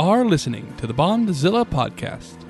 Are 0.00 0.24
listening 0.24 0.74
to 0.78 0.86
the 0.86 0.94
Bondzilla 0.94 1.62
podcast. 1.62 2.40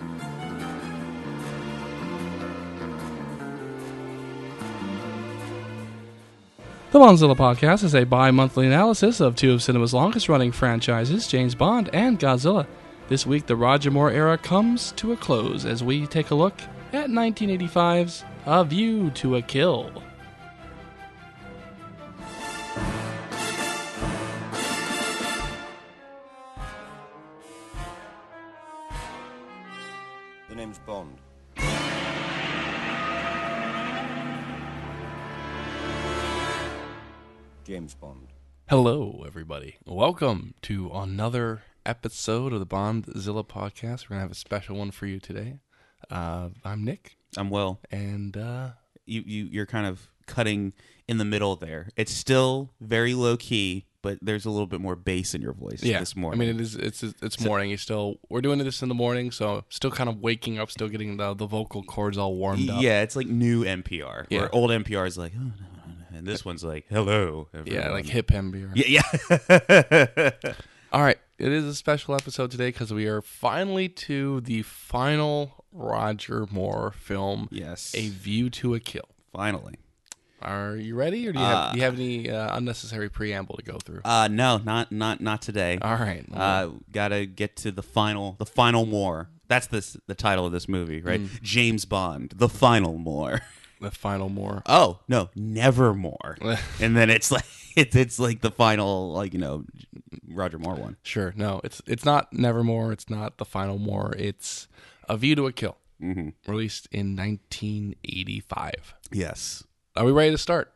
The 6.92 7.00
Bondzilla 7.00 7.36
podcast 7.36 7.82
is 7.82 7.96
a 7.96 8.04
bi 8.04 8.30
monthly 8.30 8.68
analysis 8.68 9.18
of 9.18 9.34
two 9.34 9.52
of 9.52 9.64
cinema's 9.64 9.92
longest 9.92 10.28
running 10.28 10.52
franchises, 10.52 11.26
James 11.26 11.56
Bond 11.56 11.90
and 11.92 12.20
Godzilla. 12.20 12.68
This 13.08 13.26
week, 13.26 13.46
the 13.46 13.56
Roger 13.56 13.90
Moore 13.90 14.12
era 14.12 14.38
comes 14.38 14.92
to 14.92 15.10
a 15.10 15.16
close 15.16 15.64
as 15.64 15.82
we 15.82 16.06
take 16.06 16.30
a 16.30 16.36
look 16.36 16.54
at 16.92 17.08
1985's 17.08 18.22
A 18.46 18.64
View 18.64 19.10
to 19.10 19.34
a 19.34 19.42
Kill. 19.42 19.90
Everybody. 39.40 39.78
Welcome 39.86 40.52
to 40.60 40.90
another 40.92 41.62
episode 41.86 42.52
of 42.52 42.60
the 42.60 42.66
Bondzilla 42.66 43.42
podcast. 43.42 44.04
We're 44.04 44.16
going 44.16 44.18
to 44.18 44.24
have 44.24 44.30
a 44.30 44.34
special 44.34 44.76
one 44.76 44.90
for 44.90 45.06
you 45.06 45.18
today. 45.18 45.60
Uh, 46.10 46.50
I'm 46.62 46.84
Nick, 46.84 47.16
I'm 47.38 47.48
well. 47.48 47.80
and 47.90 48.36
uh, 48.36 48.72
You 49.06 49.22
you 49.24 49.48
you're 49.50 49.64
kind 49.64 49.86
of 49.86 50.10
cutting 50.26 50.74
in 51.08 51.16
the 51.16 51.24
middle 51.24 51.56
there. 51.56 51.88
It's 51.96 52.12
still 52.12 52.74
very 52.82 53.14
low 53.14 53.38
key, 53.38 53.86
but 54.02 54.18
there's 54.20 54.44
a 54.44 54.50
little 54.50 54.66
bit 54.66 54.82
more 54.82 54.94
bass 54.94 55.34
in 55.34 55.40
your 55.40 55.54
voice 55.54 55.82
yeah, 55.82 56.00
this 56.00 56.14
morning. 56.14 56.38
I 56.38 56.44
mean, 56.44 56.56
it 56.56 56.60
is 56.60 56.74
it's 56.74 57.02
it's 57.02 57.40
morning. 57.40 57.70
You 57.70 57.78
still 57.78 58.16
we're 58.28 58.42
doing 58.42 58.58
this 58.58 58.82
in 58.82 58.90
the 58.90 58.94
morning, 58.94 59.30
so 59.30 59.64
still 59.70 59.90
kind 59.90 60.10
of 60.10 60.18
waking 60.18 60.58
up, 60.58 60.70
still 60.70 60.88
getting 60.88 61.16
the 61.16 61.32
the 61.32 61.46
vocal 61.46 61.82
cords 61.82 62.18
all 62.18 62.34
warmed 62.36 62.68
up. 62.68 62.82
yeah, 62.82 63.00
it's 63.00 63.16
like 63.16 63.26
new 63.26 63.64
NPR. 63.64 64.26
Yeah. 64.28 64.40
Where 64.40 64.54
old 64.54 64.70
NPR 64.70 65.06
is 65.06 65.16
like, 65.16 65.32
oh, 65.34 65.44
no," 65.44 65.52
and 66.20 66.28
this 66.28 66.44
one's 66.44 66.62
like, 66.62 66.84
hello. 66.90 67.48
Everyone. 67.54 67.82
yeah, 67.82 67.90
like 67.90 68.04
hip 68.04 68.30
hem 68.30 68.50
beer. 68.50 68.70
yeah, 68.74 69.00
yeah. 69.24 70.30
All 70.92 71.00
right, 71.00 71.16
it 71.38 71.50
is 71.50 71.64
a 71.64 71.74
special 71.74 72.14
episode 72.14 72.50
today 72.50 72.68
because 72.68 72.92
we 72.92 73.06
are 73.06 73.22
finally 73.22 73.88
to 73.88 74.42
the 74.42 74.60
final 74.62 75.64
Roger 75.72 76.46
Moore 76.50 76.92
film, 76.94 77.48
yes. 77.50 77.94
A 77.96 78.08
View 78.10 78.50
to 78.50 78.74
a 78.74 78.80
Kill. 78.80 79.08
Finally. 79.32 79.76
Are 80.42 80.76
you 80.76 80.94
ready, 80.94 81.26
or 81.26 81.32
do 81.32 81.38
you 81.38 81.44
have 81.44 81.72
do 81.72 81.78
you 81.78 81.84
have 81.84 81.94
any 81.94 82.30
uh, 82.30 82.54
unnecessary 82.56 83.08
preamble 83.08 83.56
to 83.56 83.62
go 83.62 83.78
through? 83.78 84.00
Uh 84.04 84.28
no, 84.30 84.58
not 84.58 84.92
not 84.92 85.22
not 85.22 85.40
today. 85.40 85.78
All 85.80 85.96
right. 85.96 86.24
Uh, 86.32 86.70
gotta 86.92 87.24
get 87.24 87.56
to 87.56 87.70
the 87.70 87.82
final, 87.82 88.36
the 88.38 88.46
final 88.46 88.84
more. 88.84 89.30
That's 89.48 89.66
this 89.66 89.96
the 90.06 90.14
title 90.14 90.44
of 90.46 90.52
this 90.52 90.68
movie, 90.68 91.00
right? 91.02 91.20
Mm. 91.20 91.42
James 91.42 91.84
Bond, 91.86 92.32
the 92.36 92.48
final 92.48 92.98
more. 92.98 93.40
the 93.80 93.90
final 93.90 94.28
more. 94.28 94.62
Oh 94.66 95.00
no, 95.08 95.30
never 95.34 95.94
more. 95.94 96.36
and 96.80 96.96
then 96.96 97.10
it's 97.10 97.30
like 97.30 97.44
it's 97.76 97.96
it's 97.96 98.18
like 98.18 98.40
the 98.40 98.50
final, 98.50 99.12
like 99.12 99.32
you 99.32 99.38
know, 99.40 99.64
Roger 100.28 100.58
Moore 100.58 100.74
one. 100.76 100.96
Sure. 101.02 101.32
No, 101.36 101.60
it's 101.64 101.80
it's 101.86 102.04
not 102.04 102.32
Nevermore. 102.32 102.92
It's 102.92 103.08
not 103.10 103.38
the 103.38 103.44
final 103.44 103.78
more. 103.78 104.14
It's 104.18 104.68
A 105.08 105.16
View 105.16 105.34
to 105.36 105.46
a 105.46 105.52
Kill, 105.52 105.76
Mm-hmm. 106.02 106.50
released 106.50 106.88
in 106.92 107.14
1985. 107.16 108.94
Yes. 109.12 109.64
Are 109.96 110.04
we 110.04 110.12
ready 110.12 110.30
to 110.30 110.38
start 110.38 110.72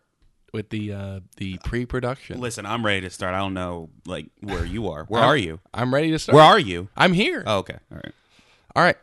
with 0.52 0.70
the 0.70 0.92
uh, 0.92 1.20
the 1.36 1.58
pre-production? 1.64 2.40
Listen, 2.40 2.66
I'm 2.66 2.84
ready 2.84 3.00
to 3.02 3.10
start. 3.10 3.34
I 3.34 3.38
don't 3.38 3.54
know 3.54 3.90
like 4.06 4.26
where 4.40 4.64
you 4.64 4.88
are. 4.88 5.04
Where 5.04 5.22
are 5.22 5.36
you? 5.36 5.60
I'm 5.72 5.94
ready 5.94 6.10
to 6.10 6.18
start. 6.18 6.34
Where 6.34 6.44
are 6.44 6.58
you? 6.58 6.88
I'm 6.96 7.12
here. 7.12 7.42
Oh, 7.46 7.58
okay. 7.58 7.78
All 7.90 7.96
right. 8.02 8.12
All 8.76 8.82
right. 8.82 8.96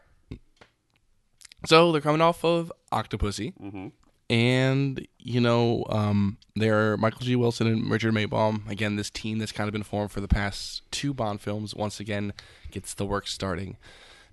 So 1.67 1.91
they're 1.91 2.01
coming 2.01 2.21
off 2.21 2.43
of 2.43 2.71
Octopussy, 2.91 3.53
Mm-hmm. 3.59 3.87
and 4.29 5.07
you 5.19 5.39
know 5.41 5.85
um, 5.89 6.37
they're 6.55 6.97
Michael 6.97 7.21
G. 7.21 7.35
Wilson 7.35 7.67
and 7.67 7.89
Richard 7.89 8.13
Maibaum. 8.13 8.69
Again, 8.69 8.95
this 8.95 9.09
team 9.09 9.39
that's 9.39 9.51
kind 9.51 9.67
of 9.67 9.73
been 9.73 9.83
formed 9.83 10.11
for 10.11 10.21
the 10.21 10.27
past 10.27 10.81
two 10.91 11.13
Bond 11.13 11.41
films 11.41 11.73
once 11.75 11.99
again 11.99 12.33
gets 12.71 12.93
the 12.93 13.05
work 13.05 13.27
starting. 13.27 13.77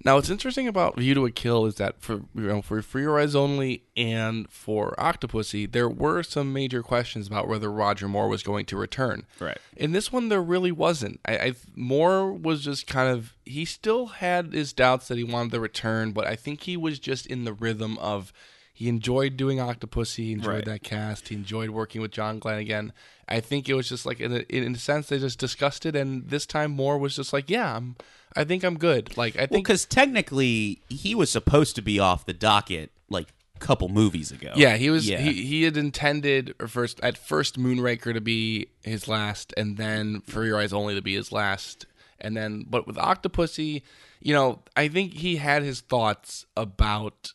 Now, 0.05 0.15
what's 0.15 0.31
interesting 0.31 0.69
about 0.69 0.97
View 0.97 1.13
to 1.15 1.27
a 1.27 1.31
Kill 1.31 1.67
is 1.67 1.75
that 1.77 2.01
for 2.01 2.23
you 2.35 2.43
know 2.43 2.63
for 2.63 2.81
For 2.83 3.01
Your 3.01 3.19
Eyes 3.19 3.35
Only 3.35 3.83
and 3.97 4.49
for 4.49 4.95
Octopussy, 4.99 5.71
there 5.71 5.89
were 5.89 6.23
some 6.23 6.53
major 6.53 6.83
questions 6.83 7.27
about 7.27 7.49
whether 7.49 7.71
Roger 7.71 8.07
Moore 8.07 8.29
was 8.29 8.43
going 8.45 8.65
to 8.67 8.77
return. 8.77 9.27
Right. 9.41 9.59
In 9.77 9.93
this 9.93 10.13
one, 10.13 10.29
there 10.29 10.43
really 10.43 10.71
wasn't. 10.73 11.21
I, 11.25 11.37
I 11.39 11.53
Moore 11.75 12.33
was 12.33 12.63
just 12.63 12.87
kind 12.87 13.11
of 13.11 13.35
he 13.45 13.65
still 13.65 14.07
had 14.07 14.53
his 14.53 14.73
doubts 14.73 15.09
that 15.09 15.19
he 15.19 15.25
wanted 15.25 15.51
to 15.53 15.61
return, 15.61 16.13
but 16.13 16.27
I 16.27 16.37
think 16.37 16.63
he 16.63 16.77
was 16.77 16.99
just 16.99 17.27
in 17.27 17.45
the 17.45 17.53
rhythm 17.53 17.99
of 17.99 18.33
he 18.73 18.89
enjoyed 18.89 19.37
doing 19.37 19.59
Octopussy, 19.59 20.17
he 20.27 20.33
enjoyed 20.33 20.55
Right. 20.55 20.65
that 20.67 20.83
cast, 20.85 21.29
he 21.29 21.35
enjoyed 21.35 21.71
working 21.71 22.01
with 22.01 22.13
John 22.13 22.39
Glenn 22.39 22.59
again. 22.59 22.93
I 23.29 23.41
think 23.41 23.69
it 23.69 23.75
was 23.75 23.89
just 23.89 24.07
like 24.07 24.21
in 24.21 24.33
a, 24.33 24.39
in 24.49 24.75
a 24.75 24.79
sense 24.79 25.09
they 25.09 25.19
just 25.19 25.39
discussed 25.39 25.87
it, 25.87 25.95
and 25.95 26.29
this 26.29 26.47
time 26.47 26.71
Moore 26.73 26.99
was 26.99 27.17
just 27.17 27.33
like, 27.33 27.51
yeah, 27.51 27.77
I'm, 27.77 27.97
I 28.35 28.45
think 28.45 28.65
I'm 28.65 28.79
good. 28.79 29.17
Like 29.17 29.37
I 29.37 29.47
think 29.47 29.67
because 29.67 29.85
technically 29.85 30.81
he 30.89 31.15
was 31.15 31.31
supposed 31.31 31.77
to 31.77 31.83
be 31.83 31.99
off 31.99 32.27
the 32.27 32.33
docket 32.33 32.91
like 33.09 33.29
a 33.57 33.59
couple 33.59 33.89
movies 33.89 34.33
ago. 34.33 34.53
Yeah, 34.57 34.77
he 34.77 34.91
was. 34.91 35.09
Yeah. 35.09 35.19
He, 35.19 35.45
he 35.45 35.63
had 35.65 35.77
intended 35.77 36.55
first 36.69 37.01
at 37.03 37.19
first 37.19 37.59
Moonraker 37.59 38.15
to 38.15 38.21
be 38.21 38.69
his 38.83 39.09
last, 39.09 39.53
and 39.57 39.77
then 39.77 40.23
For 40.23 40.45
Your 40.45 40.59
Eyes 40.59 40.73
Only 40.73 40.95
to 40.95 41.03
be 41.03 41.15
his 41.15 41.33
last, 41.33 41.87
and 42.21 42.37
then 42.37 42.65
but 42.69 42.87
with 42.87 42.97
Octopussy, 42.97 43.83
you 44.21 44.35
know, 44.35 44.63
I 44.77 44.89
think 44.89 45.15
he 45.15 45.37
had 45.37 45.63
his 45.63 45.81
thoughts 45.81 46.47
about 46.57 47.33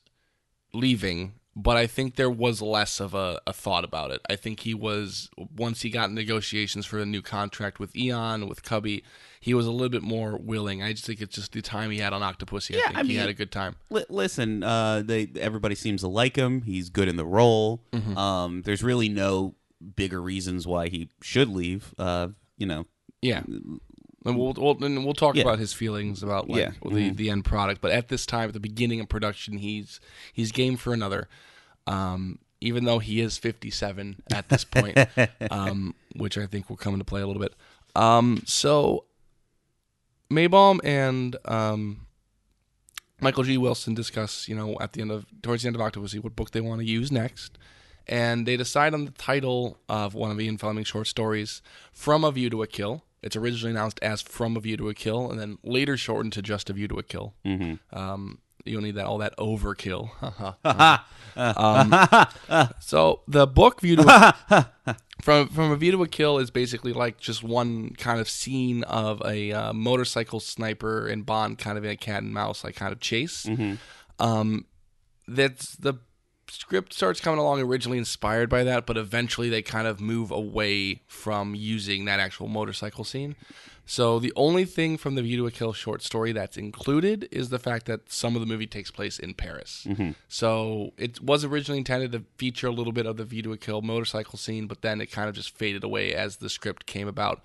leaving, 0.74 1.34
but 1.56 1.78
I 1.78 1.86
think 1.88 2.16
there 2.16 2.30
was 2.32 2.62
less 2.62 3.00
of 3.00 3.14
a, 3.14 3.40
a 3.46 3.54
thought 3.54 3.84
about 3.84 4.12
it. 4.12 4.22
I 4.30 4.36
think 4.36 4.62
he 4.62 4.74
was 4.74 5.30
once 5.56 5.82
he 5.84 5.90
got 5.90 6.12
negotiations 6.12 6.86
for 6.86 7.00
a 7.00 7.06
new 7.06 7.22
contract 7.22 7.80
with 7.80 7.96
Eon 7.96 8.48
with 8.50 8.64
Cubby, 8.64 9.04
he 9.40 9.54
was 9.54 9.66
a 9.68 9.72
little 9.72 9.90
bit 9.90 10.02
more 10.02 10.38
willing. 10.38 10.82
I 10.82 10.94
just 10.94 11.06
think 11.06 11.22
it's 11.22 11.36
just 11.36 11.52
the 11.52 11.62
time 11.62 11.92
he 11.92 12.00
had 12.00 12.14
on 12.14 12.22
Octopussy. 12.22 12.72
Yeah, 12.72 12.82
I 12.82 12.86
think 12.86 12.98
I 12.98 13.02
he 13.04 13.08
mean- 13.10 13.18
had 13.20 13.30
a 13.30 13.34
good 13.34 13.52
time. 13.52 13.76
Li- 13.90 14.06
listen, 14.10 14.64
uh, 14.64 15.04
they 15.06 15.30
everybody 15.40 15.76
seems 15.76 16.02
to 16.02 16.08
like 16.08 16.36
him. 16.36 16.62
He's 16.64 16.90
good 16.90 17.08
in 17.08 17.18
the 17.18 17.26
role. 17.26 17.84
Mm-hmm. 17.92 18.18
Um, 18.18 18.62
there's 18.64 18.84
really 18.84 19.10
no 19.10 19.56
bigger 19.96 20.22
reasons 20.22 20.66
why 20.66 20.88
he 20.90 21.10
should 21.22 21.50
leave. 21.50 21.94
Uh, 22.00 22.30
you 22.58 22.66
know, 22.66 22.86
Yeah. 23.22 23.44
And 24.26 24.38
we'll 24.38 24.54
we'll, 24.54 24.84
and 24.84 25.04
we'll 25.04 25.14
talk 25.14 25.36
Yeah. 25.36 25.42
about 25.44 25.60
his 25.60 25.74
feelings 25.74 26.24
about 26.24 26.50
like 26.50 26.60
Yeah. 26.62 26.70
Mm-hmm. 26.82 26.96
the 26.96 27.10
the 27.12 27.30
end 27.30 27.46
product. 27.46 27.82
But 27.82 27.92
at 27.92 28.08
this 28.08 28.26
time, 28.26 28.48
at 28.50 28.54
the 28.54 28.60
beginning 28.60 29.00
of 29.00 29.10
production, 29.10 29.58
he's 29.58 30.00
he's 30.32 30.52
game 30.52 30.78
for 30.78 30.94
another. 30.94 31.28
Um, 31.88 32.40
even 32.62 32.86
though 32.86 33.00
he 33.00 33.20
is 33.20 33.38
57 33.38 34.24
at 34.34 34.48
this 34.48 34.64
point, 34.64 34.98
um, 35.52 35.94
which 36.16 36.38
I 36.38 36.46
think 36.46 36.70
will 36.70 36.78
come 36.78 36.94
into 36.94 37.04
play 37.04 37.22
a 37.22 37.28
little 37.28 37.42
bit. 37.42 37.54
Um, 37.94 38.42
so 38.46 39.04
Maibaum 40.32 40.80
and 40.84 41.36
um, 41.46 42.08
Michael 43.20 43.44
G. 43.44 43.58
Wilson 43.58 43.94
discuss, 43.94 44.48
you 44.48 44.56
know, 44.56 44.78
at 44.80 44.94
the 44.94 45.02
end 45.02 45.12
of 45.12 45.26
towards 45.42 45.64
the 45.64 45.68
end 45.68 45.76
of 45.76 45.82
Octopussy, 45.82 46.24
what 46.24 46.36
book 46.36 46.52
they 46.52 46.62
want 46.62 46.80
to 46.80 46.86
use 46.88 47.12
next, 47.12 47.58
and 48.08 48.46
they 48.48 48.58
decide 48.58 48.94
on 48.94 49.06
the 49.06 49.12
title 49.12 49.78
of 49.90 50.14
one 50.14 50.32
of 50.32 50.40
Ian 50.40 50.58
Fleming's 50.58 50.88
short 50.88 51.08
stories, 51.08 51.62
"From 51.92 52.24
a 52.24 52.32
View 52.32 52.50
to 52.50 52.64
a 52.64 52.68
Kill." 52.68 53.04
It's 53.24 53.36
originally 53.36 53.72
announced 53.72 54.00
as 54.02 54.22
"From 54.22 54.58
a 54.58 54.60
View 54.60 54.78
to 54.78 54.90
a 54.90 54.94
Kill," 54.94 55.30
and 55.32 55.40
then 55.40 55.58
later 55.64 55.98
shortened 55.98 56.34
to 56.34 56.42
just 56.42 56.70
"A 56.70 56.74
View 56.74 56.88
to 56.90 56.96
a 56.96 57.04
Kill." 57.04 57.34
Mm-hmm. 57.46 57.98
Um, 57.98 58.40
you 58.66 58.74
don't 58.74 58.84
need 58.84 58.96
that 58.96 59.06
all 59.06 59.18
that 59.20 59.36
overkill. 59.38 60.10
um, 61.36 62.70
so 62.80 63.22
the 63.28 63.48
book 63.48 63.82
"View 63.82 63.98
to 63.98 64.04
a 64.08 64.96
from 65.22 65.48
from 65.50 65.72
a 65.72 65.76
view 65.76 65.92
to 65.92 66.04
a 66.04 66.08
kill 66.08 66.38
is 66.38 66.52
basically 66.52 66.94
like 66.94 67.20
just 67.20 67.44
one 67.44 67.92
kind 67.92 68.20
of 68.20 68.30
scene 68.30 68.84
of 68.84 69.22
a 69.26 69.52
uh, 69.52 69.74
motorcycle 69.74 70.40
sniper 70.40 71.08
and 71.08 71.26
Bond 71.26 71.58
kind 71.58 71.78
of 71.78 71.84
in 71.84 71.92
a 71.92 71.98
cat 71.98 72.24
and 72.24 72.34
mouse 72.34 72.64
like 72.64 72.76
kind 72.76 72.94
of 72.94 73.00
chase. 73.00 73.46
Um, 74.20 74.66
that's 75.28 75.76
the 75.76 75.96
script 76.48 76.94
starts 76.94 77.20
coming 77.20 77.40
along 77.40 77.62
originally 77.62 77.98
inspired 77.98 78.50
by 78.50 78.64
that, 78.64 78.86
but 78.86 78.98
eventually 78.98 79.50
they 79.50 79.62
kind 79.62 79.88
of 79.88 80.00
move 80.00 80.32
away 80.32 81.02
from 81.08 81.56
using 81.56 82.06
that 82.06 82.20
actual 82.20 82.48
motorcycle 82.48 83.04
scene. 83.04 83.36
So 83.86 84.18
the 84.18 84.32
only 84.36 84.64
thing 84.64 84.98
from 84.98 85.16
the 85.16 85.22
View 85.22 85.38
to 85.38 85.48
a 85.48 85.52
Kill 85.52 85.74
short 85.74 86.02
story 86.02 86.32
that's 86.32 86.56
included 86.56 87.28
is 87.32 87.50
the 87.50 87.60
fact 87.60 87.86
that 87.88 88.12
some 88.12 88.36
of 88.36 88.40
the 88.40 88.48
movie 88.48 88.68
takes 88.68 88.92
place 88.92 89.20
in 89.20 89.34
Paris. 89.34 89.86
Mm-hmm. 89.88 90.12
So 90.30 90.94
it 90.98 91.22
was 91.22 91.44
originally 91.44 91.80
intended 91.80 92.14
to 92.14 92.24
feature 92.38 92.68
a 92.68 92.72
little 92.72 92.94
bit 92.94 93.06
of 93.06 93.18
the 93.18 93.26
View 93.26 93.42
to 93.44 93.52
a 93.52 93.58
Kill 93.58 93.82
motorcycle 93.82 94.40
scene, 94.40 94.68
but 94.68 94.82
then 94.82 95.02
it 95.02 95.12
kind 95.12 95.28
of 95.28 95.36
just 95.36 95.56
faded 95.58 95.84
away 95.84 96.14
as 96.14 96.38
the 96.38 96.50
script 96.50 96.86
came 96.86 97.10
about. 97.10 97.44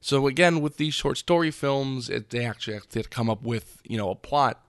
So 0.00 0.26
again, 0.26 0.62
with 0.62 0.78
these 0.78 0.94
short 0.94 1.18
story 1.18 1.50
films, 1.50 2.08
it, 2.08 2.30
they 2.30 2.44
actually 2.44 2.74
have 2.74 2.88
to 2.88 3.02
come 3.02 3.28
up 3.28 3.42
with 3.42 3.82
you 3.84 3.98
know 3.98 4.10
a 4.10 4.14
plot. 4.14 4.64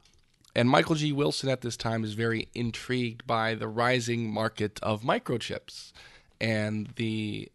And 0.56 0.69
Michael 0.69 0.95
G. 0.95 1.12
Wilson 1.12 1.50
at 1.50 1.62
this 1.62 1.77
time 1.77 2.03
is 2.03 2.13
very 2.13 2.50
intrigued 2.53 3.25
by 3.25 3.56
the 3.56 3.68
rising 3.68 4.31
market 4.31 4.80
of 4.83 5.01
microchips 5.01 5.94
and 6.39 6.89
the 6.95 7.50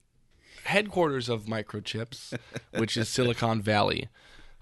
headquarters 0.64 1.28
of 1.28 1.44
microchips, 1.44 2.38
which 2.76 2.96
is 2.96 3.08
Silicon 3.08 3.60
Valley. 3.60 4.08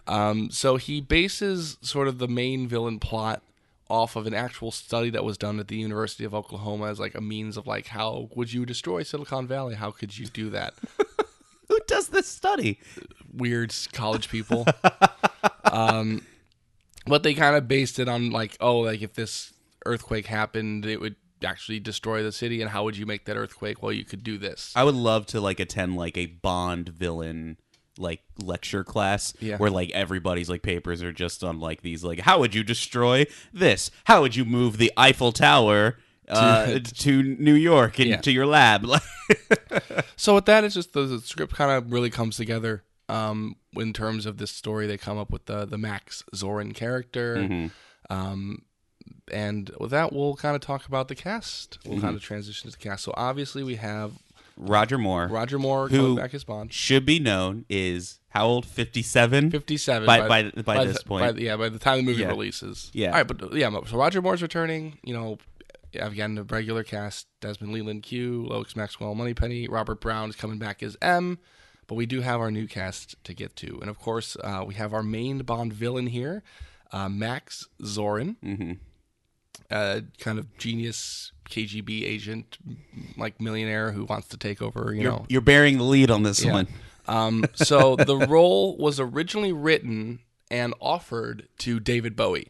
Um, 0.06 0.50
so 0.50 0.76
he 0.76 1.00
bases 1.00 1.78
sort 1.80 2.08
of 2.08 2.18
the 2.18 2.28
main 2.28 2.68
villain 2.68 2.98
plot 2.98 3.42
off 3.88 4.16
of 4.16 4.26
an 4.26 4.34
actual 4.34 4.70
study 4.70 5.10
that 5.10 5.24
was 5.24 5.38
done 5.38 5.60
at 5.60 5.68
the 5.68 5.76
University 5.76 6.24
of 6.24 6.34
Oklahoma 6.34 6.86
as 6.86 6.98
like 6.98 7.14
a 7.14 7.20
means 7.20 7.56
of 7.56 7.66
like 7.66 7.88
how 7.88 8.28
would 8.34 8.52
you 8.52 8.66
destroy 8.66 9.02
Silicon 9.02 9.46
Valley? 9.46 9.74
How 9.74 9.90
could 9.90 10.16
you 10.18 10.26
do 10.26 10.50
that? 10.50 10.74
Who 11.68 11.78
does 11.86 12.08
this 12.08 12.26
study? 12.26 12.78
Weird 13.32 13.74
college 13.92 14.28
people. 14.28 14.66
um, 15.64 16.22
but 17.06 17.22
they 17.22 17.34
kind 17.34 17.56
of 17.56 17.68
based 17.68 17.98
it 17.98 18.08
on 18.08 18.30
like, 18.30 18.56
oh, 18.60 18.78
like 18.80 19.02
if 19.02 19.14
this 19.14 19.52
earthquake 19.86 20.26
happened, 20.26 20.86
it 20.86 21.00
would 21.00 21.16
actually 21.44 21.78
destroy 21.80 22.22
the 22.22 22.32
city, 22.32 22.62
and 22.62 22.70
how 22.70 22.84
would 22.84 22.96
you 22.96 23.04
make 23.06 23.26
that 23.26 23.36
earthquake? 23.36 23.82
Well, 23.82 23.92
you 23.92 24.04
could 24.04 24.22
do 24.24 24.38
this. 24.38 24.72
I 24.74 24.84
would 24.84 24.94
love 24.94 25.26
to 25.26 25.40
like 25.40 25.60
attend 25.60 25.96
like 25.96 26.16
a 26.16 26.26
Bond 26.26 26.88
villain 26.88 27.58
like 27.96 28.22
lecture 28.42 28.82
class 28.82 29.34
Yeah. 29.38 29.56
where 29.58 29.70
like 29.70 29.90
everybody's 29.92 30.48
like 30.50 30.62
papers 30.62 31.00
are 31.00 31.12
just 31.12 31.44
on 31.44 31.60
like 31.60 31.82
these 31.82 32.02
like 32.02 32.18
how 32.20 32.40
would 32.40 32.52
you 32.54 32.64
destroy 32.64 33.24
this? 33.52 33.90
How 34.04 34.20
would 34.22 34.34
you 34.34 34.44
move 34.44 34.78
the 34.78 34.90
Eiffel 34.96 35.30
Tower 35.30 35.98
uh, 36.28 36.78
to 36.94 37.22
New 37.22 37.54
York 37.54 38.00
into 38.00 38.30
Yeah. 38.32 38.34
your 38.34 38.46
lab? 38.46 38.86
So 40.16 40.34
with 40.36 40.46
that, 40.46 40.64
it's 40.64 40.74
just 40.74 40.92
the, 40.92 41.02
the 41.02 41.20
script 41.20 41.54
kind 41.54 41.70
of 41.70 41.92
really 41.92 42.10
comes 42.10 42.36
together. 42.36 42.84
Um, 43.08 43.56
in 43.76 43.92
terms 43.92 44.24
of 44.26 44.38
this 44.38 44.50
story, 44.50 44.86
they 44.86 44.96
come 44.96 45.18
up 45.18 45.30
with 45.30 45.46
the 45.46 45.64
the 45.66 45.78
Max 45.78 46.24
Zorin 46.34 46.74
character. 46.74 47.70
Um, 48.10 48.62
and 49.32 49.70
with 49.78 49.90
that, 49.90 50.12
we'll 50.12 50.36
kind 50.36 50.54
of 50.54 50.62
talk 50.62 50.86
about 50.86 51.08
the 51.08 51.14
cast. 51.14 51.78
We'll 51.86 52.00
kind 52.00 52.16
of 52.16 52.22
transition 52.22 52.70
to 52.70 52.76
the 52.76 52.82
cast. 52.82 53.04
So 53.04 53.12
obviously, 53.16 53.62
we 53.62 53.76
have 53.76 54.12
Roger 54.56 54.96
Moore, 54.98 55.26
Roger 55.28 55.58
Moore 55.58 55.88
Who- 55.88 55.96
coming 55.96 56.16
back 56.16 56.34
as 56.34 56.44
Bond. 56.44 56.72
should 56.72 57.04
be 57.04 57.18
known 57.18 57.64
is 57.68 58.20
how 58.30 58.46
old? 58.46 58.66
Fifty 58.66 59.02
seven. 59.02 59.50
Fifty-seven 59.50 60.06
By- 60.06 60.26
by- 60.28 60.50
by 60.62 60.84
this 60.84 60.98
the- 60.98 61.04
point. 61.04 61.36
by- 61.36 61.40
yeah, 61.42 61.56
by 61.56 61.68
the 61.68 61.78
time 61.78 61.98
the 61.98 62.02
movie 62.04 62.22
Yeah. 62.22 62.28
releases. 62.28 62.90
Yeah. 62.94 63.08
All 63.08 63.14
right, 63.16 63.26
but 63.26 63.52
yeah, 63.54 63.70
so 63.86 63.96
Roger 63.98 64.22
Moore's 64.22 64.42
returning. 64.42 64.98
You 65.02 65.14
know, 65.14 65.38
again, 65.94 66.34
the 66.36 66.44
regular 66.44 66.84
cast: 66.84 67.26
Desmond 67.40 67.74
Llewelyn, 67.74 68.02
Q, 68.02 68.46
Lois 68.48 68.74
Maxwell, 68.76 69.14
Moneypenny, 69.14 69.68
Robert 69.68 70.00
Brown 70.00 70.30
is 70.30 70.36
coming 70.36 70.58
back 70.58 70.82
as 70.82 70.96
M. 71.02 71.38
But 71.86 71.96
we 71.96 72.06
do 72.06 72.20
have 72.22 72.40
our 72.40 72.50
new 72.50 72.66
cast 72.66 73.22
to 73.24 73.34
get 73.34 73.56
to, 73.56 73.78
and 73.80 73.90
of 73.90 73.98
course, 73.98 74.36
uh, 74.42 74.64
we 74.66 74.74
have 74.74 74.92
our 74.94 75.02
main 75.02 75.38
Bond 75.38 75.72
villain 75.72 76.06
here, 76.06 76.42
uh, 76.92 77.08
Max 77.08 77.68
Zorin, 77.82 78.36
mm-hmm. 78.42 78.72
uh, 79.70 80.00
kind 80.18 80.38
of 80.38 80.56
genius 80.58 81.32
KGB 81.50 82.04
agent, 82.04 82.58
like 83.16 83.40
millionaire 83.40 83.92
who 83.92 84.04
wants 84.04 84.28
to 84.28 84.36
take 84.36 84.62
over. 84.62 84.92
You 84.94 85.02
You're, 85.02 85.12
know, 85.12 85.26
you're 85.28 85.40
bearing 85.40 85.78
the 85.78 85.84
lead 85.84 86.10
on 86.10 86.22
this 86.22 86.44
Yeah. 86.44 86.52
one. 86.52 86.68
um, 87.06 87.44
so 87.54 87.96
the 88.06 88.16
role 88.16 88.76
was 88.78 88.98
originally 88.98 89.52
written 89.52 90.20
and 90.50 90.74
offered 90.80 91.48
to 91.58 91.80
David 91.80 92.16
Bowie. 92.16 92.48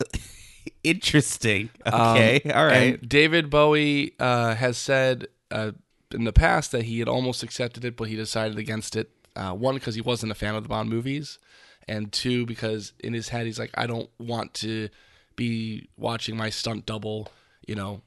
Interesting. 0.84 1.70
Okay. 1.86 2.40
All 2.54 2.66
right. 2.66 2.94
Um, 2.94 3.00
David 3.06 3.50
Bowie 3.50 4.14
uh, 4.18 4.54
has 4.54 4.78
said 4.78 5.26
uh, 5.50 5.72
in 6.12 6.24
the 6.24 6.32
past 6.32 6.72
that 6.72 6.84
he 6.84 6.98
had 6.98 7.08
almost 7.08 7.42
accepted 7.42 7.84
it, 7.84 7.96
but 7.96 8.08
he 8.08 8.16
decided 8.16 8.58
against 8.58 8.96
it. 8.96 9.10
Uh, 9.36 9.52
one, 9.52 9.74
because 9.74 9.94
he 9.94 10.00
wasn't 10.00 10.32
a 10.32 10.34
fan 10.34 10.54
of 10.56 10.62
the 10.64 10.68
Bond 10.68 10.90
movies, 10.90 11.38
and 11.86 12.12
two, 12.12 12.44
because 12.46 12.92
in 12.98 13.12
his 13.12 13.28
head 13.28 13.46
he's 13.46 13.58
like, 13.58 13.70
I 13.74 13.86
don't 13.86 14.10
want 14.18 14.54
to 14.54 14.88
be 15.36 15.88
watching 15.96 16.36
my 16.36 16.50
stunt 16.50 16.84
double, 16.84 17.30
you 17.66 17.74
know, 17.76 18.02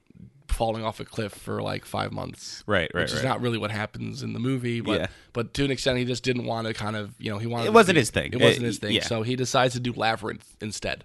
falling 0.48 0.84
off 0.84 1.00
a 1.00 1.04
cliff 1.04 1.32
for 1.32 1.62
like 1.62 1.84
five 1.84 2.12
months. 2.12 2.62
Right, 2.66 2.90
right, 2.94 3.02
Which 3.02 3.10
is 3.12 3.16
right. 3.22 3.28
not 3.28 3.40
really 3.40 3.58
what 3.58 3.70
happens 3.70 4.22
in 4.22 4.34
the 4.34 4.38
movie, 4.38 4.80
but 4.82 5.00
Yeah. 5.00 5.06
but 5.32 5.54
to 5.54 5.64
an 5.64 5.70
extent, 5.70 5.98
he 5.98 6.04
just 6.04 6.22
didn't 6.22 6.44
want 6.44 6.66
to 6.68 6.74
kind 6.74 6.94
of, 6.94 7.14
you 7.18 7.30
know, 7.30 7.38
he 7.38 7.46
wanted. 7.46 7.66
It 7.66 7.72
wasn't 7.72 7.96
be- 7.96 8.00
his 8.02 8.10
thing. 8.10 8.32
It 8.34 8.40
wasn't 8.40 8.62
Uh, 8.64 8.66
his 8.66 8.78
thing. 8.78 8.92
yeah. 8.92 9.02
So 9.04 9.22
he 9.22 9.34
decides 9.34 9.74
to 9.74 9.80
do 9.80 9.92
Labyrinth 9.94 10.56
instead, 10.60 11.04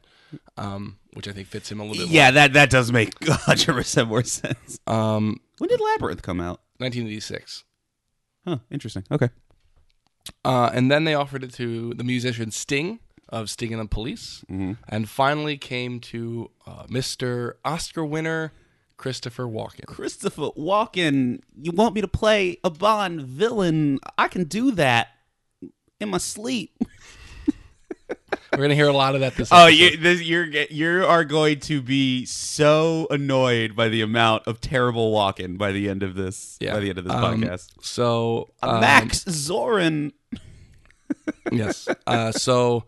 um, 0.57 0.97
which 1.13 1.27
I 1.27 1.31
think 1.31 1.47
fits 1.47 1.71
him 1.71 1.79
a 1.79 1.83
little 1.85 2.05
bit. 2.05 2.13
yeah, 2.13 2.29
that 2.31 2.53
that 2.53 2.69
does 2.69 2.91
make 2.91 3.13
hundred 3.27 3.73
percent 3.73 4.09
more 4.09 4.23
sense. 4.23 4.77
Um, 4.85 5.39
When 5.57 5.69
did 5.69 5.79
Labyrinth 5.79 6.21
come 6.21 6.41
out? 6.41 6.61
1986. 6.79 7.63
Huh. 8.45 8.57
Interesting. 8.71 9.03
Okay. 9.11 9.29
Uh, 10.45 10.69
and 10.73 10.91
then 10.91 11.03
they 11.03 11.13
offered 11.13 11.43
it 11.43 11.53
to 11.55 11.93
the 11.93 12.03
musician 12.03 12.51
Sting 12.51 12.99
of 13.29 13.49
Sting 13.49 13.73
and 13.73 13.81
the 13.81 13.87
Police, 13.87 14.43
Mm-hmm. 14.49 14.73
and 14.87 15.07
finally 15.09 15.57
came 15.57 15.99
to 15.99 16.49
uh, 16.65 16.83
Mr. 16.87 17.53
Oscar 17.63 18.03
winner 18.05 18.51
Christopher 18.97 19.43
Walken. 19.45 19.85
Christopher 19.85 20.49
Walken, 20.57 21.41
you 21.55 21.71
want 21.71 21.95
me 21.95 22.01
to 22.01 22.07
play 22.07 22.57
a 22.63 22.69
Bond 22.69 23.21
villain? 23.21 23.99
I 24.17 24.27
can 24.27 24.43
do 24.45 24.71
that 24.71 25.09
in 25.99 26.09
my 26.09 26.17
sleep. 26.17 26.75
We're 28.51 28.63
gonna 28.63 28.75
hear 28.75 28.87
a 28.87 28.93
lot 28.93 29.15
of 29.15 29.21
that 29.21 29.35
this. 29.35 29.49
Oh, 29.51 29.67
you 29.67 29.95
this, 29.97 30.21
you're 30.21 30.45
you 30.47 31.05
are 31.05 31.23
going 31.23 31.59
to 31.61 31.81
be 31.81 32.25
so 32.25 33.07
annoyed 33.09 33.75
by 33.75 33.89
the 33.89 34.01
amount 34.01 34.47
of 34.47 34.59
terrible 34.59 35.13
Walken 35.13 35.57
by 35.57 35.71
the 35.71 35.87
end 35.89 36.03
of 36.03 36.15
this 36.15 36.57
Yeah. 36.59 36.73
by 36.73 36.79
the 36.79 36.89
end 36.89 36.97
of 36.97 37.05
this 37.05 37.13
Um, 37.13 37.41
podcast. 37.41 37.67
So 37.81 38.49
Uh, 38.63 38.69
um, 38.71 38.81
Max 38.81 39.23
Zorin. 39.25 40.13
yes. 41.51 41.87
Uh, 42.07 42.31
so 42.31 42.85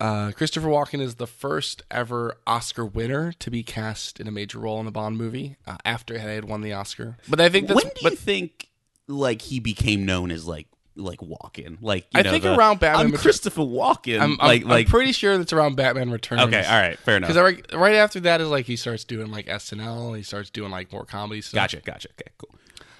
uh, 0.00 0.30
Christopher 0.32 0.68
Walken 0.68 1.00
is 1.00 1.16
the 1.16 1.26
first 1.26 1.82
ever 1.90 2.36
Oscar 2.46 2.84
winner 2.84 3.32
to 3.32 3.50
be 3.50 3.62
cast 3.62 4.20
in 4.20 4.28
a 4.28 4.30
major 4.32 4.58
role 4.58 4.80
in 4.80 4.86
a 4.86 4.90
Bond 4.90 5.16
movie 5.16 5.56
uh, 5.66 5.76
after 5.84 6.18
he 6.18 6.20
had 6.24 6.44
won 6.44 6.60
the 6.60 6.72
Oscar. 6.72 7.16
But 7.28 7.40
I 7.40 7.48
think 7.48 7.66
that's 7.68 7.82
When 7.82 7.92
do 7.94 8.00
but 8.02 8.12
you 8.12 8.16
think 8.18 8.68
like 9.08 9.42
he 9.42 9.58
became 9.60 10.04
known 10.04 10.30
as 10.30 10.46
like 10.46 10.66
like 10.96 11.20
Walken? 11.20 11.78
Like 11.80 12.04
you 12.14 12.20
I 12.20 12.22
know, 12.22 12.30
think 12.30 12.44
the, 12.44 12.56
around 12.56 12.80
Batman 12.80 13.00
I'm 13.00 13.06
Return- 13.12 13.22
Christopher 13.22 13.62
Walken. 13.62 14.20
I'm, 14.20 14.32
I'm, 14.40 14.48
like 14.48 14.62
I'm 14.62 14.68
like 14.68 14.88
pretty 14.88 15.12
sure 15.12 15.36
that's 15.38 15.52
around 15.52 15.76
Batman 15.76 16.10
Returns. 16.10 16.42
okay, 16.42 16.64
all 16.64 16.80
right, 16.80 16.98
fair 16.98 17.16
enough. 17.16 17.28
Because 17.28 17.42
right, 17.42 17.72
right 17.74 17.94
after 17.96 18.20
that 18.20 18.40
is 18.40 18.48
like 18.48 18.66
he 18.66 18.76
starts 18.76 19.04
doing 19.04 19.30
like 19.30 19.46
SNL. 19.46 20.16
He 20.16 20.22
starts 20.22 20.50
doing 20.50 20.70
like 20.70 20.92
more 20.92 21.04
comedy 21.04 21.40
stuff. 21.40 21.54
Gotcha, 21.56 21.80
gotcha. 21.80 22.08
Okay, 22.20 22.30
cool. 22.38 22.50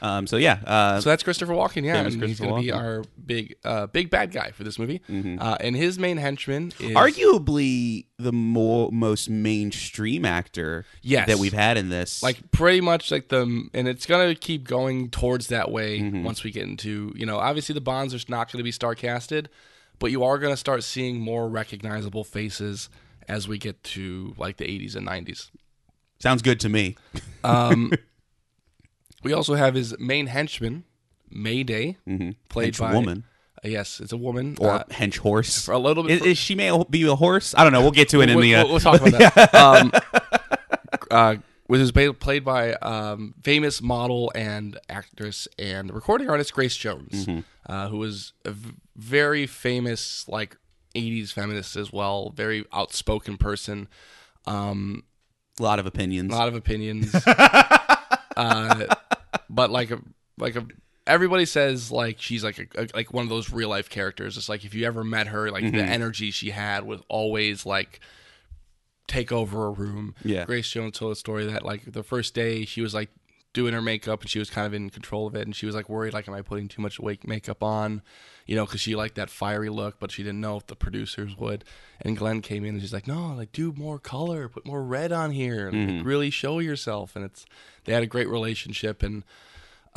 Um, 0.03 0.27
so 0.27 0.37
yeah, 0.37 0.59
uh, 0.67 1.01
So 1.01 1.09
that's 1.11 1.23
Christopher 1.23 1.53
Walken, 1.55 1.85
yeah, 1.85 1.97
and 1.97 2.23
he's 2.23 2.39
going 2.41 2.55
to 2.57 2.61
be 2.61 2.71
our 2.73 3.03
big, 3.25 3.57
uh, 3.65 3.87
big 3.87 4.11
bad 4.11 4.31
guy 4.33 4.51
for 4.51 4.63
this 4.65 4.79
movie. 4.79 5.01
Uh, 5.09 5.57
and 5.61 5.75
his 5.75 5.99
main 5.99 6.17
henchman 6.19 6.73
is 6.79 6.95
arguably 6.95 8.07
the 8.19 8.33
more 8.33 8.91
most 8.93 9.29
mainstream 9.31 10.25
actor 10.25 10.85
Yes. 11.03 11.27
that 11.29 11.39
we've 11.39 11.53
had 11.53 11.77
in 11.79 11.89
this. 11.89 12.23
like 12.23 12.51
pretty 12.51 12.81
much 12.81 13.11
like 13.11 13.29
the, 13.29 13.43
and 13.75 13.89
it's 13.89 14.07
going 14.07 14.29
to 14.29 14.39
keep 14.39 14.65
going 14.67 15.11
towards 15.11 15.49
that 15.49 15.71
way 15.71 16.01
Mm-hmm. 16.01 16.25
once 16.25 16.45
we 16.45 16.51
get 16.51 16.65
into, 16.65 17.13
you 17.17 17.25
know, 17.27 17.39
obviously 17.39 17.73
the 17.75 17.81
Bonds 17.81 18.15
are 18.15 18.19
not 18.29 18.51
going 18.53 18.59
to 18.59 18.65
be 18.65 18.73
star 18.73 18.95
casted, 18.95 19.49
but 19.99 20.11
you 20.11 20.23
are 20.25 20.39
going 20.39 20.53
to 20.53 20.57
start 20.59 20.85
seeing 20.85 21.19
more 21.21 21.49
recognizable 21.49 22.23
faces 22.25 22.89
as 23.29 23.49
we 23.49 23.59
get 23.59 23.83
to 23.83 24.35
like 24.39 24.57
the 24.59 24.65
80s 24.67 24.95
and 24.95 25.07
90s. 25.07 25.51
sounds 26.19 26.43
good 26.43 26.61
to 26.61 26.69
me. 26.69 26.97
Um, 27.45 27.93
we 29.27 29.33
also 29.33 29.55
have 29.55 29.75
his 29.75 29.99
main 29.99 30.27
henchman, 30.29 30.85
Mayday, 31.31 31.97
played 32.49 32.75
Hench 32.75 32.79
by 32.81 32.93
woman 32.95 33.25
Uh, 33.65 33.69
yes, 33.69 34.01
it's 34.01 34.13
a 34.13 34.17
woman. 34.17 34.57
or 34.61 34.71
uh, 34.71 34.85
hench 34.91 35.19
horse. 35.19 35.65
for 35.65 35.73
a 35.73 35.79
little 35.79 36.03
bit. 36.05 36.13
Is, 36.21 36.23
is 36.33 36.39
she 36.39 36.55
may 36.55 36.71
be 36.91 37.03
a 37.09 37.17
horse? 37.17 37.55
I 37.59 37.65
don't 37.65 37.73
know. 37.73 37.81
We'll 37.83 37.91
get 38.03 38.09
to 38.11 38.21
it 38.23 38.29
in 38.31 38.37
we'll, 38.37 38.43
the. 38.43 38.55
Uh, 38.55 38.63
we'll- 38.65 38.73
we'll 38.75 38.81
talk 38.81 39.01
about 39.01 39.35
that. 39.35 39.55
um, 39.55 39.93
uh, 41.11 41.37
which 41.67 41.81
is 41.81 41.91
played 41.93 42.45
by 42.45 42.75
um, 42.75 43.35
famous 43.43 43.83
model 43.83 44.31
and 44.37 44.79
actress 44.89 45.49
and 45.59 45.93
recording 45.93 46.29
artist 46.31 46.53
Grace 46.53 46.77
Jones, 46.77 47.27
Mm-hmm. 47.27 47.41
uh, 47.73 47.89
who 47.89 47.99
was 47.99 48.33
a 48.45 48.53
v- 48.53 48.75
very 48.95 49.47
famous, 49.49 50.29
like 50.29 50.57
'80s 50.95 51.33
feminist 51.33 51.75
as 51.77 51.93
well, 51.93 52.31
very 52.37 52.65
outspoken 52.73 53.37
person. 53.37 53.89
Um, 54.47 55.03
a 55.59 55.63
lot 55.65 55.79
of 55.81 55.87
opinions. 55.87 56.33
a 56.33 56.37
lot 56.37 56.47
of 56.49 56.55
opinions, 56.55 57.13
uh, 58.37 58.87
but 59.57 59.71
like 59.71 59.91
a 59.91 59.99
like 60.39 60.55
a. 60.57 60.65
Everybody 61.09 61.45
says 61.47 61.91
like 61.93 62.21
she's 62.21 62.43
like 62.45 62.59
a, 62.77 62.83
a- 62.83 62.89
like 62.95 63.13
one 63.13 63.23
of 63.25 63.29
those 63.29 63.51
real 63.53 63.69
life 63.69 63.89
characters. 63.89 64.37
It's 64.37 64.49
like 64.49 64.65
if 64.65 64.75
you 64.75 64.87
ever 64.87 65.03
met 65.05 65.29
her, 65.29 65.51
like 65.51 65.65
Mm-hmm. 65.65 65.77
the 65.77 65.83
energy 65.85 66.31
she 66.31 66.51
had 66.51 66.85
was 66.85 67.01
always 67.09 67.65
like 67.65 68.01
take 69.07 69.31
over 69.31 69.67
a 69.67 69.71
room. 69.71 70.15
Yeah. 70.25 70.45
Grace 70.45 70.69
Jones 70.69 70.99
told 70.99 71.13
a 71.13 71.17
story 71.17 71.47
that 71.47 71.65
like 71.65 71.93
the 71.93 72.03
first 72.03 72.35
day 72.35 72.65
she 72.65 72.81
was 72.81 72.93
like 72.93 73.11
doing 73.53 73.73
her 73.73 73.81
makeup 73.83 74.21
and 74.23 74.29
she 74.31 74.39
was 74.39 74.51
kind 74.51 74.67
of 74.67 74.75
in 74.75 74.91
control 74.91 75.27
of 75.27 75.35
it 75.35 75.43
and 75.47 75.55
she 75.57 75.65
was 75.65 75.75
like 75.75 75.89
worried 75.89 76.13
like 76.13 76.29
am 76.29 76.35
I 76.35 76.43
putting 76.43 76.69
too 76.69 76.83
much 76.83 76.99
wake 77.01 77.27
makeup 77.27 77.63
on, 77.63 78.03
you 78.47 78.55
know, 78.57 78.65
because 78.65 78.81
she 78.81 78.95
liked 78.95 79.17
that 79.17 79.29
fiery 79.29 79.69
look, 79.69 79.99
but 79.99 80.13
she 80.13 80.23
didn't 80.23 80.41
know 80.41 80.57
if 80.57 80.67
the 80.67 80.77
producers 80.77 81.37
would. 81.37 81.65
And 82.01 82.17
Glenn 82.17 82.41
came 82.41 82.65
in 82.65 82.75
and 82.75 82.81
she's 82.81 82.93
like, 82.93 83.07
no, 83.07 83.35
like 83.35 83.53
do 83.53 83.73
more 83.77 83.99
color, 83.99 84.49
put 84.49 84.65
more 84.65 84.83
red 84.83 85.13
on 85.13 85.33
here, 85.33 85.69
and 85.69 85.99
like, 85.99 86.07
really 86.07 86.31
show 86.31 86.61
yourself. 86.61 87.17
And 87.17 87.25
it's 87.25 87.45
they 87.85 87.93
had 87.93 88.03
a 88.03 88.07
great 88.07 88.29
relationship 88.29 89.03
and. 89.03 89.25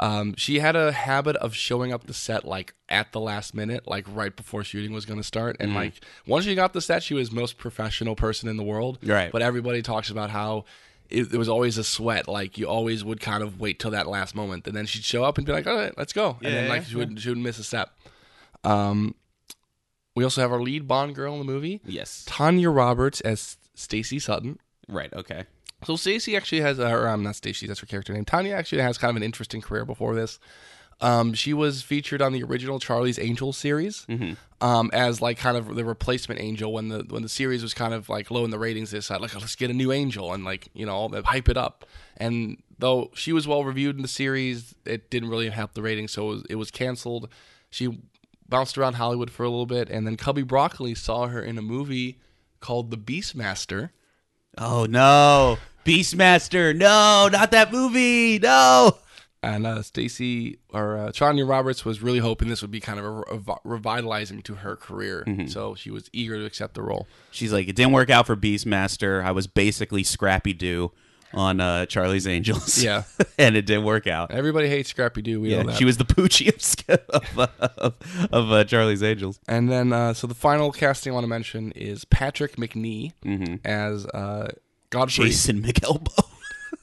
Um, 0.02 0.34
she 0.38 0.60
had 0.60 0.78
a 0.78 0.94
habit 0.94 1.36
of 1.36 1.54
showing 1.54 1.92
up 1.92 2.08
the 2.08 2.14
set 2.14 2.46
like 2.46 2.74
at 2.88 3.12
the 3.12 3.20
last 3.20 3.54
minute, 3.54 3.86
like 3.86 4.06
right 4.08 4.34
before 4.34 4.64
shooting 4.64 4.94
was 4.94 5.06
going 5.06 5.20
to 5.20 5.26
start. 5.26 5.58
And 5.60 5.76
like 5.76 5.96
once 6.26 6.46
she 6.46 6.56
got 6.56 6.72
the 6.72 6.80
set, 6.80 7.04
she 7.04 7.14
was 7.14 7.34
most 7.34 7.58
professional 7.58 8.16
person 8.16 8.48
in 8.48 8.56
the 8.56 8.64
world. 8.64 9.00
Right. 9.04 9.30
But 9.30 9.42
everybody 9.42 9.82
talks 9.82 10.10
about 10.10 10.30
how 10.30 10.64
it, 11.10 11.34
it 11.34 11.38
was 11.38 11.50
always 11.50 11.78
a 11.78 11.84
sweat. 11.84 12.30
Like 12.30 12.58
you 12.58 12.66
always 12.66 13.04
would 13.04 13.20
kind 13.20 13.44
of 13.44 13.60
wait 13.60 13.78
till 13.78 13.92
that 13.92 14.08
last 14.08 14.36
moment, 14.36 14.68
and 14.68 14.76
then 14.78 14.86
she'd 14.86 15.04
show 15.04 15.26
up 15.26 15.38
and 15.38 15.46
be 15.46 15.52
like, 15.52 15.68
"All 15.68 15.76
right, 15.76 15.94
let's 15.98 16.14
go," 16.14 16.38
and 16.42 16.54
then 16.54 16.64
Yeah, 16.64 16.70
like 16.70 16.86
she 16.86 16.96
wouldn't, 16.96 17.20
she 17.20 17.28
wouldn't 17.28 17.46
miss 17.46 17.60
a 17.60 17.64
step. 17.66 17.92
Um, 18.64 19.16
We 20.16 20.24
also 20.24 20.42
have 20.42 20.52
our 20.52 20.62
lead 20.62 20.88
Bond 20.88 21.16
girl 21.16 21.34
in 21.34 21.40
the 21.40 21.46
movie, 21.46 21.82
Yes. 21.86 22.24
Tanya 22.28 22.70
Roberts 22.70 23.22
as 23.22 23.58
Stacy 23.76 24.20
Sutton. 24.20 24.60
Right. 24.88 25.14
Okay. 25.14 25.46
So 25.86 25.96
Stacy 25.96 26.36
actually 26.36 26.62
has, 26.62 26.78
or 26.80 27.08
um, 27.08 27.24
not 27.24 27.36
Stacy, 27.38 27.68
that's 27.68 27.80
her 27.80 27.86
character 27.86 28.12
name. 28.14 28.26
Tanya 28.26 28.54
actually 28.54 28.82
has 28.82 28.98
kind 28.98 29.10
of 29.12 29.16
an 29.16 29.24
interesting 29.24 29.62
career 29.62 29.86
before 29.86 30.14
this. 30.16 30.40
Um, 31.02 31.34
she 31.34 31.54
was 31.54 31.82
featured 31.82 32.22
on 32.22 32.34
the 32.34 32.44
original 32.44 32.78
Charlie's 32.80 33.18
Angels 33.18 33.56
series 33.56 34.06
um, 34.60 34.90
as 34.92 35.22
like 35.22 35.38
kind 35.38 35.56
of 35.56 35.74
the 35.74 35.86
replacement 35.86 36.42
angel 36.42 36.74
when 36.74 36.90
the 36.90 37.06
when 37.08 37.24
the 37.24 37.30
series 37.30 37.64
was 37.64 37.74
kind 37.74 37.94
of 37.94 38.10
like 38.10 38.30
low 38.30 38.44
in 38.44 38.52
the 38.52 38.60
ratings. 38.60 38.92
They 38.92 38.98
decided 38.98 39.22
like 39.22 39.34
let's 39.36 39.56
get 39.56 39.70
a 39.70 39.74
new 39.74 39.94
angel 39.94 40.34
and 40.34 40.44
like 40.44 40.68
you 40.74 40.86
know 40.86 41.08
hype 41.24 41.48
it 41.48 41.56
up. 41.56 41.86
And 42.18 42.62
though 42.78 43.12
she 43.14 43.32
was 43.32 43.48
well 43.48 43.64
reviewed 43.64 43.96
in 43.96 44.02
the 44.02 44.10
series, 44.10 44.76
it 44.86 45.10
didn't 45.10 45.30
really 45.30 45.48
help 45.48 45.74
the 45.74 45.82
ratings, 45.82 46.12
so 46.12 46.24
it 46.24 46.34
was, 46.34 46.44
it 46.50 46.56
was 46.56 46.70
canceled. 46.72 47.30
She 47.70 47.98
bounced 48.50 48.78
around 48.78 48.96
Hollywood 48.96 49.32
for 49.32 49.44
a 49.44 49.50
little 49.50 49.66
bit, 49.66 49.90
and 49.90 50.06
then 50.06 50.18
Cubby 50.18 50.44
Broccoli 50.44 50.96
saw 50.96 51.28
her 51.28 51.42
in 51.42 51.58
a 51.58 51.62
movie 51.62 52.20
called 52.60 52.92
The 52.92 52.98
Beastmaster. 52.98 53.92
Oh 54.58 54.86
no, 54.90 55.58
Beastmaster! 55.86 56.76
No, 56.76 57.30
not 57.32 57.52
that 57.52 57.72
movie! 57.72 58.40
No. 58.40 58.98
And 59.42 59.66
uh, 59.66 59.84
Stacy 59.84 60.60
or 60.74 60.98
uh, 60.98 61.44
Roberts 61.46 61.86
was 61.86 62.02
really 62.02 62.20
hoping 62.20 62.50
this 62.50 62.62
would 62.62 62.72
be 62.72 62.82
kind 62.82 63.00
of 63.00 63.06
a, 63.06 63.12
rev- 63.12 63.60
revitalizing 63.64 64.42
to 64.42 64.56
her 64.56 64.76
career, 64.76 65.26
so 65.48 65.76
she 65.76 65.90
was 65.92 66.10
eager 66.12 66.36
to 66.36 66.44
accept 66.44 66.74
the 66.74 66.82
role. 66.82 67.08
She's 67.32 67.54
like, 67.54 67.70
it 67.70 67.76
didn't 67.78 67.94
work 67.94 68.10
out 68.10 68.28
for 68.28 68.36
Beastmaster. 68.36 69.24
I 69.24 69.32
was 69.32 69.48
basically 69.48 70.04
Scrappy 70.04 70.52
Doo 70.52 70.92
on 71.34 71.60
uh, 71.62 71.86
Charlie's 71.86 72.26
Angels. 72.28 72.82
Yeah. 72.84 73.04
and 73.38 73.56
it 73.56 73.66
didn't 73.66 73.84
work 73.84 74.08
out. 74.08 74.32
Everybody 74.32 74.68
hates 74.68 74.90
Scrappy 74.90 75.22
Doo. 75.22 75.42
We 75.42 75.52
Yeah, 75.52 75.62
know 75.64 75.70
that. 75.72 75.78
she 75.78 75.86
was 75.86 75.98
the 75.98 76.06
Poochie 76.06 76.48
of 76.88 77.00
of, 77.10 77.40
uh, 77.40 77.68
of, 77.78 77.94
of 78.32 78.52
uh, 78.52 78.64
Charlie's 78.64 79.04
Angels. 79.04 79.40
and 79.48 79.70
then, 79.70 79.94
uh, 79.94 80.14
so 80.14 80.28
the 80.28 80.34
final 80.36 80.72
casting 80.72 81.12
I 81.12 81.16
want 81.16 81.24
to 81.26 81.28
mention 81.30 81.72
is 81.74 82.06
Patrick 82.06 82.56
Macnee 82.56 83.14
as 83.66 84.06
uh, 84.08 84.50
Godfrey 84.90 85.26
Jason 85.26 85.62
McElbow. 85.62 86.26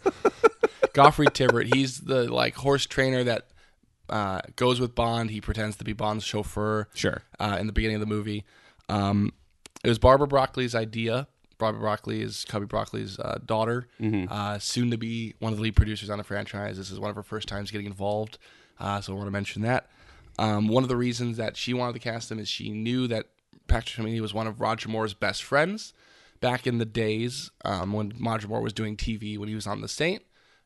Godfrey 0.93 1.27
Tibbett. 1.27 1.75
He's 1.75 2.01
the 2.01 2.33
like 2.33 2.55
horse 2.57 2.87
trainer 2.87 3.23
that 3.25 3.49
uh, 4.09 4.41
goes 4.57 4.81
with 4.81 4.95
Bond. 4.95 5.31
He 5.31 5.41
pretends 5.41 5.77
to 5.77 5.85
be 5.85 5.93
Bond's 5.93 6.25
chauffeur. 6.25 6.89
Sure. 6.95 7.23
uh, 7.39 7.57
in 7.61 7.67
the 7.67 7.73
beginning 7.73 7.97
of 7.97 8.01
the 8.01 8.07
movie. 8.07 8.45
Um, 8.89 9.33
it 9.85 9.89
was 9.89 9.99
Barbara 9.99 10.27
Broccoli's 10.29 10.75
idea. 10.75 11.29
Barbara 11.59 11.81
Broccoli 11.81 12.21
is 12.23 12.45
Cubby 12.45 12.67
Broccoli's 12.67 13.19
uh, 13.19 13.39
daughter, 13.45 13.89
uh, 14.31 14.59
soon 14.59 14.91
to 14.91 14.97
be 14.99 15.35
one 15.39 15.53
of 15.53 15.59
the 15.59 15.63
lead 15.63 15.77
producers 15.77 16.11
on 16.11 16.19
the 16.19 16.25
franchise. 16.25 16.77
This 16.77 16.91
is 16.91 17.01
one 17.01 17.11
of 17.11 17.17
her 17.17 17.23
first 17.23 17.49
times 17.49 17.71
getting 17.71 17.87
involved, 17.87 18.39
uh, 18.79 19.01
so 19.01 19.13
I 19.13 19.17
want 19.17 19.27
to 19.29 19.33
mention 19.33 19.63
that. 19.63 19.89
Um, 20.39 20.69
one 20.69 20.83
of 20.83 20.89
the 20.89 20.97
reasons 20.97 21.39
that 21.39 21.57
she 21.57 21.73
wanted 21.73 21.95
to 21.95 21.99
cast 21.99 22.31
him 22.31 22.39
is 22.39 22.49
she 22.49 22.69
knew 22.71 23.07
that 23.09 23.27
Patrick 23.69 24.07
Swayze 24.07 24.21
was 24.21 24.35
one 24.35 24.47
of 24.47 24.61
Roger 24.61 24.89
Moore's 24.89 25.15
best 25.15 25.43
friends 25.43 25.93
back 26.41 26.67
in 26.67 26.77
the 26.79 26.85
days 26.85 27.51
um, 27.65 27.93
when 27.95 28.13
Roger 28.21 28.47
Moore 28.49 28.61
was 28.61 28.75
doing 28.75 28.97
TV 28.97 29.39
when 29.39 29.49
he 29.49 29.55
was 29.55 29.67
on 29.67 29.81
The 29.81 29.89
Saint. 29.89 30.23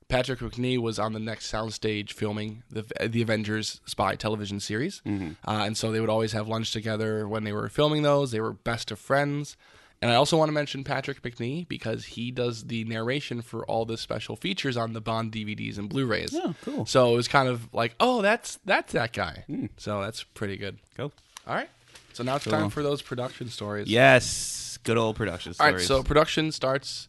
Patrick 0.09 0.40
Macnee 0.40 0.76
was 0.76 0.99
on 0.99 1.12
the 1.12 1.20
next 1.20 1.52
soundstage 1.52 2.11
filming 2.11 2.64
the 2.68 2.85
the 3.09 3.23
Avengers 3.23 3.80
spy 3.87 4.16
television 4.16 4.59
series, 4.59 5.02
uh, 5.06 5.30
and 5.47 5.76
so 5.76 5.92
they 5.92 6.00
would 6.00 6.11
always 6.11 6.32
have 6.32 6.49
lunch 6.49 6.73
together 6.73 7.28
when 7.28 7.44
they 7.44 7.52
were 7.52 7.68
filming 7.68 8.02
those. 8.02 8.32
They 8.32 8.40
were 8.40 8.52
best 8.52 8.90
of 8.90 8.99
friends. 8.99 9.56
And 10.02 10.11
I 10.11 10.14
also 10.14 10.38
want 10.38 10.49
to 10.49 10.52
mention 10.52 10.83
Patrick 10.83 11.21
Macnee 11.23 11.69
because 11.69 12.07
he 12.07 12.30
does 12.30 12.64
the 12.64 12.85
narration 12.85 13.42
for 13.42 13.66
all 13.66 13.85
the 13.85 13.99
special 13.99 14.35
features 14.35 14.76
on 14.76 14.95
the 14.95 15.00
Bond 15.00 15.30
DVDs 15.30 15.76
and 15.76 15.90
Blu-rays. 15.90 16.35
Oh, 16.35 16.54
cool. 16.64 16.87
So 16.87 17.12
it 17.12 17.16
was 17.16 17.28
kind 17.28 17.49
of 17.49 17.73
like, 17.75 17.95
oh, 18.00 18.23
that's 18.23 18.59
that's 18.64 18.95
that 18.95 19.12
guy. 19.12 19.45
So 19.76 20.00
that's 20.00 20.23
pretty 20.23 20.57
good. 20.57 20.78
Go. 20.97 21.12
All 21.47 21.54
right. 21.54 21.69
So 22.14 22.25
now 22.25 22.37
it's 22.37 22.47
time 22.47 22.71
for 22.71 22.83
those 22.83 23.02
production 23.02 23.49
stories. 23.49 23.88
Yes. 23.88 24.78
Good 24.85 24.97
old 24.97 25.16
production 25.16 25.52
stories. 25.52 25.75
right, 25.75 25.83
so 25.83 26.02
production 26.02 26.52
starts 26.52 27.09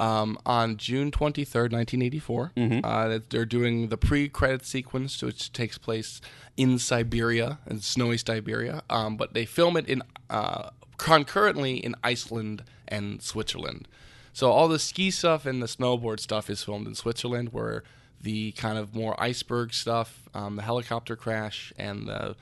um, 0.00 0.36
on 0.44 0.76
June 0.76 1.12
23rd, 1.12 1.70
1984. 1.72 2.52
Mm-hmm. 2.56 2.84
Uh, 2.84 3.08
that 3.08 3.30
they're 3.30 3.44
doing 3.44 3.88
the 3.88 3.96
pre-credit 3.96 4.66
sequence, 4.66 5.22
which 5.22 5.52
takes 5.52 5.78
place 5.78 6.20
in 6.56 6.78
Siberia, 6.78 7.60
in 7.68 7.80
snowy 7.80 8.18
Siberia. 8.18 8.82
Um, 8.90 9.16
but 9.16 9.34
they 9.34 9.44
film 9.44 9.76
it 9.76 9.88
in 9.88 10.02
uh, 10.28 10.70
concurrently 11.02 11.76
in 11.76 11.94
Iceland 12.04 12.62
and 12.88 13.20
Switzerland. 13.22 13.88
So 14.32 14.50
all 14.50 14.68
the 14.68 14.78
ski 14.78 15.10
stuff 15.10 15.44
and 15.44 15.60
the 15.62 15.66
snowboard 15.66 16.20
stuff 16.20 16.48
is 16.48 16.62
filmed 16.62 16.86
in 16.86 16.94
Switzerland, 16.94 17.50
where 17.52 17.82
the 18.20 18.52
kind 18.52 18.78
of 18.78 18.94
more 18.94 19.20
iceberg 19.20 19.74
stuff, 19.74 20.28
um, 20.32 20.56
the 20.56 20.62
helicopter 20.62 21.16
crash, 21.16 21.72
and 21.76 22.06
the 22.08 22.36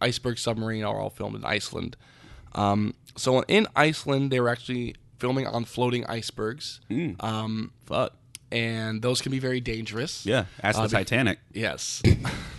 iceberg 0.00 0.38
submarine 0.38 0.84
are 0.84 1.00
all 1.00 1.10
filmed 1.10 1.34
in 1.36 1.44
Iceland. 1.44 1.96
Um, 2.54 2.94
so 3.16 3.40
in 3.48 3.66
Iceland, 3.74 4.30
they 4.30 4.38
were 4.38 4.48
actually 4.50 4.94
filming 5.18 5.46
on 5.46 5.64
floating 5.64 6.04
icebergs, 6.06 6.80
um, 7.20 7.72
Fuck. 7.86 8.12
and 8.52 9.00
those 9.00 9.20
can 9.22 9.32
be 9.32 9.38
very 9.38 9.60
dangerous. 9.60 10.26
Yeah. 10.26 10.44
Ask 10.62 10.76
the 10.76 10.84
Uh, 10.84 10.88
Titanic. 10.88 11.38
Yes. 11.52 12.02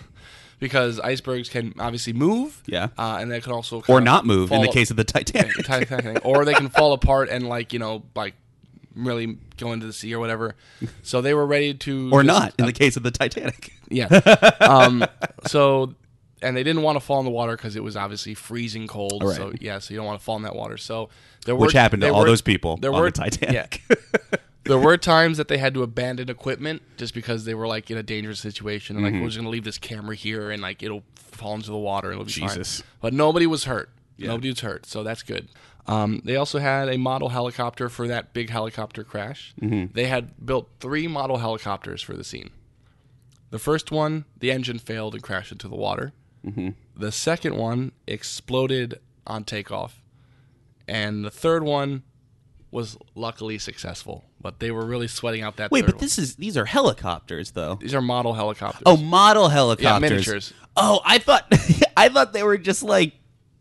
because 0.60 1.00
icebergs 1.00 1.50
can 1.50 1.74
obviously 1.80 2.14
move. 2.14 2.62
Yeah. 2.66 2.90
Uh, 2.98 3.18
and 3.20 3.32
they 3.32 3.42
can 3.42 3.52
also 3.52 3.84
Or 3.88 4.02
not 4.02 4.26
move 4.26 4.52
in 4.52 4.62
the 4.62 4.68
case 4.68 4.92
of 4.92 4.98
the 4.98 5.04
Titanic. 5.16 5.54
Titanic, 5.66 6.26
or 6.26 6.46
they 6.46 6.54
can 6.54 6.70
fall 6.70 6.94
apart 6.94 7.30
and 7.30 7.48
like 7.48 7.74
you 7.74 7.80
know 7.80 8.04
like 8.16 8.34
really 8.96 9.38
go 9.58 9.74
into 9.74 9.86
the 9.86 9.94
sea 9.94 10.14
or 10.16 10.20
whatever. 10.20 10.56
So 11.04 11.22
they 11.22 11.34
were 11.34 11.46
ready 11.46 11.74
to 11.74 12.10
or 12.14 12.24
just- 12.24 12.40
not 12.40 12.54
in 12.58 12.66
the 12.66 12.74
case 12.74 12.96
of 12.98 13.04
the 13.04 13.12
Titanic. 13.12 13.74
yeah. 13.90 14.06
Um, 14.62 15.06
so, 15.48 15.94
and 16.42 16.56
they 16.56 16.64
didn't 16.64 16.82
want 16.82 16.96
to 16.96 17.00
fall 17.02 17.20
in 17.20 17.26
the 17.26 17.32
water 17.32 17.56
because 17.58 17.76
it 17.76 17.84
was 17.84 17.98
obviously 17.98 18.34
freezing 18.34 18.88
cold. 18.88 19.24
Right. 19.24 19.36
So 19.36 19.54
yeah, 19.60 19.80
so 19.80 19.94
you 19.94 19.98
don't 19.98 20.06
want 20.06 20.20
to 20.20 20.24
fall 20.24 20.38
in 20.38 20.44
that 20.44 20.56
water. 20.56 20.78
So 20.78 21.10
there 21.46 21.56
Which 21.56 21.74
happened 21.74 22.02
to 22.04 22.10
all 22.10 22.22
were- 22.22 22.26
those 22.28 22.42
people 22.42 22.78
there 22.78 22.94
on 22.94 23.00
were, 23.02 23.12
the 23.12 23.20
Titanic. 23.20 23.82
Yeah. 23.90 23.96
There 24.66 24.78
were 24.80 24.98
times 24.98 25.38
that 25.38 25.48
they 25.48 25.58
had 25.58 25.74
to 25.76 25.84
abandon 25.84 26.30
equipment 26.30 26.82
just 26.98 27.14
because 27.14 27.46
they 27.46 27.54
were 27.54 27.68
like 27.68 27.90
in 27.92 27.98
a 27.98 28.04
dangerous 28.04 28.40
situation 28.40 28.96
and 28.96 29.06
like 29.06 29.14
Mm-hmm. 29.14 29.22
we're 29.22 29.30
just 29.30 29.38
gonna 29.38 29.50
leave 29.50 29.64
this 29.64 29.78
camera 29.78 30.16
here 30.16 30.52
and 30.52 30.62
like 30.62 30.82
it'll 30.84 31.04
fall 31.16 31.56
into 31.56 31.68
the 31.72 31.78
water 31.78 32.10
and 32.10 32.16
it'll 32.20 32.26
be 32.26 32.32
Jesus. 32.32 32.82
fine. 32.82 32.88
But 33.02 33.14
nobody 33.14 33.48
was 33.48 33.66
hurt. 33.66 33.90
Nobody 34.18 34.50
was 34.50 34.62
hurt, 34.62 34.86
so 34.86 35.04
that's 35.04 35.24
good. 35.24 35.50
Um, 35.88 36.22
they 36.24 36.36
also 36.36 36.58
had 36.60 36.90
a 36.90 36.98
model 36.98 37.30
helicopter 37.30 37.90
for 37.90 38.08
that 38.08 38.34
big 38.34 38.50
helicopter 38.50 39.04
crash. 39.04 39.54
Mm-hmm. 39.62 39.94
They 39.94 40.06
had 40.06 40.46
built 40.46 40.70
three 40.80 41.08
model 41.08 41.38
helicopters 41.38 42.02
for 42.02 42.14
the 42.14 42.24
scene. 42.24 42.50
The 43.52 43.60
first 43.60 43.92
one, 43.92 44.26
the 44.40 44.52
engine 44.52 44.80
failed 44.80 45.14
and 45.14 45.22
crashed 45.22 45.52
into 45.52 45.68
the 45.68 45.76
water. 45.76 46.14
Mm-hmm. 46.46 46.70
The 46.98 47.12
second 47.12 47.56
one 47.56 47.92
exploded 48.08 49.00
on 49.28 49.44
takeoff. 49.44 50.02
And 50.88 51.24
the 51.26 51.30
third 51.32 51.64
one 51.64 52.04
was 52.72 52.98
luckily 53.14 53.58
successful. 53.58 54.24
But 54.46 54.60
they 54.60 54.70
were 54.70 54.86
really 54.86 55.08
sweating 55.08 55.42
out 55.42 55.56
that 55.56 55.72
Wait, 55.72 55.88
but 55.88 55.96
one. 55.96 56.02
this 56.02 56.20
is 56.20 56.36
these 56.36 56.56
are 56.56 56.66
helicopters 56.66 57.50
though. 57.54 57.80
These 57.82 57.96
are 57.96 58.02
model 58.02 58.36
helicopters. 58.36 58.84
Oh, 58.86 58.96
model 58.96 59.50
helicopters. 59.50 59.84
Yeah, 59.92 59.98
miniatures. 59.98 60.54
Oh, 60.78 61.02
I 61.04 61.18
thought 61.18 61.52
I 61.98 62.10
thought 62.10 62.32
they 62.32 62.44
were 62.44 62.60
just 62.60 62.84
like 62.84 63.14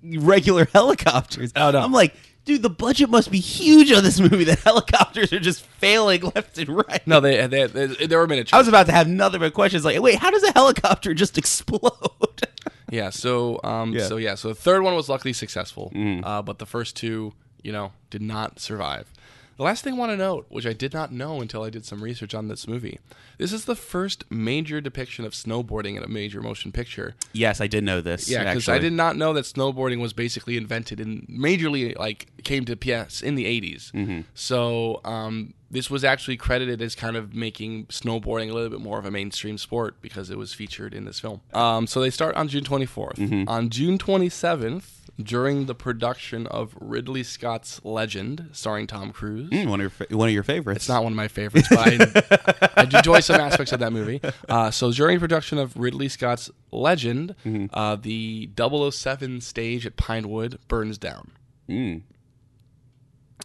regular 0.02 0.66
helicopters. 0.74 1.52
Oh, 1.56 1.70
no. 1.70 1.80
I'm 1.80 1.90
like, 1.92 2.14
dude, 2.44 2.60
the 2.60 2.68
budget 2.68 3.08
must 3.08 3.30
be 3.30 3.40
huge 3.40 3.90
on 3.92 4.02
this 4.04 4.20
movie. 4.20 4.44
The 4.44 4.56
helicopters 4.56 5.32
are 5.32 5.40
just 5.40 5.62
failing 5.62 6.20
left 6.34 6.58
and 6.58 6.68
right. 6.68 7.00
No, 7.06 7.18
they, 7.20 7.46
they, 7.46 7.66
they, 7.66 7.86
they 7.86 8.16
were 8.16 8.26
miniatures. 8.26 8.52
I 8.52 8.58
was 8.58 8.68
about 8.68 8.84
to 8.84 8.92
have 8.92 9.06
another 9.06 9.42
of 9.42 9.54
questions 9.54 9.86
like, 9.86 9.98
wait, 10.02 10.16
how 10.16 10.30
does 10.30 10.42
a 10.42 10.52
helicopter 10.52 11.14
just 11.14 11.38
explode? 11.38 12.42
Yeah. 12.90 13.08
So, 13.08 13.58
um, 13.64 13.94
Yeah. 13.94 14.06
so 14.06 14.18
yeah. 14.18 14.34
So 14.34 14.48
the 14.48 14.54
third 14.54 14.82
one 14.82 14.94
was 14.94 15.08
luckily 15.08 15.32
successful, 15.32 15.90
Mm. 15.94 16.20
uh, 16.26 16.42
but 16.42 16.58
the 16.58 16.66
first 16.66 16.94
two, 16.94 17.32
you 17.62 17.72
know, 17.72 17.92
did 18.10 18.20
not 18.20 18.60
survive. 18.60 19.10
The 19.56 19.62
last 19.62 19.84
thing 19.84 19.94
I 19.94 19.96
want 19.96 20.10
to 20.10 20.16
note, 20.16 20.46
which 20.48 20.66
I 20.66 20.72
did 20.72 20.92
not 20.92 21.12
know 21.12 21.40
until 21.40 21.62
I 21.62 21.70
did 21.70 21.84
some 21.84 22.02
research 22.02 22.34
on 22.34 22.48
this 22.48 22.66
movie, 22.66 22.98
this 23.38 23.52
is 23.52 23.64
the 23.66 23.76
first 23.76 24.24
major 24.30 24.80
depiction 24.80 25.24
of 25.24 25.32
snowboarding 25.32 25.96
in 25.96 26.02
a 26.02 26.08
major 26.08 26.40
motion 26.40 26.72
picture. 26.72 27.14
yes, 27.32 27.60
I 27.60 27.66
did 27.66 27.84
know 27.84 28.00
this. 28.00 28.28
Yeah, 28.28 28.44
because 28.44 28.68
I 28.68 28.78
did 28.78 28.92
not 28.92 29.16
know 29.16 29.32
that 29.32 29.44
snowboarding 29.44 30.00
was 30.00 30.12
basically 30.12 30.56
invented 30.56 31.00
and 31.00 31.26
majorly 31.28 31.96
like 31.98 32.26
came 32.42 32.64
to 32.64 32.76
PS 32.76 33.22
in 33.22 33.34
the 33.34 33.44
80s. 33.44 33.92
Mm-hmm. 33.92 34.20
So 34.34 35.00
um, 35.04 35.54
this 35.70 35.90
was 35.90 36.04
actually 36.04 36.36
credited 36.36 36.80
as 36.82 36.94
kind 36.94 37.16
of 37.16 37.34
making 37.34 37.86
snowboarding 37.86 38.50
a 38.50 38.54
little 38.54 38.70
bit 38.70 38.80
more 38.80 38.98
of 38.98 39.04
a 39.04 39.10
mainstream 39.10 39.58
sport 39.58 39.96
because 40.00 40.30
it 40.30 40.38
was 40.38 40.52
featured 40.52 40.94
in 40.94 41.04
this 41.04 41.20
film. 41.20 41.40
Um, 41.52 41.86
so 41.86 42.00
they 42.00 42.10
start 42.10 42.36
on 42.36 42.48
June 42.48 42.64
24th. 42.64 43.16
Mm-hmm. 43.16 43.48
On 43.48 43.70
June 43.70 43.98
27th, 43.98 45.03
during 45.22 45.66
the 45.66 45.74
production 45.74 46.46
of 46.46 46.74
Ridley 46.80 47.22
Scott's 47.22 47.80
Legend, 47.84 48.48
starring 48.52 48.86
Tom 48.86 49.12
Cruise. 49.12 49.50
Mm, 49.50 49.68
one 49.68 49.80
of 49.80 49.84
your 49.84 49.90
fa- 49.90 50.16
one 50.16 50.28
of 50.28 50.34
your 50.34 50.42
favorites. 50.42 50.84
It's 50.84 50.88
not 50.88 51.02
one 51.04 51.12
of 51.12 51.16
my 51.16 51.28
favorites, 51.28 51.68
but 51.68 51.78
I, 51.78 52.70
I 52.76 52.82
enjoy 52.82 53.20
some 53.20 53.40
aspects 53.40 53.72
of 53.72 53.80
that 53.80 53.92
movie. 53.92 54.20
Uh, 54.48 54.70
so 54.70 54.92
during 54.92 55.20
production 55.20 55.58
of 55.58 55.76
Ridley 55.76 56.08
Scott's 56.08 56.50
Legend, 56.72 57.34
uh, 57.72 57.96
the 57.96 58.50
007 58.58 59.40
stage 59.40 59.86
at 59.86 59.96
Pinewood 59.96 60.58
burns 60.68 60.98
down. 60.98 61.30
Mm. 61.68 62.02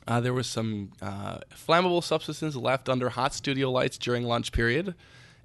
Uh, 0.08 0.20
there 0.20 0.34
was 0.34 0.48
some 0.48 0.92
uh, 1.02 1.38
flammable 1.54 2.04
substances 2.04 2.56
left 2.56 2.90
under 2.90 3.10
hot 3.10 3.34
studio 3.34 3.70
lights 3.70 3.98
during 3.98 4.24
lunch 4.24 4.52
period, 4.52 4.96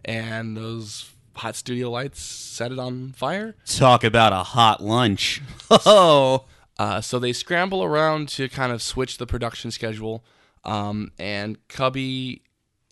and 0.04 0.56
those 0.56 1.10
hot 1.36 1.56
studio 1.56 1.90
lights 1.90 2.20
set 2.20 2.70
it 2.72 2.78
on 2.78 3.12
fire. 3.12 3.54
Talk 3.66 4.04
about 4.04 4.32
a 4.32 4.42
hot 4.42 4.82
lunch. 4.82 5.42
Oh, 5.70 6.44
Uh, 6.78 7.00
so 7.00 7.18
they 7.20 7.32
scramble 7.32 7.82
around 7.84 8.28
to 8.30 8.48
kind 8.48 8.72
of 8.72 8.82
switch 8.82 9.18
the 9.18 9.26
production 9.26 9.70
schedule. 9.70 10.24
Um, 10.64 11.12
and 11.18 11.56
Cubby 11.68 12.42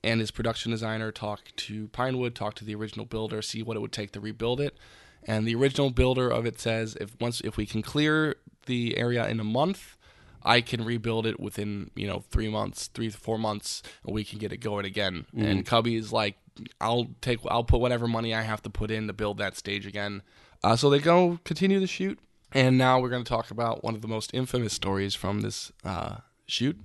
and 0.05 0.21
his 0.21 0.31
production 0.31 0.71
designer 0.73 1.11
talk 1.11 1.41
to 1.57 1.89
Pinewood, 1.89 2.35
talk 2.35 2.55
to 2.57 2.65
the 2.65 2.75
original 2.75 3.07
builder, 3.07 3.43
see 3.43 3.63
what 3.63 3.77
it 3.77 3.81
would 3.81 3.93
take 3.93 4.13
to 4.13 4.21
rebuild 4.21 4.61
it. 4.61 4.77
And 5.25 5.47
the 5.47 5.55
original 5.55 5.91
builder 5.91 6.29
of 6.29 6.47
it 6.47 6.61
says 6.61 6.97
if 7.01 7.17
once 7.21 7.41
if 7.43 7.57
we 7.57 7.67
can 7.67 7.83
clear 7.83 8.37
the 8.67 8.97
area 8.99 9.27
in 9.29 9.41
a 9.41 9.45
month, 9.45 9.97
I 10.45 10.61
can 10.61 10.85
rebuild 10.85 11.27
it 11.27 11.39
within 11.41 11.91
you 11.95 12.07
know 12.07 12.25
three 12.31 12.49
months, 12.49 12.89
three 12.89 13.11
to 13.11 13.17
four 13.17 13.39
months, 13.39 13.83
and 14.05 14.15
we 14.15 14.25
can 14.25 14.39
get 14.39 14.53
it 14.53 14.59
going 14.59 14.85
again. 14.85 15.27
And 15.37 15.67
Cubby 15.67 15.97
is 15.97 16.13
like, 16.13 16.37
I'll 16.81 17.09
take, 17.21 17.39
I'll 17.49 17.65
put 17.65 17.81
whatever 17.81 18.07
money 18.09 18.35
I 18.35 18.43
have 18.43 18.63
to 18.63 18.71
put 18.71 18.91
in 18.91 19.07
to 19.07 19.13
build 19.13 19.39
that 19.39 19.57
stage 19.57 19.87
again. 19.87 20.23
Uh, 20.63 20.77
so 20.77 20.91
they 20.91 20.99
go 21.01 21.39
continue 21.45 21.81
the 21.81 21.87
shoot, 21.87 22.19
and 22.53 22.79
now 22.79 23.01
we're 23.01 23.09
going 23.11 23.25
to 23.25 23.29
talk 23.29 23.51
about 23.51 23.83
one 23.83 23.95
of 23.95 24.03
the 24.03 24.09
most 24.09 24.31
infamous 24.35 24.73
stories 24.73 25.15
from 25.15 25.41
this 25.41 25.73
uh, 25.85 26.17
shoot, 26.47 26.79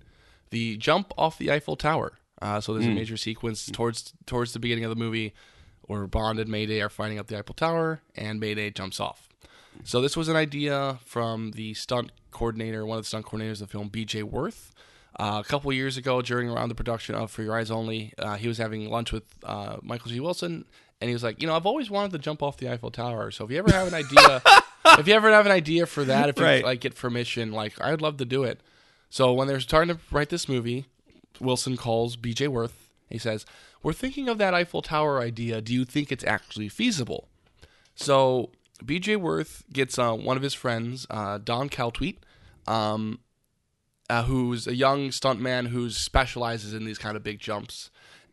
the 0.49 0.77
jump 0.77 1.13
off 1.17 1.37
the 1.37 1.51
Eiffel 1.51 1.75
Tower. 1.75 2.13
Uh, 2.41 2.61
so 2.61 2.73
there's 2.73 2.85
a 2.85 2.89
major 2.95 3.17
sequence 3.17 3.65
towards 3.71 4.13
towards 4.25 4.53
the 4.53 4.59
beginning 4.59 4.83
of 4.83 4.89
the 4.89 4.95
movie 4.95 5.33
where 5.81 6.05
Bond 6.05 6.37
and 6.37 6.49
Mayday 6.49 6.81
are 6.81 6.89
fighting 6.89 7.17
up 7.17 7.27
the 7.27 7.37
Eiffel 7.37 7.55
Tower, 7.55 8.01
and 8.15 8.39
Mayday 8.39 8.69
jumps 8.71 8.99
off. 8.99 9.26
So 9.83 10.01
this 10.01 10.17
was 10.17 10.27
an 10.27 10.35
idea 10.35 10.99
from 11.05 11.51
the 11.51 11.73
stunt 11.73 12.11
coordinator, 12.31 12.85
one 12.85 12.97
of 12.97 13.03
the 13.03 13.07
stunt 13.07 13.25
coordinators 13.25 13.53
of 13.53 13.59
the 13.59 13.67
film, 13.67 13.87
B.J. 13.89 14.23
Worth. 14.23 14.73
Uh, 15.19 15.41
a 15.43 15.47
couple 15.47 15.71
years 15.73 15.97
ago, 15.97 16.21
during 16.21 16.49
around 16.49 16.69
the 16.69 16.75
production 16.75 17.15
of 17.15 17.31
For 17.31 17.41
Your 17.41 17.57
Eyes 17.57 17.71
Only, 17.71 18.13
uh, 18.19 18.35
he 18.35 18.47
was 18.47 18.59
having 18.59 18.89
lunch 18.89 19.11
with 19.11 19.23
uh, 19.43 19.77
Michael 19.81 20.11
G. 20.11 20.19
Wilson, 20.19 20.65
and 21.01 21.09
he 21.09 21.13
was 21.13 21.23
like, 21.23 21.41
you 21.41 21.47
know, 21.47 21.55
I've 21.55 21.65
always 21.65 21.89
wanted 21.89 22.11
to 22.11 22.19
jump 22.19 22.43
off 22.43 22.57
the 22.57 22.69
Eiffel 22.69 22.91
Tower. 22.91 23.31
So 23.31 23.45
if 23.45 23.51
you 23.51 23.57
ever 23.57 23.71
have 23.71 23.87
an 23.87 23.93
idea, 23.95 24.41
if 24.99 25.07
you 25.07 25.13
ever 25.15 25.31
have 25.31 25.45
an 25.47 25.51
idea 25.51 25.85
for 25.87 26.03
that, 26.03 26.29
if 26.29 26.37
you 26.37 26.43
like 26.65 26.81
get 26.81 26.95
permission, 26.95 27.51
like 27.51 27.79
I'd 27.81 28.01
love 28.01 28.17
to 28.17 28.25
do 28.25 28.43
it. 28.43 28.61
So 29.09 29.33
when 29.33 29.47
they're 29.47 29.59
starting 29.59 29.95
to 29.95 30.01
write 30.11 30.29
this 30.29 30.47
movie, 30.47 30.85
Wilson 31.39 31.77
calls 31.77 32.15
B.J. 32.15 32.49
Worth. 32.49 32.89
He 33.09 33.17
says, 33.17 33.45
"We're 33.81 33.93
thinking 33.93 34.27
of 34.29 34.37
that 34.37 34.53
Eiffel 34.53 34.81
Tower 34.81 35.19
idea. 35.19 35.61
Do 35.61 35.73
you 35.73 35.85
think 35.85 36.11
it's 36.11 36.25
actually 36.25 36.69
feasible?" 36.69 37.27
So 37.95 38.51
B.J. 38.85 39.15
Worth 39.17 39.63
gets 39.71 39.97
uh, 39.97 40.13
one 40.13 40.37
of 40.37 40.43
his 40.43 40.53
friends, 40.53 41.07
uh, 41.09 41.39
Don 41.39 41.69
Caltweet, 41.69 42.17
um, 42.67 43.19
uh, 44.09 44.23
who's 44.23 44.67
a 44.67 44.75
young 44.75 45.09
stuntman 45.09 45.67
who 45.67 45.89
specializes 45.89 46.73
in 46.73 46.85
these 46.85 46.97
kind 46.97 47.17
of 47.17 47.23
big 47.23 47.39
jumps. 47.39 47.89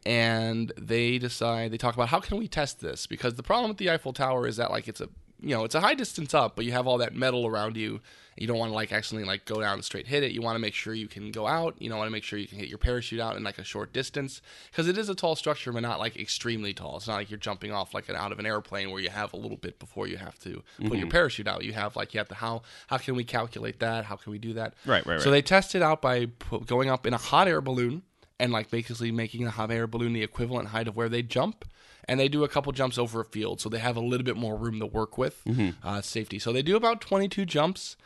And 0.07 0.73
they 0.79 1.19
decide 1.19 1.71
they 1.71 1.79
talk 1.79 1.95
about 1.95 2.11
how 2.11 2.21
can 2.21 2.37
we 2.37 2.47
test 2.47 2.81
this 2.81 3.07
because 3.07 3.35
the 3.35 3.43
problem 3.43 3.71
with 3.71 3.79
the 3.79 3.91
Eiffel 3.91 4.13
Tower 4.13 4.47
is 4.47 4.57
that 4.57 4.71
like 4.71 4.87
it's 4.87 5.01
a 5.01 5.09
you 5.41 5.55
know 5.55 5.65
it's 5.65 5.75
a 5.75 5.81
high 5.81 5.95
distance 5.95 6.35
up, 6.35 6.57
but 6.57 6.65
you 6.65 6.73
have 6.73 6.87
all 6.87 6.99
that 6.99 7.15
metal 7.15 7.47
around 7.47 7.77
you. 7.77 8.01
You 8.37 8.49
don't 8.49 8.59
want 8.59 8.71
to 8.71 8.75
like 8.75 8.93
accidentally 8.93 9.29
like 9.29 9.45
go 9.45 9.61
down 9.61 9.75
and 9.75 9.85
straight 9.85 10.09
hit 10.09 10.25
it. 10.25 10.33
You 10.33 10.43
want 10.43 10.57
to 10.57 10.61
make 10.61 10.75
sure 10.75 10.93
you 10.93 11.07
can 11.07 11.31
go 11.31 11.47
out. 11.47 11.77
You 11.79 11.89
know, 11.89 11.97
want 11.97 12.09
to 12.09 12.13
make 12.13 12.25
sure 12.25 12.37
you 12.39 12.49
can 12.49 12.59
hit 12.59 12.69
your 12.69 12.79
parachute 12.79 13.21
out 13.21 13.37
in 13.37 13.45
like 13.45 13.59
a 13.59 13.65
short 13.65 13.93
distance 13.93 14.43
because 14.71 14.89
it 14.89 14.99
is 14.99 15.09
a 15.09 15.15
tall 15.15 15.37
structure, 15.37 15.73
but 15.73 15.83
not 15.83 16.01
like 16.01 16.17
extremely 16.17 16.75
tall. 16.75 16.97
It's 16.97 17.07
not 17.07 17.15
like 17.15 17.31
you're 17.31 17.39
jumping 17.39 17.71
off 17.71 17.95
like 17.95 18.09
an 18.09 18.17
out 18.17 18.33
of 18.33 18.41
an 18.41 18.47
airplane 18.47 18.91
where 18.91 19.01
you 19.01 19.11
have 19.11 19.33
a 19.33 19.37
little 19.37 19.57
bit 19.57 19.79
before 19.79 20.09
you 20.09 20.17
have 20.17 20.39
to 20.41 20.63
put 20.79 20.95
your 20.95 21.03
mm-hmm. 21.03 21.09
parachute 21.11 21.47
out. 21.47 21.65
You 21.65 21.75
have 21.75 21.95
like 21.95 22.13
you 22.13 22.19
have 22.19 22.29
to 22.29 22.35
how 22.35 22.63
how 22.89 22.99
can 22.99 23.15
we 23.15 23.23
calculate 23.23 23.79
that? 23.81 24.05
How 24.05 24.17
can 24.17 24.33
we 24.33 24.39
do 24.39 24.55
that? 24.55 24.75
Right, 24.85 25.07
right, 25.07 25.21
So 25.21 25.31
they 25.31 25.43
test 25.43 25.75
it 25.75 25.83
out 25.83 26.03
by 26.03 26.27
going 26.67 26.91
up 26.91 27.07
in 27.07 27.15
a 27.15 27.19
hot 27.19 27.47
air 27.47 27.61
balloon 27.61 28.03
and 28.41 28.53
like 28.53 28.71
basically 28.71 29.13
making 29.13 29.45
the 29.45 29.53
hot 29.53 29.71
air 29.71 29.87
balloon 29.87 30.13
the 30.13 30.23
equivalent 30.23 30.69
height 30.69 30.89
of 30.89 30.97
where 30.97 31.09
they 31.09 31.23
jump. 31.23 31.65
And 32.07 32.21
they 32.21 32.29
do 32.29 32.45
a 32.45 32.49
couple 32.49 32.71
jumps 32.73 32.99
over 32.99 33.21
a 33.21 33.25
field, 33.25 33.61
so 33.61 33.69
they 33.69 33.79
have 33.79 33.97
a 33.97 34.01
little 34.01 34.25
bit 34.25 34.37
more 34.37 34.57
room 34.57 34.79
to 34.81 34.87
work 34.87 35.17
with 35.17 35.41
uh, 35.83 36.01
safety. 36.03 36.39
So 36.39 36.53
they 36.53 36.63
do 36.63 36.77
about 36.77 37.01
22 37.01 37.47
jumps, 37.47 37.97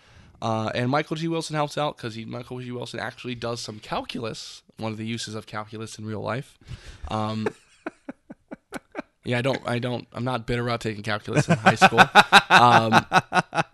uh, 0.40 0.70
and 0.74 0.88
Michael 0.90 1.16
G. 1.16 1.26
Wilson 1.26 1.56
helps 1.56 1.76
out 1.76 1.96
because 1.96 2.16
Michael 2.16 2.60
G. 2.60 2.70
Wilson 2.70 3.00
actually 3.00 3.34
does 3.34 3.60
some 3.60 3.80
calculus, 3.80 4.62
one 4.76 4.92
of 4.92 4.98
the 4.98 5.06
uses 5.06 5.34
of 5.34 5.46
calculus 5.46 5.98
in 5.98 6.04
real 6.06 6.20
life. 6.20 6.56
Um, 7.08 7.48
yeah, 9.24 9.38
I 9.38 9.42
don't, 9.42 9.60
I 9.66 9.78
don't, 9.78 10.06
I'm 10.12 10.24
not 10.24 10.46
bitter 10.46 10.62
about 10.62 10.80
taking 10.80 11.02
calculus 11.02 11.48
in 11.48 11.58
high 11.58 11.74
school. 11.74 12.00
Um, 12.50 13.04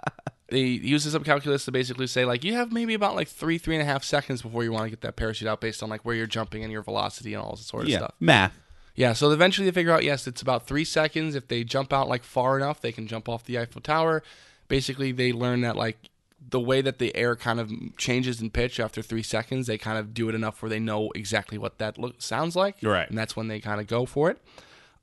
they 0.48 0.60
uses 0.62 1.12
some 1.12 1.22
calculus 1.24 1.64
to 1.66 1.72
basically 1.72 2.06
say 2.06 2.24
like 2.24 2.44
you 2.44 2.54
have 2.54 2.72
maybe 2.72 2.94
about 2.94 3.14
like 3.14 3.28
three, 3.28 3.58
three 3.58 3.74
and 3.76 3.82
a 3.82 3.84
half 3.84 4.02
seconds 4.04 4.40
before 4.42 4.64
you 4.64 4.72
want 4.72 4.84
to 4.84 4.90
get 4.90 5.00
that 5.02 5.16
parachute 5.16 5.48
out 5.48 5.60
based 5.60 5.82
on 5.82 5.90
like 5.90 6.04
where 6.04 6.14
you're 6.14 6.26
jumping 6.26 6.62
and 6.62 6.72
your 6.72 6.82
velocity 6.82 7.34
and 7.34 7.42
all 7.42 7.56
this 7.56 7.66
sort 7.66 7.84
of 7.84 7.88
Yeah, 7.90 7.98
stuff. 7.98 8.14
math. 8.20 8.58
Yeah, 8.94 9.12
so 9.12 9.30
eventually 9.32 9.68
they 9.68 9.74
figure 9.74 9.92
out 9.92 10.04
yes, 10.04 10.26
it's 10.26 10.42
about 10.42 10.66
three 10.66 10.84
seconds. 10.84 11.34
If 11.34 11.48
they 11.48 11.64
jump 11.64 11.92
out 11.92 12.08
like 12.08 12.22
far 12.22 12.56
enough, 12.56 12.80
they 12.80 12.92
can 12.92 13.06
jump 13.06 13.28
off 13.28 13.44
the 13.44 13.58
Eiffel 13.58 13.80
Tower. 13.80 14.22
Basically, 14.68 15.12
they 15.12 15.32
learn 15.32 15.62
that 15.62 15.76
like 15.76 16.10
the 16.50 16.60
way 16.60 16.80
that 16.80 16.98
the 16.98 17.14
air 17.16 17.36
kind 17.36 17.58
of 17.58 17.72
changes 17.96 18.40
in 18.40 18.50
pitch 18.50 18.78
after 18.78 19.02
three 19.02 19.22
seconds, 19.22 19.66
they 19.66 19.78
kind 19.78 19.98
of 19.98 20.14
do 20.14 20.28
it 20.28 20.34
enough 20.34 20.62
where 20.62 20.68
they 20.68 20.78
know 20.78 21.10
exactly 21.14 21.58
what 21.58 21.78
that 21.78 21.98
look, 21.98 22.20
sounds 22.20 22.54
like. 22.54 22.76
Right. 22.82 23.08
and 23.08 23.16
that's 23.16 23.34
when 23.34 23.48
they 23.48 23.60
kind 23.60 23.80
of 23.80 23.86
go 23.86 24.06
for 24.06 24.30
it. 24.30 24.38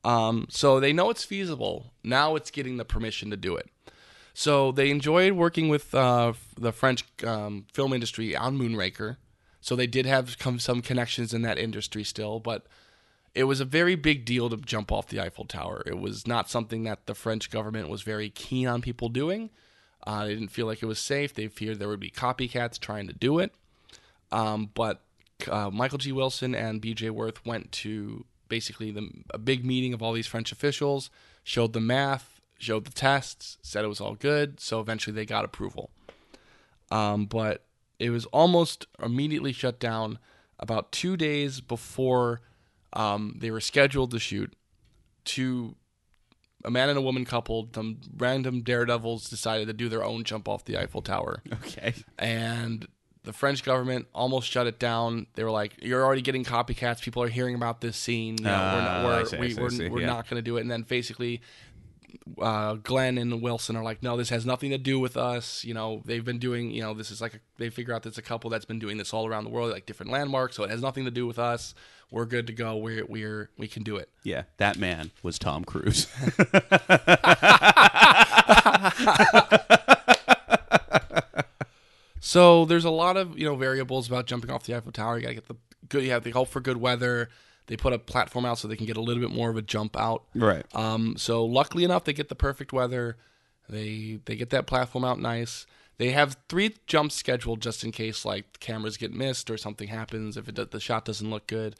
Um, 0.03 0.47
so 0.49 0.79
they 0.79 0.93
know 0.93 1.09
it's 1.09 1.23
feasible. 1.23 1.91
Now 2.03 2.35
it's 2.35 2.51
getting 2.51 2.77
the 2.77 2.85
permission 2.85 3.29
to 3.31 3.37
do 3.37 3.55
it. 3.55 3.69
So 4.33 4.71
they 4.71 4.89
enjoyed 4.89 5.33
working 5.33 5.67
with 5.69 5.93
uh, 5.93 6.33
the 6.57 6.71
French 6.71 7.03
um, 7.25 7.65
film 7.73 7.93
industry 7.93 8.35
on 8.35 8.57
Moonraker. 8.57 9.17
So 9.59 9.75
they 9.75 9.87
did 9.87 10.05
have 10.05 10.37
some 10.57 10.81
connections 10.81 11.33
in 11.33 11.41
that 11.43 11.59
industry 11.59 12.03
still, 12.03 12.39
but 12.39 12.65
it 13.33 13.45
was 13.45 13.59
a 13.59 13.65
very 13.65 13.95
big 13.95 14.25
deal 14.25 14.49
to 14.49 14.57
jump 14.57 14.91
off 14.91 15.07
the 15.07 15.19
Eiffel 15.19 15.45
Tower. 15.45 15.83
It 15.85 15.99
was 15.99 16.27
not 16.27 16.49
something 16.49 16.83
that 16.83 17.05
the 17.05 17.15
French 17.15 17.49
government 17.49 17.89
was 17.89 18.01
very 18.01 18.29
keen 18.29 18.67
on 18.67 18.81
people 18.81 19.09
doing. 19.09 19.49
Uh, 20.05 20.25
they 20.25 20.33
didn't 20.33 20.51
feel 20.51 20.65
like 20.65 20.81
it 20.81 20.87
was 20.87 20.99
safe. 20.99 21.33
They 21.33 21.47
feared 21.47 21.79
there 21.79 21.87
would 21.87 21.99
be 21.99 22.11
copycats 22.11 22.79
trying 22.79 23.07
to 23.07 23.13
do 23.13 23.39
it. 23.39 23.53
Um, 24.31 24.69
but 24.73 25.01
uh, 25.49 25.69
Michael 25.69 25.97
G. 25.97 26.11
Wilson 26.11 26.55
and 26.55 26.81
B.J. 26.81 27.09
Worth 27.11 27.45
went 27.45 27.71
to 27.73 28.25
basically 28.49 28.91
the, 28.91 29.09
a 29.29 29.37
big 29.37 29.63
meeting 29.63 29.93
of 29.93 30.01
all 30.01 30.13
these 30.13 30.27
French 30.27 30.51
officials, 30.51 31.09
showed 31.43 31.73
the 31.73 31.79
math, 31.79 32.41
showed 32.57 32.85
the 32.85 32.91
tests, 32.91 33.57
said 33.61 33.85
it 33.85 33.87
was 33.89 34.01
all 34.01 34.15
good. 34.15 34.59
So 34.59 34.79
eventually 34.79 35.15
they 35.15 35.25
got 35.25 35.45
approval. 35.45 35.89
Um, 36.89 37.25
but 37.25 37.63
it 37.99 38.09
was 38.09 38.25
almost 38.27 38.87
immediately 39.01 39.53
shut 39.53 39.79
down 39.79 40.19
about 40.59 40.91
two 40.91 41.15
days 41.15 41.61
before 41.61 42.41
um, 42.93 43.35
they 43.39 43.51
were 43.51 43.61
scheduled 43.61 44.11
to 44.11 44.19
shoot. 44.19 44.53
Two, 45.23 45.75
a 46.65 46.71
man 46.71 46.89
and 46.89 46.97
a 46.97 47.01
woman 47.01 47.25
couple, 47.25 47.69
some 47.73 47.99
random 48.17 48.61
daredevils 48.61 49.29
decided 49.29 49.67
to 49.67 49.73
do 49.73 49.87
their 49.89 50.03
own 50.03 50.23
jump 50.23 50.47
off 50.49 50.65
the 50.65 50.77
Eiffel 50.77 51.01
Tower 51.01 51.41
Okay. 51.53 51.93
and 52.17 52.87
the 53.23 53.33
French 53.33 53.63
government 53.63 54.07
almost 54.15 54.49
shut 54.49 54.65
it 54.65 54.79
down. 54.79 55.27
They 55.35 55.43
were 55.43 55.51
like, 55.51 55.73
"You're 55.79 56.03
already 56.03 56.23
getting 56.23 56.43
copycats. 56.43 57.01
People 57.03 57.21
are 57.21 57.27
hearing 57.27 57.53
about 57.53 57.79
this 57.79 57.95
scene. 57.95 58.37
You 58.39 58.45
know, 58.45 58.49
we're 58.49 58.81
not, 58.81 58.87
Ah, 58.87 59.03
we're, 59.05 59.25
see, 59.25 59.37
we, 59.37 59.49
see, 59.51 59.61
we're, 59.61 59.89
we're 59.91 59.99
yeah. 60.01 60.07
not 60.07 60.27
going 60.27 60.37
to 60.39 60.41
do 60.41 60.57
it." 60.57 60.61
And 60.61 60.71
then 60.71 60.81
basically, 60.81 61.39
uh, 62.41 62.73
Glenn 62.75 63.19
and 63.19 63.39
Wilson 63.41 63.75
are 63.75 63.83
like, 63.83 64.01
"No, 64.01 64.17
this 64.17 64.29
has 64.29 64.43
nothing 64.43 64.71
to 64.71 64.79
do 64.79 64.99
with 64.99 65.17
us. 65.17 65.63
You 65.63 65.75
know, 65.75 66.01
they've 66.03 66.25
been 66.25 66.39
doing. 66.39 66.71
You 66.71 66.81
know, 66.81 66.95
this 66.95 67.11
is 67.11 67.21
like 67.21 67.35
a, 67.35 67.39
they 67.57 67.69
figure 67.69 67.93
out 67.93 68.01
that 68.03 68.09
it's 68.09 68.17
a 68.17 68.23
couple 68.23 68.49
that's 68.49 68.65
been 68.65 68.79
doing 68.79 68.97
this 68.97 69.13
all 69.13 69.27
around 69.27 69.43
the 69.43 69.51
world, 69.51 69.69
like 69.71 69.85
different 69.85 70.11
landmarks. 70.11 70.55
So 70.55 70.63
it 70.63 70.71
has 70.71 70.81
nothing 70.81 71.05
to 71.05 71.11
do 71.11 71.27
with 71.27 71.37
us. 71.37 71.75
We're 72.11 72.25
good 72.25 72.45
to 72.47 72.53
go. 72.53 72.77
We're 72.77 73.05
we're 73.05 73.49
we 73.57 73.67
can 73.67 73.83
do 73.83 73.95
it." 73.95 74.09
Yeah, 74.23 74.43
that 74.57 74.77
man 74.77 75.11
was 75.23 75.39
Tom 75.39 75.63
Cruise. 75.63 76.07
So 82.23 82.65
there's 82.65 82.85
a 82.85 82.91
lot 82.91 83.17
of 83.17 83.37
you 83.37 83.45
know 83.45 83.55
variables 83.55 84.07
about 84.07 84.25
jumping 84.27 84.51
off 84.51 84.63
the 84.63 84.75
Eiffel 84.75 84.91
Tower. 84.91 85.17
You 85.17 85.23
gotta 85.23 85.33
get 85.35 85.47
the 85.47 85.55
good. 85.89 86.03
You 86.03 86.11
have 86.11 86.23
to 86.23 86.31
hope 86.31 86.49
for 86.49 86.61
good 86.61 86.77
weather. 86.77 87.29
They 87.67 87.75
put 87.75 87.93
a 87.93 87.99
platform 87.99 88.45
out 88.45 88.57
so 88.59 88.67
they 88.67 88.75
can 88.75 88.85
get 88.85 88.95
a 88.95 89.01
little 89.01 89.21
bit 89.21 89.35
more 89.35 89.49
of 89.49 89.57
a 89.57 89.61
jump 89.61 89.97
out. 89.97 90.23
right. 90.35 90.65
Um, 90.75 91.15
so 91.17 91.43
luckily 91.43 91.83
enough, 91.83 92.03
they 92.05 92.13
get 92.13 92.29
the 92.29 92.35
perfect 92.35 92.71
weather. 92.71 93.17
They 93.67 94.19
they 94.25 94.35
get 94.35 94.51
that 94.51 94.67
platform 94.67 95.03
out 95.03 95.19
nice. 95.19 95.65
They 95.97 96.11
have 96.11 96.37
three 96.47 96.75
jumps 96.87 97.15
scheduled 97.15 97.59
just 97.61 97.83
in 97.83 97.91
case 97.91 98.23
like 98.23 98.59
cameras 98.59 98.97
get 98.97 99.13
missed 99.13 99.49
or 99.49 99.57
something 99.57 99.87
happens 99.87 100.37
if 100.37 100.47
it 100.47 100.71
the 100.71 100.79
shot 100.79 101.05
doesn't 101.05 101.29
look 101.29 101.47
good. 101.47 101.75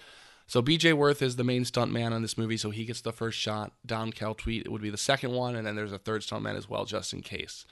So 0.51 0.61
B.J. 0.61 0.91
Worth 0.91 1.21
is 1.21 1.37
the 1.37 1.45
main 1.45 1.63
stunt 1.63 1.93
man 1.93 2.11
on 2.11 2.21
this 2.21 2.37
movie, 2.37 2.57
so 2.57 2.71
he 2.71 2.83
gets 2.83 2.99
the 2.99 3.13
first 3.13 3.39
shot. 3.39 3.71
Don 3.85 4.11
Caltweet 4.11 4.67
would 4.67 4.81
be 4.81 4.89
the 4.89 4.97
second 4.97 5.31
one, 5.31 5.55
and 5.55 5.65
then 5.65 5.77
there's 5.77 5.93
a 5.93 5.97
third 5.97 6.23
stunt 6.23 6.43
man 6.43 6.57
as 6.57 6.67
well, 6.67 6.83
just 6.83 7.13
in 7.13 7.21
case. 7.21 7.65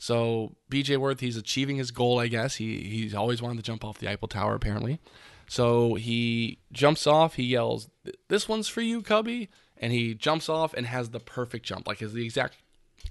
So 0.00 0.56
B.J. 0.68 0.96
Worth, 0.96 1.20
he's 1.20 1.36
achieving 1.36 1.76
his 1.76 1.92
goal, 1.92 2.18
I 2.18 2.26
guess. 2.26 2.56
He 2.56 2.80
he's 2.80 3.14
always 3.14 3.40
wanted 3.40 3.58
to 3.58 3.62
jump 3.62 3.84
off 3.84 3.98
the 3.98 4.10
Eiffel 4.10 4.26
Tower, 4.26 4.56
apparently. 4.56 4.98
So 5.46 5.94
he 5.94 6.58
jumps 6.72 7.06
off. 7.06 7.34
He 7.34 7.44
yells, 7.44 7.90
"This 8.26 8.48
one's 8.48 8.66
for 8.66 8.80
you, 8.80 9.02
Cubby!" 9.02 9.48
And 9.78 9.92
he 9.92 10.12
jumps 10.12 10.48
off 10.48 10.74
and 10.74 10.84
has 10.84 11.10
the 11.10 11.20
perfect 11.20 11.64
jump, 11.64 11.86
like 11.86 12.02
is 12.02 12.12
the 12.12 12.24
exact 12.24 12.56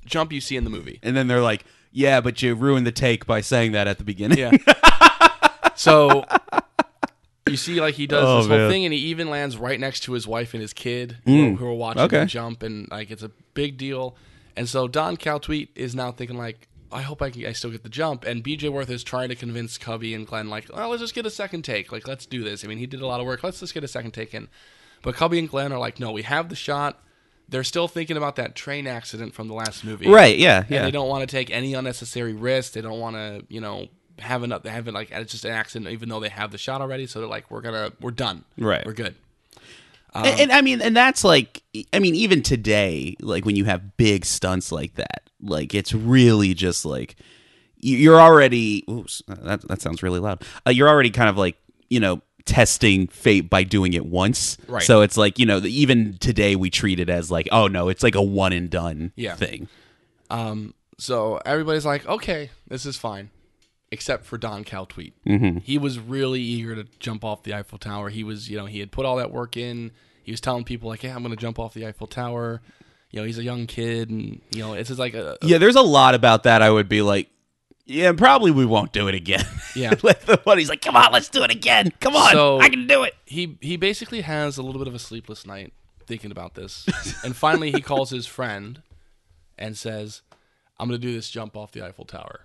jump 0.05 0.33
you 0.33 0.41
see 0.41 0.57
in 0.57 0.65
the 0.65 0.69
movie. 0.69 0.99
And 1.01 1.15
then 1.15 1.27
they're 1.27 1.39
like, 1.39 1.63
"Yeah, 1.93 2.19
but 2.19 2.41
you 2.41 2.53
ruined 2.53 2.85
the 2.85 2.91
take 2.91 3.25
by 3.25 3.39
saying 3.39 3.71
that 3.71 3.87
at 3.87 3.97
the 3.97 4.03
beginning." 4.03 4.39
Yeah. 4.39 4.51
so 5.75 6.25
you 7.49 7.57
see, 7.57 7.79
like 7.79 7.95
he 7.95 8.07
does 8.07 8.23
Oh, 8.23 8.37
this 8.37 8.47
whole 8.47 8.57
man. 8.57 8.69
thing, 8.71 8.85
and 8.85 8.93
he 8.93 8.99
even 9.01 9.29
lands 9.29 9.57
right 9.57 9.79
next 9.79 10.01
to 10.01 10.13
his 10.13 10.27
wife 10.27 10.53
and 10.53 10.61
his 10.61 10.73
kid 10.73 11.17
who, 11.25 11.31
mm. 11.31 11.57
who 11.57 11.65
are 11.67 11.73
watching 11.73 12.01
okay. 12.03 12.21
him 12.21 12.27
jump, 12.27 12.63
and 12.63 12.89
like 12.89 13.11
it's 13.11 13.23
a 13.23 13.31
big 13.53 13.77
deal. 13.77 14.15
And 14.55 14.67
so 14.69 14.87
Don 14.87 15.17
Caltweet 15.17 15.69
is 15.75 15.93
now 15.95 16.11
thinking 16.11 16.37
like, 16.37 16.67
I 16.91 17.01
hope 17.01 17.21
I, 17.21 17.29
can, 17.29 17.45
I 17.45 17.51
still 17.51 17.71
get 17.71 17.83
the 17.83 17.89
jump. 17.89 18.23
And 18.23 18.43
BJ 18.43 18.69
Worth 18.71 18.89
is 18.89 19.03
trying 19.03 19.27
to 19.29 19.35
convince 19.35 19.77
Cubby 19.77 20.13
and 20.13 20.25
Glenn, 20.25 20.49
like, 20.49 20.69
oh, 20.73 20.89
let's 20.89 21.01
just 21.01 21.13
get 21.13 21.25
a 21.25 21.29
second 21.29 21.63
take. 21.63 21.91
Like, 21.91 22.07
let's 22.07 22.25
do 22.25 22.43
this. 22.43 22.63
I 22.63 22.67
mean, 22.67 22.77
he 22.77 22.85
did 22.85 23.01
a 23.01 23.07
lot 23.07 23.19
of 23.19 23.25
work. 23.25 23.43
Let's 23.43 23.59
just 23.59 23.73
get 23.73 23.83
a 23.83 23.87
second 23.87 24.11
take 24.11 24.33
in. 24.33 24.47
But 25.01 25.15
Cubby 25.15 25.37
and 25.39 25.49
Glenn 25.49 25.73
are 25.73 25.79
like, 25.79 25.99
no, 25.99 26.11
we 26.11 26.21
have 26.21 26.47
the 26.49 26.55
shot. 26.55 27.01
They're 27.49 27.65
still 27.65 27.87
thinking 27.87 28.17
about 28.17 28.37
that 28.37 28.55
train 28.55 28.87
accident 28.87 29.33
from 29.33 29.49
the 29.49 29.53
last 29.53 29.83
movie. 29.83 30.07
Right? 30.07 30.37
Yeah. 30.37 30.61
And 30.61 30.69
Yeah. 30.71 30.81
they 30.83 30.91
don't 30.91 31.09
want 31.09 31.21
to 31.21 31.27
take 31.27 31.51
any 31.51 31.73
unnecessary 31.73 32.33
risks. 32.33 32.73
They 32.73 32.81
don't 32.81 32.99
want 32.99 33.15
to, 33.17 33.45
you 33.49 33.61
know, 33.61 33.87
have 34.19 34.43
an 34.43 34.51
haven't 34.65 34.93
like 34.93 35.11
it's 35.11 35.31
just 35.31 35.45
an 35.45 35.51
accident, 35.51 35.91
even 35.91 36.09
though 36.09 36.19
they 36.19 36.29
have 36.29 36.51
the 36.51 36.57
shot 36.57 36.81
already. 36.81 37.07
So 37.07 37.19
they're 37.19 37.27
like, 37.29 37.49
we're 37.51 37.61
gonna, 37.61 37.91
we're 38.01 38.11
done. 38.11 38.43
Right. 38.57 38.85
We're 38.85 38.93
good. 38.93 39.15
and, 40.13 40.39
and 40.39 40.51
I 40.51 40.61
mean, 40.61 40.81
and 40.81 40.95
that's 40.95 41.23
like, 41.23 41.61
I 41.91 41.99
mean, 41.99 42.15
even 42.15 42.41
today, 42.41 43.15
like 43.19 43.45
when 43.45 43.55
you 43.55 43.65
have 43.65 43.97
big 43.97 44.23
stunts 44.25 44.71
like 44.71 44.95
that, 44.95 45.23
like 45.41 45.73
it's 45.75 45.93
really 45.93 46.53
just 46.53 46.85
like 46.85 47.15
you- 47.79 47.97
you're 47.97 48.19
already. 48.21 48.83
Oops, 48.89 49.21
that 49.27 49.67
that 49.67 49.81
sounds 49.81 50.01
really 50.01 50.19
loud. 50.19 50.43
Uh, 50.65 50.71
you're 50.71 50.87
already 50.89 51.09
kind 51.11 51.29
of 51.29 51.37
like 51.37 51.57
you 51.89 51.99
know 51.99 52.21
testing 52.45 53.07
fate 53.07 53.49
by 53.49 53.63
doing 53.63 53.91
it 53.93 54.05
once. 54.05 54.57
Right. 54.67 54.83
So 54.83 55.01
it's 55.01 55.17
like 55.17 55.37
you 55.37 55.45
know 55.45 55.57
even 55.59 56.17
today 56.19 56.55
we 56.55 56.69
treat 56.69 56.99
it 57.01 57.09
as 57.09 57.29
like 57.29 57.49
oh 57.51 57.67
no, 57.67 57.89
it's 57.89 58.01
like 58.03 58.15
a 58.15 58.21
one 58.21 58.53
and 58.53 58.69
done 58.69 59.11
Yeah. 59.17 59.35
thing. 59.35 59.67
Um. 60.29 60.73
So 60.97 61.41
everybody's 61.45 61.85
like, 61.85 62.07
okay, 62.07 62.51
this 62.69 62.85
is 62.85 62.95
fine, 62.95 63.29
except 63.91 64.25
for 64.25 64.37
Don 64.37 64.63
Caltweet. 64.63 65.13
Mm-hmm. 65.27 65.59
He 65.59 65.77
was 65.77 65.99
really 65.99 66.41
eager 66.41 66.75
to 66.75 66.85
jump 66.99 67.23
off 67.23 67.43
the 67.43 67.53
Eiffel 67.53 67.77
Tower. 67.77 68.09
He 68.09 68.23
was, 68.23 68.49
you 68.49 68.57
know, 68.57 68.65
he 68.65 68.79
had 68.79 68.91
put 68.91 69.05
all 69.05 69.17
that 69.17 69.31
work 69.31 69.55
in. 69.57 69.91
He 70.23 70.31
was 70.31 70.41
telling 70.41 70.63
people 70.63 70.89
like, 70.89 71.01
"Hey, 71.01 71.09
I'm 71.09 71.21
going 71.23 71.35
to 71.35 71.39
jump 71.41 71.59
off 71.59 71.73
the 71.73 71.85
Eiffel 71.87 72.07
Tower. 72.07 72.61
You 73.11 73.19
know, 73.21 73.25
he's 73.25 73.37
a 73.37 73.43
young 73.43 73.67
kid, 73.67 74.09
and 74.09 74.41
you 74.51 74.61
know, 74.61 74.73
it's 74.73 74.89
just 74.89 74.99
like 74.99 75.13
a, 75.13 75.37
a- 75.41 75.47
Yeah, 75.47 75.57
there's 75.59 75.75
a 75.75 75.81
lot 75.81 76.15
about 76.15 76.43
that. 76.43 76.61
I 76.61 76.69
would 76.69 76.89
be 76.89 77.01
like. 77.01 77.29
Yeah, 77.87 78.13
probably 78.13 78.49
we 78.49 78.65
won't 78.65 78.91
do 78.93 79.07
it 79.07 79.13
again. 79.13 79.45
Yeah. 79.75 79.93
like 80.03 80.21
the 80.21 80.37
one 80.43 80.57
he's 80.57 80.69
like, 80.69 80.81
"Come 80.81 80.95
on, 80.95 81.11
let's 81.11 81.29
do 81.29 81.43
it 81.43 81.51
again. 81.51 81.91
Come 81.99 82.15
on, 82.15 82.31
So- 82.33 82.59
I 82.59 82.69
can 82.69 82.87
do 82.87 83.03
it." 83.03 83.13
he 83.27 83.57
he 83.61 83.77
basically 83.77 84.21
has 84.21 84.57
a 84.57 84.63
little 84.63 84.79
bit 84.79 84.87
of 84.87 84.95
a 84.95 84.99
sleepless 84.99 85.45
night 85.45 85.71
thinking 86.07 86.31
about 86.31 86.55
this, 86.55 86.87
and 87.23 87.35
finally 87.35 87.71
he 87.71 87.81
calls 87.81 88.09
his 88.09 88.25
friend 88.25 88.81
and 89.59 89.77
says, 89.77 90.23
"I'm 90.79 90.87
going 90.89 90.99
to 90.99 91.07
do 91.07 91.13
this 91.13 91.29
jump 91.29 91.55
off 91.55 91.71
the 91.73 91.85
Eiffel 91.85 92.05
Tower." 92.05 92.41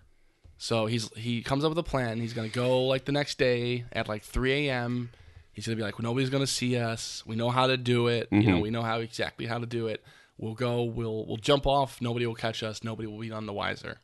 So 0.63 0.85
he's 0.85 1.09
he 1.17 1.43
comes 1.43 1.65
up 1.65 1.71
with 1.71 1.79
a 1.79 1.83
plan. 1.83 2.21
He's 2.21 2.35
going 2.35 2.47
to 2.47 2.55
go 2.55 2.85
like 2.85 3.07
the 3.07 3.13
next 3.13 3.39
day 3.39 3.87
at 3.93 4.11
like 4.11 4.23
3 4.23 4.69
a.m. 4.69 5.09
He's 5.55 5.67
going 5.67 5.75
to 5.75 5.81
be 5.81 5.83
like, 5.83 5.99
well, 5.99 6.03
nobody's 6.03 6.29
going 6.29 6.43
to 6.43 6.53
see 6.53 6.77
us. 6.77 7.25
We 7.25 7.35
know 7.35 7.49
how 7.49 7.67
to 7.67 7.79
do 7.79 8.09
it. 8.09 8.29
You 8.31 8.41
know, 8.41 8.49
mm-hmm. 8.49 8.61
we 8.61 8.71
know 8.71 8.83
how 8.83 8.99
exactly 8.99 9.47
how 9.47 9.57
to 9.57 9.65
do 9.65 9.87
it. 9.87 10.05
We'll 10.37 10.53
go. 10.53 10.83
We'll 10.83 11.25
we'll 11.25 11.39
jump 11.39 11.67
off. 11.67 12.03
Nobody 12.03 12.27
will 12.27 12.35
catch 12.35 12.63
us. 12.63 12.85
Nobody 12.85 13.09
will 13.09 13.19
be 13.19 13.31
none 13.31 13.47
the 13.47 13.55
wiser. 13.55 14.01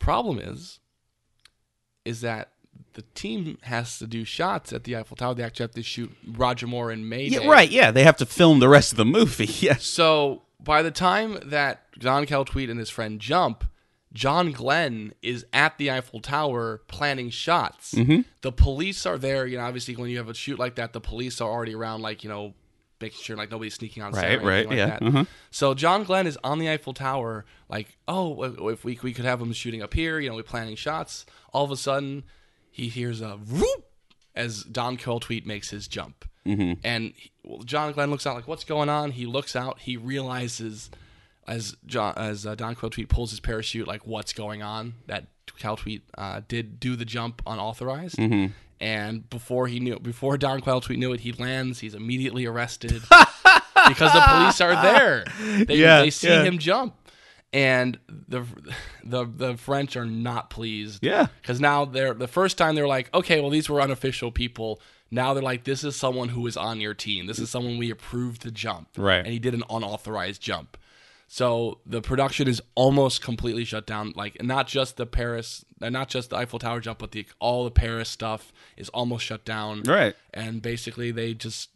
Problem 0.00 0.40
is, 0.40 0.80
is 2.04 2.20
that 2.22 2.50
the 2.94 3.02
team 3.14 3.58
has 3.62 4.00
to 4.00 4.08
do 4.08 4.24
shots 4.24 4.72
at 4.72 4.82
the 4.82 4.96
Eiffel 4.96 5.16
Tower. 5.16 5.34
They 5.34 5.44
actually 5.44 5.64
have 5.64 5.74
to 5.76 5.84
shoot 5.84 6.10
Roger 6.26 6.66
Moore 6.66 6.90
and 6.90 7.08
Mayday. 7.08 7.44
Yeah, 7.44 7.48
right. 7.48 7.70
Yeah, 7.70 7.92
they 7.92 8.02
have 8.02 8.16
to 8.16 8.26
film 8.26 8.58
the 8.58 8.68
rest 8.68 8.90
of 8.90 8.96
the 8.96 9.04
movie. 9.04 9.46
Yes. 9.60 9.84
So 9.84 10.42
by 10.60 10.82
the 10.82 10.90
time 10.90 11.38
that 11.44 11.82
John 11.96 12.26
Caltweet 12.26 12.68
and 12.68 12.80
his 12.80 12.90
friend 12.90 13.20
jump, 13.20 13.64
John 14.16 14.50
Glenn 14.50 15.12
is 15.20 15.44
at 15.52 15.76
the 15.76 15.90
Eiffel 15.90 16.20
Tower 16.20 16.80
planning 16.88 17.28
shots. 17.28 17.92
Mm-hmm. 17.92 18.22
The 18.40 18.50
police 18.50 19.04
are 19.04 19.18
there. 19.18 19.46
You 19.46 19.58
know, 19.58 19.64
obviously 19.64 19.94
when 19.94 20.08
you 20.08 20.16
have 20.16 20.30
a 20.30 20.34
shoot 20.34 20.58
like 20.58 20.76
that, 20.76 20.94
the 20.94 21.02
police 21.02 21.38
are 21.42 21.50
already 21.50 21.74
around, 21.74 22.00
like 22.00 22.24
you 22.24 22.30
know, 22.30 22.54
making 22.98 23.18
sure 23.22 23.36
like 23.36 23.50
nobody's 23.50 23.74
sneaking 23.74 24.02
on 24.02 24.14
set. 24.14 24.38
Right, 24.38 24.42
right, 24.42 24.68
like 24.68 24.76
yeah, 24.78 24.86
that. 24.86 25.02
mhm. 25.02 25.26
So 25.50 25.74
John 25.74 26.04
Glenn 26.04 26.26
is 26.26 26.38
on 26.42 26.58
the 26.58 26.70
Eiffel 26.70 26.94
Tower, 26.94 27.44
like, 27.68 27.98
oh, 28.08 28.42
if 28.70 28.86
we 28.86 28.98
we 29.02 29.12
could 29.12 29.26
have 29.26 29.38
him 29.38 29.52
shooting 29.52 29.82
up 29.82 29.92
here, 29.92 30.18
you 30.18 30.30
know, 30.30 30.36
we're 30.36 30.44
planning 30.44 30.76
shots. 30.76 31.26
All 31.52 31.66
of 31.66 31.70
a 31.70 31.76
sudden, 31.76 32.24
he 32.70 32.88
hears 32.88 33.20
a 33.20 33.36
whoop 33.36 33.84
as 34.34 34.62
Don 34.64 34.96
Caltweet 34.96 35.44
makes 35.44 35.68
his 35.68 35.86
jump, 35.86 36.24
mm-hmm. 36.46 36.80
and 36.82 37.12
he, 37.16 37.32
well, 37.44 37.62
John 37.64 37.92
Glenn 37.92 38.10
looks 38.10 38.26
out 38.26 38.34
like, 38.34 38.48
what's 38.48 38.64
going 38.64 38.88
on? 38.88 39.10
He 39.10 39.26
looks 39.26 39.54
out, 39.54 39.80
he 39.80 39.98
realizes 39.98 40.90
as 41.46 41.76
John 41.86 42.14
as 42.16 42.46
uh, 42.46 42.54
Don 42.54 42.74
Caltweet 42.74 43.08
pulls 43.08 43.30
his 43.30 43.40
parachute, 43.40 43.86
like, 43.86 44.06
what's 44.06 44.32
going 44.32 44.62
on? 44.62 44.94
That 45.06 45.26
Caltweet 45.60 46.02
uh, 46.18 46.42
did 46.48 46.78
do 46.80 46.96
the 46.96 47.04
jump 47.04 47.42
unauthorized. 47.46 48.18
And 48.78 49.30
before 49.30 49.68
he 49.68 49.80
knew, 49.80 49.98
before 49.98 50.36
Don 50.36 50.60
Caltweet 50.60 50.98
knew 50.98 51.12
it, 51.12 51.20
he 51.20 51.32
lands. 51.32 51.80
He's 51.80 51.94
immediately 51.94 52.44
arrested 52.44 52.90
because 53.88 54.12
the 54.12 54.22
police 54.26 54.60
are 54.60 54.74
there. 54.82 55.24
They, 55.64 55.76
Yeah, 55.76 56.00
they 56.02 56.10
see 56.10 56.28
yeah. 56.28 56.42
him 56.42 56.58
jump, 56.58 56.94
and 57.54 57.98
the 58.08 58.44
the 59.02 59.24
the 59.24 59.56
French 59.56 59.96
are 59.96 60.04
not 60.04 60.50
pleased. 60.50 61.02
Yeah. 61.02 61.28
because 61.40 61.58
now 61.58 61.86
they're 61.86 62.12
the 62.12 62.28
first 62.28 62.58
time 62.58 62.74
they're 62.74 62.86
like, 62.88 63.12
okay, 63.14 63.40
well 63.40 63.50
these 63.50 63.68
were 63.70 63.80
unofficial 63.80 64.30
people. 64.30 64.80
Now 65.10 65.32
they're 65.32 65.42
like, 65.42 65.64
this 65.64 65.82
is 65.84 65.96
someone 65.96 66.28
who 66.30 66.46
is 66.46 66.56
on 66.58 66.80
your 66.80 66.92
team. 66.92 67.26
This 67.26 67.38
is 67.38 67.48
someone 67.48 67.78
we 67.78 67.90
approved 67.90 68.42
to 68.42 68.50
jump. 68.50 68.88
Right. 68.98 69.18
and 69.24 69.28
he 69.28 69.38
did 69.38 69.54
an 69.54 69.62
unauthorized 69.70 70.42
jump. 70.42 70.76
So 71.28 71.80
the 71.84 72.00
production 72.00 72.46
is 72.46 72.62
almost 72.74 73.20
completely 73.22 73.64
shut 73.64 73.86
down. 73.86 74.12
Like 74.14 74.42
not 74.42 74.68
just 74.68 74.96
the 74.96 75.06
Paris, 75.06 75.64
uh, 75.82 75.90
not 75.90 76.08
just 76.08 76.30
the 76.30 76.36
Eiffel 76.36 76.58
Tower 76.58 76.80
jump, 76.80 76.98
but 77.00 77.10
the 77.10 77.26
all 77.40 77.64
the 77.64 77.70
Paris 77.70 78.08
stuff 78.08 78.52
is 78.76 78.88
almost 78.90 79.24
shut 79.24 79.44
down. 79.44 79.82
Right. 79.82 80.14
And 80.32 80.62
basically, 80.62 81.10
they 81.10 81.34
just 81.34 81.70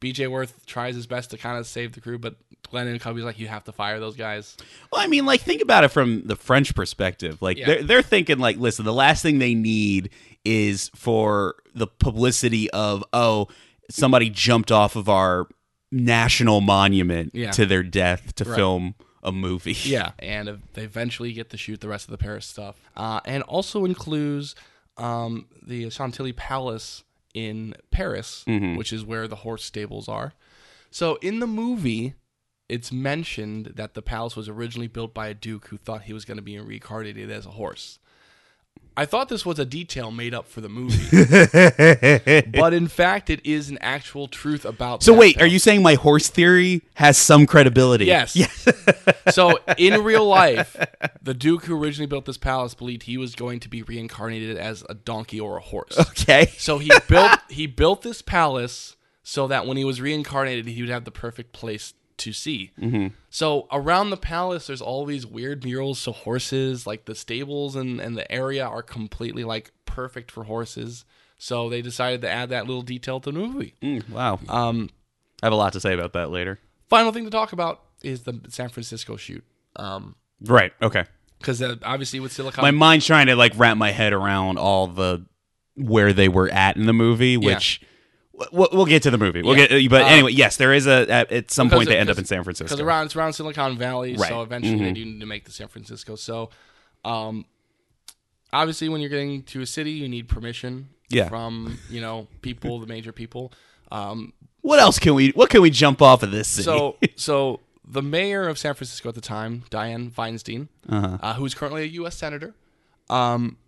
BJ 0.00 0.28
Worth 0.28 0.64
tries 0.66 0.94
his 0.94 1.06
best 1.06 1.30
to 1.30 1.38
kind 1.38 1.58
of 1.58 1.66
save 1.66 1.92
the 1.92 2.00
crew, 2.00 2.18
but 2.18 2.36
Glenn 2.70 2.86
and 2.88 3.00
Cubby's 3.00 3.22
like, 3.24 3.38
you 3.38 3.48
have 3.48 3.64
to 3.64 3.72
fire 3.72 4.00
those 4.00 4.16
guys. 4.16 4.56
Well, 4.90 5.00
I 5.00 5.06
mean, 5.06 5.26
like 5.26 5.40
think 5.42 5.62
about 5.62 5.84
it 5.84 5.88
from 5.88 6.22
the 6.26 6.36
French 6.36 6.74
perspective. 6.74 7.40
Like 7.42 7.58
Yeah. 7.58 7.66
they're 7.66 7.82
they're 7.82 8.02
thinking 8.02 8.38
like, 8.38 8.56
listen, 8.56 8.84
the 8.84 8.92
last 8.94 9.22
thing 9.22 9.38
they 9.38 9.54
need 9.54 10.10
is 10.44 10.90
for 10.94 11.56
the 11.74 11.86
publicity 11.86 12.70
of 12.70 13.04
oh, 13.12 13.48
somebody 13.90 14.30
jumped 14.30 14.72
off 14.72 14.96
of 14.96 15.08
our 15.08 15.48
national 15.92 16.60
monument 16.60 17.30
Yeah. 17.34 17.50
to 17.52 17.66
their 17.66 17.82
death 17.82 18.34
to 18.36 18.44
Right. 18.44 18.56
film 18.56 18.94
a 19.22 19.32
movie. 19.32 19.72
Yeah, 19.84 20.12
and 20.18 20.62
they 20.74 20.82
eventually 20.84 21.32
get 21.32 21.50
to 21.50 21.56
shoot 21.56 21.80
the 21.80 21.88
rest 21.88 22.06
of 22.06 22.10
the 22.12 22.18
Paris 22.18 22.46
stuff, 22.46 22.76
uh, 22.96 23.20
and 23.24 23.42
also 23.44 23.84
includes 23.84 24.54
um, 24.98 25.46
the 25.62 25.90
Chantilly 25.90 26.32
Palace 26.32 27.04
in 27.34 27.74
Paris, 27.90 28.44
which 28.46 28.92
is 28.94 29.04
where 29.04 29.28
the 29.28 29.36
horse 29.36 29.62
stables 29.62 30.08
are. 30.08 30.32
So 30.90 31.16
in 31.16 31.38
the 31.40 31.46
movie, 31.46 32.14
it's 32.68 32.90
mentioned 32.90 33.72
that 33.76 33.92
the 33.92 34.00
palace 34.00 34.34
was 34.36 34.48
originally 34.48 34.86
built 34.88 35.12
by 35.12 35.28
a 35.28 35.34
duke 35.34 35.66
who 35.68 35.76
thought 35.76 36.02
he 36.04 36.14
was 36.14 36.24
going 36.24 36.38
to 36.38 36.42
be 36.42 36.58
reincarnated 36.58 37.30
as 37.30 37.44
a 37.44 37.50
horse. 37.50 37.98
I 38.96 39.04
thought 39.04 39.28
this 39.28 39.44
was 39.44 39.58
a 39.58 39.66
detail 39.66 40.10
made 40.10 40.32
up 40.32 40.48
for 40.48 40.62
the 40.62 40.68
movie, 40.70 41.10
but 42.58 42.72
in 42.72 42.88
fact, 42.88 43.28
it 43.28 43.44
is 43.44 43.68
an 43.68 43.76
actual 43.82 44.26
truth 44.26 44.64
about. 44.64 45.02
So 45.02 45.12
wait, 45.12 45.40
are 45.40 45.46
you 45.46 45.58
saying 45.58 45.82
my 45.82 45.94
horse 45.94 46.28
theory 46.28 46.82
has 46.94 47.18
some 47.18 47.46
credibility? 47.46 48.06
Yes. 48.06 48.34
Yes. 48.34 48.66
so 49.30 49.58
in 49.76 50.02
real 50.02 50.26
life, 50.28 50.76
the 51.22 51.34
Duke 51.34 51.66
who 51.66 51.78
originally 51.78 52.06
built 52.06 52.24
this 52.24 52.38
palace 52.38 52.74
believed 52.74 53.02
he 53.02 53.18
was 53.18 53.34
going 53.34 53.60
to 53.60 53.68
be 53.68 53.82
reincarnated 53.82 54.56
as 54.56 54.82
a 54.88 54.94
donkey 54.94 55.38
or 55.38 55.58
a 55.58 55.60
horse. 55.60 55.98
Okay. 55.98 56.52
So 56.56 56.78
he 56.78 56.90
built 57.06 57.38
he 57.50 57.66
built 57.66 58.00
this 58.02 58.22
palace 58.22 58.96
so 59.22 59.46
that 59.48 59.66
when 59.66 59.76
he 59.76 59.84
was 59.84 60.00
reincarnated, 60.00 60.66
he 60.66 60.80
would 60.80 60.90
have 60.90 61.04
the 61.04 61.10
perfect 61.10 61.52
place 61.52 61.92
to 62.18 62.32
see. 62.32 62.72
Mm-hmm. 62.80 63.08
So 63.30 63.66
around 63.70 64.10
the 64.10 64.16
palace, 64.16 64.66
there's 64.66 64.80
all 64.80 65.04
these 65.04 65.26
weird 65.26 65.64
murals. 65.64 65.98
So 65.98 66.12
horses, 66.12 66.86
like 66.86 67.04
the 67.04 67.14
stables 67.14 67.76
and, 67.76 68.00
and 68.00 68.16
the 68.16 68.30
area, 68.30 68.66
are 68.66 68.82
completely 68.82 69.44
like 69.44 69.72
perfect 69.84 70.30
for 70.30 70.44
horses. 70.44 71.04
So 71.38 71.68
they 71.68 71.82
decided 71.82 72.22
to 72.22 72.30
add 72.30 72.48
that 72.50 72.66
little 72.66 72.82
detail 72.82 73.20
to 73.20 73.30
the 73.30 73.38
movie. 73.38 73.74
Mm, 73.82 74.08
wow. 74.08 74.38
Um, 74.48 74.88
I 75.42 75.46
have 75.46 75.52
a 75.52 75.56
lot 75.56 75.74
to 75.74 75.80
say 75.80 75.92
about 75.92 76.14
that 76.14 76.30
later. 76.30 76.58
final 76.88 77.12
thing 77.12 77.24
to 77.24 77.30
talk 77.30 77.52
about 77.52 77.82
is 78.02 78.22
the 78.22 78.40
San 78.48 78.68
Francisco 78.70 79.16
shoot. 79.16 79.44
Um, 79.76 80.16
Right. 80.40 80.72
Okay. 80.82 81.04
because 81.38 81.60
uh, 81.62 81.76
obviously 81.82 82.20
with 82.20 82.32
Silicon, 82.32 82.62
my 82.62 82.70
mind's 82.70 83.06
trying 83.06 83.26
to 83.26 83.36
like 83.36 83.52
wrap 83.56 83.76
my 83.76 83.90
head 83.90 84.12
around 84.12 84.58
all 84.58 84.86
the 84.86 85.24
where 85.74 86.12
they 86.14 86.28
were 86.28 86.48
at 86.48 86.76
in 86.76 86.86
the 86.86 86.92
movie, 86.94 87.36
which 87.36 87.80
we'll, 87.82 87.90
we'll 88.52 88.84
get 88.86 89.02
to 89.04 89.10
the 89.10 89.18
movie. 89.18 89.42
We'll 89.42 89.56
Yeah. 89.56 89.66
get, 89.66 89.90
but 89.90 90.02
Uh, 90.02 90.06
anyway, 90.06 90.32
yes, 90.32 90.56
there 90.56 90.72
is 90.74 90.86
a 90.86 91.10
at, 91.10 91.32
at 91.32 91.50
some 91.50 91.70
point 91.70 91.88
they 91.88 91.96
end 91.98 92.10
up 92.10 92.18
in 92.18 92.24
San 92.24 92.42
Francisco. 92.44 92.66
because 92.76 92.80
around 92.80 93.06
it's 93.06 93.16
around 93.16 93.32
Silicon 93.32 93.78
Valley, 93.78 94.14
Right. 94.16 94.28
so 94.28 94.42
eventually 94.42 94.78
they 94.78 94.90
Mhm. 94.90 94.94
do 94.94 95.04
need 95.04 95.20
to 95.20 95.26
make 95.26 95.44
the 95.44 95.52
San 95.52 95.68
Francisco. 95.68 96.16
So, 96.16 96.50
um, 97.04 97.46
obviously 98.52 98.88
when 98.88 99.00
you're 99.00 99.10
getting 99.10 99.42
to 99.44 99.60
a 99.60 99.66
city, 99.66 99.92
you 99.92 100.08
need 100.08 100.28
permission 100.28 100.88
Yeah. 101.08 101.28
from 101.28 101.78
you 101.90 102.00
know 102.00 102.28
people, 102.42 102.78
the 102.80 102.86
major 102.86 103.12
people. 103.12 103.52
Um, 103.90 104.32
what 104.62 104.78
else 104.80 104.98
can 104.98 105.14
we? 105.14 105.30
What 105.30 105.50
can 105.50 105.62
we 105.62 105.70
jump 105.70 106.02
off 106.02 106.22
of 106.22 106.30
this 106.30 106.48
city? 106.48 106.64
so 106.64 106.96
so 107.16 107.60
the 107.88 108.02
mayor 108.02 108.48
of 108.48 108.58
San 108.58 108.74
Francisco 108.74 109.08
at 109.08 109.14
the 109.14 109.20
time, 109.20 109.62
Dianne 109.70 110.10
Feinstein, 110.12 110.68
Uh-huh. 110.88 111.18
uh, 111.22 111.34
who 111.34 111.46
is 111.46 111.54
currently 111.54 111.82
a 111.82 111.86
U.S. 111.86 112.16
senator, 112.16 112.54
um, 113.08 113.58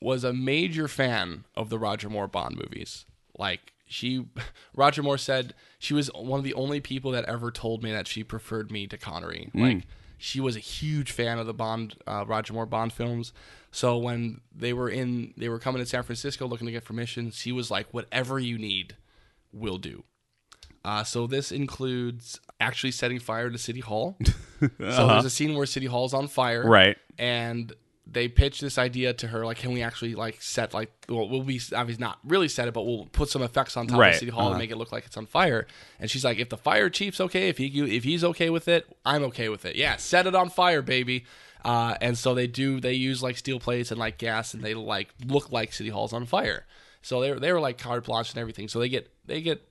was 0.00 0.22
a 0.22 0.32
major 0.32 0.86
fan 0.86 1.42
of 1.56 1.68
the 1.68 1.78
Roger 1.78 2.08
Moore 2.08 2.28
Bond 2.28 2.56
movies. 2.56 3.04
Like 3.36 3.72
she, 3.88 4.26
Roger 4.76 5.02
Moore 5.02 5.18
said 5.18 5.54
she 5.78 5.94
was 5.94 6.08
one 6.14 6.38
of 6.38 6.44
the 6.44 6.54
only 6.54 6.80
people 6.80 7.10
that 7.12 7.24
ever 7.24 7.50
told 7.50 7.82
me 7.82 7.90
that 7.92 8.06
she 8.06 8.22
preferred 8.24 8.70
me 8.70 8.86
to 8.86 8.96
Connery. 8.98 9.50
Like 9.54 9.82
she 10.18 10.40
was 10.40 10.56
a 10.56 10.60
huge 10.60 11.10
fan 11.12 11.38
of 11.38 11.46
the 11.46 11.54
Bond 11.54 11.94
uh, 12.06 12.24
Roger 12.26 12.52
Moore 12.52 12.66
Bond 12.66 12.92
films. 12.92 13.32
So 13.70 13.98
when 13.98 14.40
they 14.54 14.72
were 14.72 14.88
in, 14.88 15.34
they 15.36 15.48
were 15.48 15.58
coming 15.58 15.80
to 15.80 15.86
San 15.86 16.02
Francisco 16.02 16.46
looking 16.46 16.66
to 16.66 16.72
get 16.72 16.84
permission. 16.84 17.30
She 17.30 17.52
was 17.52 17.70
like, 17.70 17.86
"Whatever 17.92 18.38
you 18.38 18.58
need, 18.58 18.96
we'll 19.52 19.78
do." 19.78 20.04
Uh, 20.84 21.04
so 21.04 21.26
this 21.26 21.52
includes 21.52 22.40
actually 22.60 22.90
setting 22.92 23.18
fire 23.18 23.50
to 23.50 23.58
City 23.58 23.80
Hall. 23.80 24.16
So 24.60 25.06
there's 25.06 25.24
a 25.24 25.30
scene 25.30 25.54
where 25.54 25.66
City 25.66 25.86
Hall's 25.86 26.12
on 26.12 26.26
fire, 26.26 26.64
Right. 26.68 26.96
and 27.16 27.72
they 28.10 28.28
pitched 28.28 28.60
this 28.60 28.78
idea 28.78 29.12
to 29.12 29.26
her 29.28 29.44
like 29.44 29.58
can 29.58 29.72
we 29.72 29.82
actually 29.82 30.14
like 30.14 30.40
set 30.40 30.72
like 30.72 30.90
well 31.08 31.28
we'll 31.28 31.42
be 31.42 31.60
obviously 31.74 32.00
not 32.00 32.18
really 32.24 32.48
set 32.48 32.66
it 32.68 32.74
but 32.74 32.84
we'll 32.84 33.06
put 33.12 33.28
some 33.28 33.42
effects 33.42 33.76
on 33.76 33.86
top 33.86 33.98
Right, 33.98 34.14
of 34.14 34.18
city 34.18 34.30
hall 34.30 34.42
uh-huh. 34.42 34.50
and 34.50 34.58
make 34.58 34.70
it 34.70 34.76
look 34.76 34.92
like 34.92 35.04
it's 35.06 35.16
on 35.16 35.26
fire 35.26 35.66
and 36.00 36.10
she's 36.10 36.24
like 36.24 36.38
if 36.38 36.48
the 36.48 36.56
fire 36.56 36.88
chief's 36.90 37.20
okay 37.20 37.48
if 37.48 37.58
he 37.58 37.66
if 37.96 38.04
he's 38.04 38.24
okay 38.24 38.50
with 38.50 38.68
it 38.68 38.86
i'm 39.04 39.22
okay 39.24 39.48
with 39.48 39.64
it 39.64 39.76
yeah 39.76 39.96
set 39.96 40.26
it 40.26 40.34
on 40.34 40.48
fire 40.50 40.82
baby 40.82 41.24
uh, 41.64 41.96
and 42.00 42.16
so 42.16 42.34
they 42.34 42.46
do 42.46 42.80
they 42.80 42.92
use 42.92 43.20
like 43.22 43.36
steel 43.36 43.58
plates 43.58 43.90
and 43.90 43.98
like 43.98 44.16
gas 44.16 44.54
and 44.54 44.62
they 44.62 44.74
like 44.74 45.08
look 45.26 45.50
like 45.50 45.72
city 45.72 45.90
hall's 45.90 46.12
on 46.12 46.24
fire 46.24 46.64
so 47.02 47.20
they 47.20 47.30
were, 47.30 47.40
they 47.40 47.52
were 47.52 47.60
like 47.60 47.78
carte 47.78 48.04
blanche 48.04 48.30
and 48.30 48.38
everything 48.38 48.68
so 48.68 48.78
they 48.78 48.88
get 48.88 49.12
they 49.26 49.40
get 49.40 49.68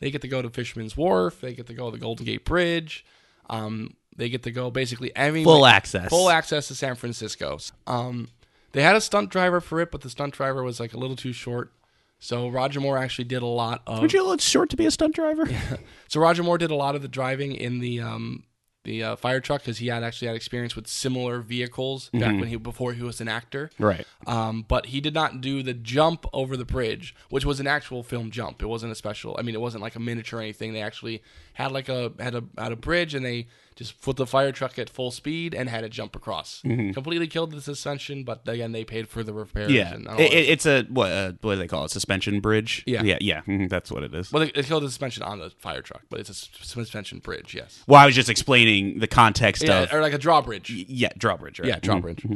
they 0.00 0.10
get 0.10 0.22
to 0.22 0.28
go 0.28 0.42
to 0.42 0.50
Fisherman's 0.50 0.96
Wharf. 0.96 1.40
They 1.40 1.54
get 1.54 1.66
to 1.68 1.74
go 1.74 1.90
to 1.90 1.96
the 1.96 2.00
Golden 2.00 2.26
Gate 2.26 2.44
Bridge. 2.44 3.04
Um, 3.48 3.94
they 4.20 4.28
get 4.28 4.42
to 4.44 4.50
go 4.50 4.70
basically 4.70 5.10
Full 5.16 5.66
access. 5.66 6.08
full 6.10 6.30
access 6.30 6.68
to 6.68 6.74
San 6.74 6.94
Francisco. 6.94 7.58
Um, 7.86 8.28
they 8.72 8.82
had 8.82 8.94
a 8.94 9.00
stunt 9.00 9.30
driver 9.30 9.60
for 9.60 9.80
it, 9.80 9.90
but 9.90 10.02
the 10.02 10.10
stunt 10.10 10.34
driver 10.34 10.62
was 10.62 10.78
like 10.78 10.92
a 10.92 10.98
little 10.98 11.16
too 11.16 11.32
short. 11.32 11.72
So 12.18 12.48
Roger 12.48 12.80
Moore 12.80 12.98
actually 12.98 13.24
did 13.24 13.42
a 13.42 13.46
lot 13.46 13.82
of. 13.86 14.00
Would 14.02 14.12
you 14.12 14.24
look 14.24 14.40
short 14.42 14.68
to 14.70 14.76
be 14.76 14.84
a 14.86 14.90
stunt 14.90 15.14
driver? 15.14 15.48
Yeah. 15.48 15.76
So 16.08 16.20
Roger 16.20 16.42
Moore 16.42 16.58
did 16.58 16.70
a 16.72 16.74
lot 16.74 16.94
of 16.96 17.02
the 17.02 17.08
driving 17.08 17.52
in 17.52 17.78
the 17.78 18.00
um, 18.00 18.42
the 18.84 19.02
uh, 19.04 19.16
fire 19.16 19.40
truck 19.40 19.60
because 19.62 19.78
he 19.78 19.86
had 19.86 20.02
actually 20.02 20.26
had 20.26 20.34
experience 20.36 20.74
with 20.74 20.86
similar 20.88 21.40
vehicles 21.40 22.10
back 22.12 22.32
when 22.38 22.48
he 22.48 22.56
before 22.56 22.92
he 22.94 23.02
was 23.02 23.20
an 23.20 23.28
actor. 23.28 23.70
Right. 23.78 24.04
Um, 24.26 24.64
but 24.66 24.86
he 24.86 25.00
did 25.00 25.14
not 25.14 25.40
do 25.40 25.62
the 25.62 25.72
jump 25.74 26.26
over 26.32 26.56
the 26.56 26.64
bridge, 26.64 27.14
which 27.28 27.44
was 27.44 27.60
an 27.60 27.66
actual 27.68 28.02
film 28.02 28.30
jump. 28.32 28.60
It 28.60 28.66
wasn't 28.66 28.90
a 28.90 28.96
special. 28.96 29.36
I 29.38 29.42
mean, 29.42 29.54
it 29.54 29.60
wasn't 29.60 29.82
like 29.82 29.94
a 29.96 30.00
miniature 30.00 30.40
or 30.40 30.42
anything. 30.42 30.72
They 30.72 30.82
actually 30.82 31.22
had 31.54 31.70
like 31.72 31.88
a 31.88 32.12
had 32.18 32.34
a 32.34 32.42
had 32.58 32.72
a 32.72 32.76
bridge, 32.76 33.14
and 33.14 33.24
they 33.24 33.46
just 33.76 34.00
put 34.02 34.16
the 34.16 34.26
fire 34.26 34.52
truck 34.52 34.78
at 34.78 34.90
full 34.90 35.10
speed 35.10 35.54
and 35.54 35.68
had 35.68 35.84
it 35.84 35.88
jump 35.90 36.14
across. 36.14 36.60
Completely 36.62 37.26
killed 37.26 37.50
the 37.52 37.60
suspension, 37.62 38.24
but 38.24 38.46
again, 38.46 38.72
they 38.72 38.84
paid 38.84 39.08
for 39.08 39.22
the 39.24 39.32
repairs. 39.32 39.70
Yeah, 39.72 39.94
and 39.94 40.06
it, 40.20 40.32
it- 40.32 40.48
it's 40.50 40.66
a 40.66 40.82
what? 40.84 41.10
Uh, 41.10 41.32
what 41.40 41.54
do 41.54 41.60
they 41.60 41.66
call 41.66 41.84
it? 41.86 41.90
Suspension 41.90 42.40
bridge. 42.40 42.82
Yeah. 42.86 43.02
yeah, 43.02 43.18
yeah. 43.20 43.40
mhm, 43.42 43.70
that's 43.70 43.90
what 43.90 44.02
it 44.02 44.14
is. 44.14 44.30
well, 44.32 44.44
they, 44.44 44.50
they 44.50 44.62
killed 44.62 44.82
the 44.82 44.88
suspension 44.88 45.22
on 45.22 45.38
the 45.38 45.50
fire 45.50 45.80
truck, 45.82 46.02
but 46.10 46.20
it's 46.20 46.28
a 46.30 46.34
suspension 46.34 47.20
bridge. 47.20 47.54
Yes. 47.54 47.82
Well, 47.86 48.00
I 48.00 48.06
was 48.06 48.14
just 48.14 48.28
explaining 48.28 48.98
the 48.98 49.06
context 49.08 49.62
Yeah, 49.62 49.80
of 49.84 49.92
or 49.92 50.00
like 50.02 50.12
a 50.12 50.18
drawbridge. 50.18 50.70
yeah, 50.70 51.10
drawbridge. 51.16 51.60
Right? 51.60 51.68
Yeah, 51.68 51.78
drawbridge. 51.80 52.26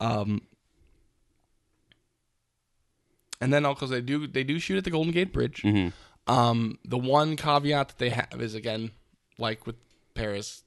Um, 0.00 0.42
and 3.40 3.52
then 3.52 3.62
because 3.62 3.90
they 3.90 4.00
do 4.00 4.26
they 4.26 4.44
do 4.44 4.58
shoot 4.58 4.76
at 4.78 4.84
the 4.84 4.90
Golden 4.90 5.12
Gate 5.12 5.32
Bridge. 5.32 5.64
Um, 6.26 6.78
the 6.84 6.98
one 6.98 7.36
caveat 7.36 7.88
that 7.88 7.98
they 7.98 8.10
have 8.10 8.40
is 8.40 8.54
again, 8.54 8.90
like 9.38 9.66
with 9.66 9.76
Paris, 10.14 10.62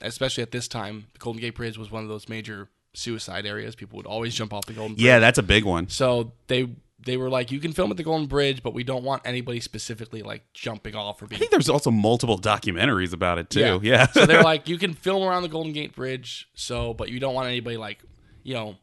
especially 0.00 0.42
at 0.42 0.50
this 0.52 0.68
time, 0.68 1.06
the 1.12 1.18
Golden 1.18 1.40
Gate 1.40 1.54
Bridge 1.54 1.78
was 1.78 1.90
one 1.90 2.02
of 2.02 2.08
those 2.08 2.28
major 2.28 2.68
suicide 2.94 3.46
areas. 3.46 3.74
People 3.76 3.96
would 3.98 4.06
always 4.06 4.34
jump 4.34 4.52
off 4.52 4.66
the 4.66 4.72
Golden 4.72 4.94
Bridge. 4.96 5.04
Yeah, 5.04 5.18
that's 5.18 5.38
a 5.38 5.42
big 5.42 5.64
one. 5.64 5.88
So 5.88 6.32
they 6.48 6.68
they 7.02 7.16
were 7.16 7.30
like, 7.30 7.50
you 7.50 7.60
can 7.60 7.72
film 7.72 7.90
at 7.90 7.96
the 7.96 8.02
Golden 8.02 8.26
Bridge, 8.26 8.62
but 8.62 8.74
we 8.74 8.84
don't 8.84 9.04
want 9.04 9.22
anybody 9.24 9.58
specifically 9.60 10.22
like 10.22 10.42
jumping 10.52 10.94
off 10.94 11.22
or 11.22 11.28
I 11.32 11.36
think 11.36 11.50
there's 11.50 11.70
also 11.70 11.90
multiple 11.90 12.38
documentaries 12.38 13.14
about 13.14 13.38
it 13.38 13.48
too. 13.48 13.60
yeah. 13.60 13.78
Yeah. 13.82 14.06
so 14.08 14.26
they're 14.26 14.42
like, 14.52 14.68
you 14.68 14.76
can 14.76 14.92
film 14.92 15.22
around 15.22 15.42
the 15.42 15.48
Golden 15.48 15.72
Gate 15.72 15.94
Bridge, 15.94 16.48
so 16.54 16.92
but 16.92 17.08
you 17.08 17.18
don't 17.18 17.32
want 17.34 17.48
anybody 17.48 17.78
like, 17.78 18.00
you 18.42 18.52
know, 18.54 18.76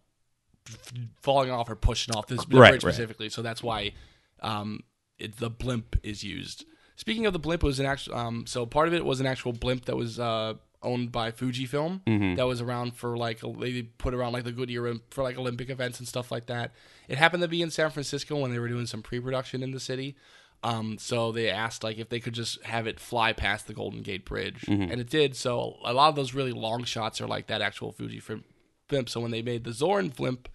falling 1.22 1.52
off 1.52 1.70
or 1.70 1.76
pushing 1.76 2.16
off 2.16 2.28
this 2.28 2.40
Right, 2.40 2.48
bridge 2.48 2.84
right. 2.84 2.94
specifically. 2.94 3.30
So 3.30 3.42
that's 3.42 3.62
why 3.64 3.94
um, 4.42 4.82
it, 5.20 5.38
the 5.38 5.50
blimp 5.50 5.98
is 6.04 6.24
used. 6.24 6.66
Speaking 6.96 7.26
of 7.26 7.34
the 7.34 7.40
blimp, 7.40 7.64
it 7.64 7.68
was 7.68 7.80
an 7.80 7.86
actual. 7.86 8.16
Um, 8.16 8.46
so 8.48 8.66
part 8.66 8.88
of 8.88 8.94
it 8.94 9.06
was 9.06 9.20
an 9.20 9.28
actual 9.28 9.54
blimp 9.54 9.86
that 9.86 9.96
was 9.96 10.20
uh, 10.20 10.56
owned 10.88 11.12
by 11.12 11.32
Fujifilm. 11.32 12.02
Mm-hmm. 12.06 12.36
That 12.36 12.48
was 12.48 12.62
around 12.62 12.96
for 12.96 13.18
like 13.18 13.42
they 13.60 13.84
put 13.84 14.14
around 14.14 14.34
like 14.34 14.44
the 14.46 14.52
Goodyear 14.52 14.96
for 15.12 15.24
like 15.24 15.38
Olympic 15.38 15.70
events 15.70 16.00
and 16.00 16.08
stuff 16.08 16.32
like 16.32 16.46
that. 16.48 16.72
It 17.08 17.18
happened 17.18 17.44
to 17.44 17.48
be 17.48 17.62
in 17.62 17.70
San 17.72 17.90
Francisco 17.92 18.38
when 18.38 18.52
they 18.52 18.60
were 18.60 18.68
doing 18.68 18.86
some 18.88 19.02
pre-production 19.02 19.62
in 19.64 19.72
the 19.72 19.80
city. 19.80 20.16
Um, 20.64 20.98
so 20.98 21.32
they 21.32 21.50
asked 21.52 21.84
like 21.84 21.98
if 22.00 22.10
they 22.10 22.20
could 22.20 22.34
just 22.34 22.64
have 22.64 22.88
it 22.88 23.00
fly 23.00 23.32
past 23.34 23.68
the 23.68 23.74
Golden 23.74 24.02
Gate 24.02 24.26
Bridge, 24.26 24.62
Mm-hmm. 24.62 24.92
and 24.92 25.00
it 25.02 25.10
did. 25.10 25.36
So 25.36 25.78
a 25.86 25.94
lot 25.94 26.10
of 26.10 26.16
those 26.16 26.34
really 26.34 26.52
long 26.54 26.84
shots 26.84 27.22
are 27.22 27.28
like 27.28 27.46
that 27.48 27.62
actual 27.62 27.94
Fujifilm 27.94 28.44
blimp. 28.88 29.08
So 29.10 29.20
when 29.22 29.32
they 29.32 29.42
made 29.44 29.64
the 29.66 29.70
Zorin 29.72 30.16
blimp, 30.16 30.50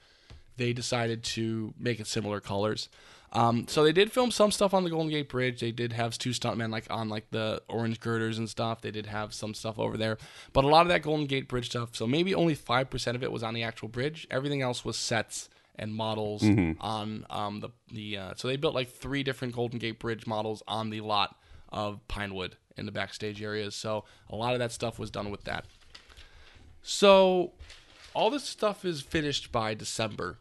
they 0.57 0.73
decided 0.73 1.23
to 1.37 1.73
make 1.79 2.01
it 2.01 2.07
similar 2.07 2.41
colors. 2.41 2.89
Um, 3.35 3.67
so 3.67 3.83
they 3.83 3.93
did 3.93 4.13
film 4.13 4.31
some 4.31 4.51
stuff 4.51 4.75
on 4.75 4.85
the 4.85 4.91
Golden 4.91 5.11
Gate 5.11 5.29
Bridge. 5.29 5.61
They 5.61 5.73
did 5.73 5.95
have 5.95 6.19
two 6.19 6.31
stuntmen 6.31 6.71
like 6.71 6.87
on 6.91 7.09
like 7.09 7.31
the 7.31 7.63
orange 7.69 7.99
girders 7.99 8.39
and 8.39 8.49
stuff. 8.49 8.83
They 8.83 8.91
did 8.91 9.07
have 9.07 9.33
some 9.33 9.55
stuff 9.55 9.79
over 9.79 9.97
there, 9.97 10.19
but 10.53 10.65
a 10.65 10.69
lot 10.69 10.83
of 10.83 10.89
that 10.89 11.03
Golden 11.03 11.27
Gate 11.27 11.49
Bridge 11.49 11.67
stuff. 11.67 11.97
So 11.97 12.07
maybe 12.07 12.35
only 12.35 12.55
five 12.55 12.91
percent 12.91 13.17
of 13.17 13.23
it 13.23 13.33
was 13.33 13.43
on 13.43 13.55
the 13.55 13.63
actual 13.63 13.89
bridge. 13.89 14.27
Everything 14.31 14.61
else 14.61 14.85
was 14.85 14.99
sets 14.99 15.49
and 15.77 15.95
models 15.95 16.43
on 16.81 17.27
um, 17.31 17.61
the 17.61 17.71
the. 17.91 18.19
Uh, 18.19 18.35
so 18.37 18.49
they 18.49 18.57
built 18.57 18.75
like 18.75 18.91
three 18.91 19.23
different 19.23 19.55
Golden 19.55 19.79
Gate 19.79 19.99
Bridge 19.99 20.27
models 20.27 20.63
on 20.69 20.91
the 20.91 21.01
lot 21.01 21.37
of 21.71 22.07
Pinewood 22.09 22.57
in 22.77 22.85
the 22.85 22.93
backstage 22.93 23.43
areas. 23.43 23.75
So 23.75 24.05
a 24.29 24.37
lot 24.37 24.53
of 24.53 24.59
that 24.59 24.73
stuff 24.73 24.99
was 24.99 25.11
done 25.11 25.31
with 25.31 25.45
that. 25.45 25.65
So 26.83 27.53
all 28.15 28.29
this 28.29 28.45
stuff 28.45 28.85
is 28.85 29.01
finished 29.01 29.53
by 29.53 29.75
December. 29.75 30.39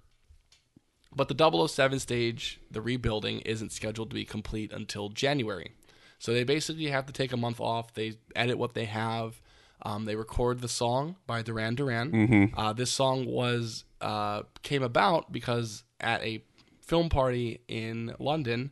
But 1.14 1.28
the 1.28 1.68
007 1.68 2.00
stage, 2.00 2.60
the 2.70 2.82
rebuilding, 2.82 3.42
isn't 3.42 3.72
scheduled 3.72 4.10
to 4.12 4.14
be 4.16 4.26
complete 4.26 4.72
until 4.72 5.10
January. 5.10 5.74
So 6.20 6.34
they 6.34 6.44
basically 6.44 6.88
have 6.88 7.06
to 7.08 7.14
take 7.14 7.34
a 7.34 7.38
month 7.38 7.60
off. 7.60 7.94
They 7.94 8.14
edit 8.36 8.58
what 8.58 8.74
they 8.74 8.86
have. 8.86 9.42
Um, 9.84 10.06
they 10.06 10.16
record 10.16 10.62
the 10.62 10.68
song 10.68 11.16
by 11.26 11.42
Duran 11.42 11.76
Duran. 11.76 12.12
Uh, 12.56 12.74
this 12.74 12.92
song 12.92 13.26
was 13.26 13.84
uh, 14.00 14.44
came 14.62 14.84
about 14.84 15.32
because 15.32 15.84
at 16.00 16.22
a 16.24 16.44
film 16.80 17.10
party 17.10 17.62
in 17.68 18.14
London, 18.20 18.72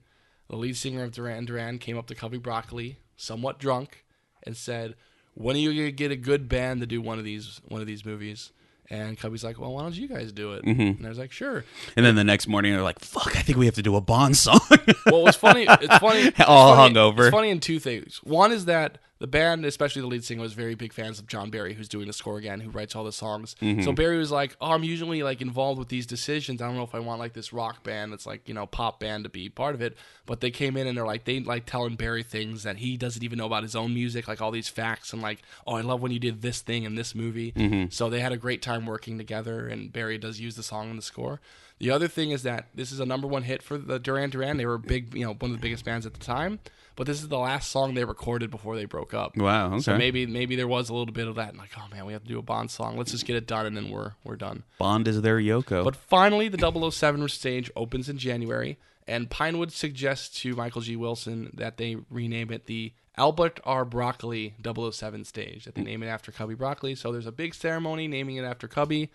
the 0.49 0.56
lead 0.56 0.78
singer 0.78 1.04
of 1.04 1.12
Duran 1.12 1.45
Duran 1.45 1.80
came 1.80 1.97
up 1.97 2.06
to 2.08 2.15
Cubby 2.15 2.38
Broccoli, 2.38 2.99
somewhat 3.17 3.58
drunk, 3.60 4.06
and 4.43 4.56
said, 4.56 4.95
"When 5.34 5.56
are 5.56 5.60
you 5.60 5.73
gonna 5.73 5.91
get 5.91 6.12
a 6.12 6.15
good 6.15 6.47
band 6.47 6.82
to 6.82 6.86
do 6.86 7.02
one 7.02 7.17
of 7.17 7.25
these 7.25 7.60
one 7.67 7.82
of 7.82 7.88
these 7.88 8.06
movies?" 8.06 8.52
And 8.91 9.17
Cubby's 9.19 9.43
like, 9.43 9.60
"Well, 9.60 9.73
why 9.73 9.84
don't 9.84 9.95
you 9.95 10.08
guys 10.08 10.32
do 10.32 10.54
it?" 10.54 10.65
Mm-hmm. 10.65 10.82
And 10.82 11.06
I 11.06 11.10
was 11.10 11.19
like, 11.19 11.32
"Sure." 11.32 11.63
and 11.95 12.06
then 12.06 12.15
the 12.15 12.23
next 12.23 12.47
morning 12.47 12.73
they're 12.73 12.82
like, 12.82 12.99
"Fuck, 12.99 13.36
I 13.38 13.41
think 13.41 13.58
we 13.58 13.65
have 13.65 13.75
to 13.75 13.84
do 13.84 13.95
a 13.95 14.02
Bond 14.02 14.36
song." 14.36 14.60
Well, 15.06 15.28
it's 15.28 15.38
funny. 15.38 15.65
It's 15.69 15.97
funny. 15.97 16.19
It's 16.28 16.39
All 16.41 16.75
funny, 16.75 16.95
hungover. 16.95 17.28
It's 17.28 17.32
funny 17.32 17.49
in 17.49 17.60
two 17.60 17.80
things. 17.80 18.19
One 18.23 18.52
is 18.52 18.65
that 18.65 18.97
the 19.19 19.27
band, 19.27 19.65
especially 19.65 20.01
the 20.01 20.08
lead 20.08 20.23
singer, 20.23 20.41
was 20.41 20.53
very 20.53 20.75
big 20.75 20.93
fans 20.93 21.19
of 21.19 21.27
John 21.27 21.49
Barry, 21.49 21.73
who's 21.73 21.89
doing 21.89 22.08
the 22.08 22.13
score 22.13 22.38
again, 22.38 22.62
who 22.62 22.69
writes 22.69 22.95
all 22.95 23.03
the 23.03 23.12
songs. 23.12 23.55
Mm-hmm. 23.62 23.82
So 23.82 23.91
Barry 23.91 24.17
was 24.17 24.32
like, 24.32 24.55
"Oh, 24.62 24.71
I'm 24.71 24.84
usually 24.84 25.23
like 25.23 25.41
involved 25.41 25.77
with 25.77 25.89
these 25.89 26.05
decisions. 26.05 26.62
I 26.62 26.67
don't 26.67 26.77
know 26.77 26.84
if 26.84 26.95
I 26.95 26.99
want 26.99 27.19
like 27.19 27.34
this 27.34 27.51
rock 27.51 27.84
band 27.84 28.13
that's 28.13 28.25
like 28.25 28.47
you 28.47 28.53
know 28.53 28.65
pop 28.65 29.01
band 29.01 29.25
to 29.25 29.29
be 29.29 29.49
part 29.49 29.75
of 29.75 29.82
it." 29.82 29.97
But 30.25 30.39
they 30.39 30.51
came 30.51 30.77
in 30.77 30.88
and 30.88 30.97
they're 30.97 31.05
like, 31.05 31.25
they 31.25 31.41
like 31.41 31.65
telling 31.65 31.95
Barry 31.95 32.23
things 32.23 32.63
that 32.63 32.77
he 32.77 32.95
doesn't 32.95 33.23
even 33.23 33.38
know 33.38 33.45
about 33.45 33.63
his 33.63 33.75
own 33.75 33.93
music, 33.93 34.27
like 34.27 34.41
all 34.41 34.51
these 34.51 34.69
facts 34.69 35.12
and 35.12 35.21
like, 35.21 35.41
"Oh, 35.67 35.75
I 35.75 35.82
love 35.82 36.01
when 36.01 36.13
you 36.13 36.19
did 36.19 36.41
this 36.41 36.62
thing 36.62 36.84
in 36.84 36.95
this 36.95 37.13
movie." 37.13 37.51
Mm-hmm. 37.51 37.89
So 37.89 38.10
they 38.10 38.21
had 38.21 38.32
a 38.32 38.38
great 38.38 38.62
time 38.62 38.86
working 38.86 39.17
together, 39.17 39.67
and 39.67 39.91
Barry 39.91 40.17
does 40.17 40.39
use 40.39 40.55
the 40.55 40.63
song 40.63 40.89
in 40.89 40.95
the 40.95 41.01
score. 41.01 41.41
The 41.79 41.91
other 41.91 42.08
thing 42.08 42.32
is 42.32 42.43
that 42.43 42.67
this 42.75 42.91
is 42.91 42.99
a 42.99 43.05
number 43.05 43.27
one 43.27 43.43
hit 43.43 43.63
for 43.63 43.77
the 43.77 43.99
Duran 43.99 44.29
Duran. 44.29 44.58
They 44.58 44.65
were 44.65 44.77
big, 44.77 45.13
you 45.13 45.25
know, 45.25 45.34
one 45.34 45.51
of 45.51 45.58
the 45.58 45.62
biggest 45.62 45.86
bands 45.86 46.05
at 46.05 46.13
the 46.13 46.19
time. 46.19 46.60
But 46.99 47.07
this 47.07 47.21
is 47.21 47.29
the 47.29 47.39
last 47.39 47.71
song 47.71 47.93
they 47.93 48.03
recorded 48.03 48.51
before 48.51 48.75
they 48.75 48.83
broke 48.83 49.13
up. 49.13 49.38
wow. 49.38 49.67
Okay. 49.67 49.79
So 49.79 49.97
maybe 49.97 50.25
maybe 50.25 50.57
there 50.57 50.67
was 50.67 50.89
a 50.89 50.93
little 50.93 51.13
bit 51.13 51.29
of 51.29 51.35
that, 51.35 51.55
like, 51.55 51.69
oh 51.77 51.88
man, 51.89 52.05
we 52.05 52.12
have 52.12 52.23
to 52.23 52.27
do 52.27 52.38
a 52.38 52.41
Bond 52.41 52.69
song. 52.69 52.97
Let's 52.97 53.12
just 53.12 53.25
get 53.25 53.38
it 53.38 53.47
done, 53.47 53.65
and 53.65 53.77
then 53.77 53.89
we're 53.89 54.15
we're 54.25 54.35
done. 54.35 54.65
Bond 54.79 55.07
is 55.07 55.21
their 55.21 55.39
Yoko. 55.39 55.81
But 55.85 55.95
finally, 55.95 56.49
the 56.49 56.91
007 56.91 57.29
stage 57.29 57.71
opens 57.73 58.09
in 58.09 58.17
January, 58.17 58.77
and 59.07 59.29
Pinewood 59.29 59.71
suggests 59.71 60.41
to 60.41 60.57
Michael 60.57 60.81
G. 60.81 60.97
Wilson 60.97 61.51
that 61.53 61.77
they 61.77 61.95
rename 62.09 62.51
it 62.51 62.65
the 62.65 62.91
Albert 63.15 63.62
R. 63.63 63.85
Broccoli 63.85 64.55
007 64.62 65.23
stage, 65.23 65.63
that 65.63 65.75
they 65.75 65.83
name 65.83 66.03
it 66.03 66.07
after 66.07 66.33
Cubby 66.33 66.53
Broccoli. 66.53 66.95
So 66.95 67.13
there's 67.13 67.25
a 67.25 67.31
big 67.31 67.55
ceremony 67.55 68.09
naming 68.09 68.35
it 68.35 68.43
after 68.43 68.67
Cubby. 68.67 69.09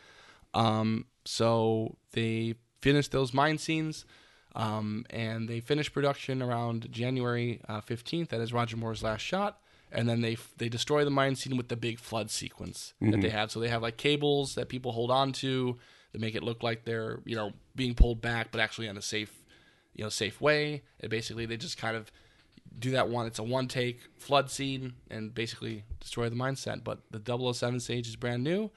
Um, 0.55 1.05
so 1.27 1.99
they 2.13 2.55
finished 2.81 3.13
those 3.13 3.35
mine 3.35 3.59
scenes. 3.59 4.07
Um, 4.55 5.05
and 5.11 5.49
they 5.49 5.61
finished 5.61 5.93
production 5.93 6.41
around 6.43 6.91
January 6.93 7.61
uh, 7.69 7.81
15th. 7.81 8.29
That 8.29 8.41
is 8.41 8.53
Roger 8.53 8.77
Moore's 8.77 9.03
last 9.03 9.23
shot. 9.23 9.59
And 9.91 10.09
then 10.09 10.21
they 10.23 10.37
they 10.57 10.69
destroy 10.69 11.05
the 11.05 11.11
mine 11.11 11.37
scene 11.37 11.57
with 11.57 11.69
the 11.69 11.77
big 11.77 12.01
flood 12.01 12.31
sequence 12.31 12.95
that 13.13 13.21
they 13.21 13.29
have. 13.31 13.53
So 13.53 13.61
they 13.61 13.69
have 13.69 13.83
like 13.83 13.97
cables 13.97 14.57
that 14.57 14.69
people 14.69 14.91
hold 14.93 15.11
on 15.11 15.33
to 15.35 15.79
that 16.13 16.21
make 16.21 16.35
it 16.35 16.43
look 16.43 16.63
like 16.65 16.85
they're 16.85 17.21
you 17.25 17.37
know 17.37 17.53
being 17.77 17.95
pulled 17.95 18.21
back, 18.21 18.51
but 18.51 18.61
actually 18.61 18.89
in 18.89 18.97
a 18.97 19.03
safe 19.03 19.33
you 19.95 20.03
know 20.03 20.11
safe 20.11 20.41
way. 20.41 20.83
And 20.99 21.11
basically 21.11 21.47
they 21.47 21.57
just 21.57 21.79
kind 21.79 21.97
of 21.97 22.11
do 22.79 22.91
that 22.93 23.09
one. 23.09 23.27
It's 23.27 23.39
a 23.39 23.45
one 23.45 23.69
take 23.69 24.01
flood 24.17 24.51
scene 24.51 24.95
and 25.11 25.33
basically 25.35 25.85
destroy 26.01 26.29
the 26.29 26.37
mine 26.37 26.57
set. 26.57 26.83
But 26.83 27.01
the 27.11 27.53
007 27.53 27.81
stage 27.81 28.09
is 28.09 28.17
brand 28.17 28.43
new, 28.43 28.71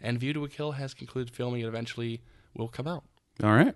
and 0.00 0.18
View 0.18 0.32
to 0.32 0.44
a 0.44 0.48
Kill 0.48 0.72
has 0.72 0.94
concluded 0.94 1.34
filming 1.34 1.60
It 1.60 1.66
eventually 1.66 2.22
will 2.56 2.68
come 2.68 2.86
out. 2.88 3.04
All 3.42 3.52
right. 3.52 3.74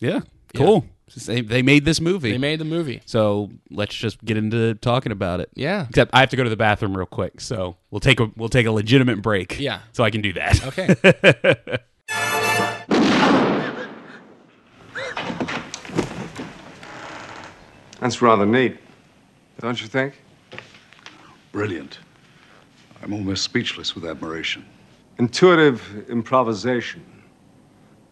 Yeah. 0.00 0.20
Cool. 0.54 0.84
They, 1.26 1.40
they 1.40 1.62
made 1.62 1.84
this 1.84 2.00
movie. 2.00 2.30
They 2.32 2.38
made 2.38 2.60
the 2.60 2.64
movie. 2.64 3.02
so 3.04 3.50
let's 3.70 3.94
just 3.94 4.24
get 4.24 4.36
into 4.36 4.74
talking 4.76 5.10
about 5.12 5.40
it. 5.40 5.50
Yeah. 5.54 5.86
Except 5.88 6.12
I 6.14 6.20
have 6.20 6.30
to 6.30 6.36
go 6.36 6.44
to 6.44 6.50
the 6.50 6.56
bathroom 6.56 6.96
real 6.96 7.06
quick, 7.06 7.40
so 7.40 7.76
we'll 7.90 8.00
take 8.00 8.20
a 8.20 8.30
we'll 8.36 8.48
take 8.48 8.66
a 8.66 8.70
legitimate 8.72 9.20
break. 9.20 9.58
Yeah. 9.58 9.80
So 9.92 10.04
I 10.04 10.10
can 10.10 10.20
do 10.20 10.32
that. 10.34 10.64
Okay. 10.66 11.78
That's 18.00 18.22
rather 18.22 18.46
neat, 18.46 18.78
don't 19.60 19.80
you 19.80 19.86
think? 19.86 20.14
Brilliant. 21.52 21.98
I'm 23.02 23.12
almost 23.12 23.42
speechless 23.42 23.94
with 23.94 24.04
admiration. 24.06 24.64
Intuitive 25.18 26.08
improvisation. 26.08 27.04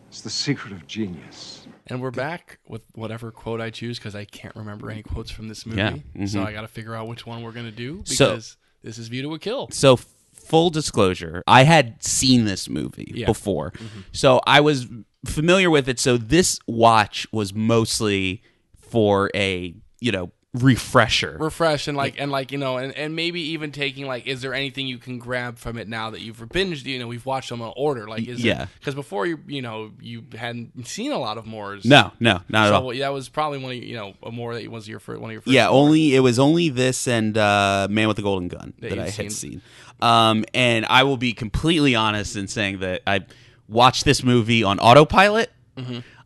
It's 0.08 0.20
the 0.20 0.30
secret 0.30 0.72
of 0.72 0.86
genius. 0.86 1.66
And 1.90 2.00
we're 2.00 2.10
back 2.10 2.58
with 2.66 2.82
whatever 2.94 3.30
quote 3.30 3.60
I 3.60 3.70
choose 3.70 3.98
because 3.98 4.14
I 4.14 4.24
can't 4.24 4.54
remember 4.56 4.90
any 4.90 5.02
quotes 5.02 5.30
from 5.30 5.48
this 5.48 5.64
movie. 5.66 5.78
Yeah. 6.14 6.26
So 6.26 6.40
Mhm. 6.40 6.46
I 6.46 6.52
got 6.52 6.62
to 6.62 6.68
figure 6.68 6.94
out 6.94 7.08
which 7.08 7.26
one 7.26 7.42
we're 7.42 7.52
gonna 7.52 7.70
do 7.70 8.02
So- 8.04 8.26
because 8.30 8.56
this 8.82 8.98
is 8.98 9.08
View 9.08 9.22
to 9.22 9.34
a 9.34 9.38
Kill. 9.38 9.68
So 9.70 9.98
full 10.32 10.70
disclosure, 10.70 11.42
I 11.46 11.64
had 11.64 12.02
seen 12.02 12.44
this 12.44 12.68
movie 12.68 13.12
Yeah. 13.14 13.26
before. 13.26 13.72
So 14.12 14.40
I 14.46 14.60
was 14.60 14.86
familiar 15.26 15.68
with 15.70 15.88
it. 15.88 15.98
So 15.98 16.16
this 16.16 16.58
watch 16.66 17.26
was 17.32 17.52
mostly 17.52 18.42
for 18.78 19.30
a, 19.34 19.74
you 20.00 20.12
know, 20.12 20.32
refresher. 20.54 21.36
refresh 21.38 21.88
and 21.88 21.96
like 21.96 22.14
and 22.18 22.30
like 22.32 22.50
you 22.52 22.58
know 22.58 22.78
and, 22.78 22.96
and 22.96 23.14
maybe 23.14 23.40
even 23.40 23.70
taking 23.70 24.06
like 24.06 24.26
is 24.26 24.40
there 24.40 24.54
anything 24.54 24.86
you 24.86 24.96
can 24.96 25.18
grab 25.18 25.58
from 25.58 25.76
it 25.76 25.86
now 25.88 26.08
that 26.10 26.22
you've 26.22 26.38
binged 26.48 26.84
you 26.86 26.98
know 26.98 27.06
we've 27.06 27.26
watched 27.26 27.50
them 27.50 27.60
in 27.60 27.70
order 27.76 28.08
like 28.08 28.26
is 28.26 28.42
Yeah. 28.42 28.66
because 28.80 28.94
before 28.94 29.26
you 29.26 29.38
you 29.46 29.60
know 29.60 29.90
you 30.00 30.24
hadn't 30.34 30.86
seen 30.86 31.12
a 31.12 31.18
lot 31.18 31.36
of 31.36 31.46
Moores 31.46 31.84
no, 31.84 32.12
no, 32.18 32.40
not 32.48 32.68
at 32.68 32.72
all. 32.72 32.90
so 32.92 32.98
that 32.98 33.12
was 33.12 33.28
probably 33.28 33.58
one 33.58 33.72
of 33.72 33.82
you 33.84 33.94
know 33.94 34.14
a 34.22 34.32
Moore 34.32 34.54
that 34.54 34.66
was 34.70 34.88
your 34.88 35.00
first 35.00 35.20
one 35.20 35.30
of 35.30 35.32
your 35.34 35.42
first 35.42 35.52
Yeah, 35.52 35.68
Moores. 35.68 35.74
only 35.84 36.14
it 36.14 36.20
was 36.20 36.38
only 36.38 36.70
this 36.70 37.06
and 37.06 37.36
uh, 37.36 37.86
Man 37.90 38.08
with 38.08 38.16
the 38.16 38.22
Golden 38.22 38.48
Gun 38.48 38.72
that, 38.80 38.90
you've 38.90 38.98
I 39.00 39.10
had 39.10 39.12
seen. 39.14 39.30
seen. 39.30 39.62
Um, 40.00 40.44
and 40.54 40.86
I 40.86 41.02
will 41.02 41.16
be 41.18 41.32
completely 41.34 41.94
honest 41.94 42.36
in 42.36 42.48
saying 42.48 42.78
that 42.80 43.02
I 43.06 43.26
watched 43.68 44.04
this 44.06 44.22
movie 44.24 44.62
on 44.64 44.78
autopilot. 44.78 45.50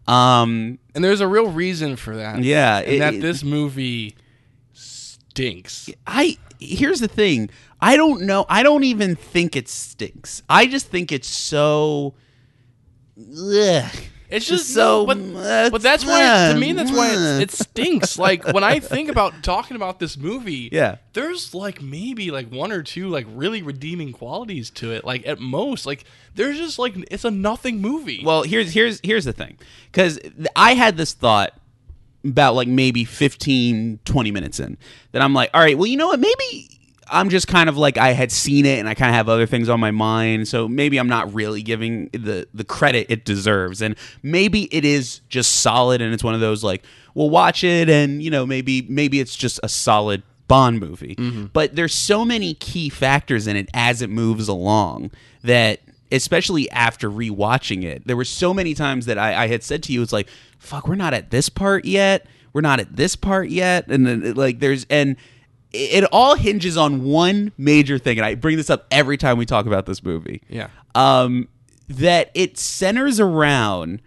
Um, 0.09 0.79
and 0.95 1.03
there's 1.05 1.21
a 1.21 1.29
real 1.29 1.49
reason 1.49 1.97
for 1.97 2.17
that 2.17 2.43
Yeah, 2.43 2.79
and 2.79 2.89
it- 2.95 2.99
that 2.99 3.21
this 3.21 3.45
movie 3.45 4.17
stinks 4.73 5.89
I 6.07 6.37
here's 6.59 7.01
the 7.01 7.09
thing. 7.09 7.51
I 7.81 7.97
don't 7.97 8.23
know. 8.23 8.47
I 8.49 8.63
don't 8.63 8.85
even 8.85 9.17
think 9.17 9.57
it 9.57 9.69
stinks. 9.69 10.43
I 10.49 10.67
just 10.67 10.87
think 10.89 11.11
it's 11.11 11.29
so. 11.29 12.15
Ugh. 13.19 13.91
It's 14.33 14.47
just 14.47 14.73
so. 14.73 15.07
but, 15.07 15.19
but 15.71 15.83
that's 15.83 16.05
why 16.05 16.53
to 16.53 16.59
me 16.59 16.73
that's 16.73 16.91
why 16.91 17.11
it, 17.13 17.43
it 17.43 17.51
stinks. 17.51 18.19
Like 18.19 18.47
when 18.53 18.65
I 18.65 18.81
think 18.81 19.09
about 19.11 19.43
talking 19.43 19.77
about 19.77 19.99
this 19.99 20.17
movie, 20.17 20.69
Yeah. 20.73 20.97
there's 21.13 21.55
like 21.55 21.83
maybe 21.83 22.31
like 22.31 22.51
one 22.51 22.73
or 22.73 22.83
two 22.83 23.09
like 23.09 23.27
really 23.29 23.63
redeeming 23.63 24.13
qualities 24.13 24.71
to 24.71 24.91
it. 24.93 25.05
Like 25.05 25.27
at 25.27 25.39
most, 25.39 25.85
like 25.87 26.05
there's 26.35 26.57
just 26.59 26.79
like 26.79 26.95
it's 27.11 27.25
a 27.25 27.31
nothing 27.31 27.81
movie. 27.81 28.23
Well, 28.25 28.43
here's 28.43 28.73
here's 28.73 29.01
here's 29.05 29.25
the 29.27 29.33
thing, 29.33 29.59
because 29.91 30.19
I 30.57 30.75
had 30.75 30.97
this 30.97 31.13
thought 31.13 31.53
about 32.25 32.55
like 32.55 32.69
maybe 32.69 33.05
15, 33.05 33.99
20 34.05 34.31
minutes 34.31 34.61
in 34.61 34.79
that 35.11 35.21
I'm 35.23 35.35
like, 35.35 35.51
all 35.53 35.61
right, 35.61 35.77
well, 35.77 35.87
you 35.89 35.97
know 35.97 36.07
what? 36.07 36.21
Maybe 36.21 36.72
I'm 37.09 37.29
just 37.29 37.49
kind 37.49 37.69
of 37.69 37.77
like 37.77 37.99
I 37.99 38.13
had 38.13 38.33
seen 38.33 38.67
it 38.67 38.79
and 38.79 38.89
I 38.89 38.95
kind 38.95 39.11
of 39.11 39.15
have 39.15 39.29
other 39.29 39.47
things 39.47 39.69
on 39.69 39.81
my 39.81 39.91
mind, 39.91 40.49
so 40.49 40.69
maybe 40.69 40.99
I'm 40.99 41.09
not 41.09 41.33
really 41.35 41.63
giving 41.63 42.09
the 42.13 42.47
the 42.55 42.65
credit 42.65 43.07
it 43.09 43.25
deserves, 43.25 43.83
and 43.83 43.97
maybe 44.23 44.65
it 44.75 44.85
is 44.85 45.21
just 45.29 45.57
solid, 45.57 46.01
and 46.01 46.15
it's 46.15 46.25
one 46.25 46.35
of 46.35 46.41
those 46.41 46.63
like 46.65 46.85
we'll 47.15 47.31
watch 47.31 47.65
it, 47.65 47.89
and 47.89 48.23
you 48.23 48.31
know 48.31 48.47
maybe 48.47 48.83
maybe 48.89 49.21
it's 49.21 49.37
just 49.37 49.61
a 49.63 49.69
solid 49.69 50.23
Bond 50.49 50.81
movie. 50.81 51.15
Mm-hmm. 51.15 51.47
But 51.47 51.77
there's 51.77 51.95
so 51.95 52.27
many 52.27 52.53
key 52.55 52.91
factors 52.91 53.47
in 53.47 53.57
it 53.57 53.71
as 53.73 54.03
it 54.03 54.11
moves 54.11 54.49
along 54.49 55.11
that 55.43 55.81
especially 56.11 56.71
after 56.71 57.11
rewatching 57.11 57.85
it, 57.85 58.07
there 58.07 58.17
were 58.17 58.25
so 58.25 58.53
many 58.53 58.75
times 58.75 59.07
that 59.07 59.17
I, 59.17 59.45
I 59.45 59.47
had 59.47 59.63
said 59.63 59.83
to 59.85 59.93
you, 59.95 60.03
it's 60.03 60.13
like, 60.13 60.29
fuck, 60.59 60.87
we're 60.87 60.95
not 60.95 61.15
at 61.15 61.31
this 61.31 61.49
part 61.49 61.87
yet. 61.87 62.27
We're 62.53 62.61
not 62.61 62.81
at 62.81 62.95
this 62.97 63.17
part 63.17 63.49
yet. 63.49 63.89
And 63.89 64.07
then 64.07 64.35
like 64.35 64.61
there's 64.61 64.85
and 64.91 65.17
it, 65.73 66.05
all 66.13 66.35
hinges 66.35 66.77
on 66.77 67.05
one 67.05 67.53
major 67.57 67.99
thing, 67.99 68.19
and 68.19 68.25
I 68.27 68.35
bring 68.35 68.57
this 68.57 68.71
up 68.71 68.87
every 68.91 69.17
time 69.17 69.39
we 69.39 69.47
talk 69.47 69.67
about 69.67 69.87
this 69.87 70.03
movie. 70.03 70.43
Yeah. 70.49 70.69
Um 70.95 71.49
that 71.89 72.31
it 72.35 72.57
centers 72.59 73.21
around 73.21 74.01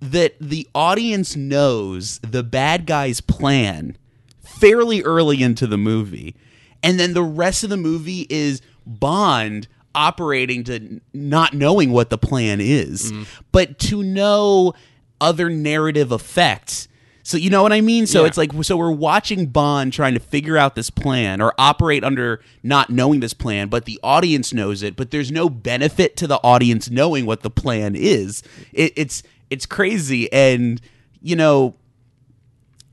that 0.00 0.36
the 0.40 0.66
audience 0.74 1.36
knows 1.36 2.18
the 2.20 2.42
bad 2.42 2.86
guy's 2.86 3.20
plan 3.20 3.96
fairly 4.42 5.02
early 5.02 5.42
into 5.42 5.66
the 5.66 5.76
movie. 5.78 6.34
And 6.82 7.00
then 7.00 7.14
the 7.14 7.22
rest 7.22 7.64
of 7.64 7.70
the 7.70 7.76
movie 7.76 8.26
is 8.30 8.62
Bond 8.86 9.66
operating 9.94 10.62
to 10.64 11.00
not 11.12 11.52
knowing 11.54 11.90
what 11.90 12.10
the 12.10 12.18
plan 12.18 12.60
is, 12.60 13.12
but 13.52 13.78
to 13.80 14.02
know 14.02 14.74
other 15.20 15.50
narrative 15.50 16.12
effects. 16.12 16.86
So 17.26 17.36
you 17.36 17.50
know 17.50 17.64
what 17.64 17.72
I 17.72 17.80
mean? 17.80 18.06
So 18.06 18.20
Yeah. 18.20 18.28
it's 18.28 18.38
like 18.38 18.52
so 18.62 18.76
we're 18.76 18.92
watching 18.92 19.46
Bond 19.46 19.92
trying 19.92 20.14
to 20.14 20.20
figure 20.20 20.56
out 20.56 20.76
this 20.76 20.90
plan 20.90 21.40
or 21.40 21.52
operate 21.58 22.04
under 22.04 22.40
not 22.62 22.88
knowing 22.88 23.18
this 23.18 23.34
plan, 23.34 23.66
but 23.66 23.84
the 23.84 23.98
audience 24.04 24.54
knows 24.54 24.80
it, 24.84 24.94
but 24.94 25.10
there's 25.10 25.32
no 25.32 25.48
benefit 25.50 26.16
to 26.18 26.28
the 26.28 26.36
audience 26.44 26.88
knowing 26.88 27.26
what 27.26 27.40
the 27.42 27.50
plan 27.50 27.96
is. 27.96 28.44
It, 28.72 28.92
it's 28.94 29.24
it's 29.50 29.66
crazy 29.66 30.32
and 30.32 30.80
you 31.20 31.34
know 31.34 31.74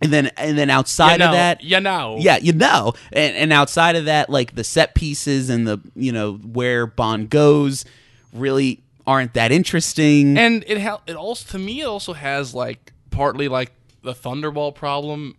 and 0.02 0.12
then 0.12 0.32
and 0.36 0.58
then 0.58 0.72
outside 0.72 1.12
you 1.14 1.18
know, 1.20 1.26
of 1.28 1.34
that 1.34 1.64
you 1.64 1.80
know, 1.80 2.18
yeah, 2.20 2.38
you 2.38 2.54
know. 2.54 2.94
And, 3.12 3.36
and 3.36 3.54
outside 3.54 3.96
of 3.96 4.06
that, 4.06 4.32
like 4.32 4.56
the 4.56 4.64
set 4.64 4.96
pieces 4.96 5.52
and 5.52 5.68
the 5.68 5.78
you 5.96 6.12
know 6.12 6.34
where 6.38 6.88
Bond 6.88 7.30
goes 7.30 7.86
really 8.34 8.82
aren't 9.06 9.36
that 9.36 9.52
interesting. 9.52 10.40
and 10.40 10.64
it 10.66 10.82
ha- 10.82 11.02
it 11.06 11.16
also 11.16 11.52
to 11.52 11.60
me 11.60 11.82
it 11.82 11.86
also 11.86 12.14
has 12.14 12.56
like 12.56 12.94
partly 13.12 13.48
like 13.48 13.72
the 14.04 14.14
Thunderball 14.14 14.76
problem, 14.76 15.36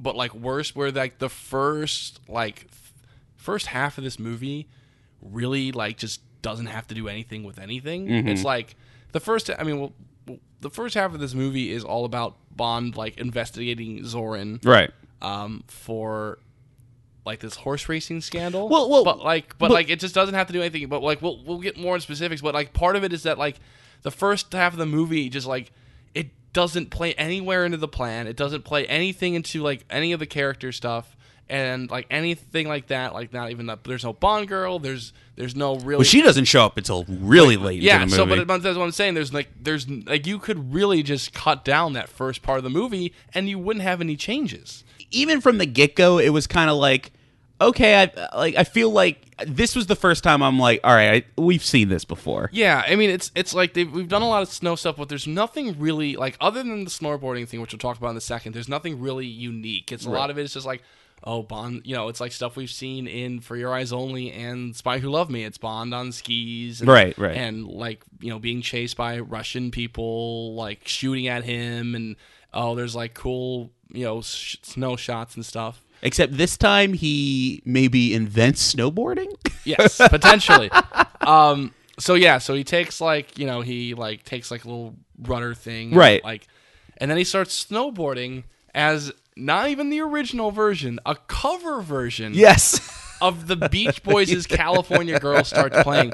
but 0.00 0.16
like 0.16 0.34
worse 0.34 0.74
where 0.74 0.90
like 0.90 1.18
the 1.18 1.28
first 1.28 2.20
like 2.28 2.60
th- 2.60 2.92
first 3.36 3.66
half 3.66 3.98
of 3.98 4.04
this 4.04 4.18
movie 4.18 4.68
really 5.20 5.72
like 5.72 5.98
just 5.98 6.20
doesn't 6.42 6.66
have 6.66 6.86
to 6.88 6.94
do 6.94 7.08
anything 7.08 7.44
with 7.44 7.58
anything. 7.58 8.06
Mm-hmm. 8.06 8.28
It's 8.28 8.44
like 8.44 8.76
the 9.12 9.20
first 9.20 9.50
I 9.58 9.62
mean 9.62 9.80
well, 9.80 9.92
the 10.60 10.70
first 10.70 10.94
half 10.94 11.12
of 11.12 11.20
this 11.20 11.34
movie 11.34 11.70
is 11.70 11.84
all 11.84 12.04
about 12.04 12.36
Bond 12.56 12.96
like 12.96 13.18
investigating 13.18 14.00
Zorin 14.04 14.64
right. 14.64 14.90
um 15.20 15.64
for 15.66 16.38
like 17.26 17.40
this 17.40 17.56
horse 17.56 17.88
racing 17.88 18.20
scandal. 18.20 18.68
Well- 18.68 18.90
well, 18.90 19.02
but 19.04 19.18
like, 19.18 19.48
but, 19.58 19.68
but- 19.68 19.70
like, 19.70 19.88
it 19.88 19.98
just 19.98 20.14
doesn't 20.14 20.34
have 20.34 20.46
to 20.48 20.52
do 20.52 20.60
anything. 20.60 20.86
But 20.88 21.02
like, 21.02 21.22
we'll 21.22 21.42
we'll 21.44 21.58
get 21.58 21.78
more 21.78 21.94
in 21.94 22.00
specifics. 22.02 22.42
But 22.42 22.52
like, 22.54 22.74
part 22.74 22.96
of 22.96 23.04
it 23.04 23.12
is 23.14 23.22
that 23.22 23.38
like 23.38 23.56
the 24.02 24.10
first 24.10 24.52
half 24.52 24.72
of 24.72 24.78
the 24.78 24.84
movie 24.86 25.30
just 25.30 25.46
like 25.46 25.72
doesn't 26.54 26.88
play 26.88 27.12
anywhere 27.14 27.66
into 27.66 27.76
the 27.76 27.88
plan. 27.88 28.26
It 28.26 28.36
doesn't 28.36 28.64
play 28.64 28.86
anything 28.86 29.34
into 29.34 29.62
like 29.62 29.84
any 29.90 30.12
of 30.12 30.20
the 30.20 30.26
character 30.26 30.72
stuff 30.72 31.14
and 31.48 31.90
like 31.90 32.06
anything 32.10 32.66
like 32.66 32.86
that. 32.86 33.12
Like 33.12 33.32
not 33.34 33.50
even 33.50 33.66
that. 33.66 33.84
There's 33.84 34.04
no 34.04 34.14
Bond 34.14 34.48
girl. 34.48 34.78
There's 34.78 35.12
there's 35.36 35.54
no 35.54 35.76
really. 35.76 35.96
Well, 35.96 36.04
she 36.04 36.22
doesn't 36.22 36.46
show 36.46 36.64
up 36.64 36.78
until 36.78 37.04
really 37.04 37.58
late 37.58 37.82
yeah, 37.82 38.06
so 38.06 38.24
but 38.24 38.46
that's 38.46 38.78
what 38.78 38.84
I'm 38.84 38.92
saying. 38.92 39.14
There's 39.14 39.34
like 39.34 39.48
there's 39.60 39.88
like 39.90 40.26
you 40.26 40.38
could 40.38 40.72
really 40.72 41.02
just 41.02 41.34
cut 41.34 41.64
down 41.64 41.92
that 41.92 42.08
first 42.08 42.40
part 42.42 42.58
of 42.58 42.64
the 42.64 42.70
movie 42.70 43.12
and 43.34 43.48
you 43.48 43.58
wouldn't 43.58 43.82
have 43.82 44.00
any 44.00 44.16
changes. 44.16 44.84
Even 45.10 45.40
from 45.40 45.58
the 45.58 45.66
get 45.66 45.94
go, 45.94 46.18
it 46.18 46.30
was 46.30 46.46
kind 46.46 46.70
of 46.70 46.76
like, 46.76 47.12
okay, 47.68 47.96
I 48.02 48.36
like 48.36 48.56
I 48.56 48.64
feel 48.64 48.90
like 48.90 49.20
this 49.46 49.74
was 49.74 49.86
the 49.86 49.96
first 49.96 50.22
time 50.24 50.42
I'm 50.42 50.58
like, 50.58 50.80
all 50.84 50.94
right, 50.94 51.24
I, 51.38 51.40
we've 51.40 51.64
seen 51.64 51.88
this 51.88 52.04
before. 52.04 52.50
Yeah, 52.52 52.84
I 52.86 52.96
mean 52.96 53.10
it's 53.10 53.30
it's 53.34 53.54
like 53.54 53.74
they've, 53.74 53.90
we've 53.90 54.08
done 54.08 54.22
a 54.22 54.28
lot 54.28 54.42
of 54.42 54.48
snow 54.48 54.76
stuff, 54.76 54.96
but 54.96 55.08
there's 55.08 55.26
nothing 55.26 55.78
really 55.78 56.16
like 56.16 56.36
other 56.40 56.62
than 56.62 56.84
the 56.84 56.90
snowboarding 56.90 57.48
thing, 57.48 57.60
which 57.60 57.72
we'll 57.72 57.78
talk 57.78 57.96
about 57.98 58.10
in 58.10 58.16
a 58.16 58.20
second. 58.20 58.52
There's 58.54 58.68
nothing 58.68 59.00
really 59.00 59.26
unique. 59.26 59.92
It's 59.92 60.06
a 60.06 60.10
lot 60.10 60.30
of 60.30 60.38
it 60.38 60.42
is 60.42 60.54
just 60.54 60.66
like 60.66 60.82
oh 61.26 61.42
Bond, 61.42 61.80
you 61.84 61.94
know, 61.94 62.08
it's 62.08 62.20
like 62.20 62.32
stuff 62.32 62.54
we've 62.54 62.70
seen 62.70 63.06
in 63.06 63.40
For 63.40 63.56
Your 63.56 63.72
Eyes 63.72 63.92
Only 63.94 64.30
and 64.30 64.76
Spy 64.76 64.98
Who 64.98 65.08
Loved 65.08 65.30
Me. 65.30 65.42
It's 65.44 65.56
Bond 65.56 65.94
on 65.94 66.12
skis, 66.12 66.80
and, 66.82 66.88
Right, 66.88 67.16
right. 67.16 67.34
and 67.34 67.66
like 67.66 68.02
you 68.20 68.30
know 68.30 68.38
being 68.38 68.60
chased 68.62 68.96
by 68.96 69.18
Russian 69.20 69.70
people, 69.70 70.54
like 70.54 70.86
shooting 70.86 71.26
at 71.26 71.44
him, 71.44 71.94
and 71.94 72.16
oh 72.52 72.74
there's 72.74 72.94
like 72.94 73.14
cool 73.14 73.70
you 73.90 74.04
know 74.04 74.20
sh- 74.20 74.56
snow 74.62 74.96
shots 74.96 75.34
and 75.34 75.44
stuff. 75.44 75.80
Except 76.04 76.36
this 76.36 76.56
time 76.56 76.92
he 76.92 77.62
maybe 77.64 78.14
invents 78.14 78.74
snowboarding. 78.74 79.32
Yes, 79.64 79.96
potentially. 79.96 80.70
um. 81.22 81.72
So 81.98 82.14
yeah. 82.14 82.38
So 82.38 82.54
he 82.54 82.62
takes 82.62 83.00
like 83.00 83.38
you 83.38 83.46
know 83.46 83.62
he 83.62 83.94
like 83.94 84.22
takes 84.24 84.50
like 84.50 84.64
a 84.64 84.68
little 84.68 84.94
rudder 85.22 85.54
thing, 85.54 85.88
and, 85.88 85.96
Right. 85.96 86.22
Like, 86.22 86.46
and 86.98 87.10
then 87.10 87.18
he 87.18 87.24
starts 87.24 87.64
snowboarding 87.64 88.44
as 88.74 89.12
not 89.36 89.70
even 89.70 89.88
the 89.90 90.00
original 90.00 90.50
version, 90.50 91.00
a 91.06 91.14
cover 91.16 91.80
version 91.80 92.34
Yes. 92.34 92.78
of 93.22 93.46
the 93.46 93.56
Beach 93.56 94.02
Boys' 94.02 94.46
California 94.48 95.18
Girl 95.18 95.42
starts 95.44 95.82
playing. 95.82 96.12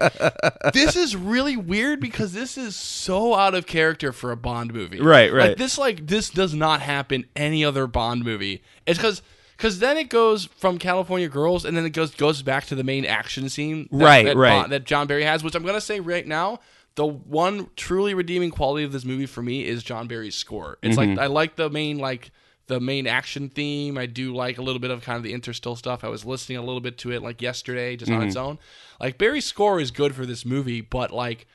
This 0.73 0.95
is 0.97 1.17
really 1.17 1.57
weird 1.57 1.99
because 2.01 2.33
this 2.33 2.57
is 2.57 2.77
so 2.77 3.35
out 3.35 3.55
of 3.55 3.67
character 3.67 4.13
for 4.13 4.31
a 4.31 4.37
Bond 4.37 4.73
movie. 4.73 5.01
Right, 5.01 5.33
right. 5.33 5.49
Like 5.49 5.57
this 5.59 5.77
like 5.79 6.07
this 6.07 6.31
does 6.31 6.55
not 6.55 6.81
happen 6.81 7.27
any 7.35 7.65
other 7.65 7.87
Bond 7.87 8.23
movie. 8.25 8.63
It's 8.87 8.99
cuz 9.01 9.23
cuz 9.61 9.79
then 9.79 9.97
it 9.97 10.09
goes 10.09 10.47
from 10.47 10.79
California 10.79 11.29
Girls 11.29 11.65
and 11.65 11.77
then 11.77 11.85
it 11.87 11.91
goes 11.91 12.15
goes 12.15 12.43
back 12.43 12.65
to 12.67 12.75
the 12.75 12.83
main 12.85 13.05
action 13.05 13.49
scene 13.49 13.89
that, 13.93 14.05
Right, 14.05 14.25
that 14.27 14.37
right. 14.37 14.69
That 14.69 14.85
John 14.85 15.07
Barry 15.07 15.23
has, 15.25 15.45
which 15.45 15.55
I'm 15.55 15.63
going 15.63 15.75
to 15.75 15.81
say 15.81 16.01
right 16.01 16.27
now 16.27 16.59
the 16.97 17.07
one 17.07 17.69
truly 17.77 18.15
redeeming 18.15 18.51
quality 18.51 18.85
of 18.85 18.91
this 18.93 19.05
movie 19.05 19.27
for 19.27 19.43
me 19.43 19.65
is 19.65 19.85
John 19.85 20.09
Barry's 20.09 20.35
score. 20.35 20.79
It's 20.83 20.97
Mm-hmm. 20.97 21.11
like 21.17 21.19
I 21.25 21.27
like 21.29 21.55
the 21.57 21.71
main 21.71 21.99
like 21.99 22.33
the 22.67 22.81
main 22.81 23.07
action 23.07 23.49
theme. 23.49 23.99
I 23.99 24.07
do 24.07 24.35
like 24.35 24.59
a 24.59 24.63
little 24.63 24.81
bit 24.81 24.91
of 24.91 25.03
kind 25.03 25.17
of 25.17 25.23
the 25.23 25.33
interstill 25.33 25.77
stuff. 25.77 26.05
I 26.05 26.09
was 26.09 26.25
listening 26.25 26.59
a 26.59 26.63
little 26.63 26.81
bit 26.81 26.99
to 26.99 27.13
it 27.13 27.23
like 27.23 27.43
yesterday, 27.43 27.97
just 27.97 28.11
on 28.13 28.23
its 28.23 28.35
Mm-hmm. 28.37 28.47
own. 28.47 28.59
Like 29.01 29.19
Barry's 29.19 29.45
score 29.45 29.81
is 29.81 29.91
good 29.91 30.15
for 30.15 30.25
this 30.27 30.45
movie, 30.45 30.81
but 30.81 31.11
like 31.13 31.47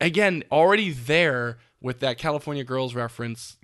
again, 0.00 0.44
already 0.50 0.90
there 0.90 1.58
with 1.80 2.00
that 2.00 2.18
California 2.18 2.64
Girls 2.64 2.94
reference, 2.94 3.56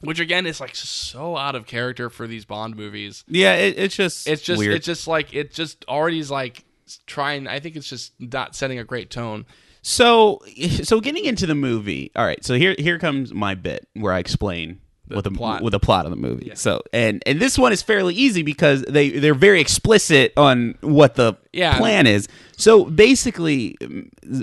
which 0.00 0.20
again 0.20 0.46
is 0.46 0.60
like 0.60 0.74
so 0.74 1.36
out 1.36 1.54
of 1.54 1.66
character 1.66 2.10
for 2.10 2.26
these 2.26 2.44
Bond 2.44 2.76
movies. 2.76 3.24
Yeah, 3.28 3.54
it, 3.54 3.78
it's 3.78 3.96
just 3.96 4.26
It's 4.28 4.42
just 4.42 4.58
weird. 4.58 4.74
it's 4.74 4.86
just 4.86 5.06
like 5.06 5.34
it 5.34 5.52
just 5.52 5.84
already 5.88 6.18
is 6.18 6.30
like 6.30 6.64
trying. 7.06 7.46
I 7.46 7.60
think 7.60 7.76
it's 7.76 7.88
just 7.88 8.12
not 8.18 8.54
setting 8.56 8.78
a 8.78 8.84
great 8.84 9.10
tone. 9.10 9.46
So, 9.82 10.40
so 10.82 11.00
getting 11.00 11.24
into 11.24 11.46
the 11.46 11.54
movie. 11.54 12.10
All 12.16 12.24
right. 12.24 12.44
So 12.44 12.54
here, 12.54 12.74
here 12.78 12.98
comes 12.98 13.32
my 13.32 13.54
bit 13.54 13.88
where 13.94 14.12
I 14.12 14.18
explain 14.18 14.80
with 15.08 15.24
the 15.24 15.30
plot. 15.30 15.62
with 15.62 15.72
the 15.72 15.80
plot 15.80 16.04
of 16.04 16.10
the 16.10 16.16
movie. 16.16 16.46
yeah. 16.46 16.54
So, 16.54 16.82
and 16.92 17.22
and 17.26 17.40
this 17.40 17.58
one 17.58 17.72
is 17.72 17.82
fairly 17.82 18.14
easy 18.14 18.42
because 18.42 18.82
they 18.82 19.10
they're 19.10 19.34
very 19.34 19.60
explicit 19.60 20.32
on 20.36 20.76
what 20.82 21.14
the 21.16 21.34
Yeah. 21.52 21.76
plan 21.78 22.06
is. 22.06 22.28
So 22.56 22.84
basically, 22.84 23.76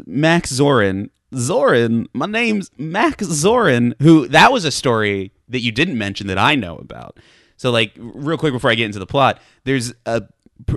Max 0.05 0.51
Zorin, 0.51 1.09
Zorin, 1.33 2.07
my 2.13 2.25
name's 2.25 2.71
Max 2.77 3.25
Zorin. 3.27 3.93
Who 4.01 4.27
that 4.29 4.51
was 4.51 4.65
a 4.65 4.71
story 4.71 5.31
that 5.49 5.59
you 5.61 5.71
didn't 5.71 5.97
mention 5.97 6.27
that 6.27 6.37
I 6.37 6.55
know 6.55 6.77
about. 6.77 7.17
So, 7.57 7.71
like, 7.71 7.93
real 7.97 8.37
quick 8.37 8.53
before 8.53 8.69
I 8.71 8.75
get 8.75 8.85
into 8.85 8.99
the 8.99 9.05
plot, 9.07 9.41
there's 9.63 9.93
a 10.05 10.23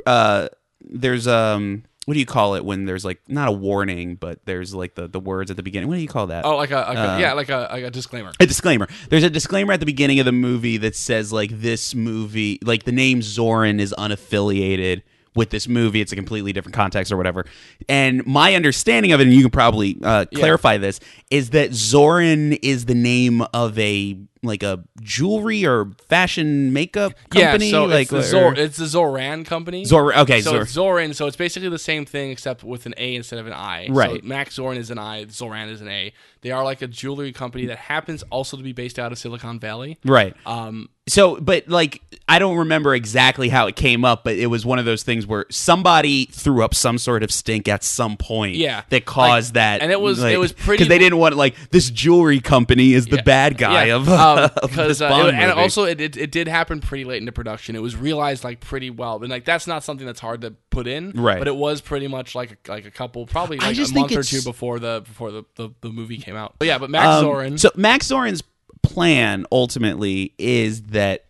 uh, 0.06 0.48
there's 0.80 1.26
um 1.28 1.84
what 2.06 2.14
do 2.14 2.20
you 2.20 2.26
call 2.26 2.54
it 2.54 2.64
when 2.64 2.86
there's 2.86 3.04
like 3.04 3.20
not 3.28 3.46
a 3.46 3.52
warning 3.52 4.16
but 4.16 4.44
there's 4.44 4.74
like 4.74 4.94
the 4.94 5.06
the 5.06 5.20
words 5.20 5.50
at 5.50 5.56
the 5.56 5.62
beginning 5.62 5.88
what 5.88 5.94
do 5.94 6.00
you 6.00 6.08
call 6.08 6.26
that 6.26 6.44
Oh, 6.44 6.56
like 6.56 6.70
a, 6.70 6.76
like 6.76 6.98
Uh, 6.98 7.00
a 7.00 7.20
yeah, 7.20 7.32
like 7.34 7.50
a 7.50 7.68
like 7.70 7.84
a 7.84 7.90
disclaimer. 7.90 8.32
a 8.40 8.46
disclaimer 8.46 8.88
there's 9.10 9.22
a 9.22 9.30
disclaimer 9.30 9.72
at 9.74 9.80
the 9.80 9.86
beginning 9.86 10.18
of 10.18 10.24
the 10.26 10.32
movie 10.32 10.76
that 10.78 10.96
says 10.96 11.32
like 11.32 11.50
this 11.60 11.94
movie 11.94 12.58
like 12.64 12.82
the 12.84 12.92
name 12.92 13.22
zoran 13.22 13.78
is 13.78 13.94
unaffiliated 13.96 15.02
with 15.34 15.50
this 15.50 15.68
movie 15.68 16.00
it's 16.00 16.12
a 16.12 16.16
completely 16.16 16.52
different 16.52 16.74
context 16.74 17.12
or 17.12 17.16
whatever. 17.16 17.44
And 17.88 18.26
my 18.26 18.54
understanding 18.54 19.12
of 19.12 19.20
it 19.20 19.24
and 19.24 19.34
you 19.34 19.42
can 19.42 19.50
probably 19.50 19.98
uh, 20.02 20.26
clarify 20.34 20.78
this 20.78 21.00
is 21.30 21.50
that 21.50 21.72
zoran 21.72 22.54
is 22.54 22.86
the 22.86 22.94
name 22.94 23.42
of 23.54 23.78
a 23.78 24.18
like 24.42 24.62
a 24.62 24.82
jewelry 25.02 25.66
or 25.66 25.90
fashion 26.08 26.72
makeup 26.72 27.12
company 27.28 27.66
yeah, 27.66 27.70
so 27.72 27.84
like 27.84 28.02
it's 28.02 28.10
the, 28.10 28.22
Zor, 28.22 28.54
it's 28.54 28.76
the 28.78 28.86
Zoran 28.86 29.44
company. 29.44 29.84
Zor- 29.84 30.16
okay, 30.20 30.40
so 30.40 30.52
Zor- 30.52 30.62
it's 30.62 30.70
Zoran. 30.72 31.14
So 31.14 31.26
it's 31.26 31.36
basically 31.36 31.68
the 31.68 31.78
same 31.78 32.06
thing 32.06 32.30
except 32.30 32.64
with 32.64 32.86
an 32.86 32.94
A 32.96 33.16
instead 33.16 33.38
of 33.38 33.46
an 33.46 33.52
I. 33.52 33.88
Right. 33.90 34.22
So 34.22 34.26
Max 34.26 34.56
Zorin 34.56 34.76
is 34.78 34.90
an 34.90 34.98
I. 34.98 35.26
Zoran 35.26 35.68
is 35.68 35.80
an 35.82 35.88
A. 35.88 36.12
They 36.42 36.52
are 36.52 36.64
like 36.64 36.80
a 36.80 36.86
jewelry 36.86 37.32
company 37.32 37.66
that 37.66 37.76
happens 37.76 38.22
also 38.30 38.56
to 38.56 38.62
be 38.62 38.72
based 38.72 38.98
out 38.98 39.12
of 39.12 39.18
Silicon 39.18 39.60
Valley. 39.60 39.98
right 40.06 40.34
Um, 40.46 40.88
So, 41.06 41.36
but 41.36 41.68
like, 41.68 42.00
I 42.26 42.38
don't 42.38 42.56
remember 42.56 42.94
exactly 42.94 43.50
how 43.50 43.66
it 43.66 43.76
came 43.76 44.06
up, 44.06 44.24
but 44.24 44.36
it 44.36 44.46
was 44.46 44.64
one 44.64 44.78
of 44.78 44.86
those 44.86 45.02
things 45.02 45.26
where 45.26 45.44
somebody 45.50 46.24
threw 46.32 46.64
up 46.64 46.74
some 46.74 46.96
sort 46.96 47.22
of 47.22 47.30
stink 47.30 47.68
at 47.68 47.84
some 47.84 48.16
point. 48.16 48.56
Yeah. 48.56 48.84
that 48.88 49.04
caused 49.04 49.50
Like, 49.50 49.54
that, 49.54 49.82
and 49.82 49.92
it 49.92 50.00
was- 50.00 50.22
it 50.22 50.40
was 50.40 50.52
pretty- 50.52 50.78
because 50.78 50.88
they 50.88 50.98
didn't 50.98 51.18
want 51.18 51.36
like 51.36 51.56
this 51.70 51.90
jewelry 51.90 52.40
company 52.40 52.94
is 52.94 53.06
the 53.06 53.16
Yeah. 53.16 53.22
bad 53.22 53.58
guy 53.58 53.86
yeah, 53.86 53.96
of, 53.96 54.08
of 54.08 54.29
because 54.62 54.98
this 54.98 55.00
uh, 55.00 55.06
and 55.06 55.36
movie. 55.48 55.60
also 55.60 55.84
it, 55.84 56.00
it 56.00 56.16
it 56.16 56.30
did 56.32 56.48
happen 56.48 56.80
pretty 56.80 57.04
late 57.04 57.18
into 57.18 57.32
production. 57.32 57.76
It 57.76 57.82
was 57.82 57.96
realized 57.96 58.44
like 58.44 58.60
pretty 58.60 58.90
well, 58.90 59.16
and 59.22 59.28
like 59.30 59.44
that's 59.44 59.66
not 59.66 59.84
something 59.84 60.06
that's 60.06 60.20
hard 60.20 60.40
to 60.42 60.52
put 60.70 60.86
in, 60.86 61.12
Right. 61.12 61.38
But 61.38 61.48
it 61.48 61.56
was 61.56 61.80
pretty 61.80 62.08
much 62.08 62.34
like 62.34 62.52
a, 62.66 62.70
like 62.70 62.84
a 62.86 62.90
couple, 62.90 63.26
probably 63.26 63.58
I 63.60 63.64
like 63.66 63.72
a 63.72 63.74
just 63.76 63.92
think 63.92 64.10
month 64.10 64.12
or 64.18 64.20
it's- 64.20 64.30
two 64.30 64.42
before 64.42 64.78
the 64.78 65.02
before 65.04 65.30
the, 65.30 65.44
the, 65.56 65.70
the 65.80 65.90
movie 65.90 66.18
came 66.18 66.36
out. 66.36 66.54
But 66.58 66.68
yeah, 66.68 66.78
but 66.78 66.90
Max 66.90 67.06
Um, 67.06 67.24
Zorin, 67.24 67.58
So 67.60 67.70
Max 67.76 68.08
Zorin's 68.08 68.42
plan 68.82 69.44
ultimately 69.52 70.34
is 70.38 70.82
that 70.84 71.26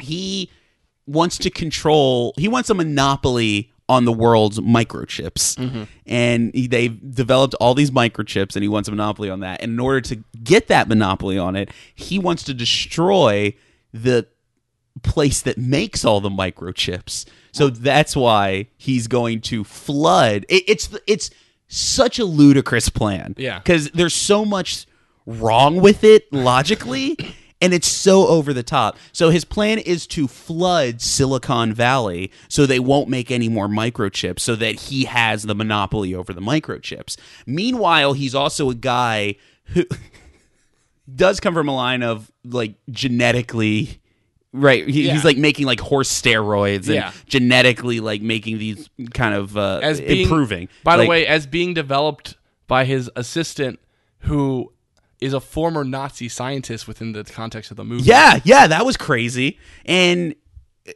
he 0.00 0.50
wants 1.06 1.38
to 1.38 1.50
control. 1.50 2.34
He 2.36 2.48
wants 2.48 2.70
a 2.70 2.74
monopoly 2.74 3.70
on 3.88 4.04
the 4.06 4.12
world's 4.12 4.58
microchips, 4.60 5.56
Mm-hmm. 5.56 5.82
and 6.06 6.54
he, 6.54 6.66
they've 6.66 7.14
developed 7.14 7.54
all 7.60 7.74
these 7.74 7.90
microchips, 7.90 8.56
and 8.56 8.62
he 8.62 8.68
wants 8.68 8.88
a 8.88 8.92
monopoly 8.92 9.28
on 9.28 9.40
that. 9.40 9.60
And 9.62 9.72
in 9.72 9.80
order 9.80 10.00
to 10.02 10.16
get 10.42 10.68
that 10.68 10.88
monopoly 10.88 11.36
on 11.38 11.54
it, 11.54 11.70
he 11.94 12.18
wants 12.18 12.42
to 12.44 12.54
destroy 12.54 13.54
the 13.92 14.26
place 15.02 15.42
that 15.42 15.58
makes 15.58 16.04
all 16.04 16.20
the 16.20 16.30
microchips. 16.30 17.26
So 17.52 17.68
that's 17.68 18.16
why 18.16 18.68
he's 18.76 19.06
going 19.06 19.40
to 19.42 19.64
flood. 19.64 20.46
It, 20.48 20.64
it's 20.66 20.88
it's 21.06 21.30
such 21.68 22.18
a 22.18 22.24
ludicrous 22.24 22.88
plan. 22.88 23.34
Yeah. 23.36 23.58
because 23.58 23.90
there's 23.90 24.14
so 24.14 24.44
much 24.44 24.86
wrong 25.26 25.76
with 25.80 26.04
it 26.04 26.32
logically. 26.32 27.16
And 27.60 27.72
it's 27.72 27.88
so 27.88 28.26
over 28.26 28.52
the 28.52 28.62
top. 28.62 28.98
So 29.12 29.30
his 29.30 29.44
plan 29.44 29.78
is 29.78 30.06
to 30.08 30.28
flood 30.28 31.00
Silicon 31.00 31.72
Valley 31.72 32.30
so 32.48 32.66
they 32.66 32.78
won't 32.80 33.08
make 33.08 33.30
any 33.30 33.48
more 33.48 33.68
microchips 33.68 34.40
so 34.40 34.54
that 34.56 34.74
he 34.74 35.04
has 35.04 35.44
the 35.44 35.54
monopoly 35.54 36.14
over 36.14 36.32
the 36.34 36.42
microchips. 36.42 37.16
Meanwhile, 37.46 38.12
he's 38.14 38.34
also 38.34 38.68
a 38.68 38.74
guy 38.74 39.36
who 39.66 39.84
does 41.14 41.40
come 41.40 41.54
from 41.54 41.68
a 41.68 41.74
line 41.74 42.02
of 42.02 42.30
like 42.44 42.74
genetically 42.90 44.00
right 44.52 44.86
he, 44.86 45.06
Yeah. 45.06 45.14
he's 45.14 45.24
like 45.24 45.36
making 45.36 45.66
like 45.66 45.80
horse 45.80 46.10
steroids 46.10 46.86
and 46.86 46.94
Yeah. 46.96 47.12
genetically 47.26 48.00
like 48.00 48.20
making 48.22 48.58
these 48.58 48.88
kind 49.12 49.34
of 49.34 49.56
uh 49.56 49.80
as 49.82 50.00
being, 50.00 50.22
improving 50.22 50.68
By 50.82 50.96
Like, 50.96 51.06
the 51.06 51.10
way, 51.10 51.26
as 51.26 51.46
being 51.46 51.72
developed 51.74 52.36
by 52.66 52.84
his 52.84 53.10
assistant, 53.16 53.78
who 54.20 54.72
is 55.24 55.32
a 55.32 55.40
former 55.40 55.84
Nazi 55.84 56.28
scientist 56.28 56.86
within 56.86 57.12
the 57.12 57.24
context 57.24 57.70
of 57.70 57.76
the 57.76 57.84
movie. 57.84 58.04
yeah 58.04 58.40
yeah 58.44 58.66
that 58.66 58.84
was 58.84 58.96
crazy 58.96 59.58
and 59.86 60.34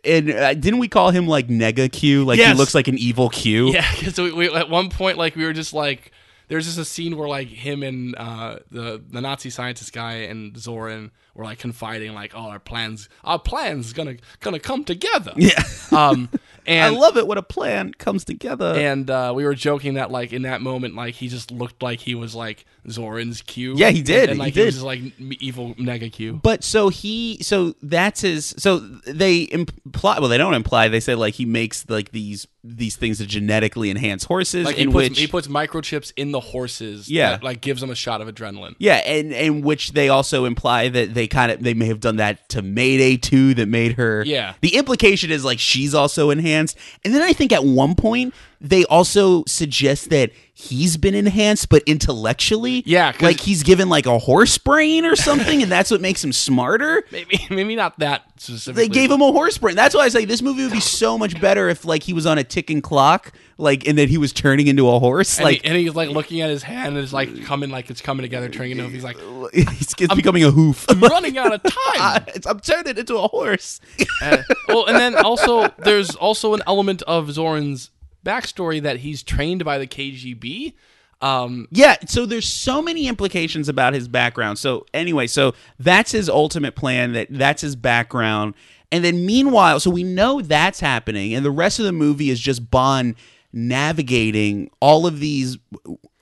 and 0.04 0.30
uh, 0.30 0.52
didn't 0.54 0.80
we 0.80 0.88
call 0.88 1.10
him 1.10 1.26
like 1.26 1.48
nega 1.48 1.90
q 1.90 2.24
like 2.24 2.38
he 2.38 2.52
looks 2.52 2.74
like 2.74 2.88
an 2.88 2.98
evil 2.98 3.30
q 3.30 3.72
yeah. 3.72 3.90
Because 3.94 4.18
we, 4.18 4.32
we, 4.32 4.54
at 4.54 4.68
one 4.68 4.90
point, 4.90 5.16
like 5.16 5.34
we 5.34 5.44
were 5.44 5.54
just 5.54 5.72
like, 5.72 6.12
there's 6.48 6.66
just 6.66 6.78
a 6.78 6.84
scene 6.84 7.16
where 7.16 7.28
like 7.28 7.48
him 7.48 7.82
and 7.82 8.14
uh, 8.16 8.58
the 8.70 9.02
the 9.10 9.20
Nazi 9.20 9.50
scientist 9.50 9.92
guy 9.92 10.14
and 10.30 10.54
Zorin 10.54 11.10
were 11.34 11.44
like 11.44 11.58
confiding, 11.58 12.12
like, 12.14 12.32
"Oh, 12.34 12.48
our 12.50 12.58
plans, 12.58 13.08
our 13.24 13.38
plans 13.38 13.92
gonna 13.94 14.16
gonna 14.40 14.58
come 14.60 14.84
together." 14.84 15.32
yeah 15.36 15.62
Um, 15.92 16.28
and 16.66 16.84
i 16.84 16.88
and 16.88 16.96
love 16.96 17.16
it 17.16 17.26
when 17.26 17.38
a 17.38 17.42
plan 17.42 17.94
comes 17.94 18.24
together 18.24 18.74
and 18.76 19.08
uh, 19.08 19.32
we 19.34 19.44
were 19.44 19.54
joking 19.54 19.94
that 19.94 20.10
like 20.10 20.34
in 20.34 20.42
that 20.42 20.60
moment, 20.60 20.94
like 20.94 21.14
he 21.14 21.28
just 21.28 21.50
looked 21.50 21.82
like 21.82 22.00
he 22.00 22.14
was 22.14 22.34
like 22.34 22.66
Zorin's 22.90 23.42
Q. 23.42 23.74
Yeah, 23.76 23.90
he 23.90 24.02
did, 24.02 24.30
And, 24.30 24.38
he 24.38 24.44
like 24.46 24.54
did. 24.54 24.66
was 24.66 24.82
like 24.82 25.00
evil 25.40 25.74
mega 25.78 26.08
Q. 26.08 26.40
But 26.42 26.64
so 26.64 26.88
he, 26.88 27.38
so 27.42 27.74
that's 27.82 28.20
his. 28.22 28.54
So 28.58 28.78
they 28.78 29.48
imply. 29.50 30.18
Well, 30.20 30.28
they 30.28 30.38
don't 30.38 30.54
imply. 30.54 30.88
They 30.88 31.00
say 31.00 31.14
like 31.14 31.34
he 31.34 31.44
makes 31.44 31.88
like 31.88 32.10
these 32.12 32.46
these 32.64 32.96
things 32.96 33.18
to 33.18 33.24
genetically 33.26 33.88
enhance 33.90 34.24
horses, 34.24 34.66
Like 34.66 34.76
he 34.76 34.82
in 34.82 34.92
puts, 34.92 35.10
which 35.10 35.18
he 35.20 35.26
puts 35.26 35.46
microchips 35.46 36.12
in 36.16 36.32
the 36.32 36.40
horses. 36.40 37.08
Yeah. 37.08 37.30
that, 37.30 37.42
like 37.44 37.60
gives 37.60 37.80
them 37.80 37.88
a 37.90 37.94
shot 37.94 38.20
of 38.20 38.28
adrenaline. 38.28 38.74
yeah, 38.78 38.96
and 38.96 39.32
and 39.32 39.64
which 39.64 39.92
they 39.92 40.08
also 40.08 40.44
imply 40.44 40.88
that 40.88 41.14
they 41.14 41.26
kind 41.28 41.52
of 41.52 41.62
they 41.62 41.72
may 41.74 41.86
have 41.86 42.00
done 42.00 42.16
that 42.16 42.48
to 42.50 42.60
Mayday 42.62 43.16
too, 43.16 43.54
that 43.54 43.68
made 43.68 43.92
her. 43.92 44.22
Yeah. 44.26 44.54
The 44.60 44.74
implication 44.76 45.30
is 45.30 45.44
like 45.44 45.58
she's 45.60 45.94
also 45.94 46.30
enhanced, 46.30 46.76
and 47.04 47.14
then 47.14 47.22
I 47.22 47.32
think 47.32 47.52
at 47.52 47.64
one 47.64 47.94
point 47.94 48.34
they 48.60 48.84
also 48.86 49.44
suggest 49.46 50.10
that 50.10 50.32
he's 50.60 50.96
been 50.96 51.14
enhanced, 51.14 51.68
but 51.68 51.82
intellectually. 51.86 52.82
yeah, 52.84 53.12
like 53.20 53.38
he's 53.38 53.62
given 53.62 53.88
like 53.88 54.06
a 54.06 54.18
horse 54.18 54.58
brain 54.58 55.04
or 55.04 55.14
something, 55.14 55.62
and 55.62 55.70
that's 55.70 55.90
what 55.90 56.00
makes 56.00 56.22
him 56.22 56.32
smarter. 56.32 57.04
Maybe 57.12 57.46
maybe 57.48 57.76
not 57.76 57.98
that 58.00 58.24
specifically. 58.36 58.82
They 58.82 58.88
gave 58.92 59.10
him 59.10 59.22
a 59.22 59.30
horse 59.32 59.56
brain. 59.58 59.76
That's 59.76 59.94
why 59.94 60.02
I 60.02 60.08
say 60.08 60.24
this 60.24 60.42
movie 60.42 60.62
would 60.64 60.72
be 60.72 60.80
so 60.80 61.16
much 61.16 61.40
better 61.40 61.68
if 61.68 61.84
like 61.84 62.02
he 62.02 62.12
was 62.12 62.26
on 62.26 62.38
a 62.38 62.44
ticking 62.44 62.82
clock, 62.82 63.32
like 63.56 63.86
and 63.86 63.96
that 63.98 64.08
he 64.08 64.18
was 64.18 64.32
turning 64.32 64.66
into 64.66 64.88
a 64.88 64.98
horse. 64.98 65.36
and, 65.38 65.44
like 65.44 65.62
he, 65.62 65.68
and 65.68 65.76
he's 65.76 65.94
like 65.94 66.10
looking 66.10 66.40
at 66.40 66.50
his 66.50 66.62
hand 66.64 66.96
and 66.96 66.98
it's 67.04 67.12
like 67.12 67.44
coming 67.44 67.70
like 67.70 67.88
it's 67.88 68.00
coming 68.00 68.22
together, 68.22 68.48
turning 68.48 68.72
into. 68.72 68.88
He's 68.88 69.04
like, 69.04 69.16
it's, 69.52 69.94
it's 69.98 70.14
becoming 70.14 70.42
a 70.44 70.50
hoof. 70.50 70.86
I'm 70.88 71.00
running 71.02 71.38
out 71.38 71.52
of 71.54 71.62
time. 71.62 72.24
It's- 72.28 72.46
I'm 72.46 72.60
turning 72.60 72.96
into 72.98 73.16
a 73.16 73.28
horse. 73.28 73.80
Uh, 74.22 74.38
well, 74.68 74.86
and 74.86 74.96
then 74.96 75.14
also 75.16 75.68
there's 75.78 76.14
also 76.16 76.54
an 76.54 76.62
element 76.66 77.02
of 77.02 77.28
Zorin's 77.28 77.90
backstory 78.28 78.82
that 78.82 78.98
he's 78.98 79.22
trained 79.22 79.64
by 79.64 79.78
the 79.78 79.86
KGB. 79.86 80.74
Um, 81.20 81.66
Yeah, 81.70 81.96
so 82.06 82.26
there's 82.26 82.46
so 82.46 82.80
many 82.80 83.08
implications 83.08 83.68
about 83.68 83.94
his 83.94 84.06
background. 84.06 84.58
So 84.58 84.86
anyway, 84.94 85.26
so 85.26 85.54
that's 85.78 86.12
his 86.12 86.28
ultimate 86.28 86.76
plan 86.76 87.12
that 87.12 87.28
that's 87.30 87.62
his 87.62 87.74
background. 87.74 88.54
And 88.92 89.04
then 89.04 89.26
meanwhile, 89.26 89.80
so 89.80 89.90
we 89.90 90.04
know 90.04 90.40
that's 90.40 90.80
happening 90.80 91.34
and 91.34 91.44
the 91.44 91.50
rest 91.50 91.78
of 91.78 91.84
the 91.84 91.92
movie 91.92 92.30
is 92.30 92.40
just 92.40 92.70
Bond 92.70 93.16
navigating 93.52 94.70
all 94.80 95.06
of 95.06 95.20
these 95.20 95.58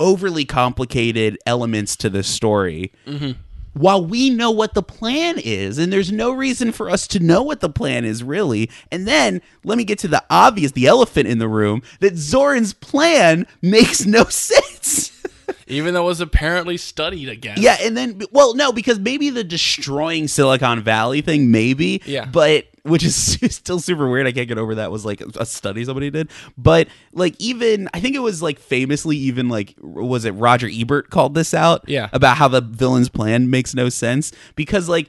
overly 0.00 0.44
complicated 0.44 1.36
elements 1.46 1.96
to 1.96 2.08
the 2.08 2.22
story. 2.22 2.92
While 3.76 4.06
we 4.06 4.30
know 4.30 4.50
what 4.50 4.72
the 4.72 4.82
plan 4.82 5.36
is, 5.38 5.76
and 5.76 5.92
there's 5.92 6.10
no 6.10 6.30
reason 6.32 6.72
for 6.72 6.88
us 6.88 7.06
to 7.08 7.20
know 7.20 7.42
what 7.42 7.60
the 7.60 7.68
plan 7.68 8.06
is 8.06 8.24
really. 8.24 8.70
And 8.90 9.06
then 9.06 9.42
let 9.64 9.76
me 9.76 9.84
get 9.84 9.98
to 9.98 10.08
the 10.08 10.24
obvious, 10.30 10.72
the 10.72 10.86
elephant 10.86 11.28
in 11.28 11.38
the 11.38 11.48
room, 11.48 11.82
that 12.00 12.14
Zorin's 12.14 12.72
plan 12.72 13.46
makes 13.60 14.06
no 14.06 14.24
sense. 14.30 15.12
even 15.66 15.92
though 15.92 16.04
it 16.04 16.06
was 16.06 16.20
apparently 16.22 16.78
studied 16.78 17.28
again. 17.28 17.56
Yeah, 17.60 17.76
and 17.82 17.94
then 17.96 18.22
well, 18.32 18.54
no, 18.54 18.72
because 18.72 18.98
maybe 18.98 19.28
the 19.28 19.44
destroying 19.44 20.26
Silicon 20.26 20.80
Valley 20.80 21.20
thing, 21.20 21.50
maybe. 21.50 22.00
Yeah. 22.06 22.24
But 22.24 22.64
which 22.86 23.04
is 23.04 23.14
still 23.54 23.80
super 23.80 24.08
weird. 24.08 24.26
I 24.26 24.32
can't 24.32 24.48
get 24.48 24.58
over 24.58 24.76
that. 24.76 24.90
Was 24.90 25.04
like 25.04 25.20
a 25.20 25.46
study 25.46 25.84
somebody 25.84 26.10
did, 26.10 26.30
but 26.56 26.88
like 27.12 27.34
even 27.38 27.88
I 27.92 28.00
think 28.00 28.16
it 28.16 28.20
was 28.20 28.42
like 28.42 28.58
famously 28.58 29.16
even 29.16 29.48
like 29.48 29.74
was 29.80 30.24
it 30.24 30.32
Roger 30.32 30.68
Ebert 30.70 31.10
called 31.10 31.34
this 31.34 31.54
out? 31.54 31.88
Yeah. 31.88 32.08
About 32.12 32.36
how 32.36 32.48
the 32.48 32.60
villain's 32.60 33.08
plan 33.08 33.50
makes 33.50 33.74
no 33.74 33.88
sense 33.88 34.32
because 34.54 34.88
like 34.88 35.08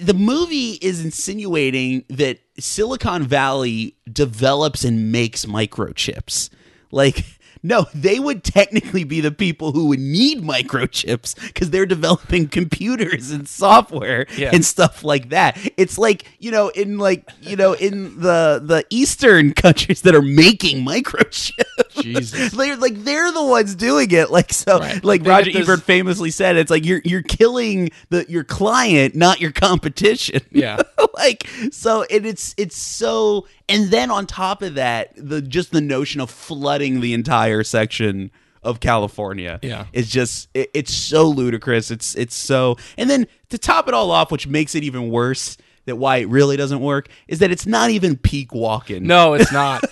the 0.00 0.14
movie 0.14 0.78
is 0.80 1.04
insinuating 1.04 2.04
that 2.08 2.38
Silicon 2.58 3.22
Valley 3.22 3.96
develops 4.10 4.84
and 4.84 5.12
makes 5.12 5.44
microchips. 5.44 6.48
Like, 6.90 7.24
no, 7.62 7.86
they 7.94 8.18
would 8.18 8.42
technically 8.42 9.04
be 9.04 9.20
the 9.20 9.30
people 9.30 9.72
who 9.72 9.88
would 9.88 9.98
need 10.00 10.42
microchips 10.42 11.34
because 11.46 11.70
they're 11.70 11.86
developing 11.86 12.48
computers 12.48 13.30
and 13.30 13.46
software 13.48 14.26
Yeah. 14.36 14.50
and 14.52 14.64
stuff 14.64 15.04
like 15.04 15.28
that. 15.30 15.58
It's 15.76 15.98
like, 15.98 16.24
you 16.38 16.50
know, 16.50 16.68
in 16.68 16.98
like, 16.98 17.28
you 17.42 17.56
know, 17.56 17.72
in 17.74 18.20
the 18.20 18.60
the 18.64 18.84
eastern 18.90 19.52
countries 19.64 20.02
that 20.02 20.14
are 20.14 20.22
making 20.22 20.84
microchips. 20.86 22.00
Jesus. 22.02 22.52
they're 22.56 22.76
like 22.76 23.04
they're 23.04 23.32
the 23.32 23.44
ones 23.44 23.74
doing 23.74 24.10
it. 24.10 24.30
Like 24.30 24.52
so 24.52 24.78
Right. 24.78 25.04
like 25.04 25.22
They- 25.22 25.30
Roger 25.30 25.50
Ebert 25.58 25.82
famously 25.82 26.30
said 26.30 26.56
it's 26.56 26.70
like 26.70 26.84
you're 26.84 27.02
you're 27.04 27.22
killing 27.22 27.90
the 28.08 28.24
your 28.28 28.44
client, 28.44 29.14
not 29.14 29.40
your 29.40 29.52
competition. 29.52 30.40
Yeah. 30.50 30.80
like 31.14 31.46
so 31.72 32.04
and 32.10 32.24
it's 32.26 32.54
it's 32.56 32.76
so 32.76 33.46
and 33.70 33.90
then 33.90 34.10
on 34.10 34.26
top 34.26 34.62
of 34.62 34.74
that, 34.74 35.12
the 35.16 35.40
just 35.40 35.70
the 35.70 35.80
notion 35.80 36.20
of 36.20 36.30
flooding 36.30 37.00
the 37.00 37.14
entire 37.14 37.62
section 37.62 38.30
of 38.62 38.80
California. 38.80 39.58
Yeah. 39.62 39.86
It's 39.92 40.10
just 40.10 40.48
it, 40.54 40.70
it's 40.74 40.92
so 40.92 41.28
ludicrous. 41.28 41.90
It's 41.90 42.14
it's 42.16 42.34
so 42.34 42.76
and 42.98 43.08
then 43.08 43.26
to 43.48 43.58
top 43.58 43.88
it 43.88 43.94
all 43.94 44.10
off, 44.10 44.30
which 44.30 44.46
makes 44.46 44.74
it 44.74 44.84
even 44.84 45.10
worse 45.10 45.56
that 45.86 45.96
why 45.96 46.18
it 46.18 46.28
really 46.28 46.56
doesn't 46.56 46.80
work 46.80 47.08
is 47.28 47.38
that 47.40 47.50
it's 47.50 47.66
not 47.66 47.90
even 47.90 48.16
peak 48.16 48.50
Walken. 48.50 49.02
No, 49.02 49.34
it's 49.34 49.52
not. 49.62 49.84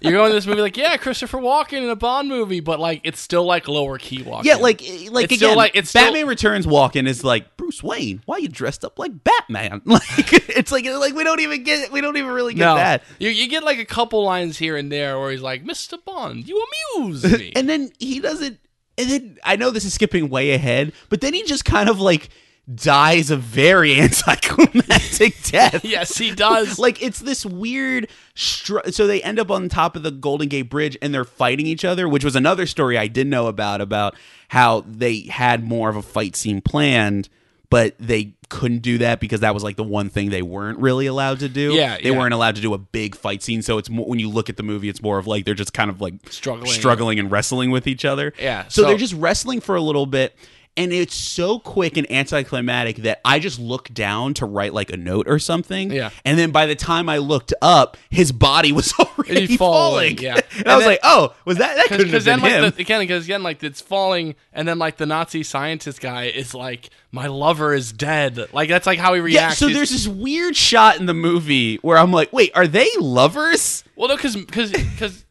You're 0.00 0.12
going 0.12 0.30
to 0.30 0.34
this 0.34 0.46
movie 0.46 0.60
like, 0.60 0.76
yeah, 0.76 0.96
Christopher 0.96 1.38
Walken 1.38 1.82
in 1.82 1.88
a 1.88 1.96
Bond 1.96 2.28
movie, 2.28 2.60
but 2.60 2.78
like 2.80 3.00
it's 3.04 3.20
still 3.20 3.44
like 3.44 3.66
lower 3.68 3.98
key 3.98 4.18
Walken. 4.22 4.44
Yeah, 4.44 4.56
like 4.56 4.82
eh, 4.82 5.08
like 5.10 5.24
It's 5.24 5.34
again, 5.34 5.48
still 5.50 5.56
like- 5.56 5.72
it's 5.74 5.88
still- 5.90 6.02
Batman 6.04 6.26
Returns 6.26 6.66
Walken 6.66 7.06
is 7.08 7.24
like 7.24 7.56
Bruce 7.56 7.82
Wayne. 7.82 8.20
Why 8.26 8.38
you 8.38 8.48
dressed 8.48 8.84
up 8.84 8.98
like 8.98 9.12
Batman? 9.24 9.82
Like 9.86 10.02
it's 10.50 10.70
like 10.72 10.84
like 10.84 11.14
we 11.14 11.24
don't 11.24 11.40
even 11.40 11.62
get 11.62 11.90
we 11.92 12.00
don't 12.00 12.16
even 12.16 12.30
really 12.30 12.54
get 12.54 12.60
no, 12.64 12.74
that. 12.76 13.02
you 13.18 13.30
you 13.30 13.48
get 13.48 13.62
like 13.64 13.78
a 13.78 13.84
couple 13.84 14.22
lines 14.24 14.58
here 14.58 14.76
and 14.76 14.90
there 14.92 15.18
where 15.18 15.30
he's 15.30 15.40
like, 15.42 15.64
Mr. 15.64 16.02
Bond, 16.04 16.46
you 16.48 16.64
amuse 16.96 17.24
me. 17.38 17.52
And 17.56 17.68
then 17.68 17.90
he 17.98 18.20
doesn't. 18.20 18.58
And 18.98 19.10
then 19.10 19.38
I 19.44 19.56
know 19.56 19.70
this 19.70 19.84
is 19.84 19.92
skipping 19.94 20.28
way 20.28 20.52
ahead, 20.52 20.92
but 21.08 21.20
then 21.20 21.34
he 21.34 21.42
just 21.44 21.64
kind 21.64 21.88
of 21.88 22.00
like 22.00 22.28
dies 22.74 23.30
a 23.30 23.36
very 23.36 23.94
anticlimactic 24.00 25.40
death. 25.44 25.84
yes, 25.84 26.18
he 26.18 26.32
does. 26.34 26.78
like 26.80 27.00
it's 27.02 27.20
this 27.20 27.46
weird 27.46 28.08
str- 28.34 28.78
so 28.90 29.06
they 29.06 29.22
end 29.22 29.38
up 29.38 29.50
on 29.50 29.68
top 29.68 29.94
of 29.96 30.02
the 30.02 30.10
golden 30.10 30.48
gate 30.48 30.62
bridge 30.68 30.96
and 31.00 31.14
they're 31.14 31.24
fighting 31.24 31.66
each 31.66 31.84
other 31.84 32.08
which 32.08 32.24
was 32.24 32.34
another 32.36 32.66
story 32.66 32.98
i 32.98 33.06
did 33.06 33.26
know 33.26 33.46
about 33.46 33.80
about 33.80 34.14
how 34.48 34.82
they 34.86 35.20
had 35.22 35.62
more 35.64 35.88
of 35.88 35.96
a 35.96 36.02
fight 36.02 36.34
scene 36.36 36.60
planned 36.60 37.28
but 37.70 37.94
they 37.98 38.32
couldn't 38.48 38.78
do 38.78 38.98
that 38.98 39.18
because 39.20 39.40
that 39.40 39.52
was 39.54 39.62
like 39.64 39.76
the 39.76 39.82
one 39.84 40.08
thing 40.08 40.30
they 40.30 40.42
weren't 40.42 40.78
really 40.78 41.06
allowed 41.06 41.40
to 41.40 41.48
do 41.48 41.72
Yeah, 41.72 41.96
they 41.96 42.10
yeah. 42.10 42.18
weren't 42.18 42.32
allowed 42.34 42.54
to 42.56 42.60
do 42.60 42.74
a 42.74 42.78
big 42.78 43.14
fight 43.16 43.42
scene 43.42 43.62
so 43.62 43.78
it's 43.78 43.90
more 43.90 44.06
when 44.06 44.18
you 44.18 44.28
look 44.28 44.48
at 44.48 44.56
the 44.56 44.62
movie 44.62 44.88
it's 44.88 45.02
more 45.02 45.18
of 45.18 45.26
like 45.26 45.44
they're 45.44 45.54
just 45.54 45.72
kind 45.72 45.90
of 45.90 46.00
like 46.00 46.14
Struggling. 46.30 46.70
struggling 46.70 47.18
and 47.18 47.30
wrestling 47.30 47.70
with 47.70 47.86
each 47.86 48.04
other 48.04 48.32
Yeah, 48.40 48.64
so, 48.68 48.82
so- 48.82 48.88
they're 48.88 48.98
just 48.98 49.14
wrestling 49.14 49.60
for 49.60 49.76
a 49.76 49.80
little 49.80 50.06
bit 50.06 50.36
and 50.76 50.92
it's 50.92 51.14
so 51.14 51.58
quick 51.58 51.96
and 51.96 52.10
anticlimactic 52.10 52.96
that 53.04 53.20
I 53.24 53.38
just 53.38 53.58
looked 53.58 53.94
down 53.94 54.34
to 54.34 54.46
write 54.46 54.74
like 54.74 54.90
a 54.92 54.96
note 54.96 55.26
or 55.28 55.38
something. 55.38 55.90
Yeah. 55.90 56.10
And 56.24 56.38
then 56.38 56.50
by 56.50 56.66
the 56.66 56.74
time 56.74 57.08
I 57.08 57.18
looked 57.18 57.54
up, 57.62 57.96
his 58.10 58.32
body 58.32 58.72
was 58.72 58.92
already 58.98 59.46
He's 59.46 59.56
falling. 59.58 60.16
falling, 60.16 60.18
yeah. 60.18 60.34
And, 60.34 60.44
And 60.58 60.68
I 60.68 60.76
was 60.76 60.84
then- 60.84 60.92
like, 60.92 61.00
oh, 61.02 61.34
was 61.44 61.58
that 61.58 61.76
that 61.76 61.86
couldn't 61.88 62.08
have 62.10 62.24
been 62.24 62.40
then, 62.40 62.50
him? 62.52 62.62
like, 62.64 62.74
the, 62.76 62.82
again, 62.82 63.00
because 63.00 63.24
again, 63.24 63.42
like 63.42 63.62
it's 63.62 63.80
falling, 63.80 64.34
and 64.52 64.66
then 64.68 64.78
like 64.78 64.96
the 64.96 65.06
Nazi 65.06 65.42
scientist 65.42 66.00
guy 66.00 66.24
is 66.24 66.54
like, 66.54 66.90
"My 67.10 67.26
lover 67.26 67.72
is 67.74 67.92
dead." 67.92 68.52
Like 68.52 68.68
that's 68.68 68.86
like 68.86 68.98
how 68.98 69.14
he 69.14 69.20
reacts. 69.20 69.60
yeah, 69.60 69.68
so 69.68 69.72
there's 69.72 69.90
this 69.90 70.06
weird 70.08 70.56
shot 70.56 70.98
in 71.00 71.06
the 71.06 71.14
movie 71.14 71.76
where 71.76 71.98
I'm 71.98 72.12
like, 72.12 72.32
wait, 72.32 72.52
are 72.54 72.66
they 72.66 72.88
lovers? 72.98 73.84
well, 73.96 74.08
no, 74.08 74.16
because 74.16 74.36
because 74.36 74.70
because 74.72 75.24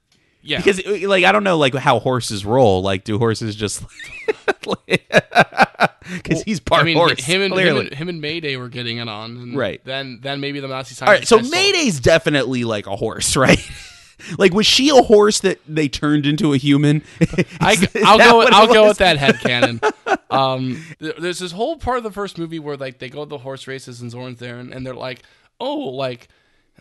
yeah, 0.45 0.57
Because 0.57 0.85
like 1.03 1.23
I 1.25 1.31
don't 1.31 1.43
know 1.43 1.57
like 1.57 1.73
how 1.75 1.99
horses 1.99 2.45
roll. 2.45 2.81
Like 2.81 3.03
do 3.03 3.17
horses 3.17 3.55
just 3.55 3.83
because 6.13 6.43
he's 6.43 6.59
part 6.59 6.81
I 6.81 6.85
mean, 6.85 6.97
horse 6.97 7.23
him 7.23 7.41
and, 7.41 7.45
him 7.45 7.51
clearly. 7.51 7.87
and 7.87 7.95
him 7.95 8.09
and 8.09 8.21
Mayday 8.21 8.55
were 8.55 8.69
getting 8.69 8.97
it 8.97 9.07
on, 9.07 9.37
and 9.37 9.57
Right. 9.57 9.83
Then 9.83 10.19
then 10.21 10.39
maybe 10.39 10.59
the 10.59 10.67
Nazi 10.67 11.03
All 11.03 11.11
right, 11.11 11.27
so 11.27 11.39
Mayday's 11.39 11.99
definitely 11.99 12.63
like 12.63 12.87
a 12.87 12.95
horse, 12.95 13.35
right? 13.37 13.59
like, 14.37 14.53
was 14.53 14.65
she 14.65 14.89
a 14.89 15.01
horse 15.01 15.41
that 15.41 15.59
they 15.67 15.87
turned 15.87 16.25
into 16.25 16.53
a 16.53 16.57
human? 16.57 17.01
I, 17.59 17.73
Is 17.73 17.87
I'll 18.05 18.17
go. 18.17 18.37
what 18.37 18.53
I'll 18.53 18.71
go 18.71 18.87
with 18.87 18.99
that 18.99 19.17
head 19.17 19.39
canon. 19.39 19.81
Um, 20.29 20.83
there's 20.99 21.39
this 21.39 21.51
whole 21.51 21.77
part 21.77 21.97
of 21.97 22.03
the 22.03 22.11
first 22.11 22.37
movie 22.37 22.59
where 22.59 22.77
like 22.77 22.99
they 22.99 23.09
go 23.09 23.23
to 23.25 23.29
the 23.29 23.37
horse 23.39 23.67
races 23.67 24.01
and 24.01 24.11
Zorin's 24.11 24.39
there, 24.39 24.57
and, 24.57 24.73
and 24.73 24.85
they're 24.85 24.93
like, 24.93 25.23
"Oh, 25.59 25.77
like, 25.89 26.27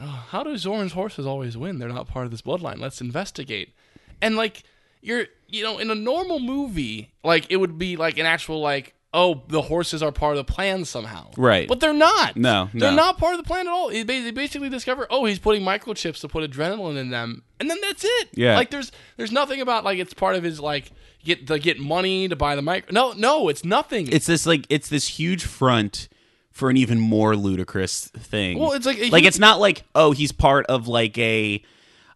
oh, 0.01 0.25
how 0.31 0.43
do 0.43 0.51
Zorin's 0.55 0.93
horses 0.93 1.27
always 1.27 1.57
win? 1.57 1.79
They're 1.79 1.89
not 1.89 2.09
part 2.09 2.25
of 2.25 2.31
this 2.31 2.43
bloodline. 2.43 2.79
Let's 2.79 3.01
investigate." 3.01 3.75
And 4.23 4.37
like, 4.37 4.63
you're, 5.03 5.27
you 5.49 5.63
know, 5.63 5.79
in 5.79 5.91
a 5.91 5.95
normal 5.95 6.39
movie, 6.41 7.13
like 7.23 7.47
it 7.51 7.57
would 7.57 7.79
be 7.79 7.97
like 7.97 8.19
an 8.19 8.27
actual 8.27 8.61
like. 8.61 8.95
Oh, 9.17 9.43
the 9.47 9.63
horses 9.63 10.03
are 10.03 10.11
part 10.11 10.37
of 10.37 10.45
the 10.45 10.53
plan 10.53 10.85
somehow, 10.85 11.31
Right. 11.37 11.69
But 11.69 11.79
they're 11.79 11.93
not. 11.93 12.37
No, 12.37 12.69
they're 12.75 12.91
no. 12.91 12.97
not 12.97 13.17
part 13.17 13.35
of 13.35 13.39
the 13.39 13.47
plan 13.47 13.69
at 13.69 13.73
all. 13.73 13.89
They 13.89 14.03
they 14.03 14.33
basically 14.33 14.69
discover, 14.69 15.07
oh, 15.09 15.25
he's 15.25 15.39
putting 15.39 15.63
microchips 15.63 16.21
to 16.23 16.29
put 16.29 16.51
adrenaline 16.51 16.97
in 16.97 17.11
them, 17.11 17.45
and 17.61 17.71
then 17.71 17.81
that's 17.81 18.03
it. 18.05 18.31
Yeah. 18.35 18.57
like 18.57 18.71
there's 18.71 18.91
there's 19.17 19.31
nothing 19.31 19.61
about 19.61 19.85
like 19.85 20.01
it's 20.01 20.15
part 20.15 20.35
of 20.35 20.43
his 20.43 20.59
like 20.59 20.91
get 21.23 21.47
the 21.47 21.61
get 21.61 21.79
money 21.79 22.27
to 22.27 22.35
buy 22.35 22.57
the 22.57 22.63
mic. 22.63 22.91
No, 22.91 23.13
no, 23.13 23.49
it's 23.49 23.65
nothing. 23.65 24.09
It's 24.11 24.27
this 24.27 24.47
like 24.47 24.67
it's 24.69 24.89
this 24.89 25.07
huge 25.07 25.45
front 25.45 26.09
for 26.55 26.71
an 26.71 26.77
even 26.77 26.99
more 26.99 27.37
ludicrous 27.37 28.07
thing. 28.07 28.59
Well, 28.59 28.73
it's 28.73 28.87
like 28.87 28.99
like 28.99 29.23
huge- 29.23 29.27
it's 29.27 29.39
not 29.39 29.61
like 29.61 29.85
oh 29.95 30.13
he's 30.13 30.33
part 30.33 30.65
of 30.67 30.89
like 30.89 31.19
a 31.19 31.63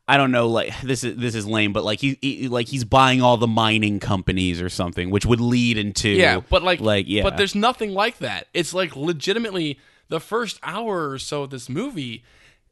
I 0.06 0.16
don't 0.16 0.30
know 0.30 0.48
like 0.48 0.80
this 0.82 1.04
is 1.04 1.16
this 1.16 1.34
is 1.34 1.46
lame, 1.46 1.72
but 1.74 1.84
like 1.84 2.00
he, 2.00 2.16
he 2.22 2.48
like 2.48 2.68
he's 2.68 2.84
buying 2.84 3.20
all 3.20 3.36
the 3.36 3.46
mining 3.48 4.00
companies 4.00 4.62
or 4.62 4.70
something, 4.70 5.10
which 5.10 5.26
would 5.26 5.40
lead 5.40 5.76
into 5.76 6.08
yeah, 6.08 6.40
but 6.48 6.62
like 6.62 6.80
like 6.80 7.06
yeah, 7.08 7.24
but 7.24 7.36
there's 7.36 7.54
nothing 7.54 7.92
like 7.92 8.18
that. 8.18 8.46
It's 8.54 8.72
like 8.72 8.96
legitimately 8.96 9.78
the 10.08 10.20
first 10.20 10.58
hour 10.62 11.10
or 11.10 11.18
so 11.18 11.42
of 11.42 11.50
this 11.50 11.68
movie 11.68 12.24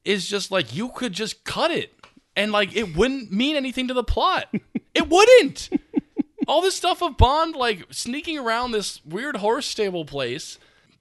is 0.04 0.26
just 0.26 0.50
like 0.50 0.74
you 0.74 0.88
could 0.88 1.12
just 1.12 1.44
cut 1.44 1.70
it 1.72 1.92
and 2.36 2.52
like 2.52 2.74
it 2.76 2.96
wouldn't 2.96 3.32
mean 3.32 3.56
anything 3.56 3.88
to 3.88 3.94
the 3.94 4.04
plot. 4.04 4.48
it 4.94 5.08
wouldn't. 5.08 5.68
All 6.46 6.62
this 6.62 6.76
stuff 6.76 7.02
of 7.02 7.16
Bond 7.16 7.56
like 7.56 7.86
sneaking 7.90 8.38
around 8.38 8.70
this 8.70 9.04
weird 9.04 9.38
horse 9.38 9.66
stable 9.66 10.04
place. 10.04 10.58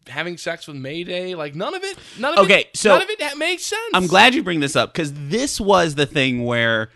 Having 0.07 0.37
sex 0.37 0.67
with 0.67 0.75
Mayday, 0.75 1.33
like 1.35 1.55
none 1.55 1.73
of 1.73 1.83
it, 1.83 1.97
none 2.19 2.37
of 2.37 2.45
Okay, 2.45 2.61
it, 2.61 2.77
so- 2.77 2.89
none 2.89 3.01
of 3.01 3.09
it 3.09 3.37
makes 3.37 3.65
sense. 3.65 3.81
I'm 3.93 4.07
glad 4.07 4.35
you 4.35 4.43
bring 4.43 4.59
this 4.59 4.75
up 4.75 4.93
because 4.93 5.11
this 5.13 5.59
was 5.59 5.95
the 5.95 6.05
thing 6.05 6.45
where 6.45 6.89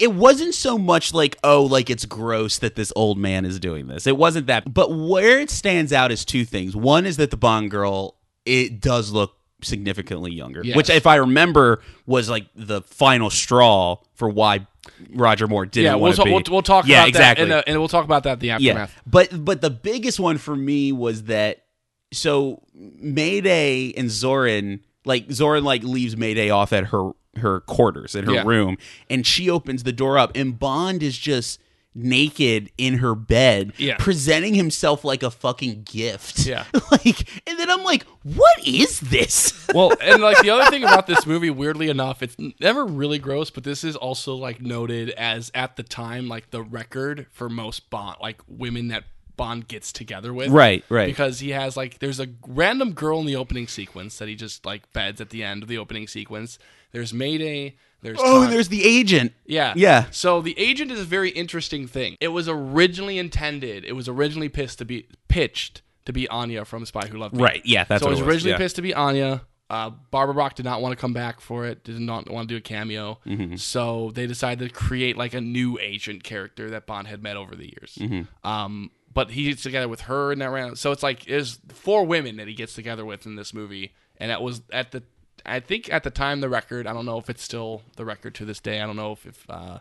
it 0.00 0.14
wasn't 0.14 0.54
so 0.54 0.78
much 0.78 1.12
like 1.12 1.36
oh 1.44 1.64
like 1.64 1.90
it's 1.90 2.04
gross 2.06 2.58
that 2.58 2.74
this 2.74 2.92
old 2.96 3.18
man 3.18 3.44
is 3.44 3.58
doing 3.60 3.86
this. 3.88 4.06
It 4.06 4.16
wasn't 4.16 4.46
that, 4.46 4.72
but 4.72 4.90
where 4.96 5.40
it 5.40 5.50
stands 5.50 5.92
out 5.92 6.10
is 6.12 6.24
two 6.24 6.44
things. 6.44 6.74
One 6.76 7.04
is 7.04 7.16
that 7.18 7.30
the 7.30 7.36
Bond 7.36 7.70
girl 7.70 8.14
it 8.46 8.80
does 8.80 9.10
look 9.10 9.36
significantly 9.62 10.32
younger, 10.32 10.60
Yes. 10.62 10.76
which 10.76 10.90
if 10.90 11.06
I 11.06 11.16
remember 11.16 11.80
was 12.06 12.28
like 12.30 12.46
the 12.54 12.82
final 12.82 13.28
straw 13.30 13.96
for 14.14 14.28
why 14.28 14.66
Roger 15.10 15.46
Moore 15.48 15.64
didn't 15.66 15.84
yeah, 15.86 15.94
we'll, 15.94 16.02
want 16.02 16.16
ta- 16.16 16.22
to 16.24 16.28
be. 16.28 16.32
we'll, 16.32 16.42
we'll 16.50 16.62
talk 16.62 16.86
yeah, 16.86 16.98
about 16.98 17.08
exactly. 17.08 17.46
that, 17.46 17.64
and 17.66 17.78
we'll 17.78 17.88
talk 17.88 18.04
about 18.04 18.22
that 18.24 18.34
in 18.34 18.38
the 18.40 18.46
Yeah, 18.48 18.54
aftermath. 18.54 19.02
but 19.06 19.44
but 19.44 19.60
the 19.62 19.70
biggest 19.70 20.20
one 20.20 20.38
for 20.38 20.54
me 20.54 20.92
was 20.92 21.24
that 21.24 21.63
so 22.14 22.62
Mayday 22.74 23.92
and 23.96 24.08
Zorin 24.08 24.80
like 25.04 25.28
Zorin 25.28 25.62
like 25.62 25.82
leaves 25.82 26.16
Mayday 26.16 26.50
off 26.50 26.72
at 26.72 26.86
her 26.86 27.10
her 27.36 27.60
quarters 27.60 28.14
in 28.14 28.24
her 28.26 28.32
Yeah. 28.34 28.42
room 28.44 28.78
and 29.10 29.26
she 29.26 29.50
opens 29.50 29.82
the 29.82 29.92
door 29.92 30.18
up 30.18 30.32
and 30.36 30.58
Bond 30.58 31.02
is 31.02 31.18
just 31.18 31.60
naked 31.96 32.70
in 32.76 32.94
her 32.98 33.14
bed, 33.14 33.72
Yeah. 33.76 33.96
presenting 33.98 34.54
himself 34.54 35.04
like 35.04 35.22
a 35.22 35.30
fucking 35.30 35.84
gift. 35.84 36.44
Yeah. 36.44 36.64
like, 36.90 37.28
and 37.48 37.56
then 37.56 37.70
I'm 37.70 37.84
like, 37.84 38.04
what 38.24 38.66
is 38.66 38.98
this? 38.98 39.68
well, 39.74 39.92
and 40.00 40.20
like 40.20 40.40
the 40.42 40.50
other 40.50 40.68
thing 40.70 40.82
about 40.82 41.06
this 41.06 41.24
movie, 41.24 41.50
weirdly 41.50 41.88
enough, 41.88 42.20
it's 42.20 42.34
never 42.60 42.84
really 42.84 43.20
gross, 43.20 43.50
but 43.50 43.62
this 43.62 43.84
is 43.84 43.94
also 43.94 44.34
like 44.34 44.60
noted 44.60 45.10
as 45.10 45.52
at 45.54 45.76
the 45.76 45.84
time 45.84 46.26
like 46.26 46.50
the 46.50 46.62
record 46.62 47.26
for 47.30 47.48
most 47.48 47.90
Bond, 47.90 48.16
like 48.20 48.40
women 48.48 48.88
that 48.88 49.04
Bond 49.36 49.68
gets 49.68 49.92
together 49.92 50.32
with. 50.32 50.48
Right, 50.48 50.84
right. 50.88 51.06
Because 51.06 51.40
he 51.40 51.50
has 51.50 51.76
like 51.76 51.98
there's 51.98 52.20
a 52.20 52.28
random 52.46 52.92
girl 52.92 53.20
in 53.20 53.26
the 53.26 53.36
opening 53.36 53.66
sequence 53.66 54.18
that 54.18 54.28
he 54.28 54.34
just 54.34 54.64
like 54.64 54.92
beds 54.92 55.20
at 55.20 55.30
the 55.30 55.42
end 55.42 55.62
of 55.62 55.68
the 55.68 55.78
opening 55.78 56.06
sequence. 56.06 56.58
There's 56.92 57.12
Mayday. 57.12 57.76
There's 58.02 58.18
oh, 58.20 58.42
Ton- 58.42 58.50
there's 58.50 58.68
the 58.68 58.84
agent. 58.84 59.32
yeah. 59.46 59.72
Yeah. 59.76 60.06
So 60.10 60.42
the 60.42 60.58
agent 60.58 60.90
is 60.90 61.00
a 61.00 61.04
very 61.04 61.30
interesting 61.30 61.86
thing. 61.86 62.16
It 62.20 62.28
was 62.28 62.48
originally 62.48 63.18
intended, 63.18 63.84
it 63.84 63.92
was 63.92 64.08
originally 64.08 64.48
pitched 64.48 64.78
to 64.78 64.84
be 64.84 65.06
pitched 65.28 65.82
to 66.04 66.12
be 66.12 66.28
Anya 66.28 66.64
from 66.64 66.84
Spy 66.84 67.06
Who 67.06 67.18
Loved 67.18 67.34
Me. 67.34 67.42
Right, 67.42 67.62
yeah, 67.64 67.84
that's 67.84 68.02
so 68.02 68.06
what 68.06 68.10
it 68.10 68.12
was 68.12 68.20
it 68.20 68.24
was, 68.24 68.34
originally 68.34 68.50
yeah. 68.52 68.58
pitched 68.58 68.76
to 68.76 68.82
be 68.82 68.94
Anya. 68.94 69.42
Uh, 69.70 69.90
Barbara 70.10 70.34
Bach 70.34 70.54
did 70.54 70.64
not 70.64 70.82
want 70.82 70.92
to 70.92 70.96
come 70.96 71.14
back 71.14 71.40
for 71.40 71.64
it. 71.64 71.82
Did 71.84 71.98
not 71.98 72.28
want 72.28 72.48
to 72.48 72.54
do 72.54 72.58
a 72.58 72.60
cameo. 72.60 73.18
Mm-hmm. 73.26 73.56
So 73.56 74.10
they 74.14 74.26
decided 74.26 74.68
to 74.68 74.74
create 74.74 75.16
like 75.16 75.32
a 75.32 75.40
new 75.40 75.78
agent 75.80 76.22
character 76.22 76.70
that 76.70 76.86
Bond 76.86 77.08
had 77.08 77.22
met 77.22 77.36
over 77.36 77.56
the 77.56 77.64
years. 77.64 77.96
Mm-hmm. 77.98 78.48
Um, 78.48 78.90
but 79.14 79.30
he 79.30 79.44
gets 79.44 79.62
together 79.62 79.88
with 79.88 80.02
her 80.02 80.32
in 80.32 80.40
that 80.40 80.50
round. 80.50 80.78
So 80.78 80.92
it's 80.92 81.02
like 81.02 81.24
there's 81.24 81.60
four 81.68 82.04
women 82.04 82.36
that 82.36 82.48
he 82.48 82.54
gets 82.54 82.74
together 82.74 83.04
with 83.04 83.24
in 83.26 83.36
this 83.36 83.54
movie, 83.54 83.94
and 84.18 84.30
that 84.30 84.42
was 84.42 84.62
at 84.72 84.92
the 84.92 85.02
I 85.46 85.60
think 85.60 85.92
at 85.92 86.02
the 86.02 86.10
time 86.10 86.40
the 86.40 86.48
record. 86.48 86.86
I 86.86 86.92
don't 86.92 87.06
know 87.06 87.18
if 87.18 87.30
it's 87.30 87.42
still 87.42 87.82
the 87.96 88.04
record 88.04 88.34
to 88.36 88.44
this 88.44 88.60
day. 88.60 88.80
I 88.80 88.86
don't 88.86 88.96
know 88.96 89.12
if 89.12 89.24
if 89.26 89.48
uh, 89.48 89.78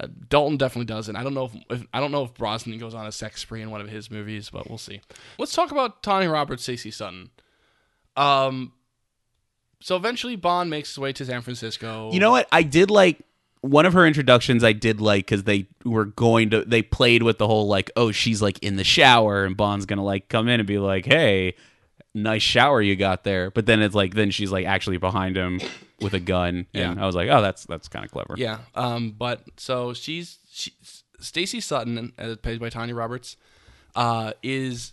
uh, 0.00 0.06
Dalton 0.28 0.56
definitely 0.56 0.86
doesn't. 0.86 1.14
I 1.14 1.22
don't 1.22 1.34
know 1.34 1.44
if, 1.46 1.54
if 1.70 1.86
I 1.92 2.00
don't 2.00 2.10
know 2.10 2.24
if 2.24 2.34
Brosnan 2.34 2.78
goes 2.78 2.94
on 2.94 3.06
a 3.06 3.12
sex 3.12 3.42
spree 3.42 3.62
in 3.62 3.70
one 3.70 3.80
of 3.80 3.88
his 3.88 4.10
movies, 4.10 4.50
but 4.50 4.68
we'll 4.68 4.78
see. 4.78 5.00
Let's 5.38 5.54
talk 5.54 5.70
about 5.70 6.02
Tanya 6.02 6.30
Roberts, 6.30 6.62
Stacey 6.62 6.90
Sutton. 6.90 7.30
Um, 8.16 8.72
so 9.80 9.96
eventually 9.96 10.36
Bond 10.36 10.70
makes 10.70 10.90
his 10.90 10.98
way 10.98 11.12
to 11.12 11.24
San 11.24 11.42
Francisco. 11.42 12.10
You 12.12 12.20
know 12.20 12.30
what? 12.30 12.48
I 12.50 12.62
did 12.62 12.90
like 12.90 13.20
one 13.64 13.86
of 13.86 13.92
her 13.94 14.06
introductions. 14.06 14.62
I 14.62 14.72
did 14.72 15.00
like 15.00 15.26
because 15.26 15.44
they 15.44 15.66
were 15.84 16.04
going 16.04 16.50
to. 16.50 16.64
They 16.64 16.82
played 16.82 17.22
with 17.22 17.38
the 17.38 17.46
whole 17.46 17.66
like, 17.66 17.90
oh, 17.96 18.12
she's 18.12 18.42
like 18.42 18.58
in 18.62 18.76
the 18.76 18.84
shower, 18.84 19.44
and 19.44 19.56
Bond's 19.56 19.86
gonna 19.86 20.04
like 20.04 20.28
come 20.28 20.48
in 20.48 20.60
and 20.60 20.66
be 20.66 20.78
like, 20.78 21.06
hey, 21.06 21.54
nice 22.14 22.42
shower 22.42 22.80
you 22.82 22.94
got 22.96 23.24
there. 23.24 23.50
But 23.50 23.66
then 23.66 23.80
it's 23.82 23.94
like, 23.94 24.14
then 24.14 24.30
she's 24.30 24.52
like 24.52 24.66
actually 24.66 24.98
behind 24.98 25.36
him 25.36 25.60
with 26.00 26.14
a 26.14 26.20
gun, 26.20 26.66
and 26.74 26.96
Yeah. 26.96 27.02
I 27.02 27.06
was 27.06 27.14
like, 27.14 27.28
oh, 27.30 27.40
that's 27.40 27.64
that's 27.64 27.88
kind 27.88 28.04
of 28.04 28.10
clever. 28.10 28.34
Yeah. 28.36 28.58
Um. 28.74 29.14
But 29.16 29.42
so 29.56 29.94
she's 29.94 30.38
she, 30.52 30.72
Stacy 31.20 31.60
Sutton, 31.60 32.12
as 32.18 32.36
played 32.36 32.60
by 32.60 32.68
Tanya 32.68 32.94
Roberts, 32.94 33.36
uh, 33.96 34.32
is 34.42 34.92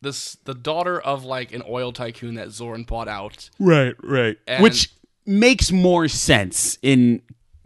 this 0.00 0.36
the 0.44 0.54
daughter 0.54 1.00
of 1.00 1.24
like 1.24 1.52
an 1.52 1.62
oil 1.68 1.92
tycoon 1.92 2.34
that 2.34 2.48
Zorin 2.48 2.86
bought 2.86 3.08
out. 3.08 3.50
Right, 3.58 3.94
right. 4.02 4.36
And- 4.46 4.62
Which 4.62 4.92
makes 5.26 5.70
more 5.70 6.08
sense 6.08 6.78
in 6.82 7.20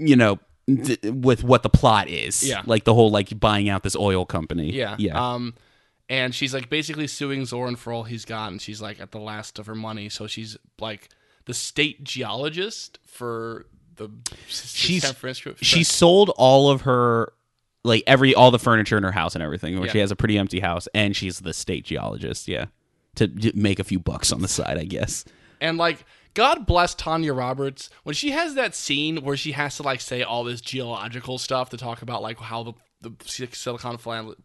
you 0.06 0.16
know 0.16 0.38
th- 0.66 1.00
with 1.02 1.44
what 1.44 1.62
the 1.62 1.68
plot 1.70 2.08
is. 2.08 2.42
Yeah. 2.46 2.62
like 2.66 2.84
the 2.84 2.94
whole 2.94 3.10
like 3.10 3.38
buying 3.38 3.68
out 3.68 3.82
this 3.82 3.96
oil 3.96 4.24
company. 4.24 4.72
Yeah. 4.72 4.96
yeah. 4.98 5.34
Um, 5.34 5.54
and 6.08 6.34
she's 6.34 6.52
like 6.52 6.68
basically 6.68 7.06
suing 7.06 7.42
Zorin 7.42 7.76
for 7.78 7.92
all 7.92 8.02
he's 8.02 8.24
got, 8.24 8.50
and 8.50 8.60
she's 8.60 8.82
like 8.82 9.00
at 9.00 9.12
the 9.12 9.20
last 9.20 9.58
of 9.58 9.66
her 9.66 9.74
money. 9.74 10.08
So 10.08 10.26
she's 10.26 10.56
like 10.80 11.08
the 11.46 11.54
state 11.54 12.04
geologist 12.04 12.98
for 13.06 13.66
the 13.96 14.10
she's 14.46 15.02
San 15.02 15.14
Francisco. 15.14 15.54
she 15.60 15.84
sold 15.84 16.30
all 16.36 16.70
of 16.70 16.82
her 16.82 17.32
like 17.84 18.02
every 18.06 18.34
all 18.34 18.50
the 18.50 18.58
furniture 18.58 18.96
in 18.96 19.02
her 19.02 19.12
house 19.12 19.34
and 19.34 19.42
everything 19.42 19.78
where 19.78 19.88
she 19.88 19.98
has 19.98 20.10
a 20.10 20.16
pretty 20.16 20.38
empty 20.38 20.60
house 20.60 20.86
and 20.94 21.16
she's 21.16 21.40
the 21.40 21.52
state 21.52 21.84
geologist 21.84 22.46
yeah 22.48 22.66
to 23.16 23.28
make 23.54 23.78
a 23.78 23.84
few 23.84 23.98
bucks 23.98 24.32
on 24.32 24.40
the 24.40 24.48
side 24.48 24.78
i 24.78 24.84
guess 24.84 25.24
And 25.60 25.76
like, 25.78 26.04
God 26.34 26.66
bless 26.66 26.94
Tanya 26.94 27.34
Roberts 27.34 27.90
when 28.04 28.14
she 28.14 28.30
has 28.30 28.54
that 28.54 28.74
scene 28.74 29.18
where 29.22 29.36
she 29.36 29.52
has 29.52 29.76
to 29.76 29.82
like 29.82 30.00
say 30.00 30.22
all 30.22 30.44
this 30.44 30.60
geological 30.60 31.38
stuff 31.38 31.70
to 31.70 31.76
talk 31.76 32.02
about 32.02 32.22
like 32.22 32.38
how 32.38 32.62
the 32.62 32.72
the 33.02 33.12
Silicon 33.52 33.98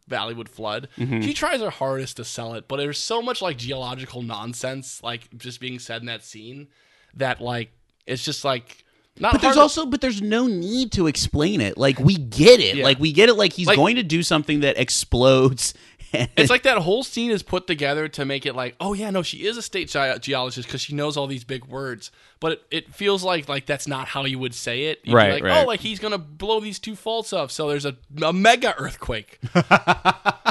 Valley 0.07 0.33
would 0.33 0.49
flood. 0.49 0.88
Mm-hmm. 0.97 1.21
She 1.21 1.33
tries 1.35 1.61
her 1.61 1.69
hardest 1.69 2.17
to 2.17 2.25
sell 2.25 2.55
it, 2.55 2.67
but 2.67 2.77
there's 2.77 2.97
so 2.97 3.21
much 3.21 3.39
like 3.41 3.55
geological 3.57 4.23
nonsense 4.23 5.01
like 5.03 5.29
just 5.38 5.59
being 5.59 5.77
said 5.79 6.01
in 6.01 6.07
that 6.07 6.23
scene 6.23 6.67
that 7.13 7.39
like 7.39 7.71
it's 8.07 8.23
just 8.25 8.43
like 8.43 8.83
not. 9.19 9.33
but 9.33 9.41
there's 9.41 9.55
to- 9.55 9.61
also 9.61 9.85
but 9.85 10.01
there's 10.01 10.21
no 10.23 10.47
need 10.47 10.91
to 10.93 11.05
explain 11.07 11.61
it 11.61 11.77
like 11.77 11.99
we 11.99 12.15
get 12.15 12.59
it 12.59 12.77
Yeah. 12.77 12.83
like 12.83 12.99
we 12.99 13.11
get 13.11 13.29
it 13.29 13.35
like 13.35 13.53
he's 13.53 13.67
Like- 13.67 13.75
going 13.77 13.95
to 13.97 14.03
do 14.03 14.23
something 14.23 14.61
that 14.61 14.77
explodes 14.79 15.73
It's 16.14 16.49
like 16.49 16.64
that 16.64 16.78
whole 16.80 17.03
scene 17.03 17.32
is 17.32 17.43
put 17.43 17.68
together 17.68 18.08
to 18.10 18.26
make 18.26 18.45
it 18.45 18.55
like, 18.55 18.76
oh 18.80 18.93
yeah, 18.93 19.10
no, 19.10 19.22
she 19.24 19.45
is 19.45 19.58
a 19.58 19.62
state 19.62 19.89
ge- 19.89 20.22
geologist 20.22 20.68
because 20.68 20.82
she 20.82 20.93
knows 20.95 21.18
all 21.18 21.28
these 21.28 21.43
big 21.43 21.66
words. 21.66 22.12
But 22.39 22.51
it, 22.53 22.62
it 22.72 22.93
feels 22.95 23.24
like 23.24 23.49
like 23.49 23.66
that's 23.66 23.88
not 23.88 24.08
how 24.10 24.26
you 24.26 24.39
would 24.39 24.53
say 24.53 24.86
it. 24.86 24.99
You'd 25.03 25.12
be 25.12 25.16
Right, 25.16 25.34
like, 25.34 25.43
right. 25.43 25.64
Oh, 25.64 25.68
like 25.68 25.80
he's 25.80 25.99
gonna 25.99 26.18
blow 26.18 26.60
these 26.60 26.80
two 26.80 26.95
faults 26.95 27.34
up, 27.34 27.51
so 27.51 27.68
there's 27.68 27.86
a, 27.86 27.95
a 28.24 28.32
mega 28.32 28.76
earthquake. 28.78 29.39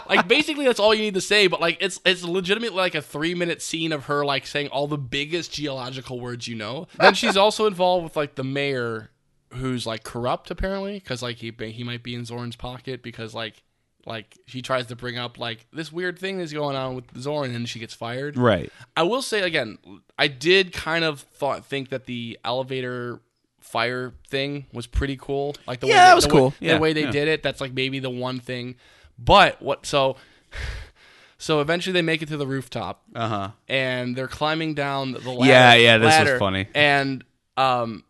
like 0.08 0.28
basically 0.28 0.64
that's 0.66 0.80
all 0.80 0.94
you 0.94 1.02
need 1.02 1.14
to 1.14 1.20
say. 1.20 1.46
But 1.46 1.60
like 1.60 1.78
it's 1.80 2.00
it's 2.04 2.22
legitimately 2.22 2.76
like 2.76 2.94
a 2.94 3.02
three 3.02 3.34
minute 3.34 3.62
scene 3.62 3.92
of 3.92 4.06
her 4.06 4.24
like 4.24 4.46
saying 4.46 4.68
all 4.68 4.86
the 4.86 4.98
biggest 4.98 5.52
geological 5.52 6.20
words 6.20 6.48
you 6.48 6.56
know. 6.56 6.88
Then 6.98 7.14
she's 7.14 7.36
also 7.36 7.66
involved 7.66 8.04
with 8.04 8.16
like 8.16 8.34
the 8.34 8.44
mayor 8.44 9.10
who's 9.52 9.86
like 9.86 10.02
corrupt 10.02 10.50
apparently 10.50 10.94
because 10.94 11.22
like 11.22 11.36
he 11.36 11.52
he 11.70 11.84
might 11.84 12.02
be 12.02 12.14
in 12.14 12.22
Zorin's 12.22 12.56
pocket 12.56 13.02
because 13.02 13.32
like 13.34 13.62
like 14.06 14.38
she 14.46 14.62
tries 14.62 14.86
to 14.86 14.96
bring 14.96 15.18
up 15.18 15.38
like 15.38 15.66
this 15.72 15.90
weird 15.92 16.18
thing 16.18 16.40
is 16.40 16.52
going 16.52 16.76
on 16.76 16.94
with 16.94 17.12
Zorin 17.14 17.54
and 17.54 17.68
she 17.68 17.78
gets 17.80 17.92
fired. 17.92 18.36
right 18.38 18.72
I 18.96 19.02
will 19.02 19.22
say 19.22 19.42
again, 19.42 19.78
I 20.18 20.28
did 20.28 20.72
kind 20.72 21.04
of 21.04 21.20
thought 21.20 21.66
think 21.66 21.88
that 21.90 22.06
the 22.06 22.38
elevator 22.44 23.20
fire 23.60 24.14
thing 24.28 24.66
was 24.72 24.86
pretty 24.86 25.16
cool. 25.16 25.56
Like 25.66 25.80
the 25.80 25.86
way 25.86 25.92
Yeah, 25.92 26.04
they, 26.04 26.08
that 26.10 26.14
was 26.14 26.24
the 26.24 26.30
cool. 26.30 26.48
Way, 26.50 26.54
Yeah, 26.60 26.74
the 26.74 26.80
way 26.80 26.92
they 26.92 27.02
yeah. 27.02 27.10
did 27.10 27.28
it, 27.28 27.42
that's 27.42 27.60
like 27.60 27.72
maybe 27.72 27.98
the 27.98 28.10
one 28.10 28.38
thing. 28.38 28.76
But 29.18 29.60
what 29.60 29.84
so 29.84 30.16
so 31.38 31.60
eventually 31.60 31.92
they 31.92 32.02
make 32.02 32.22
it 32.22 32.28
to 32.28 32.36
the 32.36 32.46
rooftop 32.46 33.02
uh-huh 33.14 33.50
and 33.68 34.14
they're 34.16 34.28
climbing 34.28 34.74
down 34.74 35.12
the 35.12 35.30
ladder. 35.30 35.50
Yeah, 35.50 35.74
yeah, 35.74 35.98
this 35.98 36.10
ladder, 36.10 36.38
funny. 36.38 36.68
And 36.74 37.24
um, 37.56 38.04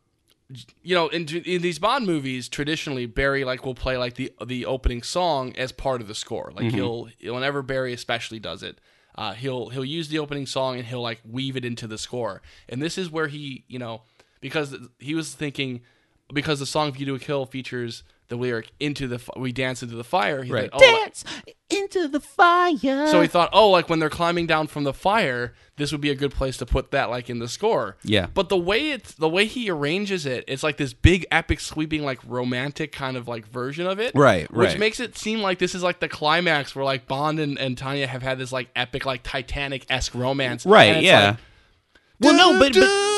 you 0.82 0.94
know, 0.94 1.08
in 1.08 1.26
in 1.28 1.62
these 1.62 1.78
Bond 1.78 2.06
movies, 2.06 2.48
traditionally 2.48 3.06
Barry 3.06 3.44
like 3.44 3.64
will 3.64 3.74
play 3.74 3.96
like 3.96 4.14
the 4.14 4.32
the 4.44 4.64
opening 4.66 5.02
song 5.02 5.54
as 5.56 5.72
part 5.72 6.00
of 6.00 6.08
the 6.08 6.14
score. 6.14 6.52
Like 6.54 6.66
Mm-hmm. 6.66 6.76
he'll 6.76 7.34
whenever 7.34 7.62
Barry 7.62 7.92
especially 7.92 8.38
does 8.38 8.62
it. 8.62 8.78
Uh, 9.16 9.32
he'll 9.32 9.70
he'll 9.70 9.84
use 9.84 10.08
the 10.08 10.18
opening 10.18 10.46
song 10.46 10.76
and 10.76 10.86
he'll 10.86 11.02
like 11.02 11.20
weave 11.28 11.56
it 11.56 11.64
into 11.64 11.86
the 11.86 11.98
score. 11.98 12.42
And 12.68 12.82
this 12.82 12.98
is 12.98 13.10
where 13.10 13.28
he, 13.28 13.64
you 13.66 13.78
know, 13.78 14.02
because 14.40 14.76
he 14.98 15.14
was 15.14 15.34
thinking 15.34 15.80
because 16.32 16.58
the 16.60 16.66
song 16.66 16.92
"View 16.92 17.06
to 17.06 17.14
a 17.14 17.18
Kill" 17.18 17.46
features 17.46 18.02
the 18.28 18.36
lyric 18.36 18.70
"Into 18.80 19.08
the 19.08 19.20
We 19.36 19.52
Dance 19.52 19.82
into 19.82 19.96
the 19.96 20.04
Fire." 20.04 20.42
He's 20.42 20.52
right 20.52 20.64
like, 20.64 20.70
oh, 20.74 20.78
dance 20.78 21.24
into 21.68 22.06
the 22.06 22.20
fire 22.20 23.08
so 23.08 23.20
he 23.20 23.26
thought, 23.26 23.50
oh, 23.52 23.70
like 23.70 23.88
when 23.88 23.98
they're 23.98 24.08
climbing 24.08 24.46
down 24.46 24.68
from 24.68 24.84
the 24.84 24.92
fire, 24.92 25.52
this 25.76 25.90
would 25.90 26.00
be 26.00 26.10
a 26.10 26.14
good 26.14 26.30
place 26.32 26.56
to 26.58 26.66
put 26.66 26.92
that, 26.92 27.10
like 27.10 27.28
in 27.28 27.40
the 27.40 27.48
score. 27.48 27.96
Yeah. 28.04 28.26
But 28.32 28.48
the 28.48 28.56
way 28.56 28.92
it's 28.92 29.14
the 29.14 29.28
way 29.28 29.46
he 29.46 29.68
arranges 29.68 30.26
it, 30.26 30.44
it's 30.46 30.62
like 30.62 30.76
this 30.76 30.92
big, 30.92 31.26
epic, 31.30 31.58
sweeping, 31.60 32.04
like 32.04 32.20
romantic 32.24 32.92
kind 32.92 33.16
of 33.16 33.26
like 33.26 33.48
version 33.48 33.86
of 33.86 33.98
it. 33.98 34.12
Right, 34.14 34.50
Which 34.52 34.70
right. 34.70 34.78
makes 34.78 35.00
it 35.00 35.18
seem 35.18 35.40
like 35.40 35.58
this 35.58 35.74
is 35.74 35.82
like 35.82 35.98
the 35.98 36.08
climax 36.08 36.76
where 36.76 36.84
like 36.84 37.08
Bond 37.08 37.40
and, 37.40 37.58
and 37.58 37.76
Tanya 37.76 38.06
have 38.06 38.22
had 38.22 38.38
this 38.38 38.52
like 38.52 38.68
epic, 38.76 39.04
like 39.04 39.22
Titanic 39.24 39.86
esque 39.90 40.14
romance. 40.14 40.64
right 40.64 40.84
And 40.84 40.96
it's 40.98 41.06
yeah 41.06 41.26
like, 41.30 41.38
well 42.20 42.34
no 42.34 42.58
but, 42.58 42.74
but. 42.74 43.15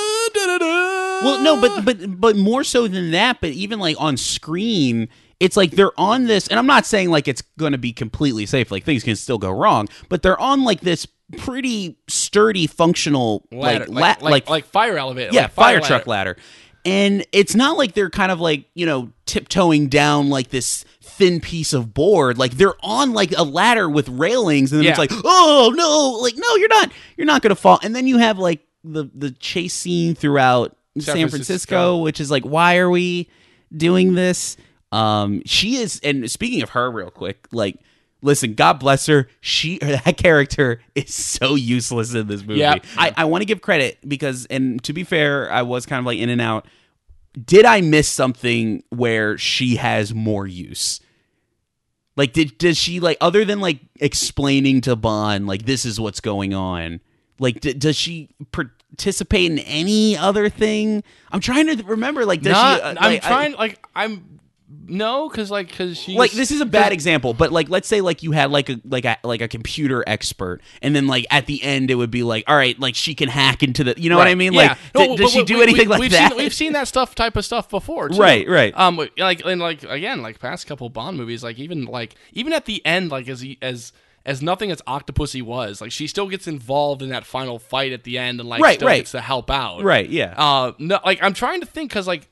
Well, 1.22 1.40
no, 1.42 1.60
but 1.60 1.84
but 1.84 2.20
but 2.20 2.36
more 2.36 2.64
so 2.64 2.86
than 2.88 3.10
that. 3.12 3.40
But 3.40 3.50
even 3.50 3.78
like 3.78 3.96
on 3.98 4.16
screen, 4.16 5.08
it's 5.40 5.56
like 5.56 5.72
they're 5.72 5.98
on 5.98 6.24
this, 6.24 6.48
and 6.48 6.58
I'm 6.58 6.66
not 6.66 6.86
saying 6.86 7.10
like 7.10 7.28
it's 7.28 7.42
going 7.58 7.72
to 7.72 7.78
be 7.78 7.92
completely 7.92 8.46
safe. 8.46 8.70
Like 8.70 8.84
things 8.84 9.04
can 9.04 9.16
still 9.16 9.38
go 9.38 9.50
wrong, 9.50 9.88
but 10.08 10.22
they're 10.22 10.40
on 10.40 10.64
like 10.64 10.80
this 10.80 11.06
pretty 11.36 11.98
sturdy, 12.08 12.66
functional 12.66 13.46
ladder, 13.52 13.86
like 13.86 13.88
like, 13.88 14.22
la- 14.22 14.28
like, 14.30 14.48
like 14.50 14.64
fire 14.64 14.96
elevator. 14.96 15.30
yeah, 15.32 15.42
like 15.42 15.50
fire, 15.52 15.74
ladder. 15.74 15.86
truck 15.86 16.06
ladder. 16.06 16.36
And 16.84 17.26
it's 17.32 17.54
not 17.54 17.76
like 17.76 17.92
they're 17.92 18.08
kind 18.08 18.32
of 18.32 18.40
like, 18.40 18.64
you 18.74 18.86
know, 18.86 19.12
tiptoeing 19.26 19.88
down 19.88 20.30
like 20.30 20.48
this 20.48 20.84
thin 21.02 21.38
piece 21.40 21.72
of 21.74 21.92
board. 21.92 22.38
Like 22.38 22.52
they're 22.52 22.76
on 22.82 23.12
like 23.12 23.32
a 23.36 23.42
ladder 23.42 23.90
with 23.90 24.08
railings 24.08 24.72
and 24.72 24.80
then 24.80 24.88
it's 24.88 24.98
like, 24.98 25.10
"Oh, 25.12 25.72
no, 25.76 26.22
like 26.22 26.34
no, 26.36 26.54
you're 26.56 26.68
not 26.68 26.90
you're 27.16 27.26
not 27.26 27.42
going 27.42 27.50
to 27.50 27.60
fall." 27.60 27.78
And 27.82 27.94
then 27.94 28.06
you 28.06 28.18
have 28.18 28.38
like 28.38 28.60
the 28.84 29.10
the 29.14 29.32
chase 29.32 29.74
scene 29.74 30.14
throughout 30.14 30.77
San, 30.94 31.02
San 31.02 31.28
Francisco, 31.28 31.30
Francisco. 31.30 31.98
which 31.98 32.20
is 32.20 32.30
like, 32.30 32.44
"Why 32.44 32.78
are 32.78 32.90
we 32.90 33.28
doing 33.76 34.14
this?" 34.14 34.56
Um 34.90 35.42
she 35.44 35.76
is 35.76 36.00
and 36.02 36.30
speaking 36.30 36.62
of 36.62 36.70
her 36.70 36.90
real 36.90 37.10
quick, 37.10 37.46
like 37.52 37.78
Listen, 38.20 38.54
God 38.54 38.80
bless 38.80 39.06
her. 39.06 39.28
She 39.40 39.78
that 39.78 40.16
character 40.16 40.80
is 40.94 41.14
so 41.14 41.54
useless 41.54 42.14
in 42.14 42.26
this 42.26 42.42
movie. 42.42 42.60
Yep. 42.60 42.84
I, 42.96 43.14
I 43.16 43.24
want 43.26 43.42
to 43.42 43.46
give 43.46 43.60
credit 43.60 43.98
because, 44.06 44.46
and 44.46 44.82
to 44.84 44.92
be 44.92 45.04
fair, 45.04 45.50
I 45.52 45.62
was 45.62 45.86
kind 45.86 46.00
of 46.00 46.06
like 46.06 46.18
in 46.18 46.28
and 46.28 46.40
out. 46.40 46.66
Did 47.44 47.64
I 47.64 47.80
miss 47.80 48.08
something 48.08 48.82
where 48.88 49.38
she 49.38 49.76
has 49.76 50.12
more 50.12 50.46
use? 50.46 51.00
Like, 52.16 52.32
did 52.32 52.58
does 52.58 52.76
she 52.76 52.98
like 52.98 53.16
other 53.20 53.44
than 53.44 53.60
like 53.60 53.78
explaining 54.00 54.80
to 54.82 54.96
Bond 54.96 55.46
like 55.46 55.64
this 55.64 55.84
is 55.84 56.00
what's 56.00 56.20
going 56.20 56.52
on? 56.52 57.00
Like, 57.38 57.60
d- 57.60 57.74
does 57.74 57.94
she 57.94 58.30
participate 58.90 59.50
in 59.50 59.58
any 59.60 60.16
other 60.16 60.48
thing? 60.48 61.02
I'm 61.30 61.40
trying 61.40 61.74
to 61.76 61.82
remember. 61.84 62.24
Like, 62.24 62.42
does 62.42 62.52
Not, 62.52 62.76
she? 62.78 62.82
uh, 62.82 62.88
I'm 62.90 62.94
like, 63.12 63.24
I- 63.24 63.28
trying. 63.28 63.52
like 63.54 63.86
I'm 63.94 64.38
no, 64.86 65.28
because 65.30 65.50
like 65.50 65.68
because 65.68 65.96
she 65.96 66.14
like 66.14 66.30
this 66.32 66.50
is 66.50 66.60
a 66.60 66.66
bad 66.66 66.92
example, 66.92 67.32
but 67.32 67.50
like 67.52 67.70
let's 67.70 67.88
say 67.88 68.02
like 68.02 68.22
you 68.22 68.32
had 68.32 68.50
like 68.50 68.68
a 68.68 68.78
like 68.84 69.06
a 69.06 69.16
like 69.24 69.40
a 69.40 69.48
computer 69.48 70.04
expert, 70.06 70.60
and 70.82 70.94
then 70.94 71.06
like 71.06 71.26
at 71.30 71.46
the 71.46 71.62
end 71.62 71.90
it 71.90 71.94
would 71.94 72.10
be 72.10 72.22
like, 72.22 72.44
all 72.46 72.56
right, 72.56 72.78
like 72.78 72.94
she 72.94 73.14
can 73.14 73.28
hack 73.30 73.62
into 73.62 73.82
the, 73.84 73.94
you 73.96 74.10
know 74.10 74.18
what 74.18 74.28
I 74.28 74.34
mean? 74.34 74.52
Like, 74.52 74.76
No, 74.94 75.08
but- 75.08 75.16
does 75.18 75.32
she 75.32 75.38
we- 75.38 75.44
do 75.44 75.56
we- 75.56 75.62
anything 75.62 75.88
like 75.88 76.00
we've 76.00 76.10
that? 76.10 76.32
Seen, 76.32 76.38
we've 76.38 76.52
seen 76.54 76.72
that 76.74 76.86
stuff 76.86 77.14
type 77.14 77.36
of 77.36 77.44
stuff 77.46 77.70
before, 77.70 78.10
too. 78.10 78.18
Right, 78.18 78.46
right. 78.48 78.72
Um, 78.76 78.96
like 78.96 79.42
and 79.44 79.60
like 79.60 79.84
again, 79.84 80.20
like 80.20 80.38
past 80.38 80.66
couple 80.66 80.88
Bond 80.90 81.16
movies, 81.16 81.42
like 81.42 81.58
even 81.58 81.86
like 81.86 82.14
even 82.34 82.52
at 82.52 82.66
the 82.66 82.84
end, 82.84 83.10
like 83.10 83.26
as 83.28 83.40
he, 83.40 83.56
as 83.62 83.92
as 84.28 84.42
nothing 84.42 84.70
as 84.70 84.82
Octopussy 84.82 85.42
was, 85.42 85.80
like 85.80 85.90
she 85.90 86.06
still 86.06 86.28
gets 86.28 86.46
involved 86.46 87.00
in 87.00 87.08
that 87.08 87.24
final 87.24 87.58
fight 87.58 87.92
at 87.92 88.04
the 88.04 88.18
end, 88.18 88.40
and 88.40 88.48
like 88.48 88.60
Right, 88.60 88.74
still 88.76 88.88
right. 88.88 88.98
gets 88.98 89.12
to 89.12 89.20
help 89.22 89.50
out. 89.50 89.82
Right, 89.82 90.08
yeah. 90.08 90.34
Uh, 90.36 90.72
no, 90.78 91.00
like 91.04 91.22
I'm 91.22 91.32
trying 91.32 91.60
to 91.60 91.66
think 91.66 91.90
because 91.90 92.06
like 92.06 92.28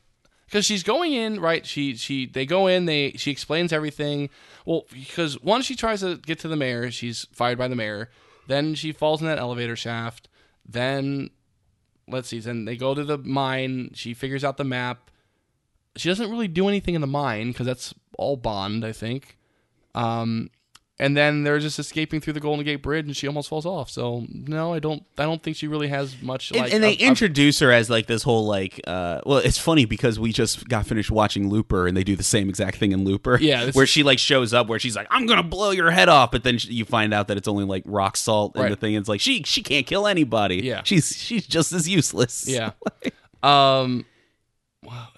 because 0.47 0.65
she's 0.67 0.83
going 0.83 1.15
in 1.15 1.41
right. 1.41 1.65
She 1.67 1.97
she 1.97 2.27
they 2.27 2.45
go 2.45 2.67
in. 2.67 2.85
They 2.85 3.13
she 3.13 3.31
explains 3.31 3.73
everything. 3.73 4.29
Well, 4.67 4.85
because 4.93 5.41
once 5.43 5.65
she 5.65 5.75
tries 5.75 6.01
to 6.01 6.19
get 6.19 6.39
to 6.41 6.49
the 6.49 6.57
mayor, 6.57 6.91
she's 6.91 7.27
fired 7.33 7.57
by 7.57 7.67
the 7.69 7.77
mayor. 7.77 8.11
Then 8.47 8.75
she 8.75 8.93
falls 8.93 9.21
in 9.23 9.27
that 9.27 9.39
elevator 9.39 9.75
shaft. 9.75 10.29
Then 10.69 11.31
let's 12.07 12.29
see. 12.29 12.41
Then 12.41 12.67
they 12.67 12.77
go 12.77 12.95
to 12.95 13.05
the 13.05 13.19
mine. 13.19 13.93
She 13.95 14.13
figures 14.13 14.45
out 14.45 14.57
the 14.59 14.65
map. 14.65 15.11
She 15.97 16.11
doesn't 16.11 16.31
really 16.31 16.49
do 16.49 16.69
anything 16.69 16.95
in 16.95 17.01
the 17.01 17.07
mine 17.07 17.53
because 17.53 17.67
that's 17.67 17.95
all 18.19 18.37
Bond, 18.37 18.85
I 18.85 18.93
think. 18.93 19.39
Um, 19.95 20.51
and 20.99 21.15
then 21.17 21.43
they're 21.45 21.59
just 21.59 21.79
escaping 21.79 22.21
through 22.21 22.33
the 22.33 22.41
Golden 22.41 22.65
Gate 22.65 22.83
Bridge, 22.83 23.05
and 23.07 23.15
she 23.17 23.27
almost 23.27 23.49
falls 23.49 23.67
off. 23.67 23.91
So 23.91 24.25
no, 24.31 24.73
I 24.73 24.79
don't. 24.79 25.03
I 25.19 25.25
don't 25.25 25.43
think 25.43 25.57
she 25.57 25.67
really 25.69 25.89
has 25.89 26.21
much. 26.23 26.51
and, 26.51 26.61
like, 26.61 26.73
and 26.73 26.83
they 26.83 26.95
introduce 26.95 27.59
her 27.61 27.71
as 27.71 27.91
like 27.91 28.07
this 28.07 28.23
whole 28.23 28.47
like 28.47 28.81
uh 28.87 29.21
well 29.27 29.39
it's 29.39 29.59
funny 29.59 29.85
because 29.85 30.19
we 30.19 30.33
just 30.33 30.69
got 30.69 30.87
finished 30.87 31.11
watching 31.11 31.49
looper 31.51 31.87
and 31.87 31.97
they 31.97 32.05
do 32.05 32.17
the 32.17 32.23
same 32.23 32.49
exact 32.49 32.79
thing 32.79 32.93
in 32.93 33.05
looper 33.05 33.39
Yeah, 33.41 33.71
where 33.73 33.87
she 33.87 34.03
like 34.03 34.19
shows 34.19 34.55
up 34.55 34.69
where 34.69 34.79
she's 34.79 34.95
like 34.97 35.07
i'm 35.11 35.27
gonna 35.27 35.43
blow 35.43 35.71
your 35.71 35.91
head 35.91 36.09
off 36.09 36.31
but 36.31 36.45
then 36.45 36.59
sh- 36.59 36.67
you 36.69 36.85
find 36.85 37.13
out 37.15 37.29
that 37.29 37.37
it's 37.37 37.49
only 37.49 37.65
like 37.65 37.83
rock 37.87 38.17
salt 38.17 38.55
and 38.55 38.63
Right. 38.65 38.71
the 38.71 38.77
thing 38.77 38.95
it's 38.95 39.09
like 39.09 39.21
she 39.21 39.43
she 39.45 39.63
can't 39.63 39.87
kill 39.87 40.07
anybody 40.07 40.57
Yeah. 40.63 40.83
she's 40.85 41.17
she's 41.17 41.47
just 41.47 41.73
as 41.73 41.89
useless 41.89 42.47
Yeah. 42.49 42.71
um. 43.43 44.05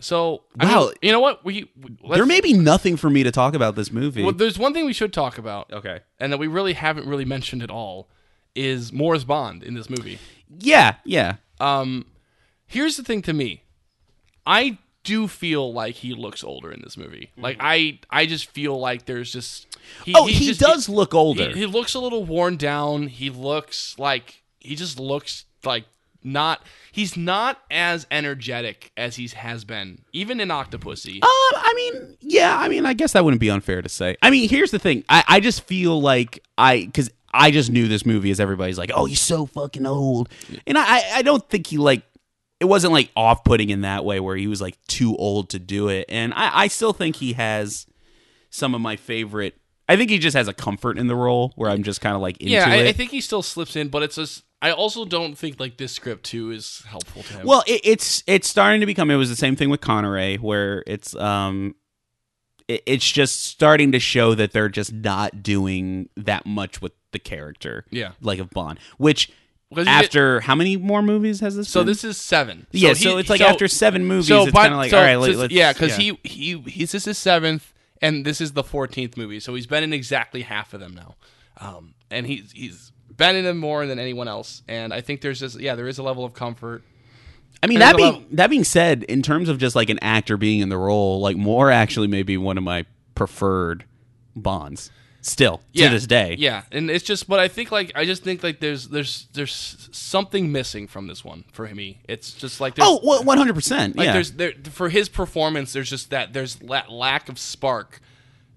So 0.01 0.43
I 0.59 0.65
Wow. 0.67 0.81
mean, 0.87 0.95
you 1.03 1.13
know 1.13 1.21
what 1.21 1.45
we 1.45 1.69
there 2.15 2.27
may 2.27 2.41
be 2.41 2.53
nothing 2.53 2.97
for 2.97 3.11
me 3.11 3.23
to 3.23 3.31
talk 3.31 3.55
about 3.55 3.75
this 3.77 3.91
movie 3.93 4.23
Well, 4.23 4.33
there's 4.33 4.59
one 4.59 4.73
thing 4.75 4.85
we 4.87 4.93
should 4.93 5.13
talk 5.13 5.39
about, 5.39 5.73
okay 5.73 6.01
and 6.21 6.33
that 6.33 6.39
we 6.39 6.47
really 6.47 6.73
haven't 6.75 7.07
really 7.07 7.25
mentioned 7.25 7.63
at 7.63 7.71
all, 7.71 8.09
is 8.55 8.93
Moore's 8.93 9.25
Bond 9.25 9.63
in 9.63 9.75
this 9.75 9.89
movie. 9.91 10.19
yeah 10.59 10.97
yeah 11.05 11.37
Um, 11.61 12.07
here's 12.67 12.97
the 12.97 13.03
thing 13.03 13.23
to 13.23 13.33
me, 13.33 13.63
I 14.47 14.79
do 15.05 15.27
feel 15.29 15.73
like 15.73 15.95
he 15.97 16.13
looks 16.15 16.45
older 16.45 16.71
in 16.71 16.83
this 16.83 16.97
movie. 16.97 17.31
Like 17.37 17.57
I, 17.61 18.01
I 18.11 18.27
just 18.27 18.47
feel 18.51 18.79
like 18.79 19.07
there's 19.07 19.33
just 19.33 19.67
he, 20.05 20.13
oh 20.15 20.27
he 20.27 20.47
just- 20.47 20.61
does 20.61 20.89
look 20.89 21.15
older 21.15 21.51
He, 21.51 21.61
he 21.61 21.67
looks 21.67 21.95
a 21.95 21.99
little 22.01 22.25
worn 22.25 22.57
down. 22.57 23.07
He 23.09 23.31
looks 23.31 23.99
like 23.99 24.43
he 24.59 24.75
just 24.77 24.99
looks 25.01 25.45
like 25.65 25.85
not. 26.25 26.63
He's 26.93 27.17
not 27.17 27.59
as 27.71 28.07
energetic 28.11 28.91
as 28.97 29.17
he 29.17 29.29
has 29.29 29.65
been, 29.65 30.01
even 30.13 30.41
in 30.41 30.49
Octopussy. 30.49 31.23
Um, 31.23 31.23
I 31.23 31.73
mean, 31.77 32.17
yeah, 32.21 32.59
I 32.59 32.69
mean, 32.69 32.87
I 32.87 32.93
guess 32.93 33.13
that 33.13 33.25
wouldn't 33.25 33.41
be 33.41 33.51
unfair 33.51 33.83
to 33.83 33.89
say. 33.89 34.17
I 34.23 34.31
mean, 34.31 34.49
here's 34.49 34.71
the 34.71 34.79
thing. 34.79 35.05
I, 35.09 35.25
I 35.29 35.41
just 35.41 35.63
feel 35.63 36.01
like 36.01 36.43
I, 36.57 36.85
because 36.85 37.11
I 37.33 37.51
just 37.51 37.71
knew 37.71 37.89
this 37.89 38.05
movie 38.05 38.31
as 38.31 38.41
everybody's 38.41 38.79
like, 38.79 38.91
oh, 38.95 39.05
he's 39.05 39.21
so 39.21 39.47
fucking 39.47 39.87
old. 39.87 40.29
And 40.67 40.77
I, 40.77 41.03
I 41.15 41.23
don't 41.23 41.49
think 41.49 41.67
he, 41.69 41.79
like, 41.79 42.03
it 42.59 42.65
wasn't, 42.65 42.93
like, 42.93 43.11
off 43.15 43.45
putting 43.45 43.71
in 43.71 43.83
that 43.83 44.05
way 44.05 44.19
where 44.19 44.37
he 44.37 44.49
was, 44.49 44.61
like, 44.61 44.77
too 44.89 45.15
old 45.17 45.51
to 45.51 45.59
do 45.59 45.89
it. 45.89 46.07
And 46.09 46.35
I, 46.35 46.63
I 46.63 46.69
still 46.69 46.93
think 46.93 47.17
he 47.17 47.35
has 47.35 47.87
some 48.51 48.75
of 48.75 48.81
my 48.81 48.97
favorite. 48.97 49.57
I 49.89 49.97
think 49.97 50.11
he 50.11 50.19
just 50.19 50.37
has 50.37 50.49
a 50.49 50.55
comfort 50.55 50.99
in 50.99 51.07
the 51.07 51.15
role 51.15 51.53
where 51.55 51.71
I'm 51.71 51.85
just 51.85 52.01
kind 52.01 52.17
of, 52.17 52.23
like, 52.23 52.39
into 52.39 52.53
yeah, 52.53 52.67
I, 52.67 52.77
it. 52.77 52.89
I 52.89 52.93
think 52.93 53.13
he 53.13 53.21
still 53.21 53.43
slips 53.43 53.77
in, 53.77 53.89
but 53.89 54.03
it's 54.03 54.17
just. 54.17 54.43
I 54.61 54.73
also 54.73 55.05
don't 55.05 55.37
think 55.37 55.61
like 55.61 55.77
this 55.77 55.93
script 55.93 56.25
too 56.25 56.51
is 56.51 56.83
helpful 56.87 57.23
to 57.23 57.33
him. 57.35 57.47
Well, 57.47 57.63
it, 57.67 57.81
it's 57.85 58.23
it's 58.27 58.49
starting 58.49 58.81
to 58.81 58.87
become. 58.87 59.11
It 59.11 59.17
was 59.17 59.29
the 59.29 59.37
same 59.37 59.55
thing 59.57 59.71
with 59.71 59.81
Connery, 59.81 60.37
where 60.37 60.83
it's 60.87 61.15
um, 61.15 61.75
it, 62.67 62.83
it's 62.87 63.09
just 63.11 63.45
starting 63.45 63.93
to 63.93 64.01
show 64.01 64.35
that 64.35 64.53
they're 64.53 64.69
just 64.69 64.93
not 64.93 65.43
doing 65.43 66.09
that 66.17 66.45
much 66.45 66.83
with 66.83 66.93
the 67.13 67.19
character. 67.19 67.85
Yeah. 67.91 68.13
like 68.21 68.39
of 68.41 68.51
Bond. 68.51 68.79
Which 68.97 69.29
you 69.71 69.77
get- 69.85 69.89
after 69.89 70.41
how 70.41 70.55
many 70.57 70.77
more 70.77 71.03
movies 71.03 71.39
has 71.41 71.55
this? 71.57 71.69
so 71.69 71.81
been? 71.81 71.87
this 71.89 72.03
is 72.03 72.17
seven. 72.17 72.67
yeah. 72.73 72.89
he- 72.91 72.95
So, 72.97 73.19
it's 73.19 73.31
like 73.31 73.41
so- 73.41 73.47
after 73.47 73.69
seven 73.69 74.07
movies, 74.07 74.27
so 74.29 74.43
it's 74.43 74.53
kind 74.53 74.73
of 74.73 74.79
like 74.79 74.91
so 74.91 74.99
all 74.99 75.05
right. 75.05 75.17
Let, 75.17 75.51
yeah, 75.53 75.73
because 75.73 75.95
he 75.97 76.19
he 76.25 76.59
he's 76.63 76.91
this 76.93 77.03
is 77.03 77.05
his 77.05 77.19
seventh, 77.19 77.73
and 78.03 78.25
this 78.25 78.41
is 78.41 78.55
the 78.55 78.65
fourteenth 78.65 79.17
movie. 79.17 79.39
So 79.39 79.55
he's 79.55 79.67
been 79.69 79.85
in 79.85 79.93
exactly 79.93 80.43
half 80.43 80.75
of 80.75 80.81
them 80.81 80.95
now, 80.97 81.15
um, 81.59 81.95
and 82.11 82.27
he's 82.27 82.51
he's 82.53 82.91
been 83.19 83.37
in 83.37 83.45
them 83.45 83.59
more 83.59 83.87
than 83.87 83.99
anyone 83.99 84.29
else. 84.29 84.63
And 84.67 84.95
I 84.95 85.03
think 85.03 85.21
there's 85.21 85.39
just 85.41 85.61
yeah, 85.61 85.75
there 85.75 85.89
is 85.89 85.99
a 85.99 86.03
level 86.03 86.25
of 86.25 86.33
comfort. 86.33 86.83
I 87.63 87.67
mean, 87.67 87.81
that 87.81 87.97
being 87.97 88.13
level- 88.13 88.25
that 88.33 88.49
being 88.49 88.65
said, 88.65 89.03
in 89.03 89.21
terms 89.21 89.49
of 89.51 89.59
just 89.59 89.77
like 89.77 89.91
an 89.91 89.99
actor 90.01 90.37
being 90.39 90.61
in 90.61 90.71
the 90.71 90.79
role, 90.79 91.21
like 91.21 91.37
Moore 91.37 91.71
actually 91.71 92.07
may 92.07 92.23
be 92.23 92.39
one 92.39 92.57
of 92.57 92.65
my 92.65 92.87
preferred 93.15 93.85
Bonds. 94.35 94.91
Still 95.21 95.61
Yeah, 95.73 95.89
to 95.89 95.95
this 95.97 96.07
day, 96.07 96.37
yeah, 96.39 96.63
and 96.71 96.89
it's 96.89 97.05
just, 97.05 97.29
but 97.29 97.41
I 97.41 97.49
think 97.49 97.73
like 97.73 97.91
I 97.97 98.05
just 98.05 98.23
think 98.23 98.45
like 98.45 98.61
there's 98.61 98.87
there's 98.89 99.27
there's 99.33 99.89
something 99.91 100.53
missing 100.53 100.87
from 100.87 101.09
this 101.09 101.25
one 101.25 101.45
for 101.53 101.67
me. 101.75 102.01
It's 102.09 102.33
just 102.33 102.61
like 102.61 102.77
there's, 102.77 102.89
Oh, 102.89 103.01
one 103.23 103.37
hundred 103.37 103.55
percent. 103.55 103.97
Like 103.97 104.07
Yeah. 104.07 104.13
there's 104.13 104.31
there 104.33 104.53
for 104.71 104.89
his 104.89 105.09
performance, 105.09 105.73
there's 105.73 105.91
just 105.91 106.11
that 106.11 106.33
there's 106.33 106.55
that 106.57 106.91
lack 106.93 107.29
of 107.29 107.37
spark 107.39 108.01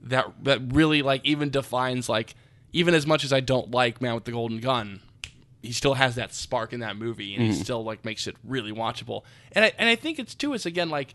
that 0.03 0.27
that 0.43 0.61
really 0.71 1.01
like 1.01 1.25
even 1.25 1.49
defines 1.49 2.07
like 2.07 2.35
even 2.73 2.93
as 2.93 3.05
much 3.05 3.23
as 3.23 3.33
I 3.33 3.39
don't 3.39 3.71
like 3.71 4.01
Man 4.01 4.15
with 4.15 4.25
the 4.25 4.31
Golden 4.31 4.59
Gun, 4.59 5.01
he 5.61 5.71
still 5.71 5.93
has 5.95 6.15
that 6.15 6.33
spark 6.33 6.73
in 6.73 6.79
that 6.79 6.97
movie, 6.97 7.35
and 7.35 7.43
he 7.43 7.53
still 7.53 7.83
like 7.83 8.03
makes 8.03 8.27
it 8.27 8.35
really 8.43 8.71
watchable. 8.71 9.23
And 9.51 9.65
I 9.65 9.73
and 9.77 9.89
I 9.89 9.95
think 9.95 10.19
it's 10.19 10.33
too. 10.33 10.53
It's 10.53 10.65
again 10.65 10.89
like 10.89 11.13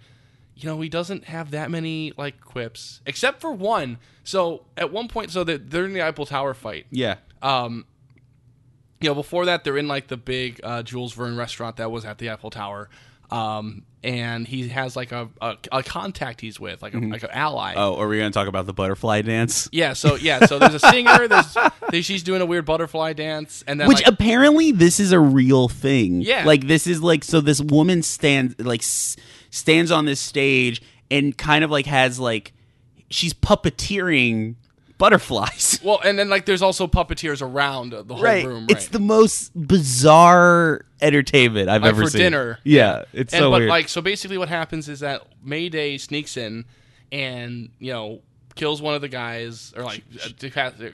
you 0.55 0.69
know 0.69 0.81
he 0.81 0.89
doesn't 0.89 1.25
have 1.25 1.51
that 1.51 1.71
many 1.71 2.13
like 2.17 2.41
quips 2.41 3.01
except 3.07 3.41
for 3.41 3.53
one. 3.53 3.99
So 4.25 4.65
at 4.77 4.93
one 4.93 5.09
point, 5.09 5.31
so 5.31 5.45
that 5.45 5.71
they're 5.71 5.85
in 5.85 5.93
the 5.93 6.03
Eiffel 6.03 6.27
Tower 6.27 6.55
fight 6.55 6.87
yeah. 6.91 7.17
Um, 7.43 7.87
you 9.01 9.11
know, 9.11 9.15
before 9.15 9.45
that, 9.45 9.63
they're 9.63 9.77
in 9.77 9.89
like 9.89 10.09
the 10.09 10.17
big 10.17 10.61
uh, 10.63 10.83
Jules 10.83 11.13
Verne 11.13 11.37
restaurant 11.37 11.77
that 11.77 11.91
was 11.91 12.05
at 12.05 12.19
the 12.19 12.31
Eiffel 12.31 12.51
Tower, 12.51 12.89
um, 13.31 13.83
and 14.07 14.47
he 14.47 14.69
has 14.69 14.95
like 14.95 15.11
a, 15.11 15.29
a, 15.43 15.57
a 15.73 15.83
contact 15.83 16.41
he's 16.41 16.61
with, 16.61 16.81
like 16.81 16.95
a, 16.95 16.97
mm-hmm. 16.97 17.11
like 17.11 17.25
an 17.25 17.31
ally. 17.33 17.75
Oh, 17.77 17.97
are 17.97 18.07
we 18.07 18.19
going 18.19 18.31
to 18.31 18.35
talk 18.35 18.47
about 18.47 18.65
the 18.67 18.73
butterfly 18.73 19.23
dance? 19.23 19.69
Yeah, 19.73 19.95
so 19.95 20.15
yeah, 20.15 20.47
so 20.47 20.61
there's 20.61 20.75
a 20.75 20.79
singer. 20.93 21.27
There's 21.27 22.07
she's 22.07 22.23
doing 22.23 22.41
a 22.41 22.47
weird 22.47 22.65
butterfly 22.65 23.15
dance, 23.15 23.65
and 23.67 23.81
then 23.81 23.89
Which 23.89 23.99
like, 23.99 24.07
apparently 24.07 24.71
this 24.71 25.01
is 25.01 25.11
a 25.11 25.19
real 25.19 25.69
thing. 25.69 26.21
Yeah. 26.21 26.45
Like 26.45 26.69
this 26.69 26.87
is 26.87 27.03
like 27.03 27.25
so 27.25 27.41
this 27.41 27.61
woman 27.61 28.05
stands 28.05 28.55
like 28.61 28.83
s- 28.83 29.17
stands 29.51 29.91
on 29.91 30.05
this 30.05 30.21
stage 30.21 30.83
and 31.11 31.37
kind 31.37 31.65
of 31.65 31.73
like 31.73 31.87
has 31.87 32.21
like 32.21 32.53
she's 33.11 33.35
puppeteering 33.35 34.55
butterflies. 34.99 35.81
well, 35.83 36.01
and 36.05 36.17
then 36.17 36.29
like 36.29 36.47
there's 36.47 36.63
also 36.63 36.87
puppeteers 36.87 37.43
around 37.43 37.91
the 37.91 38.15
whole 38.15 38.23
room. 38.23 38.63
Right? 38.63 38.71
It's 38.71 38.87
the 38.87 39.01
most 39.01 39.51
bizarre 39.67 40.86
entertainment 41.01 41.69
I've 41.69 41.83
Like 41.83 41.91
ever 41.91 42.05
for 42.05 42.11
seen. 42.11 42.21
dinner. 42.23 42.59
Yeah, 42.65 43.05
it's 43.13 43.33
and 43.35 43.41
so 43.41 43.51
but 43.51 43.59
weird. 43.61 43.69
like 43.71 43.89
so 43.89 44.01
basically 44.01 44.39
what 44.39 44.49
happens 44.49 44.89
is 44.89 45.01
that 45.01 45.23
Mayday 45.43 45.99
sneaks 45.99 46.37
in 46.37 46.65
and 47.13 47.71
you 47.79 47.93
know 47.93 48.21
kills 48.55 48.81
one 48.83 48.95
of 48.95 49.01
the 49.03 49.09
guys 49.09 49.73
or 49.77 49.83
like 49.85 50.03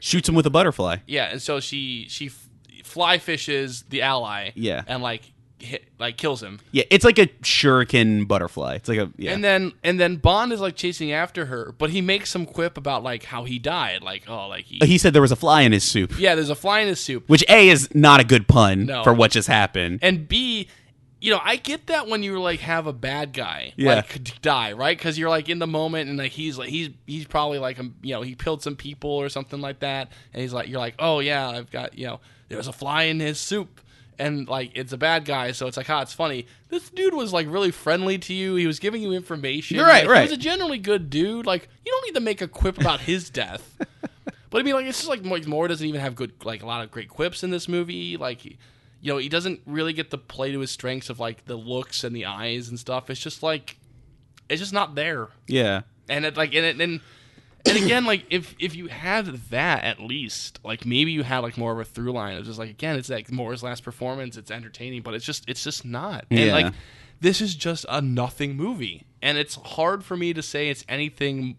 Shoots 0.01 0.29
him 0.29 0.35
with 0.35 0.47
a 0.47 0.51
butterfly. 0.51 0.97
Yeah, 1.07 1.31
and 1.31 1.41
so 1.41 1.61
she 1.61 2.07
she 2.09 2.27
f- 2.27 2.49
fly 2.85 3.19
fishes 3.19 3.83
the 3.89 4.03
ally. 4.03 4.51
Yeah. 4.55 4.83
and 4.87 5.03
like 5.03 5.32
hit 5.63 5.85
like 5.99 6.17
kills 6.17 6.43
him. 6.43 6.61
Yeah, 6.73 6.85
it's 6.91 7.05
like 7.05 7.19
a 7.19 7.27
shuriken 7.43 8.27
butterfly. 8.27 8.75
It's 8.75 8.89
like 8.89 8.99
a 8.99 9.11
yeah. 9.17 9.33
And 9.33 9.43
then 9.45 9.73
and 9.85 9.99
then 10.01 10.17
Bond 10.17 10.53
is 10.53 10.61
like 10.61 10.77
chasing 10.77 11.13
after 11.13 11.47
her, 11.47 11.75
but 11.79 11.91
he 11.91 12.01
makes 12.01 12.31
some 12.31 12.47
quip 12.47 12.77
about 12.77 13.03
like 13.03 13.25
how 13.25 13.45
he 13.45 13.59
died, 13.59 14.03
like 14.03 14.25
oh 14.29 14.49
like 14.49 14.65
he, 14.65 14.79
he 14.85 14.99
said 14.99 15.13
there 15.13 15.23
was 15.23 15.33
a 15.33 15.37
fly 15.37 15.63
in 15.63 15.73
his 15.73 15.85
soup. 15.85 16.19
yeah, 16.19 16.35
there's 16.35 16.51
a 16.51 16.55
fly 16.55 16.81
in 16.81 16.89
his 16.89 17.01
soup, 17.01 17.29
Which 17.29 17.45
A 17.49 17.69
is 17.69 17.89
not 17.95 18.21
a 18.21 18.25
good 18.25 18.49
pun 18.49 18.87
No. 18.87 19.05
for 19.05 19.13
what 19.15 19.31
just 19.31 19.49
happened. 19.49 20.01
and 20.03 20.29
B. 20.29 20.69
You 21.25 21.31
know, 21.31 21.41
I 21.41 21.55
get 21.55 21.87
that 21.87 22.09
when 22.09 22.25
you 22.25 22.41
like 22.43 22.59
have 22.59 22.89
a 22.89 22.93
bad 22.93 23.33
guy 23.33 23.75
Yeah. 23.77 23.95
like 23.95 24.43
die, 24.43 24.73
right? 24.73 24.99
Because 24.99 25.17
you're 25.17 25.31
like 25.31 25.49
in 25.49 25.61
the 25.61 25.69
moment, 25.69 26.09
and 26.09 26.19
like 26.19 26.33
he's 26.33 26.59
like 26.59 26.69
he's 26.69 26.91
he's 27.07 27.27
probably 27.27 27.61
like 27.61 27.79
um, 27.79 27.95
you 28.03 28.13
know 28.13 28.23
he 28.23 28.35
killed 28.35 28.61
some 28.61 28.75
people 28.75 29.11
or 29.11 29.29
something 29.29 29.61
like 29.61 29.79
that, 29.79 30.11
and 30.33 30.43
he's 30.43 30.53
like 30.53 30.69
you're 30.69 30.81
like 30.81 30.97
oh 30.99 31.21
yeah 31.21 31.49
I've 31.49 31.71
got 31.71 31.97
you 31.97 32.07
know 32.09 32.19
there 32.49 32.59
was 32.59 32.67
a 32.67 32.73
fly 32.73 33.05
in 33.05 33.21
his 33.21 33.39
soup, 33.39 33.81
and 34.19 34.49
like 34.49 34.71
it's 34.75 34.93
a 34.93 34.97
bad 34.99 35.25
guy, 35.25 35.53
so 35.53 35.67
it's 35.67 35.77
like, 35.77 35.89
ah, 35.91 36.03
it's 36.03 36.13
funny. 36.13 36.47
This 36.69 36.89
dude 36.91 37.15
was 37.15 37.33
like 37.33 37.47
really 37.49 37.71
friendly 37.71 38.19
to 38.19 38.35
you. 38.35 38.55
He 38.55 38.67
was 38.67 38.79
giving 38.79 39.03
you 39.03 39.13
information. 39.13 39.77
You're 39.77 39.87
right, 39.87 40.05
Like, 40.05 40.11
right. 40.11 40.19
He 40.23 40.31
was 40.31 40.33
a 40.33 40.41
generally 40.41 40.79
good 40.79 41.11
dude. 41.11 41.47
Like 41.47 41.69
you 41.85 41.93
don't 41.93 42.05
need 42.07 42.15
to 42.15 42.21
make 42.25 42.41
a 42.41 42.49
quip 42.49 42.79
about 42.79 43.01
his 43.11 43.31
death. 43.31 43.77
But 44.51 44.61
I 44.61 44.65
mean, 44.65 44.75
like 44.75 44.87
it's 44.87 44.99
just 45.05 45.09
like 45.09 45.47
Moore 45.47 45.67
doesn't 45.69 45.87
even 45.87 46.01
have 46.01 46.15
good 46.15 46.33
like 46.45 46.63
a 46.63 46.67
lot 46.67 46.83
of 46.85 46.91
great 46.91 47.09
quips 47.09 47.43
in 47.43 47.51
this 47.51 47.69
movie. 47.69 48.17
Like, 48.17 48.45
you 48.45 48.57
know, 49.05 49.17
he 49.17 49.29
doesn't 49.29 49.61
really 49.67 49.93
get 49.93 50.11
the 50.11 50.19
play 50.19 50.53
to 50.53 50.61
his 50.61 50.71
strengths 50.71 51.09
of 51.09 51.19
like 51.19 51.47
the 51.47 51.57
looks 51.57 52.05
and 52.05 52.15
the 52.15 52.27
eyes 52.27 52.69
and 52.69 52.79
stuff. 52.79 53.09
It's 53.09 53.21
just 53.21 53.43
like 53.43 53.79
it's 54.49 54.61
just 54.61 54.73
not 54.75 54.95
there. 54.95 55.29
Yeah. 55.47 55.83
And 56.09 56.27
it 56.27 56.37
like 56.37 56.55
and 56.55 56.67
it 56.67 56.81
and 56.81 57.01
and 57.67 57.77
again, 57.77 58.05
like 58.05 58.25
if 58.31 58.55
if 58.59 58.75
you 58.75 58.89
have 58.89 59.51
that 59.51 59.85
at 59.85 60.01
least, 60.01 60.59
like 60.65 60.85
maybe 60.87 61.13
you 61.13 61.23
had 61.23 61.39
like 61.41 61.57
more 61.57 61.73
of 61.73 61.79
a 61.79 61.85
through 61.85 62.13
line. 62.13 62.37
It's 62.37 62.47
just 62.47 62.59
like 62.59 62.71
again, 62.71 62.97
it's 62.97 63.09
like 63.09 63.31
Moore's 63.31 63.63
last 63.63 63.83
performance. 63.85 64.37
It's 64.37 64.51
entertaining, 64.51 65.03
but 65.03 65.15
it's 65.15 65.25
just 65.25 65.49
it's 65.49 65.63
just 65.65 65.85
not. 65.85 66.27
And 66.31 66.41
Yeah. 66.41 66.53
like 66.55 66.75
this 67.21 67.41
is 67.41 67.55
just 67.55 67.87
a 67.89 68.01
nothing 68.01 68.57
movie, 68.57 69.07
and 69.23 69.39
it's 69.39 69.55
hard 69.55 70.05
for 70.05 70.17
me 70.17 70.33
to 70.33 70.43
say 70.43 70.69
it's 70.71 70.85
anything 70.89 71.57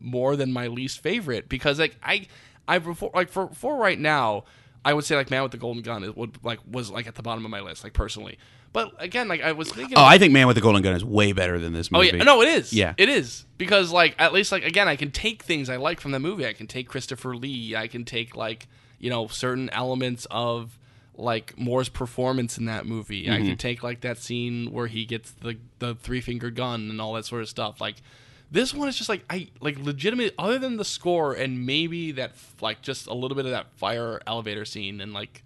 more 0.00 0.36
than 0.36 0.52
my 0.52 0.66
least 0.68 1.00
favorite 1.02 1.48
because 1.48 1.78
like 1.78 1.96
I 2.02 2.26
I 2.68 2.78
before 2.78 3.10
like 3.14 3.28
for 3.30 3.48
for 3.48 3.76
right 3.76 3.98
now 3.98 4.44
I 4.84 4.94
would 4.94 5.04
say 5.04 5.16
like 5.16 5.30
Man 5.30 5.42
with 5.42 5.52
the 5.52 5.58
Golden 5.58 5.82
Gun 5.82 6.04
it 6.04 6.16
would 6.16 6.42
like 6.44 6.60
was 6.70 6.90
like 6.90 7.06
at 7.06 7.14
the 7.14 7.22
bottom 7.22 7.44
of 7.44 7.50
my 7.50 7.60
list 7.60 7.82
like 7.84 7.92
personally. 7.92 8.38
But 8.76 8.92
again, 8.98 9.26
like 9.26 9.40
I 9.42 9.52
was 9.52 9.72
thinking. 9.72 9.96
Oh, 9.96 10.04
I 10.04 10.18
think 10.18 10.34
Man 10.34 10.46
with 10.46 10.54
the 10.56 10.60
Golden 10.60 10.82
Gun 10.82 10.94
is 10.94 11.02
way 11.02 11.32
better 11.32 11.58
than 11.58 11.72
this 11.72 11.90
movie. 11.90 12.12
Oh 12.12 12.16
yeah, 12.16 12.24
no, 12.24 12.42
it 12.42 12.48
is. 12.48 12.74
Yeah. 12.74 12.92
it 12.98 13.08
is 13.08 13.46
because 13.56 13.90
like 13.90 14.14
at 14.18 14.34
least 14.34 14.52
like 14.52 14.66
again, 14.66 14.86
I 14.86 14.96
can 14.96 15.10
take 15.10 15.42
things 15.42 15.70
I 15.70 15.76
like 15.76 15.98
from 15.98 16.10
the 16.10 16.20
movie. 16.20 16.46
I 16.46 16.52
can 16.52 16.66
take 16.66 16.86
Christopher 16.86 17.34
Lee. 17.34 17.74
I 17.74 17.86
can 17.88 18.04
take 18.04 18.36
like 18.36 18.66
you 18.98 19.08
know 19.08 19.28
certain 19.28 19.70
elements 19.70 20.26
of 20.30 20.78
like 21.14 21.56
Moore's 21.58 21.88
performance 21.88 22.58
in 22.58 22.66
that 22.66 22.84
movie. 22.84 23.30
I 23.30 23.38
Mm-hmm. 23.38 23.46
can 23.48 23.56
take 23.56 23.82
like 23.82 24.02
that 24.02 24.18
scene 24.18 24.70
where 24.70 24.88
he 24.88 25.06
gets 25.06 25.30
the 25.30 25.56
the 25.78 25.94
three 25.94 26.20
finger 26.20 26.50
gun 26.50 26.90
and 26.90 27.00
all 27.00 27.14
that 27.14 27.24
sort 27.24 27.40
of 27.40 27.48
stuff. 27.48 27.80
Like 27.80 27.96
this 28.50 28.74
one 28.74 28.88
is 28.90 28.96
just 28.98 29.08
like 29.08 29.24
I 29.30 29.48
like 29.62 29.78
legitimate. 29.78 30.34
Other 30.38 30.58
than 30.58 30.76
the 30.76 30.84
score 30.84 31.32
and 31.32 31.64
maybe 31.64 32.12
that 32.12 32.32
like 32.60 32.82
just 32.82 33.06
a 33.06 33.14
little 33.14 33.36
bit 33.36 33.46
of 33.46 33.52
that 33.52 33.72
fire 33.78 34.20
elevator 34.26 34.66
scene 34.66 35.00
and 35.00 35.14
like 35.14 35.42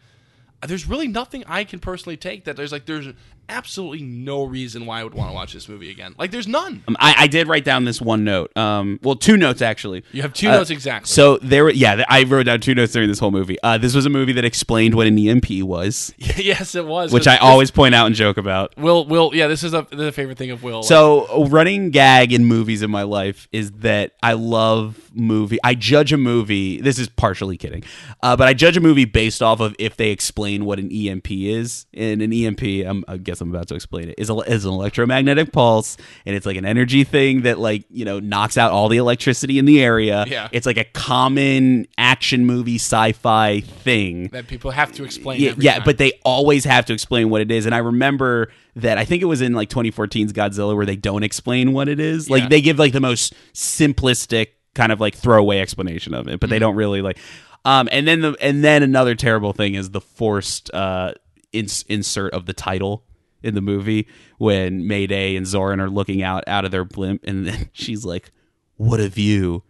there's 0.66 0.86
really 0.86 1.08
nothing 1.08 1.44
I 1.46 1.64
can 1.64 1.78
personally 1.78 2.16
take 2.16 2.44
that 2.44 2.56
there's 2.56 2.72
like 2.72 2.86
there's 2.86 3.08
absolutely 3.51 4.03
no 4.03 4.44
reason 4.44 4.86
why 4.86 5.01
I 5.01 5.05
would 5.05 5.14
want 5.14 5.30
to 5.30 5.34
watch 5.34 5.53
this 5.53 5.68
movie 5.68 5.90
again. 5.90 6.14
Like 6.18 6.30
there's 6.30 6.46
none. 6.48 6.82
Um, 6.88 6.96
I, 6.98 7.14
I 7.18 7.26
did 7.26 7.48
write 7.48 7.64
down 7.64 7.84
this 7.84 8.01
one 8.01 8.24
note. 8.24 8.57
Um, 8.57 8.98
well, 9.03 9.16
two 9.16 9.36
notes 9.36 9.61
actually. 9.62 10.05
You 10.12 10.22
have 10.22 10.32
two 10.32 10.48
Uh, 10.48 10.53
notes 10.59 10.70
exactly. 10.70 11.09
So 11.09 11.38
there, 11.38 11.64
were, 11.64 11.70
yeah, 11.70 12.05
I 12.09 12.22
wrote 12.24 12.44
down 12.44 12.61
two 12.61 12.74
notes 12.74 12.92
during 12.92 13.09
this 13.09 13.18
whole 13.18 13.30
movie. 13.30 13.57
Uh, 13.62 13.78
this 13.78 13.94
was 13.94 14.07
a 14.07 14.11
movie 14.11 14.32
that 14.32 14.44
explained 14.44 14.94
what 14.94 15.07
an 15.07 15.18
EMP 15.18 15.62
was, 15.62 16.14
yes, 16.18 16.74
it 16.74 16.86
was. 16.86 17.12
which 17.12 17.26
I 17.26 17.36
always 17.38 17.70
point 17.70 17.94
out 17.94 18.07
and 18.07 18.14
joke 18.14 18.36
about. 18.36 18.76
Will 18.76 19.05
Will 19.07 19.32
yeah, 19.34 19.46
this 19.46 19.62
is 19.64 19.74
a 19.74 19.86
the 19.90 20.12
favorite 20.12 20.38
thing 20.38 20.51
of 20.51 20.62
Will. 20.62 20.82
So, 20.82 21.26
a 21.26 21.44
running 21.48 21.90
gag 21.90 22.32
in 22.32 22.44
movies 22.44 22.82
in 22.82 22.90
my 22.90 23.03
life 23.03 23.48
is 23.53 23.72
that 23.72 24.12
I 24.22 24.34
love 24.34 25.11
movie. 25.14 25.59
I 25.64 25.74
judge 25.74 26.12
a 26.12 26.16
movie. 26.16 26.80
This 26.80 26.98
is 26.98 27.09
partially 27.09 27.57
kidding, 27.57 27.82
uh, 28.22 28.36
but 28.36 28.46
I 28.48 28.55
judge 28.55 28.76
a 28.76 28.80
movie 28.80 29.05
based 29.05 29.42
off 29.42 29.61
of 29.61 29.74
if 29.78 29.96
they 29.96 30.11
explain 30.11 30.64
what 30.64 30.78
an 30.78 30.90
EMP 30.92 31.30
is. 31.30 31.86
And 31.94 32.22
an 32.22 32.32
EMP, 32.32 32.62
I'm, 32.86 33.05
I 33.09 33.16
guess 33.16 33.39
I'm 33.41 33.51
about 33.55 33.68
to 33.68 33.74
explain 33.74 34.09
it, 34.11 34.14
is, 34.18 34.30
a, 34.30 34.34
is 34.41 34.64
an 34.64 34.72
electromagnetic 34.72 35.53
pulse, 35.53 35.97
and 36.26 36.34
it's 36.36 36.47
like 36.47 36.57
an 36.57 36.64
energy 36.64 37.05
thing 37.05 37.43
that 37.43 37.59
like 37.59 37.84
you 37.91 38.05
know 38.05 38.20
knocks 38.20 38.57
out 38.59 38.72
all 38.72 38.88
the 38.88 38.97
electricity 38.99 39.59
in 39.59 39.64
the 39.64 39.82
area. 39.82 40.24
Yeah. 40.28 40.49
it's 40.53 40.66
like 40.66 40.76
a 40.78 40.84
common 40.84 41.86
action 41.99 42.47
movie 42.47 42.76
sci-fi 42.76 43.61
thing. 43.61 44.28
that 44.28 44.47
people 44.49 44.70
have 44.70 44.93
to 44.93 45.05
explain. 45.05 45.41
Yeah, 45.41 45.55
yeah, 45.59 45.74
time. 45.74 45.82
but 45.84 45.99
they 45.99 46.12
always 46.24 46.64
have 46.64 46.86
to 46.86 46.93
explain 46.93 47.30
what 47.30 47.41
it 47.41 47.51
is. 47.51 47.66
And 47.66 47.74
I 47.74 47.78
remember 47.78 48.51
that 48.76 48.99
I 48.99 49.05
think 49.05 49.22
it 49.22 49.26
was 49.26 49.41
in 49.41 49.53
like 49.55 49.68
2014's 49.68 50.32
Godzilla 50.32 50.76
where 50.76 50.86
they 50.86 50.97
don't 50.97 51.22
explain 51.22 51.72
what 51.72 51.88
it 51.88 51.99
is. 52.01 52.30
Like 52.30 52.45
Yeah. 52.45 52.49
they 52.49 52.61
give 52.61 52.78
like 52.78 52.93
the 52.93 53.01
most 53.01 53.34
simplistic 53.55 54.49
kind 54.74 54.93
of 54.93 55.01
like 55.01 55.14
throwaway 55.14 55.59
explanation 55.61 56.14
of 56.14 56.28
it, 56.28 56.38
but 56.41 56.49
they 56.51 56.57
Mm-hmm. 56.57 56.61
don't 56.61 56.76
really 56.76 57.03
like. 57.03 57.18
Um, 57.64 57.88
and 57.93 58.07
then 58.09 58.20
the 58.22 58.36
and 58.41 58.64
then 58.64 58.82
another 58.82 59.14
terrible 59.14 59.53
thing 59.53 59.74
is 59.74 59.91
the 59.91 60.01
forced 60.01 60.72
uh 60.72 61.12
ins- 61.53 61.84
insert 61.88 62.32
of 62.32 62.47
the 62.47 62.53
title 62.55 63.05
in 63.43 63.55
the 63.55 63.61
movie 63.61 64.07
when 64.38 64.86
Mayday 64.86 65.36
and 65.36 65.47
Zorin 65.47 65.80
are 65.80 65.91
looking 65.91 66.22
out 66.22 66.45
out 66.47 66.64
of 66.64 66.70
their 66.70 66.84
blimp, 66.84 67.24
and 67.24 67.47
then 67.47 67.68
she's 67.72 68.05
like, 68.05 68.30
"What 68.76 69.01
a 69.01 69.09
view," 69.11 69.62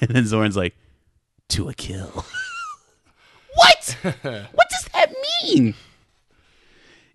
and 0.00 0.10
then 0.10 0.24
Zorin's 0.24 0.56
like, 0.56 0.74
"To 1.50 1.68
a 1.68 1.74
kill." 1.74 2.06
what? 3.54 3.96
what 4.02 4.68
does 4.70 4.88
that 4.92 5.12
mean? 5.42 5.74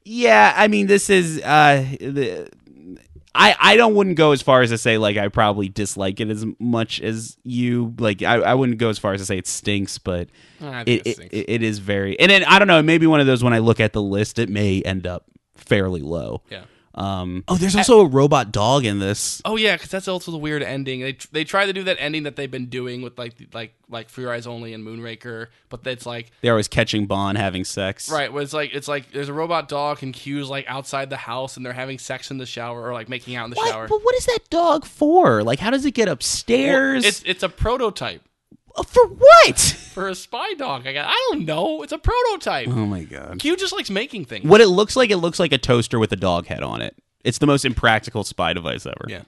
Yeah, 0.04 0.54
I 0.56 0.68
mean, 0.68 0.88
this 0.88 1.10
is 1.10 1.42
uh, 1.44 1.86
the. 2.00 2.50
I, 3.36 3.56
I 3.60 3.78
don't 3.78 3.94
wouldn't 3.94 4.16
go 4.16 4.32
as 4.32 4.42
far 4.42 4.64
as 4.64 4.72
to 4.72 4.78
say 4.78 4.98
like 4.98 5.16
I 5.16 5.28
probably 5.28 5.70
dislike 5.70 6.20
it 6.20 6.30
as 6.30 6.46
much 6.58 7.00
as 7.00 7.38
you 7.44 7.94
like 8.00 8.24
I, 8.24 8.38
I 8.38 8.56
wouldn't 8.56 8.80
go 8.80 8.90
as 8.90 8.98
far 8.98 9.14
as 9.14 9.22
to 9.22 9.26
say 9.26 9.38
it 9.38 9.46
stinks 9.46 10.00
but 10.00 10.30
it, 10.60 11.06
it 11.06 11.20
it, 11.32 11.50
it 11.50 11.64
is 11.64 11.78
very 11.78 12.20
and 12.20 12.32
then 12.32 12.44
I 12.44 12.58
don't 12.58 12.68
know 12.68 12.82
maybe 12.82 13.06
one 13.06 13.20
of 13.20 13.28
those 13.28 13.44
when 13.44 13.54
I 13.54 13.60
look 13.60 13.80
at 13.80 13.94
the 13.94 14.02
list 14.02 14.40
it 14.40 14.50
may 14.50 14.82
end 14.82 15.06
up 15.06 15.26
fairly 15.60 16.02
low 16.02 16.42
yeah. 16.50 16.64
um 16.96 17.44
oh 17.48 17.56
there's 17.56 17.76
also 17.76 18.02
a 18.02 18.08
robot 18.08 18.52
dog 18.52 18.84
in 18.86 19.00
this 19.00 19.42
Oh 19.46 19.56
yeah, 19.56 19.76
because 19.76 19.90
that's 19.90 20.08
also 20.08 20.32
the 20.32 20.38
weird 20.38 20.64
ending. 20.64 21.00
They 21.02 21.18
they 21.32 21.44
try 21.44 21.66
to 21.66 21.74
do 21.74 21.84
that 21.84 21.98
ending 22.00 22.24
that 22.24 22.36
they've 22.36 22.50
been 22.52 22.66
doing 22.66 23.02
with 23.02 23.18
like 23.18 23.36
like 23.54 23.74
like 23.90 24.10
For 24.10 24.22
Your 24.22 24.34
Eyes 24.34 24.46
Only 24.48 24.74
and 24.74 24.86
Moonraker, 24.86 25.48
but 25.70 25.86
it's 25.88 26.06
like 26.06 26.32
they're 26.42 26.52
always 26.54 26.68
catching 26.68 27.06
Bond 27.06 27.38
having 27.38 27.64
sex 27.64 28.12
right. 28.12 28.32
Where 28.34 28.44
it's 28.44 28.54
like 28.54 28.74
it's 28.74 28.88
like 28.88 29.12
there's 29.12 29.30
a 29.30 29.34
robot 29.34 29.70
dog 29.70 30.04
and 30.04 30.14
Q's 30.14 30.50
like 30.50 30.66
outside 30.68 31.10
the 31.10 31.18
house 31.18 31.58
and 31.58 31.66
they're 31.66 31.74
having 31.74 32.00
sex 32.00 32.32
in 32.32 32.38
the 32.38 32.46
shower 32.46 32.82
or 32.82 32.94
like 32.94 33.08
making 33.08 33.36
out 33.36 33.46
in 33.46 33.52
the 33.52 33.58
what? 33.58 33.70
shower. 33.70 33.88
but 33.88 34.04
what 34.04 34.16
is 34.16 34.26
that 34.26 34.40
dog 34.50 34.84
for 34.86 35.44
like 35.44 35.60
how 35.60 35.70
does 35.70 35.86
it 35.86 35.92
get 35.92 36.08
Well, 36.08 36.14
upstairs 36.14 37.06
it's 37.06 37.24
it's 37.26 37.44
a 37.44 37.50
prototype 37.50 38.22
Uh, 38.76 38.84
for 38.84 39.08
what 39.08 39.60
for 39.60 40.08
a 40.08 40.16
spy 40.16 40.54
dog. 40.54 40.86
I 40.88 40.94
got 40.94 41.08
I 41.10 41.30
don't 41.32 41.46
know. 41.46 41.82
It's 41.84 41.92
a 41.92 41.98
prototype. 41.98 42.68
oh 42.68 42.86
my 42.86 43.04
god 43.04 43.40
Q 43.40 43.56
just 43.58 43.74
likes 43.74 43.90
making 43.90 44.26
things. 44.26 44.46
What 44.46 44.62
it 44.62 44.68
looks 44.68 44.96
like, 44.96 45.10
it 45.10 45.18
looks 45.18 45.40
like 45.40 45.52
a 45.52 45.58
toaster 45.58 46.00
with 46.00 46.12
a 46.12 46.16
dog 46.18 46.46
head 46.48 46.64
on 46.64 46.82
it. 46.82 46.96
It's 47.24 47.38
the 47.38 47.48
most 47.48 47.66
impractical 47.66 48.24
spy 48.24 48.54
device 48.54 48.86
ever. 48.86 49.06
Yeah. 49.08 49.24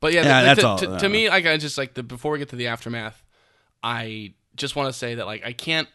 But 0.00 0.12
yeah, 0.12 0.22
Yeah, 0.22 0.42
th- 0.42 0.44
that's 0.44 0.60
to, 0.60 0.66
all. 0.66 0.78
To, 0.78 0.90
uh, 0.92 0.98
to 0.98 1.08
me, 1.08 1.28
like 1.28 1.46
I 1.46 1.56
just 1.56 1.78
like 1.78 1.94
the 1.94 2.02
before 2.02 2.32
we 2.32 2.38
get 2.38 2.50
to 2.50 2.56
the 2.56 2.68
aftermath, 2.68 3.22
I 3.82 4.34
just 4.56 4.76
want 4.76 4.88
to 4.88 4.92
say 4.92 5.16
that 5.16 5.26
like 5.26 5.44
I 5.44 5.52
can't 5.52 5.88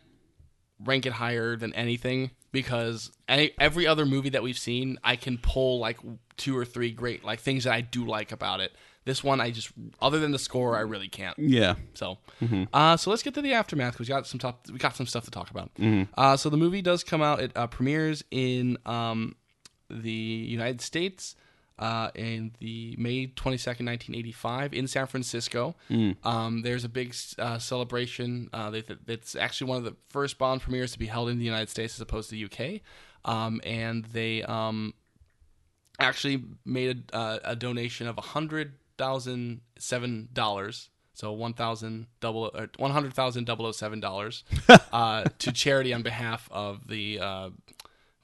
rank 0.83 1.05
it 1.05 1.13
higher 1.13 1.55
than 1.55 1.73
anything 1.73 2.31
because 2.51 3.11
any, 3.27 3.51
every 3.59 3.85
other 3.85 4.05
movie 4.05 4.29
that 4.29 4.43
we've 4.43 4.57
seen, 4.57 4.97
I 5.03 5.15
can 5.15 5.37
pull 5.37 5.79
like 5.79 5.99
two 6.37 6.57
or 6.57 6.65
three 6.65 6.91
great 6.91 7.23
like 7.23 7.39
things 7.39 7.65
that 7.65 7.73
I 7.73 7.81
do 7.81 8.05
like 8.05 8.31
about 8.31 8.59
it. 8.61 8.73
This 9.09 9.23
one, 9.23 9.41
I 9.41 9.49
just 9.51 9.69
other 9.99 10.19
than 10.19 10.31
the 10.31 10.39
score, 10.49 10.77
I 10.77 10.81
really 10.81 11.07
can't. 11.09 11.37
Yeah. 11.39 11.75
So, 11.95 12.17
Mm-hmm. 12.41 12.63
uh, 12.73 12.95
so 12.97 13.09
let's 13.09 13.23
get 13.23 13.33
to 13.33 13.41
the 13.41 13.53
aftermath 13.53 13.93
because 13.93 14.07
we 14.07 14.13
got 14.13 14.27
some 14.27 14.39
top, 14.39 14.67
we 14.71 14.77
got 14.77 14.95
some 14.95 15.07
stuff 15.07 15.25
to 15.25 15.31
talk 15.31 15.49
about. 15.49 15.73
Mm-hmm. 15.75 16.03
Uh, 16.15 16.37
so 16.37 16.49
the 16.49 16.57
movie 16.57 16.81
does 16.81 17.03
come 17.03 17.21
out. 17.21 17.39
It 17.41 17.51
uh, 17.55 17.67
premieres 17.67 18.23
in 18.31 18.77
um, 18.85 19.35
the 19.89 20.11
United 20.11 20.79
States 20.81 21.35
uh, 21.79 22.11
in 22.13 22.51
the 22.59 22.95
May 22.97 23.27
twenty 23.41 23.57
second, 23.57 23.85
nineteen 23.85 24.13
eighty 24.15 24.31
five, 24.33 24.73
in 24.73 24.85
San 24.87 25.07
Francisco. 25.07 25.75
Mm. 25.89 26.15
Um, 26.25 26.61
there's 26.61 26.83
a 26.83 26.89
big 26.89 27.15
uh, 27.39 27.57
celebration. 27.57 28.49
Uh, 28.53 28.69
that, 28.71 28.87
that- 28.87 29.09
it's 29.09 29.35
actually 29.35 29.69
one 29.69 29.77
of 29.79 29.83
the 29.85 29.95
first 30.09 30.37
Bond 30.37 30.61
premieres 30.61 30.91
to 30.91 30.99
be 30.99 31.07
held 31.07 31.29
in 31.29 31.37
the 31.39 31.45
United 31.45 31.69
States 31.69 31.95
as 31.95 32.01
opposed 32.01 32.29
to 32.29 32.35
the 32.35 32.43
UK. 32.45 32.81
Um, 33.25 33.59
and 33.65 34.05
they 34.05 34.43
um, 34.43 34.93
actually 35.99 36.43
made 36.65 37.03
a, 37.13 37.15
uh, 37.15 37.39
a 37.43 37.55
donation 37.55 38.07
of 38.07 38.17
hundred 38.17 38.73
thousand 38.99 39.61
seven 39.79 40.29
dollars. 40.31 40.89
So 41.13 41.31
one 41.31 41.53
thousand 41.53 42.05
double 42.19 42.51
or 42.53 42.69
one 42.77 42.91
hundred 42.91 43.13
thousand 43.13 43.45
double 43.45 43.65
oh 43.65 43.71
seven 43.71 43.99
dollars 43.99 44.43
uh, 44.93 45.23
to 45.39 45.51
charity 45.51 45.93
on 45.93 46.03
behalf 46.03 46.47
of 46.51 46.87
the 46.87 47.19
uh, 47.19 47.49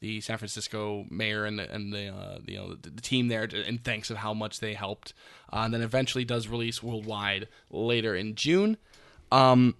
the 0.02 0.22
San 0.22 0.38
Francisco 0.38 1.06
mayor 1.10 1.46
and 1.46 1.58
the, 1.58 1.74
and 1.74 1.92
the 1.92 2.10
uh, 2.10 2.40
you 2.46 2.58
know 2.58 2.76
the, 2.76 2.92
the 2.92 3.02
team 3.02 3.28
there 3.28 3.48
to, 3.48 3.68
in 3.68 3.80
thanks 3.80 4.12
of 4.12 4.18
how 4.18 4.34
much 4.34 4.60
they 4.60 4.74
helped. 4.74 5.14
Uh, 5.52 5.62
and 5.66 5.74
then 5.74 5.82
eventually 5.82 6.26
does 6.26 6.48
release 6.48 6.84
worldwide 6.84 7.48
later 7.72 8.16
in 8.16 8.36
June. 8.36 8.78
Um, 9.32 9.76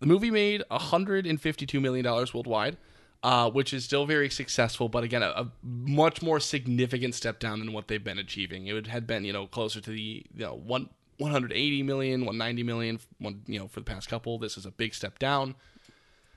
the 0.00 0.06
movie 0.06 0.30
made 0.30 0.62
152 0.68 1.80
million 1.80 2.04
dollars 2.04 2.34
worldwide, 2.34 2.76
uh, 3.22 3.50
which 3.50 3.72
is 3.72 3.84
still 3.84 4.04
very 4.06 4.28
successful, 4.28 4.88
but 4.88 5.04
again, 5.04 5.22
a, 5.22 5.26
a 5.26 5.52
much 5.62 6.22
more 6.22 6.40
significant 6.40 7.14
step 7.14 7.38
down 7.38 7.58
than 7.60 7.72
what 7.72 7.88
they've 7.88 8.02
been 8.02 8.18
achieving. 8.18 8.66
It 8.66 8.72
would, 8.72 8.86
had 8.88 9.06
been, 9.06 9.24
you 9.24 9.32
know, 9.32 9.46
closer 9.46 9.80
to 9.80 9.90
the 9.90 10.24
you 10.34 10.44
know 10.44 10.54
one 10.54 10.88
180 11.18 11.82
million, 11.84 12.20
190 12.24 12.62
million, 12.64 12.98
one, 13.18 13.42
you 13.46 13.58
know, 13.58 13.68
for 13.68 13.80
the 13.80 13.84
past 13.84 14.08
couple. 14.08 14.38
This 14.38 14.56
is 14.56 14.66
a 14.66 14.70
big 14.72 14.92
step 14.94 15.18
down. 15.20 15.54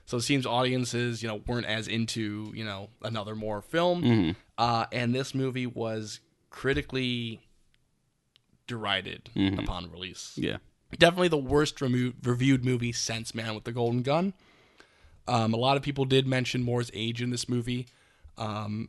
So 0.04 0.18
it 0.18 0.20
seems 0.20 0.46
audiences, 0.46 1.20
you 1.24 1.28
know, 1.28 1.42
weren't 1.48 1.66
as 1.66 1.88
into, 1.88 2.52
you 2.54 2.64
know, 2.64 2.90
another 3.02 3.34
Moore 3.34 3.60
film. 3.62 4.36
Uh, 4.56 4.86
and 4.92 5.12
this 5.12 5.34
movie 5.34 5.66
was 5.66 6.20
critically 6.50 7.40
derided 8.68 9.30
upon 9.58 9.90
release 9.90 10.32
Yeah. 10.36 10.58
definitely 10.98 11.28
the 11.28 11.36
worst 11.36 11.80
remo- 11.80 12.12
reviewed 12.22 12.64
movie 12.64 12.92
since 12.92 13.34
Man 13.34 13.54
with 13.54 13.64
the 13.64 13.72
Golden 13.72 14.02
Gun. 14.02 14.32
Um, 15.28 15.52
a 15.54 15.56
lot 15.56 15.76
of 15.76 15.82
people 15.82 16.04
did 16.04 16.26
mention 16.26 16.62
Moore's 16.62 16.90
age 16.94 17.20
in 17.22 17.30
this 17.30 17.48
movie. 17.48 17.86
Um, 18.38 18.88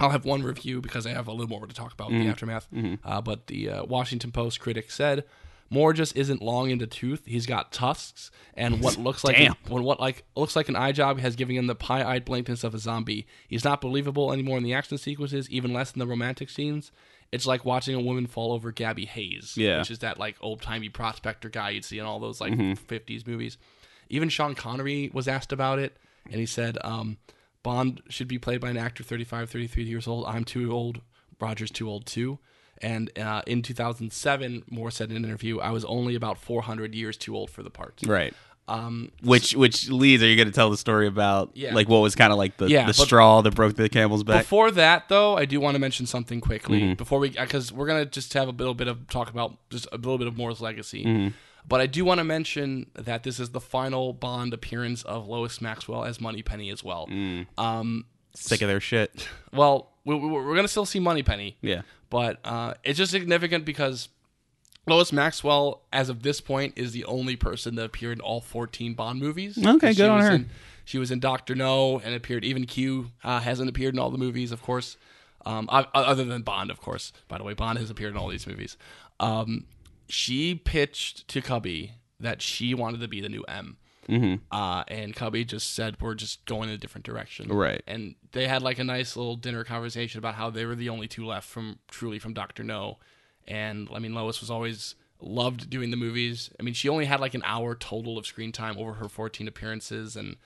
I'll 0.00 0.10
have 0.10 0.24
one 0.24 0.42
review 0.42 0.80
because 0.80 1.06
I 1.06 1.10
have 1.10 1.26
a 1.26 1.32
little 1.32 1.48
more 1.48 1.66
to 1.66 1.74
talk 1.74 1.92
about 1.92 2.10
in 2.10 2.20
the 2.20 2.28
aftermath. 2.28 2.68
Uh, 3.04 3.20
but 3.20 3.48
the 3.48 3.68
uh, 3.70 3.84
Washington 3.84 4.30
Post 4.30 4.60
critic 4.60 4.90
said 4.92 5.24
Moore 5.70 5.92
just 5.92 6.16
isn't 6.16 6.40
long 6.40 6.70
in 6.70 6.78
the 6.78 6.86
tooth. 6.86 7.22
He's 7.26 7.46
got 7.46 7.72
tusks, 7.72 8.30
and 8.54 8.80
what 8.80 8.96
looks 8.98 9.24
like 9.24 9.36
Damn. 9.36 9.54
when 9.68 9.82
what 9.82 9.98
like 9.98 10.24
looks 10.36 10.54
like 10.54 10.68
an 10.68 10.76
eye 10.76 10.92
job 10.92 11.18
has 11.18 11.34
given 11.36 11.56
him 11.56 11.66
the 11.66 11.74
pie-eyed 11.74 12.24
blankness 12.24 12.62
of 12.62 12.74
a 12.74 12.78
zombie. 12.78 13.26
He's 13.48 13.64
not 13.64 13.80
believable 13.80 14.32
anymore 14.32 14.56
in 14.56 14.62
the 14.62 14.72
action 14.74 14.98
sequences, 14.98 15.50
even 15.50 15.72
less 15.72 15.92
in 15.92 15.98
the 15.98 16.06
romantic 16.06 16.48
scenes. 16.48 16.92
It's 17.32 17.46
like 17.46 17.64
watching 17.64 17.94
a 17.94 18.00
woman 18.00 18.26
fall 18.26 18.52
over 18.52 18.70
Gabby 18.72 19.04
Hayes, 19.04 19.54
Yeah. 19.56 19.78
which 19.80 19.90
is 19.90 19.98
that 19.98 20.18
like 20.18 20.36
old 20.40 20.62
timey 20.62 20.88
prospector 20.88 21.50
guy 21.50 21.70
you'd 21.70 21.84
see 21.84 21.98
in 21.98 22.06
all 22.06 22.20
those 22.20 22.40
like 22.40 22.52
Mm-hmm. 22.52 22.84
50s 22.94 23.26
movies. 23.26 23.58
Even 24.10 24.28
Sean 24.28 24.54
Connery 24.54 25.10
was 25.12 25.28
asked 25.28 25.52
about 25.52 25.78
it, 25.78 25.96
and 26.26 26.36
he 26.36 26.46
said 26.46 26.78
um, 26.82 27.18
Bond 27.62 28.00
should 28.08 28.28
be 28.28 28.38
played 28.38 28.60
by 28.60 28.70
an 28.70 28.76
actor 28.76 29.02
35, 29.02 29.50
33 29.50 29.84
years 29.84 30.06
old. 30.08 30.24
I'm 30.26 30.44
too 30.44 30.72
old. 30.72 31.00
Roger's 31.40 31.70
too 31.70 31.88
old 31.88 32.06
too. 32.06 32.38
And 32.80 33.10
uh, 33.18 33.42
in 33.46 33.62
2007, 33.62 34.64
Moore 34.70 34.90
said 34.90 35.10
in 35.10 35.16
an 35.16 35.24
interview, 35.24 35.58
I 35.58 35.70
was 35.70 35.84
only 35.84 36.14
about 36.14 36.38
400 36.38 36.94
years 36.94 37.16
too 37.16 37.36
old 37.36 37.50
for 37.50 37.62
the 37.62 37.70
part. 37.70 38.00
Right. 38.06 38.32
Um, 38.68 39.10
Which 39.22 39.56
which 39.56 39.88
leads? 39.88 40.22
Are 40.22 40.26
you 40.26 40.36
going 40.36 40.46
to 40.48 40.52
tell 40.52 40.68
the 40.68 40.76
story 40.76 41.06
about 41.06 41.52
Yeah. 41.54 41.74
like 41.74 41.88
what 41.88 42.00
was 42.00 42.14
kind 42.14 42.30
of 42.32 42.38
like 42.38 42.58
the, 42.58 42.68
Yeah, 42.68 42.86
the 42.86 42.92
straw 42.92 43.40
that 43.40 43.54
broke 43.54 43.76
the 43.76 43.88
camel's 43.88 44.24
back? 44.24 44.42
Before 44.42 44.70
that, 44.72 45.08
though, 45.08 45.36
I 45.38 45.46
do 45.46 45.58
want 45.58 45.74
to 45.74 45.78
mention 45.78 46.04
something 46.04 46.40
quickly 46.42 46.80
Mm-hmm. 46.82 46.94
before 46.94 47.18
we, 47.18 47.30
because 47.30 47.72
we're 47.72 47.86
gonna 47.86 48.04
just 48.04 48.34
have 48.34 48.46
a 48.46 48.52
little 48.52 48.74
bit 48.74 48.86
of 48.86 49.08
talk 49.08 49.30
about 49.30 49.56
just 49.70 49.86
a 49.90 49.96
little 49.96 50.18
bit 50.18 50.26
of 50.26 50.36
Moore's 50.36 50.60
legacy. 50.60 51.02
Mm-hmm. 51.04 51.28
But 51.68 51.80
I 51.82 51.86
do 51.86 52.02
want 52.04 52.18
to 52.18 52.24
mention 52.24 52.90
that 52.94 53.24
this 53.24 53.38
is 53.38 53.50
the 53.50 53.60
final 53.60 54.14
Bond 54.14 54.54
appearance 54.54 55.02
of 55.02 55.28
Lois 55.28 55.60
Maxwell 55.60 56.04
as 56.04 56.18
Moneypenny 56.20 56.70
as 56.70 56.82
well. 56.82 57.06
Mm. 57.08 57.46
Um, 57.58 58.06
Sick 58.34 58.62
of 58.62 58.68
their 58.68 58.80
shit. 58.80 59.28
well, 59.52 59.90
we, 60.04 60.14
we, 60.14 60.28
we're 60.28 60.56
gonna 60.56 60.68
still 60.68 60.86
see 60.86 60.98
Moneypenny, 61.00 61.58
Yeah. 61.60 61.82
but 62.08 62.38
uh, 62.44 62.74
it's 62.84 62.96
just 62.96 63.10
significant 63.12 63.64
because 63.66 64.08
Lois 64.86 65.12
Maxwell, 65.12 65.82
as 65.92 66.08
of 66.08 66.22
this 66.22 66.40
point, 66.40 66.72
is 66.76 66.92
the 66.92 67.04
only 67.04 67.36
person 67.36 67.74
that 67.74 67.84
appeared 67.84 68.18
in 68.18 68.22
all 68.22 68.40
14 68.40 68.94
Bond 68.94 69.20
movies. 69.20 69.58
Okay, 69.62 69.90
She 69.92 69.96
good 69.98 70.08
on 70.08 70.16
was 70.18 70.26
her. 70.26 70.32
In, 70.36 70.48
she 70.86 70.98
was 70.98 71.10
in 71.10 71.20
Doctor 71.20 71.54
No 71.54 71.98
and 71.98 72.14
appeared. 72.14 72.44
Even 72.46 72.64
Q 72.64 73.10
uh, 73.22 73.40
hasn't 73.40 73.68
appeared 73.68 73.92
in 73.94 73.98
all 74.00 74.10
the 74.10 74.16
movies, 74.16 74.52
of 74.52 74.62
course. 74.62 74.96
Um, 75.44 75.68
other 75.70 76.24
than 76.24 76.42
Bond, 76.42 76.70
of 76.70 76.80
course. 76.80 77.12
By 77.28 77.36
the 77.38 77.44
way, 77.44 77.52
Bond 77.52 77.78
has 77.78 77.90
appeared 77.90 78.12
in 78.12 78.16
all 78.18 78.28
these 78.28 78.46
movies. 78.46 78.76
Um, 79.20 79.64
she 80.08 80.54
pitched 80.54 81.28
to 81.28 81.40
Cubby 81.40 81.94
that 82.20 82.42
she 82.42 82.74
wanted 82.74 83.00
to 83.00 83.08
be 83.08 83.20
the 83.20 83.28
new 83.28 83.42
M. 83.44 83.76
Mm-hmm. 84.08 84.36
Uh, 84.50 84.84
and 84.88 85.14
Cubby 85.14 85.44
just 85.44 85.74
said, 85.74 86.00
"We're 86.00 86.14
just 86.14 86.44
going 86.46 86.70
in 86.70 86.74
a 86.74 86.78
different 86.78 87.04
direction." 87.04 87.48
Right. 87.48 87.82
And 87.86 88.14
they 88.32 88.48
had 88.48 88.62
like 88.62 88.78
a 88.78 88.84
nice 88.84 89.16
little 89.16 89.36
dinner 89.36 89.64
conversation 89.64 90.18
about 90.18 90.34
how 90.34 90.48
they 90.50 90.64
were 90.64 90.74
the 90.74 90.88
only 90.88 91.08
two 91.08 91.26
left 91.26 91.48
from 91.48 91.78
truly 91.88 92.18
from 92.18 92.32
Doctor 92.32 92.64
No. 92.64 92.98
And 93.46 93.88
I 93.92 93.98
mean, 93.98 94.14
Lois 94.14 94.40
was 94.40 94.50
always 94.50 94.94
loved 95.20 95.68
doing 95.68 95.90
the 95.90 95.96
movies. 95.96 96.50
I 96.58 96.62
mean, 96.62 96.74
she 96.74 96.88
only 96.88 97.04
had 97.04 97.20
like 97.20 97.34
an 97.34 97.42
hour 97.44 97.74
total 97.74 98.16
of 98.16 98.26
screen 98.26 98.52
time 98.52 98.78
over 98.78 98.94
her 98.94 99.08
14 99.08 99.46
appearances, 99.46 100.16
and 100.16 100.36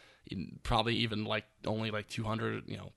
probably 0.64 0.96
even 0.96 1.24
like 1.24 1.44
only 1.64 1.90
like 1.92 2.08
200, 2.08 2.68
you 2.68 2.76
know, 2.76 2.90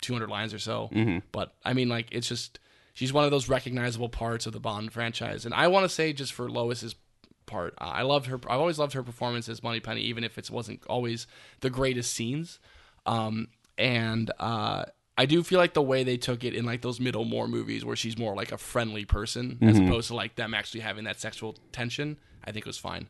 200 0.00 0.28
lines 0.28 0.52
or 0.52 0.58
so. 0.58 0.88
But 1.30 1.54
I 1.64 1.74
mean, 1.74 1.88
like 1.88 2.08
it's 2.10 2.26
just 2.28 2.58
she's 2.94 3.12
one 3.12 3.24
of 3.24 3.30
those 3.30 3.48
recognizable 3.48 4.08
parts 4.08 4.46
of 4.46 4.52
the 4.52 4.60
Bond 4.60 4.92
franchise. 4.92 5.44
And 5.44 5.54
I 5.54 5.68
want 5.68 5.84
to 5.84 5.88
say 5.88 6.12
just 6.12 6.32
for 6.32 6.48
Lois's 6.50 6.94
part, 7.46 7.74
uh, 7.80 7.84
I 7.84 8.02
loved 8.02 8.26
her. 8.26 8.36
I've 8.48 8.60
always 8.60 8.78
loved 8.78 8.92
her 8.94 9.02
performance 9.02 9.48
as 9.48 9.62
Moneypenny, 9.62 10.02
even 10.02 10.24
if 10.24 10.38
it 10.38 10.50
wasn't 10.50 10.84
always 10.86 11.26
the 11.60 11.70
greatest 11.70 12.12
scenes. 12.14 12.58
Um, 13.06 13.48
and 13.78 14.30
uh, 14.38 14.84
I 15.18 15.26
do 15.26 15.42
feel 15.42 15.58
like 15.58 15.74
the 15.74 15.82
way 15.82 16.04
they 16.04 16.16
took 16.16 16.44
it 16.44 16.54
in 16.54 16.64
like 16.64 16.82
those 16.82 17.00
middle 17.00 17.24
Moore 17.24 17.48
movies, 17.48 17.84
where 17.84 17.96
she's 17.96 18.16
more 18.18 18.34
like 18.36 18.52
a 18.52 18.58
friendly 18.58 19.04
person 19.04 19.58
as 19.62 19.78
opposed 19.78 20.08
to 20.08 20.14
like 20.14 20.36
them 20.36 20.54
actually 20.54 20.80
having 20.80 21.04
that 21.04 21.20
sexual 21.20 21.56
tension, 21.72 22.18
I 22.44 22.52
think 22.52 22.66
was 22.66 22.78
fine. 22.78 23.08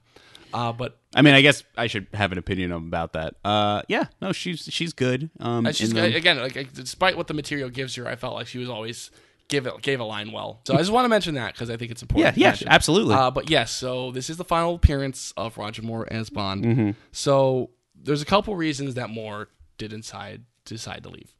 Uh, 0.54 0.70
but 0.72 0.98
I 1.14 1.22
mean, 1.22 1.32
I 1.34 1.40
guess 1.40 1.64
I 1.78 1.86
should 1.86 2.06
have 2.12 2.30
an 2.30 2.36
opinion 2.38 2.72
about 2.72 3.14
that. 3.14 3.36
Uh, 3.44 3.82
yeah, 3.88 4.04
no, 4.20 4.32
she's 4.32 4.64
she's 4.70 4.92
good. 4.92 5.30
Um, 5.40 5.64
she's 5.72 5.92
the- 5.94 6.14
again 6.14 6.38
like 6.38 6.72
despite 6.74 7.16
what 7.16 7.26
the 7.26 7.34
material 7.34 7.70
gives 7.70 7.94
her, 7.94 8.06
I 8.06 8.16
felt 8.16 8.34
like 8.34 8.46
she 8.46 8.58
was 8.58 8.68
always 8.68 9.10
give 9.52 9.66
it 9.66 9.82
gave 9.82 10.00
a 10.00 10.04
line 10.04 10.32
well. 10.32 10.60
So 10.66 10.74
I 10.74 10.78
just 10.78 10.90
want 10.90 11.04
to 11.04 11.10
mention 11.10 11.34
that 11.34 11.52
because 11.52 11.70
I 11.70 11.76
think 11.76 11.92
it's 11.92 12.02
important. 12.02 12.36
Yeah, 12.36 12.56
yeah, 12.58 12.66
absolutely. 12.66 13.14
Uh, 13.14 13.30
but 13.30 13.50
yes, 13.50 13.70
so 13.70 14.10
this 14.10 14.30
is 14.30 14.38
the 14.38 14.44
final 14.44 14.74
appearance 14.74 15.32
of 15.36 15.58
Roger 15.58 15.82
Moore 15.82 16.08
as 16.10 16.30
Bond. 16.30 16.64
Mm-hmm. 16.64 16.90
So 17.12 17.70
there's 17.94 18.22
a 18.22 18.24
couple 18.24 18.56
reasons 18.56 18.94
that 18.94 19.10
Moore 19.10 19.48
did 19.78 19.90
decide 19.90 20.42
decide 20.64 21.02
to 21.04 21.10
leave. 21.10 21.36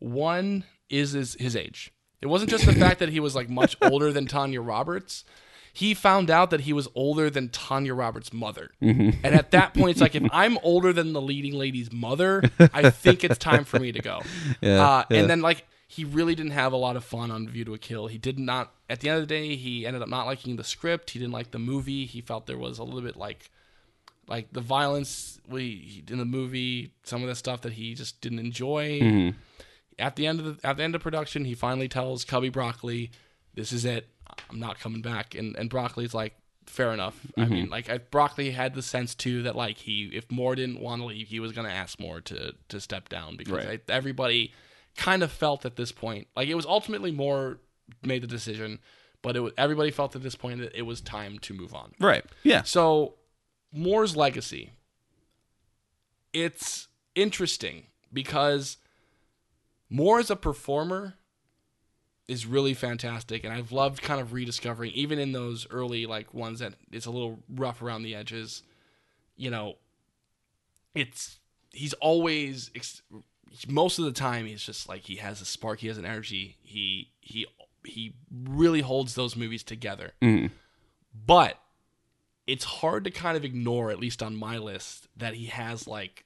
One 0.00 0.64
is 0.90 1.12
his, 1.12 1.34
his 1.34 1.54
age. 1.54 1.92
It 2.20 2.26
wasn't 2.26 2.50
just 2.50 2.66
the 2.66 2.72
fact 2.72 2.98
that 2.98 3.08
he 3.08 3.20
was 3.20 3.34
like 3.34 3.48
much 3.48 3.76
older 3.82 4.12
than 4.12 4.26
Tanya 4.26 4.60
Roberts. 4.60 5.24
He 5.72 5.94
found 5.94 6.30
out 6.30 6.50
that 6.50 6.62
he 6.62 6.72
was 6.74 6.86
older 6.94 7.30
than 7.30 7.48
Tanya 7.48 7.94
Roberts' 7.94 8.30
mother. 8.32 8.72
And 8.80 9.24
at 9.24 9.52
that 9.52 9.72
point, 9.72 9.92
it's 9.92 10.00
like, 10.02 10.14
if 10.14 10.22
I'm 10.30 10.58
older 10.58 10.92
than 10.92 11.14
the 11.14 11.20
leading 11.20 11.54
lady's 11.54 11.90
mother, 11.90 12.42
I 12.58 12.90
think 12.90 13.24
it's 13.24 13.38
time 13.38 13.64
for 13.64 13.80
me 13.80 13.90
to 13.92 14.00
go. 14.00 14.20
Yeah, 14.60 14.86
uh, 14.86 15.04
yeah. 15.10 15.20
And 15.20 15.30
then, 15.30 15.40
like, 15.40 15.66
he 15.94 16.04
really 16.06 16.34
didn't 16.34 16.52
have 16.52 16.72
a 16.72 16.76
lot 16.76 16.96
of 16.96 17.04
fun 17.04 17.30
on 17.30 17.46
View 17.46 17.66
to 17.66 17.74
a 17.74 17.78
Kill. 17.78 18.06
He 18.06 18.16
did 18.16 18.38
not, 18.38 18.72
at 18.88 19.00
the 19.00 19.10
end 19.10 19.16
of 19.20 19.28
the 19.28 19.34
day, 19.34 19.56
he 19.56 19.84
ended 19.86 20.00
up 20.00 20.08
not 20.08 20.24
liking 20.24 20.56
the 20.56 20.64
script. 20.64 21.10
He 21.10 21.18
didn't 21.18 21.34
like 21.34 21.50
the 21.50 21.58
movie. 21.58 22.06
He 22.06 22.22
felt 22.22 22.46
there 22.46 22.56
was 22.56 22.78
a 22.78 22.82
little 22.82 23.02
bit 23.02 23.14
like, 23.16 23.50
like 24.26 24.50
the 24.52 24.62
violence 24.62 25.38
we 25.46 26.02
in 26.10 26.16
the 26.16 26.24
movie, 26.24 26.92
some 27.02 27.20
of 27.22 27.28
the 27.28 27.34
stuff 27.34 27.60
that 27.60 27.74
he 27.74 27.94
just 27.94 28.22
didn't 28.22 28.38
enjoy. 28.38 29.00
Mm-hmm. 29.00 29.36
At 29.98 30.16
the 30.16 30.26
end 30.26 30.40
of 30.40 30.46
the 30.62 30.66
at 30.66 30.78
the 30.78 30.82
end 30.82 30.94
of 30.94 31.02
production, 31.02 31.44
he 31.44 31.54
finally 31.54 31.88
tells 31.88 32.24
Cubby 32.24 32.48
Broccoli, 32.48 33.10
"This 33.54 33.70
is 33.72 33.84
it. 33.84 34.08
I'm 34.48 34.58
not 34.58 34.80
coming 34.80 35.02
back." 35.02 35.34
And 35.34 35.54
and 35.56 35.68
Broccoli's 35.68 36.14
like, 36.14 36.34
"Fair 36.64 36.92
enough." 36.94 37.20
I 37.36 37.42
Mm-hmm. 37.42 37.52
mean, 37.52 37.68
like 37.68 37.90
I, 37.90 37.98
Broccoli 37.98 38.52
had 38.52 38.74
the 38.74 38.80
sense 38.82 39.14
too 39.14 39.42
that 39.42 39.54
like 39.56 39.76
he, 39.76 40.04
if 40.14 40.30
Moore 40.30 40.54
didn't 40.54 40.80
want 40.80 41.02
to 41.02 41.06
leave, 41.06 41.28
he 41.28 41.38
was 41.40 41.52
going 41.52 41.66
to 41.68 41.74
ask 41.74 42.00
Moore 42.00 42.22
to 42.22 42.54
to 42.70 42.80
step 42.80 43.10
down 43.10 43.36
because 43.36 43.52
Right. 43.66 43.82
I, 43.86 43.92
everybody 43.92 44.54
kind 44.96 45.22
of 45.22 45.32
felt 45.32 45.64
at 45.64 45.76
this 45.76 45.90
point 45.92 46.26
like 46.36 46.48
it 46.48 46.54
was 46.54 46.66
ultimately 46.66 47.10
Moore 47.10 47.58
made 48.02 48.22
the 48.22 48.26
decision, 48.26 48.78
but 49.22 49.36
it 49.36 49.40
was, 49.40 49.52
everybody 49.56 49.90
felt 49.90 50.14
at 50.16 50.22
this 50.22 50.34
point 50.34 50.60
that 50.60 50.76
it 50.76 50.82
was 50.82 51.00
time 51.00 51.38
to 51.40 51.54
move 51.54 51.74
on. 51.74 51.92
right. 51.98 52.24
Yeah. 52.42 52.62
So, 52.62 53.14
Moore's 53.72 54.16
legacy. 54.16 54.72
It's 56.32 56.88
interesting 57.14 57.86
because 58.12 58.78
Moore 59.90 60.18
as 60.18 60.30
a 60.30 60.36
performer 60.36 61.14
is 62.28 62.46
really 62.46 62.72
fantastic, 62.74 63.44
and 63.44 63.52
I've 63.52 63.72
loved 63.72 64.00
kind 64.02 64.20
of 64.20 64.32
rediscovering, 64.32 64.92
even 64.92 65.18
in 65.18 65.32
those 65.32 65.66
early 65.70 66.06
like 66.06 66.32
ones 66.32 66.60
that 66.60 66.74
it's 66.90 67.06
a 67.06 67.10
little 67.10 67.40
rough 67.48 67.82
around 67.82 68.02
the 68.02 68.14
edges. 68.14 68.62
You 69.36 69.50
know, 69.50 69.76
it's 70.94 71.38
he's 71.72 71.92
always 71.94 72.70
ex- 72.74 73.02
most 73.68 73.98
of 73.98 74.04
the 74.04 74.12
time 74.12 74.46
he's 74.46 74.62
just 74.62 74.88
like 74.88 75.02
he 75.02 75.16
has 75.16 75.40
a 75.40 75.44
spark, 75.44 75.80
he 75.80 75.88
has 75.88 75.98
an 75.98 76.04
energy, 76.06 76.56
he 76.62 77.10
he 77.20 77.46
he 77.84 78.14
really 78.32 78.80
holds 78.80 79.14
those 79.14 79.34
movies 79.36 79.62
together. 79.62 80.12
But 81.26 81.58
it's 82.46 82.64
hard 82.64 83.04
to 83.04 83.10
kind 83.10 83.36
of 83.36 83.44
ignore, 83.44 83.90
at 83.90 83.98
least 84.00 84.22
on 84.22 84.36
my 84.36 84.58
list, 84.58 85.08
that 85.16 85.34
he 85.34 85.46
has 85.46 85.86
like 85.86 86.24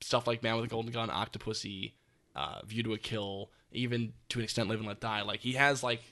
stuff 0.00 0.26
like 0.26 0.42
Man 0.42 0.56
with 0.56 0.64
a 0.64 0.68
Golden 0.68 0.92
Gun, 0.92 1.08
Octopussy, 1.08 1.92
uh, 2.36 2.60
View 2.66 2.82
to 2.82 2.92
a 2.92 2.98
Kill, 2.98 3.50
even 3.72 4.12
to 4.28 4.38
an 4.38 4.44
extent 4.44 4.68
Live 4.68 4.78
and 4.78 4.88
Let 4.88 5.00
Die. 5.00 5.22
Like 5.22 5.40
he 5.40 5.52
has 5.52 5.82
like 5.82 6.02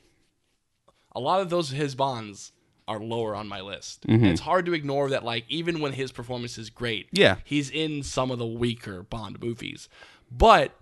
a 1.15 1.21
lot 1.21 1.41
of 1.41 1.51
those 1.51 1.71
his 1.71 1.95
bonds 1.95 2.53
are 2.89 2.99
lower 3.01 3.37
on 3.37 3.47
my 3.47 3.61
list. 3.61 4.05
And 4.09 4.27
it's 4.27 4.41
hard 4.41 4.67
to 4.67 4.73
ignore 4.73 5.11
that 5.11 5.25
like 5.25 5.45
even 5.49 5.81
when 5.81 5.93
his 5.93 6.11
performance 6.11 6.59
is 6.59 6.71
great, 6.71 7.09
Yeah. 7.13 7.37
he's 7.45 7.71
in 7.71 8.03
some 8.03 8.31
of 8.33 8.39
the 8.39 8.47
weaker 8.47 9.03
Bond 9.05 9.41
movies. 9.41 9.89
But 10.31 10.73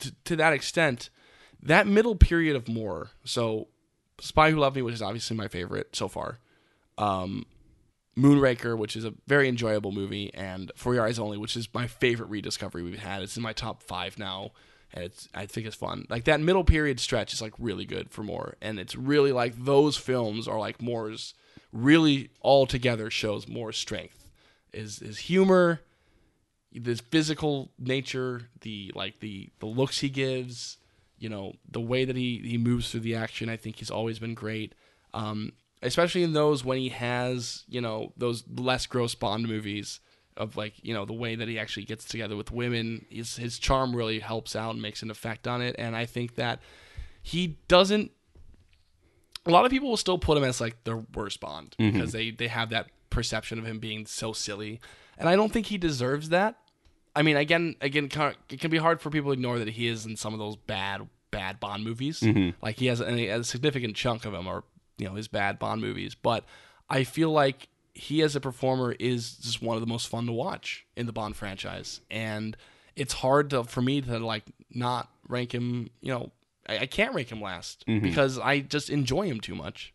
to, 0.00 0.14
to 0.24 0.36
that 0.36 0.52
extent, 0.52 1.10
that 1.62 1.86
middle 1.86 2.16
period 2.16 2.56
of 2.56 2.68
Moore, 2.68 3.10
so 3.24 3.68
Spy 4.20 4.50
Who 4.50 4.58
Loved 4.58 4.76
Me, 4.76 4.82
which 4.82 4.94
is 4.94 5.02
obviously 5.02 5.36
my 5.36 5.48
favorite 5.48 5.94
so 5.94 6.08
far, 6.08 6.38
um, 6.98 7.46
Moonraker, 8.16 8.76
which 8.76 8.96
is 8.96 9.04
a 9.04 9.14
very 9.26 9.48
enjoyable 9.48 9.92
movie, 9.92 10.32
and 10.34 10.70
For 10.76 10.94
Your 10.94 11.04
Eyes 11.04 11.18
Only, 11.18 11.38
which 11.38 11.56
is 11.56 11.68
my 11.74 11.86
favorite 11.86 12.28
rediscovery 12.28 12.82
we've 12.82 12.98
had. 12.98 13.22
It's 13.22 13.36
in 13.36 13.42
my 13.42 13.52
top 13.52 13.82
five 13.82 14.18
now, 14.18 14.52
and 14.92 15.04
it's 15.04 15.28
I 15.34 15.46
think 15.46 15.66
it's 15.66 15.74
fun. 15.74 16.06
Like 16.08 16.24
that 16.24 16.40
middle 16.40 16.64
period 16.64 17.00
stretch 17.00 17.32
is 17.32 17.42
like 17.42 17.54
really 17.58 17.84
good 17.84 18.10
for 18.10 18.22
Moore, 18.22 18.56
and 18.60 18.78
it's 18.78 18.94
really 18.94 19.32
like 19.32 19.64
those 19.64 19.96
films 19.96 20.46
are 20.46 20.58
like 20.58 20.80
Moore's 20.80 21.34
really 21.72 22.30
all 22.40 22.66
together 22.66 23.10
shows 23.10 23.48
more 23.48 23.72
strength. 23.72 24.30
Is 24.72 24.98
his 24.98 25.18
humor, 25.18 25.80
this 26.74 27.00
physical 27.00 27.70
nature, 27.78 28.48
the 28.60 28.92
like 28.94 29.20
the 29.20 29.50
the 29.60 29.66
looks 29.66 30.00
he 30.00 30.08
gives, 30.08 30.78
you 31.18 31.28
know, 31.28 31.54
the 31.70 31.80
way 31.80 32.04
that 32.04 32.16
he 32.16 32.38
he 32.44 32.58
moves 32.58 32.90
through 32.90 33.00
the 33.00 33.14
action. 33.14 33.48
I 33.48 33.56
think 33.56 33.76
he's 33.76 33.90
always 33.90 34.18
been 34.18 34.34
great. 34.34 34.74
Um, 35.12 35.52
especially 35.82 36.22
in 36.22 36.32
those 36.32 36.64
when 36.64 36.78
he 36.78 36.88
has, 36.88 37.64
you 37.68 37.80
know, 37.80 38.12
those 38.16 38.42
less 38.48 38.86
gross 38.86 39.14
Bond 39.14 39.46
movies 39.46 40.00
of 40.36 40.56
like, 40.56 40.74
you 40.82 40.92
know, 40.92 41.04
the 41.04 41.12
way 41.12 41.36
that 41.36 41.46
he 41.46 41.58
actually 41.58 41.84
gets 41.84 42.04
together 42.04 42.36
with 42.36 42.50
women. 42.50 43.06
His 43.08 43.36
his 43.36 43.58
charm 43.58 43.94
really 43.94 44.18
helps 44.18 44.56
out 44.56 44.72
and 44.72 44.82
makes 44.82 45.02
an 45.02 45.10
effect 45.10 45.46
on 45.46 45.62
it. 45.62 45.76
And 45.78 45.94
I 45.94 46.06
think 46.06 46.34
that 46.34 46.60
he 47.22 47.58
doesn't 47.68 48.10
a 49.46 49.50
lot 49.50 49.64
of 49.64 49.70
people 49.70 49.90
will 49.90 49.96
still 49.96 50.18
put 50.18 50.36
him 50.38 50.44
as 50.44 50.60
like 50.60 50.82
their 50.84 51.04
worst 51.14 51.40
Bond 51.40 51.76
Mm-hmm. 51.78 51.92
because 51.96 52.12
they 52.12 52.30
they 52.30 52.48
have 52.48 52.70
that 52.70 52.86
perception 53.10 53.58
of 53.58 53.64
him 53.66 53.78
being 53.78 54.06
so 54.06 54.32
silly, 54.32 54.80
and 55.18 55.28
I 55.28 55.36
don't 55.36 55.52
think 55.52 55.66
he 55.66 55.78
deserves 55.78 56.30
that. 56.30 56.56
I 57.16 57.22
mean, 57.22 57.36
again, 57.36 57.76
again, 57.80 58.08
it 58.50 58.60
can 58.60 58.70
be 58.70 58.78
hard 58.78 59.00
for 59.00 59.10
people 59.10 59.30
to 59.30 59.34
ignore 59.34 59.58
that 59.58 59.68
he 59.68 59.86
is 59.86 60.04
in 60.04 60.16
some 60.16 60.32
of 60.32 60.38
those 60.40 60.56
bad, 60.56 61.08
bad 61.30 61.60
Bond 61.60 61.84
movies. 61.84 62.20
Mm-hmm. 62.20 62.50
Like 62.62 62.78
he 62.78 62.86
has 62.86 63.00
a, 63.00 63.28
a 63.28 63.44
significant 63.44 63.96
chunk 63.96 64.24
of 64.24 64.32
them 64.32 64.46
are 64.48 64.64
you 64.98 65.06
know 65.08 65.14
his 65.14 65.28
bad 65.28 65.58
Bond 65.58 65.80
movies, 65.80 66.14
but 66.14 66.44
I 66.90 67.04
feel 67.04 67.30
like 67.30 67.68
he 67.94 68.22
as 68.22 68.34
a 68.34 68.40
performer 68.40 68.96
is 68.98 69.34
just 69.36 69.62
one 69.62 69.76
of 69.76 69.80
the 69.80 69.86
most 69.86 70.08
fun 70.08 70.26
to 70.26 70.32
watch 70.32 70.84
in 70.96 71.06
the 71.06 71.12
Bond 71.12 71.36
franchise, 71.36 72.00
and 72.10 72.56
it's 72.96 73.14
hard 73.14 73.50
to 73.50 73.64
for 73.64 73.82
me 73.82 74.00
to 74.02 74.18
like 74.18 74.44
not 74.70 75.08
rank 75.28 75.54
him. 75.54 75.90
You 76.00 76.12
know, 76.12 76.32
I, 76.68 76.78
I 76.78 76.86
can't 76.86 77.14
rank 77.14 77.30
him 77.30 77.40
last 77.40 77.84
Mm-hmm. 77.86 78.04
because 78.04 78.38
I 78.38 78.60
just 78.60 78.90
enjoy 78.90 79.26
him 79.26 79.40
too 79.40 79.54
much. 79.54 79.92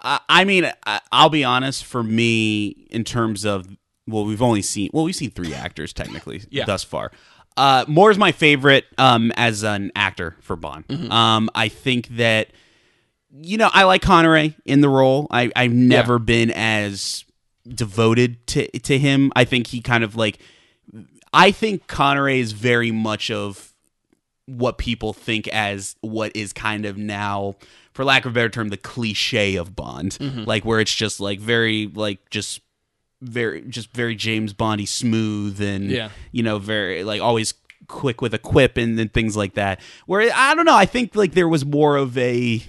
I, 0.00 0.20
I 0.28 0.44
mean, 0.44 0.70
I'll 1.12 1.28
be 1.30 1.44
honest. 1.44 1.84
For 1.84 2.02
me, 2.02 2.66
in 2.90 3.04
terms 3.04 3.44
of 3.44 3.68
well, 4.06 4.24
we've 4.24 4.42
only 4.42 4.62
seen 4.62 4.90
well, 4.92 5.04
we've 5.04 5.14
seen 5.16 5.30
three 5.30 5.54
actors 5.66 5.92
technically 5.92 6.42
Yeah. 6.50 6.64
thus 6.64 6.82
far. 6.84 7.12
Uh, 7.56 7.84
Moore's 7.86 8.16
my 8.18 8.32
favorite 8.32 8.86
um, 8.96 9.30
as 9.36 9.62
an 9.62 9.92
actor 9.94 10.36
for 10.40 10.56
Bond. 10.56 10.88
Mm-hmm. 10.88 11.12
Um, 11.12 11.50
I 11.54 11.68
think 11.68 12.08
that 12.16 12.48
you 13.30 13.58
know 13.58 13.70
I 13.72 13.84
like 13.84 14.00
Connery 14.02 14.56
in 14.64 14.80
the 14.80 14.88
role. 14.88 15.26
I, 15.30 15.50
I've 15.54 15.72
never 15.72 16.18
been 16.18 16.50
as 16.50 17.24
devoted 17.68 18.46
to 18.48 18.66
to 18.80 18.98
him. 18.98 19.32
I 19.36 19.44
think 19.44 19.66
he 19.68 19.80
kind 19.80 20.02
of 20.04 20.16
like. 20.16 20.38
I 21.34 21.50
think 21.50 21.86
Connery 21.86 22.40
is 22.40 22.52
very 22.52 22.90
much 22.90 23.30
of 23.30 23.72
what 24.46 24.76
people 24.76 25.12
think 25.12 25.48
as 25.48 25.96
what 26.00 26.34
is 26.34 26.52
kind 26.52 26.84
of 26.84 26.98
now 26.98 27.54
for 27.92 28.04
lack 28.04 28.24
of 28.26 28.32
a 28.32 28.34
better 28.34 28.48
term 28.50 28.68
the 28.70 28.76
cliche 28.76 29.56
of 29.56 29.74
bond 29.76 30.12
Mm-hmm. 30.20 30.44
like 30.44 30.64
where 30.64 30.80
it's 30.80 30.94
just 30.94 31.20
like 31.20 31.38
very 31.38 31.86
like 31.94 32.28
just 32.28 32.60
very 33.22 33.62
just 33.62 33.92
very 33.94 34.14
james 34.16 34.52
bondy 34.52 34.84
smooth 34.86 35.60
and 35.60 35.90
Yeah. 35.90 36.08
you 36.32 36.42
know 36.42 36.58
very 36.58 37.04
like 37.04 37.20
always 37.22 37.54
quick 37.88 38.20
with 38.20 38.34
a 38.34 38.38
quip 38.38 38.76
and, 38.76 38.98
and 38.98 39.12
things 39.12 39.36
like 39.36 39.54
that 39.54 39.80
where 40.06 40.30
i 40.34 40.54
don't 40.54 40.64
know 40.64 40.76
i 40.76 40.86
think 40.86 41.14
like 41.14 41.32
there 41.32 41.48
was 41.48 41.64
more 41.64 41.96
of 41.96 42.16
a 42.18 42.62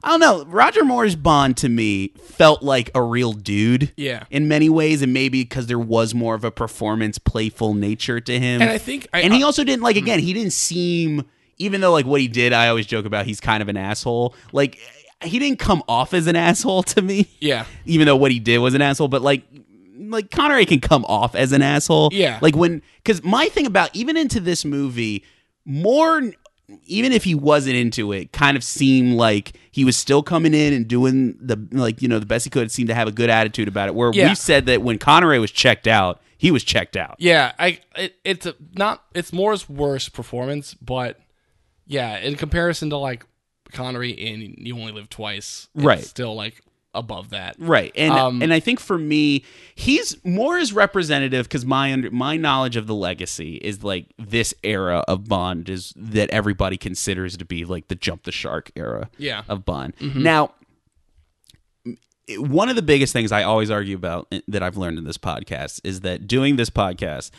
I 0.00 0.10
don't 0.10 0.20
know. 0.20 0.44
Roger 0.44 0.84
Moore's 0.84 1.16
Bond 1.16 1.56
to 1.56 1.68
me 1.68 2.12
felt 2.22 2.62
like 2.62 2.88
a 2.94 3.02
real 3.02 3.32
dude. 3.32 3.92
Yeah. 3.96 4.24
In 4.30 4.46
many 4.46 4.68
ways, 4.68 5.02
and 5.02 5.12
maybe 5.12 5.42
because 5.42 5.66
there 5.66 5.78
was 5.78 6.14
more 6.14 6.36
of 6.36 6.44
a 6.44 6.52
performance, 6.52 7.18
playful 7.18 7.74
nature 7.74 8.20
to 8.20 8.38
him. 8.38 8.62
And 8.62 8.70
I 8.70 8.78
think 8.78 9.08
I- 9.12 9.22
and 9.22 9.34
he 9.34 9.42
I- 9.42 9.44
also 9.44 9.64
didn't 9.64 9.82
like 9.82 9.96
again. 9.96 10.20
Hmm. 10.20 10.24
He 10.24 10.32
didn't 10.34 10.52
seem, 10.52 11.24
even 11.58 11.80
though 11.80 11.90
like 11.90 12.06
what 12.06 12.20
he 12.20 12.28
did, 12.28 12.52
I 12.52 12.68
always 12.68 12.86
joke 12.86 13.06
about. 13.06 13.26
He's 13.26 13.40
kind 13.40 13.60
of 13.60 13.68
an 13.68 13.76
asshole. 13.76 14.36
Like 14.52 14.78
he 15.24 15.40
didn't 15.40 15.58
come 15.58 15.82
off 15.88 16.14
as 16.14 16.28
an 16.28 16.36
asshole 16.48 16.84
to 16.84 17.02
me. 17.02 17.26
Yeah. 17.40 17.64
Even 17.84 18.06
though 18.06 18.16
what 18.16 18.30
he 18.30 18.38
did 18.38 18.58
was 18.58 18.74
an 18.74 18.82
asshole, 18.82 19.08
but 19.08 19.20
like. 19.22 19.42
Like 19.98 20.30
Connery 20.30 20.64
can 20.66 20.80
come 20.80 21.04
off 21.06 21.34
as 21.34 21.52
an 21.52 21.60
asshole. 21.62 22.10
Yeah. 22.12 22.38
Like 22.40 22.54
when, 22.56 22.82
because 22.98 23.22
my 23.24 23.46
thing 23.46 23.66
about 23.66 23.94
even 23.94 24.16
into 24.16 24.40
this 24.40 24.64
movie, 24.64 25.24
Moore 25.64 26.22
even 26.84 27.12
if 27.12 27.24
he 27.24 27.34
wasn't 27.34 27.74
into 27.76 28.12
it, 28.12 28.30
kind 28.32 28.54
of 28.56 28.62
seemed 28.62 29.14
like 29.14 29.52
he 29.70 29.86
was 29.86 29.96
still 29.96 30.22
coming 30.22 30.52
in 30.52 30.74
and 30.74 30.86
doing 30.86 31.34
the 31.40 31.56
like 31.72 32.02
you 32.02 32.08
know 32.08 32.18
the 32.18 32.26
best 32.26 32.44
he 32.44 32.50
could. 32.50 32.70
Seemed 32.70 32.88
to 32.90 32.94
have 32.94 33.08
a 33.08 33.12
good 33.12 33.30
attitude 33.30 33.68
about 33.68 33.88
it. 33.88 33.94
Where 33.94 34.10
Yeah. 34.12 34.28
we 34.28 34.34
said 34.34 34.66
that 34.66 34.82
when 34.82 34.98
Connery 34.98 35.38
was 35.38 35.50
checked 35.50 35.86
out, 35.86 36.20
he 36.36 36.50
was 36.50 36.62
checked 36.64 36.96
out. 36.96 37.16
Yeah, 37.18 37.52
I 37.58 37.80
it, 37.96 38.16
it's 38.24 38.44
a, 38.46 38.54
not 38.74 39.02
it's 39.14 39.32
Moore's 39.32 39.66
worst 39.68 40.12
performance, 40.12 40.74
but 40.74 41.18
yeah, 41.86 42.18
in 42.18 42.34
comparison 42.36 42.90
to 42.90 42.98
like 42.98 43.24
Connery 43.72 44.10
in 44.10 44.54
You 44.58 44.78
Only 44.78 44.92
Live 44.92 45.08
Twice, 45.08 45.68
it's 45.74 45.84
Right. 45.84 46.04
Still 46.04 46.34
like 46.34 46.60
above 46.98 47.30
that, 47.30 47.56
Right, 47.58 47.92
and 47.94 48.12
Um, 48.12 48.42
and 48.42 48.52
I 48.52 48.60
think 48.60 48.80
for 48.80 48.98
me, 48.98 49.44
he's 49.74 50.16
more 50.24 50.58
as 50.58 50.72
representative 50.72 51.46
because 51.46 51.64
my 51.64 51.92
under 51.92 52.10
my 52.10 52.36
knowledge 52.36 52.76
of 52.76 52.86
the 52.86 52.94
legacy 52.94 53.56
is 53.56 53.82
like 53.82 54.06
this 54.18 54.52
era 54.62 55.04
of 55.08 55.28
Bond 55.28 55.68
is 55.68 55.92
that 55.96 56.30
everybody 56.30 56.76
considers 56.76 57.36
to 57.36 57.44
be 57.44 57.64
like 57.64 57.88
the 57.88 57.94
jump 57.94 58.24
the 58.24 58.32
shark 58.32 58.70
era. 58.76 59.08
Yeah. 59.18 59.42
of 59.48 59.64
Bond. 59.64 59.94
Now, 60.00 60.52
one 62.36 62.68
of 62.68 62.76
the 62.76 62.82
biggest 62.82 63.12
things 63.12 63.32
I 63.32 63.42
always 63.42 63.70
argue 63.70 63.96
about 63.96 64.28
eh, 64.32 64.40
that 64.48 64.62
I've 64.62 64.76
learned 64.76 64.98
in 64.98 65.04
this 65.04 65.18
podcast 65.18 65.80
is 65.84 66.00
that 66.00 66.26
doing 66.26 66.56
this 66.56 66.70
podcast 66.70 67.30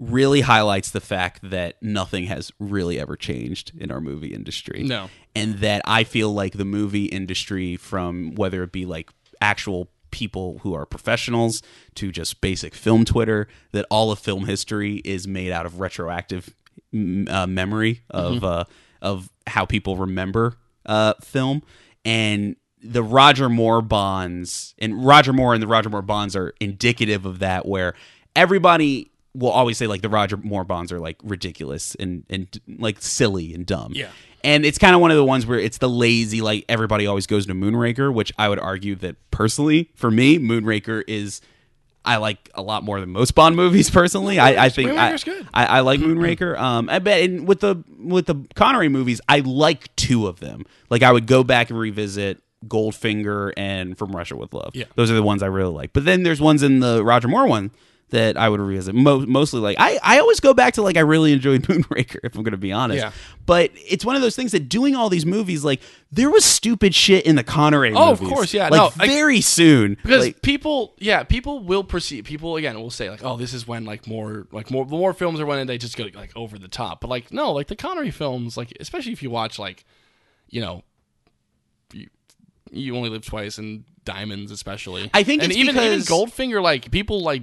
really 0.00 0.40
highlights 0.40 0.90
the 0.90 1.00
fact 1.00 1.50
that 1.50 1.80
nothing 1.82 2.24
has 2.24 2.50
really 2.58 2.98
ever 2.98 3.16
changed 3.16 3.70
in 3.76 3.90
our 3.90 4.00
movie 4.00 4.34
industry. 4.34 4.82
No. 4.82 5.10
And 5.34 5.58
that 5.58 5.82
I 5.84 6.04
feel 6.04 6.32
like 6.32 6.54
the 6.54 6.64
movie 6.64 7.04
industry, 7.04 7.76
from 7.76 8.34
whether 8.34 8.62
it 8.62 8.72
be 8.72 8.86
like 8.86 9.10
actual 9.42 9.90
people 10.10 10.58
who 10.62 10.74
are 10.74 10.86
professionals 10.86 11.62
to 11.96 12.10
just 12.10 12.40
basic 12.40 12.74
film 12.74 13.04
Twitter, 13.04 13.46
that 13.72 13.86
all 13.90 14.10
of 14.10 14.18
film 14.18 14.46
history 14.46 14.96
is 15.04 15.28
made 15.28 15.52
out 15.52 15.66
of 15.66 15.80
retroactive 15.80 16.54
uh, 17.28 17.46
memory 17.46 18.00
of 18.08 18.42
uh, 18.42 18.64
of 19.02 19.30
how 19.46 19.64
people 19.66 19.96
remember 19.96 20.56
uh, 20.86 21.14
film, 21.22 21.62
and 22.04 22.56
the 22.82 23.02
Roger 23.02 23.48
Moore 23.50 23.82
bonds 23.82 24.74
and 24.78 25.04
Roger 25.04 25.32
Moore 25.32 25.52
and 25.52 25.62
the 25.62 25.68
Roger 25.68 25.90
Moore 25.90 26.02
bonds 26.02 26.34
are 26.34 26.54
indicative 26.58 27.26
of 27.26 27.38
that, 27.40 27.66
where 27.66 27.94
everybody 28.34 29.09
will 29.34 29.50
always 29.50 29.78
say 29.78 29.86
like 29.86 30.02
the 30.02 30.08
Roger 30.08 30.36
Moore 30.36 30.64
bonds 30.64 30.92
are 30.92 31.00
like 31.00 31.16
ridiculous 31.22 31.94
and 31.96 32.24
and 32.28 32.60
like 32.66 33.00
silly 33.00 33.54
and 33.54 33.66
dumb. 33.66 33.92
Yeah. 33.94 34.08
And 34.42 34.64
it's 34.64 34.78
kind 34.78 34.94
of 34.94 35.00
one 35.02 35.10
of 35.10 35.18
the 35.18 35.24
ones 35.24 35.44
where 35.44 35.58
it's 35.58 35.78
the 35.78 35.88
lazy, 35.88 36.40
like 36.40 36.64
everybody 36.68 37.06
always 37.06 37.26
goes 37.26 37.44
to 37.46 37.52
Moonraker, 37.52 38.12
which 38.12 38.32
I 38.38 38.48
would 38.48 38.58
argue 38.58 38.94
that 38.96 39.16
personally, 39.30 39.90
for 39.94 40.10
me, 40.10 40.38
Moonraker 40.38 41.04
is 41.06 41.42
I 42.04 42.16
like 42.16 42.48
a 42.54 42.62
lot 42.62 42.82
more 42.82 42.98
than 43.00 43.10
most 43.10 43.34
Bond 43.34 43.54
movies. 43.54 43.90
Personally, 43.90 44.38
I, 44.38 44.64
I 44.64 44.68
think 44.70 44.90
I, 44.90 44.94
Moonraker's 44.94 45.24
good. 45.24 45.46
I, 45.52 45.66
I 45.66 45.80
like 45.80 46.00
Moonraker. 46.00 46.58
Um, 46.58 46.88
I 46.88 46.98
bet 46.98 47.22
and 47.22 47.46
with 47.46 47.60
the 47.60 47.84
with 47.98 48.26
the 48.26 48.46
Connery 48.54 48.88
movies, 48.88 49.20
I 49.28 49.40
like 49.40 49.94
two 49.96 50.26
of 50.26 50.40
them. 50.40 50.64
Like 50.88 51.02
I 51.02 51.12
would 51.12 51.26
go 51.26 51.44
back 51.44 51.68
and 51.68 51.78
revisit 51.78 52.42
Goldfinger 52.66 53.52
and 53.56 53.96
From 53.98 54.16
Russia 54.16 54.36
with 54.36 54.54
Love. 54.54 54.74
Yeah. 54.74 54.84
those 54.94 55.10
are 55.10 55.14
the 55.14 55.22
ones 55.22 55.42
I 55.42 55.46
really 55.46 55.72
like. 55.72 55.92
But 55.92 56.04
then 56.04 56.22
there's 56.22 56.40
ones 56.40 56.62
in 56.62 56.80
the 56.80 57.04
Roger 57.04 57.28
Moore 57.28 57.46
one 57.46 57.70
that 58.10 58.36
I 58.36 58.48
would 58.48 58.60
revisit. 58.60 58.94
Mo- 58.94 59.24
mostly 59.26 59.60
like 59.60 59.76
I, 59.78 59.98
I 60.02 60.18
always 60.18 60.40
go 60.40 60.52
back 60.54 60.74
to 60.74 60.82
like 60.82 60.96
I 60.96 61.00
really 61.00 61.32
enjoyed 61.32 61.62
Moonraker 61.68 62.18
if 62.24 62.34
I'm 62.34 62.42
going 62.42 62.52
to 62.52 62.56
be 62.58 62.72
honest. 62.72 63.02
Yeah. 63.02 63.12
But 63.46 63.70
it's 63.74 64.04
one 64.04 64.16
of 64.16 64.22
those 64.22 64.36
things 64.36 64.52
that 64.52 64.68
doing 64.68 64.94
all 64.94 65.08
these 65.08 65.26
movies 65.26 65.64
like 65.64 65.80
there 66.12 66.30
was 66.30 66.44
stupid 66.44 66.94
shit 66.94 67.24
in 67.26 67.36
the 67.36 67.44
Connery 67.44 67.92
Oh, 67.94 68.10
of 68.10 68.20
course, 68.20 68.52
yeah. 68.54 68.68
Like 68.68 68.72
No, 68.72 68.90
I- 68.98 69.06
very 69.06 69.40
soon. 69.40 69.94
because 70.02 70.26
Like, 70.26 70.42
people, 70.42 70.94
yeah, 70.98 71.22
people 71.24 71.60
will 71.62 71.84
perceive. 71.84 72.24
People 72.24 72.56
again 72.56 72.78
will 72.80 72.90
say 72.90 73.10
like, 73.10 73.24
oh, 73.24 73.36
this 73.36 73.54
is 73.54 73.66
when 73.66 73.84
like 73.84 74.06
more 74.06 74.46
like 74.52 74.70
more 74.70 74.84
the 74.84 74.90
Moore 74.96 75.12
films 75.14 75.40
are 75.40 75.46
when 75.46 75.66
they 75.66 75.78
just 75.78 75.96
go 75.96 76.06
like 76.14 76.36
over 76.36 76.58
the 76.58 76.68
top. 76.68 77.00
But 77.00 77.08
like 77.10 77.32
no, 77.32 77.52
like 77.52 77.68
the 77.68 77.76
Connery 77.76 78.10
films, 78.10 78.56
like 78.56 78.72
especially 78.80 79.12
if 79.12 79.22
you 79.22 79.30
watch 79.30 79.58
like, 79.58 79.84
you 80.48 80.60
know, 80.60 80.82
you, 81.92 82.08
you 82.72 82.96
only 82.96 83.08
live 83.10 83.24
twice 83.24 83.58
and 83.58 83.84
Diamonds 84.04 84.50
especially. 84.50 85.10
I 85.12 85.22
think 85.22 85.42
and 85.42 85.52
it's 85.52 85.58
even 85.58 85.76
even 85.76 86.00
Goldfinger, 86.00 86.62
like 86.62 86.90
people 86.90 87.22
like 87.22 87.42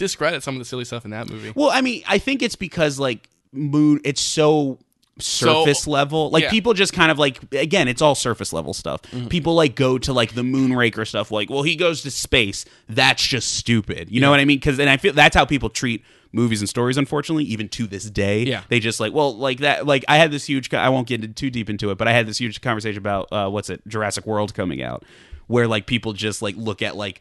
discredit 0.00 0.42
some 0.42 0.56
of 0.56 0.58
the 0.58 0.64
silly 0.64 0.84
stuff 0.84 1.04
in 1.04 1.12
that 1.12 1.30
movie. 1.30 1.52
Well, 1.54 1.70
I 1.70 1.80
mean, 1.82 2.02
I 2.08 2.18
think 2.18 2.42
it's 2.42 2.56
because 2.56 2.98
like 2.98 3.28
Moon, 3.52 4.00
it's 4.04 4.20
so 4.20 4.78
surface 5.18 5.86
level. 5.86 6.30
Like 6.30 6.44
yeah. 6.44 6.50
people 6.50 6.72
just 6.74 6.92
kind 6.92 7.10
of 7.10 7.18
like 7.18 7.52
again, 7.54 7.86
it's 7.86 8.02
all 8.02 8.14
surface 8.14 8.52
level 8.52 8.72
stuff. 8.74 9.02
Mm-hmm. 9.02 9.28
People 9.28 9.54
like 9.54 9.74
go 9.76 9.98
to 9.98 10.12
like 10.12 10.34
the 10.34 10.42
Moonraker 10.42 11.06
stuff. 11.06 11.30
Like, 11.30 11.50
well, 11.50 11.62
he 11.62 11.76
goes 11.76 12.02
to 12.02 12.10
space. 12.10 12.64
That's 12.88 13.24
just 13.24 13.52
stupid. 13.52 14.10
You 14.10 14.20
know 14.20 14.30
what 14.30 14.40
I 14.40 14.44
mean? 14.44 14.58
Because 14.58 14.78
and 14.80 14.90
I 14.90 14.96
feel 14.96 15.12
that's 15.12 15.36
how 15.36 15.44
people 15.44 15.68
treat 15.68 16.04
movies 16.32 16.60
and 16.60 16.68
stories. 16.68 16.96
Unfortunately, 16.96 17.44
even 17.44 17.68
to 17.68 17.86
this 17.86 18.08
day, 18.10 18.44
Yeah. 18.44 18.62
they 18.68 18.80
just 18.80 19.00
like 19.00 19.12
well, 19.12 19.36
like 19.36 19.58
that. 19.58 19.86
Like 19.86 20.04
I 20.08 20.16
had 20.16 20.30
this 20.30 20.46
huge. 20.46 20.70
co- 20.70 20.78
I 20.78 20.88
won't 20.88 21.06
get 21.06 21.22
into- 21.22 21.34
too 21.34 21.50
deep 21.50 21.68
into 21.68 21.90
it, 21.90 21.98
but 21.98 22.08
I 22.08 22.12
had 22.12 22.26
this 22.26 22.38
huge 22.38 22.60
conversation 22.60 22.98
about 22.98 23.28
uh, 23.32 23.48
what's 23.48 23.70
it, 23.70 23.86
Jurassic 23.86 24.26
World 24.26 24.54
coming 24.54 24.82
out, 24.82 25.04
where 25.46 25.68
like 25.68 25.86
people 25.86 26.12
just 26.12 26.40
like 26.40 26.56
look 26.56 26.82
at 26.82 26.96
like 26.96 27.20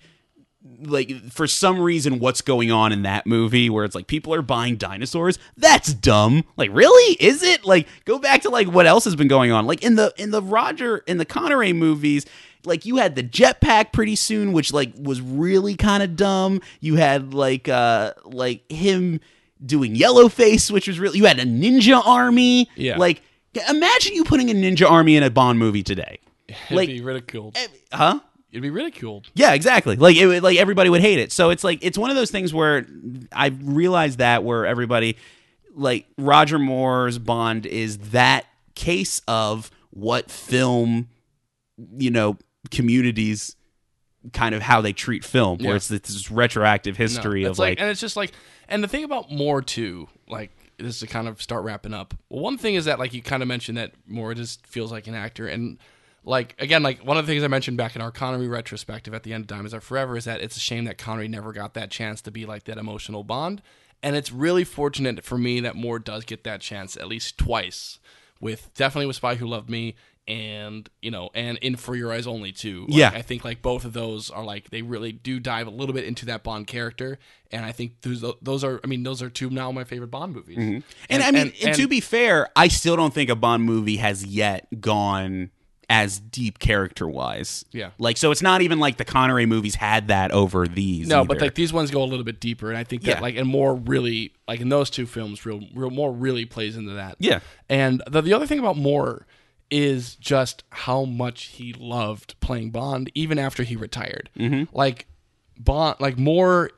like 0.81 1.31
for 1.31 1.47
some 1.47 1.79
reason 1.79 2.19
what's 2.19 2.41
going 2.41 2.71
on 2.71 2.91
in 2.91 3.03
that 3.03 3.25
movie 3.25 3.69
where 3.69 3.85
it's 3.85 3.95
like 3.95 4.07
people 4.07 4.33
are 4.33 4.41
buying 4.41 4.75
dinosaurs? 4.75 5.39
That's 5.55 5.93
dumb. 5.93 6.43
Like 6.57 6.69
really? 6.73 7.13
Is 7.15 7.43
it? 7.43 7.65
Like 7.65 7.87
go 8.05 8.19
back 8.19 8.41
to 8.41 8.49
like 8.49 8.67
what 8.67 8.85
else 8.85 9.05
has 9.05 9.15
been 9.15 9.29
going 9.29 9.51
on? 9.51 9.65
Like 9.65 9.83
in 9.83 9.95
the 9.95 10.13
in 10.17 10.31
the 10.31 10.41
roger 10.41 10.97
in 10.99 11.17
the 11.17 11.25
connery 11.25 11.73
movies 11.73 12.25
like 12.65 12.85
you 12.85 12.97
had 12.97 13.15
the 13.15 13.23
jetpack 13.23 13.93
pretty 13.93 14.15
soon 14.15 14.51
which 14.51 14.73
like 14.73 14.91
was 14.99 15.21
really 15.21 15.75
kind 15.75 16.03
of 16.03 16.15
dumb. 16.15 16.61
You 16.81 16.95
had 16.95 17.33
like 17.33 17.69
uh 17.69 18.13
like 18.25 18.69
him 18.69 19.21
doing 19.65 19.95
yellow 19.95 20.27
face 20.29 20.69
which 20.69 20.87
was 20.87 20.99
really 20.99 21.19
you 21.19 21.25
had 21.25 21.39
a 21.39 21.45
ninja 21.45 22.05
army. 22.05 22.69
Yeah. 22.75 22.97
like 22.97 23.21
imagine 23.69 24.13
you 24.13 24.25
putting 24.25 24.49
a 24.49 24.53
ninja 24.53 24.89
army 24.89 25.15
in 25.15 25.23
a 25.23 25.29
bond 25.29 25.57
movie 25.57 25.83
today. 25.83 26.19
It'd 26.49 26.71
like 26.71 26.89
be 26.89 27.01
ridiculed. 27.01 27.57
huh 27.93 28.19
It'd 28.51 28.63
be 28.63 28.69
ridiculed. 28.71 29.29
yeah, 29.35 29.53
exactly. 29.53 29.95
Like 29.95 30.15
it 30.15 30.25
would, 30.25 30.41
like 30.43 30.57
everybody 30.57 30.89
would 30.89 31.01
hate 31.01 31.19
it. 31.19 31.31
So 31.31 31.49
it's 31.51 31.63
like 31.63 31.79
it's 31.83 31.97
one 31.97 32.09
of 32.09 32.15
those 32.15 32.31
things 32.31 32.53
where 32.53 32.85
I 33.31 33.47
realized 33.47 34.17
that 34.19 34.43
where 34.43 34.65
everybody 34.65 35.17
like 35.75 36.07
Roger 36.17 36.57
Moore's 36.59 37.19
Bond 37.19 37.65
is 37.65 37.97
that 38.11 38.45
case 38.75 39.21
of 39.27 39.69
what 39.91 40.31
film 40.31 41.09
you 41.97 42.09
know 42.11 42.37
communities 42.71 43.55
kind 44.33 44.53
of 44.53 44.61
how 44.61 44.81
they 44.81 44.91
treat 44.93 45.23
film 45.23 45.59
where 45.59 45.69
Yeah. 45.69 45.75
it's 45.75 45.87
this 45.87 46.29
retroactive 46.29 46.97
history 46.97 47.41
No, 47.43 47.47
of 47.47 47.51
it's 47.51 47.59
like, 47.59 47.79
and 47.79 47.89
it's 47.89 48.01
just 48.01 48.17
like, 48.17 48.33
and 48.67 48.83
the 48.83 48.87
thing 48.87 49.03
about 49.05 49.31
Moore 49.31 49.61
too, 49.61 50.09
like 50.27 50.51
this 50.77 50.95
is 50.95 50.99
to 50.99 51.07
kind 51.07 51.27
of 51.27 51.41
start 51.41 51.63
wrapping 51.63 51.93
up. 51.93 52.13
Well, 52.29 52.41
one 52.43 52.57
thing 52.57 52.75
is 52.75 52.85
that 52.85 52.99
like 52.99 53.13
you 53.13 53.21
kind 53.21 53.41
of 53.41 53.47
mentioned 53.47 53.77
that 53.77 53.91
Moore 54.07 54.33
just 54.33 54.65
feels 54.67 54.91
like 54.91 55.07
an 55.07 55.15
actor, 55.15 55.47
and 55.47 55.77
like 56.23 56.55
again, 56.59 56.83
like 56.83 56.99
one 57.05 57.17
of 57.17 57.25
the 57.25 57.31
things 57.31 57.43
I 57.43 57.47
mentioned 57.47 57.77
back 57.77 57.95
in 57.95 58.01
our 58.01 58.11
Connery 58.11 58.47
retrospective 58.47 59.13
at 59.13 59.23
the 59.23 59.33
end 59.33 59.43
of 59.43 59.47
Diamonds 59.47 59.73
Are 59.73 59.81
Forever 59.81 60.17
is 60.17 60.25
that 60.25 60.41
it's 60.41 60.57
a 60.57 60.59
shame 60.59 60.85
that 60.85 60.97
Connery 60.97 61.27
never 61.27 61.51
got 61.53 61.73
that 61.73 61.91
chance 61.91 62.21
to 62.21 62.31
be 62.31 62.45
like 62.45 62.65
that 62.65 62.77
emotional 62.77 63.23
Bond, 63.23 63.61
and 64.03 64.15
it's 64.15 64.31
really 64.31 64.63
fortunate 64.63 65.23
for 65.23 65.37
me 65.37 65.59
that 65.61 65.75
Moore 65.75 65.99
does 65.99 66.25
get 66.25 66.43
that 66.43 66.61
chance 66.61 66.97
at 66.97 67.07
least 67.07 67.37
twice 67.37 67.99
with 68.39 68.73
definitely 68.73 69.07
with 69.07 69.15
Spy 69.17 69.35
Who 69.35 69.47
Loved 69.47 69.69
Me. 69.69 69.95
And 70.27 70.87
you 71.01 71.09
know, 71.09 71.31
and 71.33 71.57
in 71.57 71.75
For 71.75 71.95
Your 71.95 72.13
Eyes 72.13 72.27
Only 72.27 72.51
too. 72.51 72.81
Like, 72.81 72.97
Yeah. 72.99 73.11
I 73.15 73.23
think 73.23 73.43
like 73.43 73.63
both 73.63 73.83
of 73.83 73.93
those 73.93 74.29
are 74.29 74.43
like 74.43 74.69
they 74.69 74.83
really 74.83 75.11
do 75.11 75.39
dive 75.39 75.65
a 75.65 75.71
little 75.71 75.91
bit 75.95 76.03
into 76.05 76.27
that 76.27 76.43
Bond 76.43 76.67
character, 76.67 77.17
and 77.51 77.65
I 77.65 77.71
think 77.71 78.01
those 78.01 78.23
those 78.39 78.63
are 78.63 78.79
I 78.83 78.87
mean 78.87 79.01
those 79.01 79.23
are 79.23 79.29
two 79.31 79.49
now 79.49 79.71
my 79.71 79.85
favorite 79.85 80.11
Bond 80.11 80.35
movies. 80.35 80.59
Mm-hmm. 80.59 80.79
And, 81.09 81.23
I 81.23 81.31
mean, 81.31 81.51
and, 81.65 81.75
to 81.75 81.87
be 81.87 81.99
fair, 81.99 82.49
I 82.55 82.67
still 82.67 82.95
don't 82.95 83.11
think 83.11 83.31
a 83.31 83.35
Bond 83.35 83.63
movie 83.63 83.97
has 83.97 84.23
yet 84.23 84.67
gone 84.79 85.49
as 85.89 86.19
deep 86.19 86.59
character 86.59 87.07
wise. 87.07 87.65
Yeah. 87.71 87.89
Like, 87.97 88.17
so 88.17 88.29
it's 88.31 88.41
not 88.43 88.61
even 88.61 88.79
like 88.79 88.97
the 88.97 89.05
Connery 89.05 89.45
movies 89.47 89.75
had 89.75 90.09
that 90.09 90.31
over 90.31 90.67
these. 90.67 91.07
no, 91.07 91.25
but 91.25 91.41
like 91.41 91.55
these 91.55 91.73
ones 91.73 91.89
go 91.89 92.03
a 92.03 92.05
little 92.05 92.23
bit 92.25 92.39
deeper, 92.39 92.69
and 92.69 92.77
I 92.77 92.83
think 92.83 93.01
that 93.03 93.17
Yeah. 93.17 93.21
like 93.21 93.35
and 93.35 93.47
Moore 93.47 93.73
really 93.75 94.33
like 94.47 94.59
in 94.61 94.69
those 94.69 94.89
two 94.89 95.05
films, 95.07 95.45
real, 95.45 95.61
real 95.73 95.89
Moore 95.89 96.11
really 96.13 96.45
plays 96.45 96.77
into 96.77 96.91
that. 96.93 97.15
Yeah. 97.19 97.39
and 97.69 98.03
the 98.07 98.21
the 98.21 98.33
other 98.33 98.45
thing 98.45 98.59
about 98.59 98.77
Moore 98.77 99.25
is 99.71 100.15
just 100.15 100.63
how 100.71 101.05
much 101.05 101.45
he 101.45 101.73
loved 101.73 102.39
playing 102.39 102.71
Bond 102.71 103.11
even 103.13 103.37
after 103.39 103.63
he 103.63 103.75
retired. 103.75 104.29
Mm-hmm. 104.37 104.75
Like 104.75 105.07
Bond, 105.59 105.95
like 105.99 106.17
Moore 106.17 106.71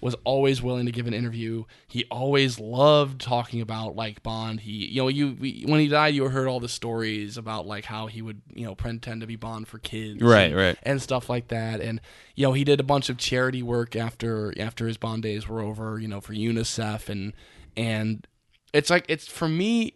was 0.00 0.14
always 0.24 0.62
willing 0.62 0.86
to 0.86 0.92
give 0.92 1.06
an 1.06 1.14
interview. 1.14 1.64
He 1.86 2.04
always 2.10 2.58
loved 2.58 3.20
talking 3.20 3.60
about 3.60 3.96
like 3.96 4.22
Bond. 4.22 4.60
He, 4.60 4.86
you 4.86 5.02
know, 5.02 5.08
you 5.08 5.36
we, 5.38 5.64
when 5.66 5.80
he 5.80 5.88
died, 5.88 6.14
you 6.14 6.24
heard 6.28 6.48
all 6.48 6.60
the 6.60 6.68
stories 6.68 7.36
about 7.36 7.66
like 7.66 7.84
how 7.84 8.06
he 8.06 8.22
would, 8.22 8.40
you 8.54 8.64
know, 8.64 8.74
pretend 8.74 9.20
to 9.20 9.26
be 9.26 9.36
Bond 9.36 9.68
for 9.68 9.78
kids, 9.78 10.22
Right, 10.22 10.44
and, 10.50 10.56
right. 10.56 10.78
and 10.82 11.02
stuff 11.02 11.28
like 11.28 11.48
that. 11.48 11.80
And 11.80 12.00
you 12.34 12.46
know, 12.46 12.52
he 12.52 12.64
did 12.64 12.80
a 12.80 12.84
bunch 12.84 13.08
of 13.10 13.18
charity 13.18 13.62
work 13.62 13.94
after 13.96 14.52
after 14.58 14.86
his 14.86 14.96
Bond 14.96 15.22
days 15.22 15.48
were 15.48 15.60
over. 15.60 15.98
You 15.98 16.08
know, 16.08 16.20
for 16.20 16.32
UNICEF 16.32 17.08
and 17.08 17.32
and 17.76 18.26
it's 18.72 18.90
like 18.90 19.04
it's 19.08 19.26
for 19.26 19.48
me 19.48 19.94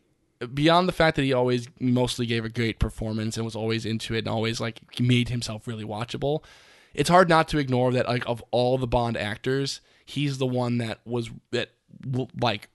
beyond 0.53 0.87
the 0.89 0.93
fact 0.93 1.17
that 1.17 1.23
he 1.23 1.33
always 1.33 1.69
mostly 1.81 2.27
gave 2.27 2.45
a 2.45 2.49
great 2.51 2.79
performance 2.79 3.37
and 3.37 3.45
was 3.45 3.57
always 3.57 3.87
into 3.87 4.15
it 4.15 4.19
and 4.19 4.29
always 4.29 4.61
like 4.61 4.81
made 5.01 5.29
himself 5.31 5.67
really 5.67 5.85
watchable 5.85 6.43
it's 6.93 7.09
hard 7.09 7.29
not 7.29 7.49
to 7.49 7.57
ignore 7.57 7.93
that 7.93 8.07
like 8.07 8.25
of 8.27 8.43
all 8.51 8.77
the 8.77 8.87
bond 8.87 9.17
actors 9.17 9.81
he's 10.05 10.39
the 10.39 10.47
one 10.47 10.79
that 10.79 11.01
was 11.05 11.31
that 11.51 11.71
like 12.41 12.69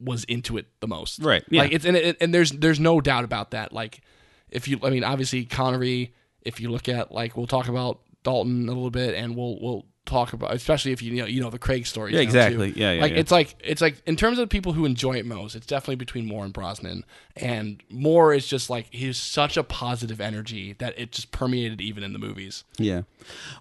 was 0.00 0.24
into 0.24 0.56
it 0.56 0.66
the 0.80 0.88
most. 0.88 1.20
Right, 1.20 1.44
yeah. 1.50 1.62
like 1.62 1.72
it's 1.72 1.84
and, 1.84 1.96
it, 1.96 2.16
and 2.20 2.32
there's 2.32 2.50
there's 2.50 2.80
no 2.80 3.00
doubt 3.00 3.24
about 3.24 3.50
that. 3.52 3.72
Like 3.72 4.00
if 4.50 4.68
you 4.68 4.78
i 4.82 4.90
mean 4.90 5.04
obviously 5.04 5.44
connery 5.44 6.12
if 6.42 6.60
you 6.60 6.70
look 6.70 6.88
at 6.88 7.12
like 7.12 7.36
we'll 7.36 7.46
talk 7.46 7.68
about 7.68 8.00
dalton 8.22 8.68
a 8.68 8.72
little 8.72 8.90
bit 8.90 9.14
and 9.14 9.36
we'll 9.36 9.58
we'll 9.60 9.86
talk 10.08 10.32
about 10.32 10.52
especially 10.54 10.92
if 10.92 11.02
you 11.02 11.12
know 11.12 11.26
you 11.26 11.40
know 11.40 11.50
the 11.50 11.58
craig 11.58 11.86
story 11.86 12.14
Yeah, 12.14 12.20
exactly. 12.20 12.72
Yeah, 12.74 12.92
yeah, 12.92 13.02
like 13.02 13.12
yeah. 13.12 13.18
it's 13.18 13.30
like 13.30 13.54
it's 13.62 13.80
like 13.82 14.02
in 14.06 14.16
terms 14.16 14.38
of 14.38 14.48
people 14.48 14.72
who 14.72 14.84
enjoy 14.84 15.16
it 15.16 15.26
most, 15.26 15.54
it's 15.54 15.66
definitely 15.66 15.96
between 15.96 16.26
Moore 16.26 16.44
and 16.44 16.52
Brosnan. 16.52 17.04
And 17.36 17.82
Moore 17.88 18.34
is 18.34 18.48
just 18.48 18.68
like 18.68 18.86
he's 18.90 19.16
such 19.16 19.56
a 19.56 19.62
positive 19.62 20.20
energy 20.20 20.74
that 20.78 20.98
it 20.98 21.12
just 21.12 21.30
permeated 21.30 21.80
even 21.80 22.02
in 22.02 22.12
the 22.12 22.18
movies. 22.18 22.64
Yeah. 22.78 23.02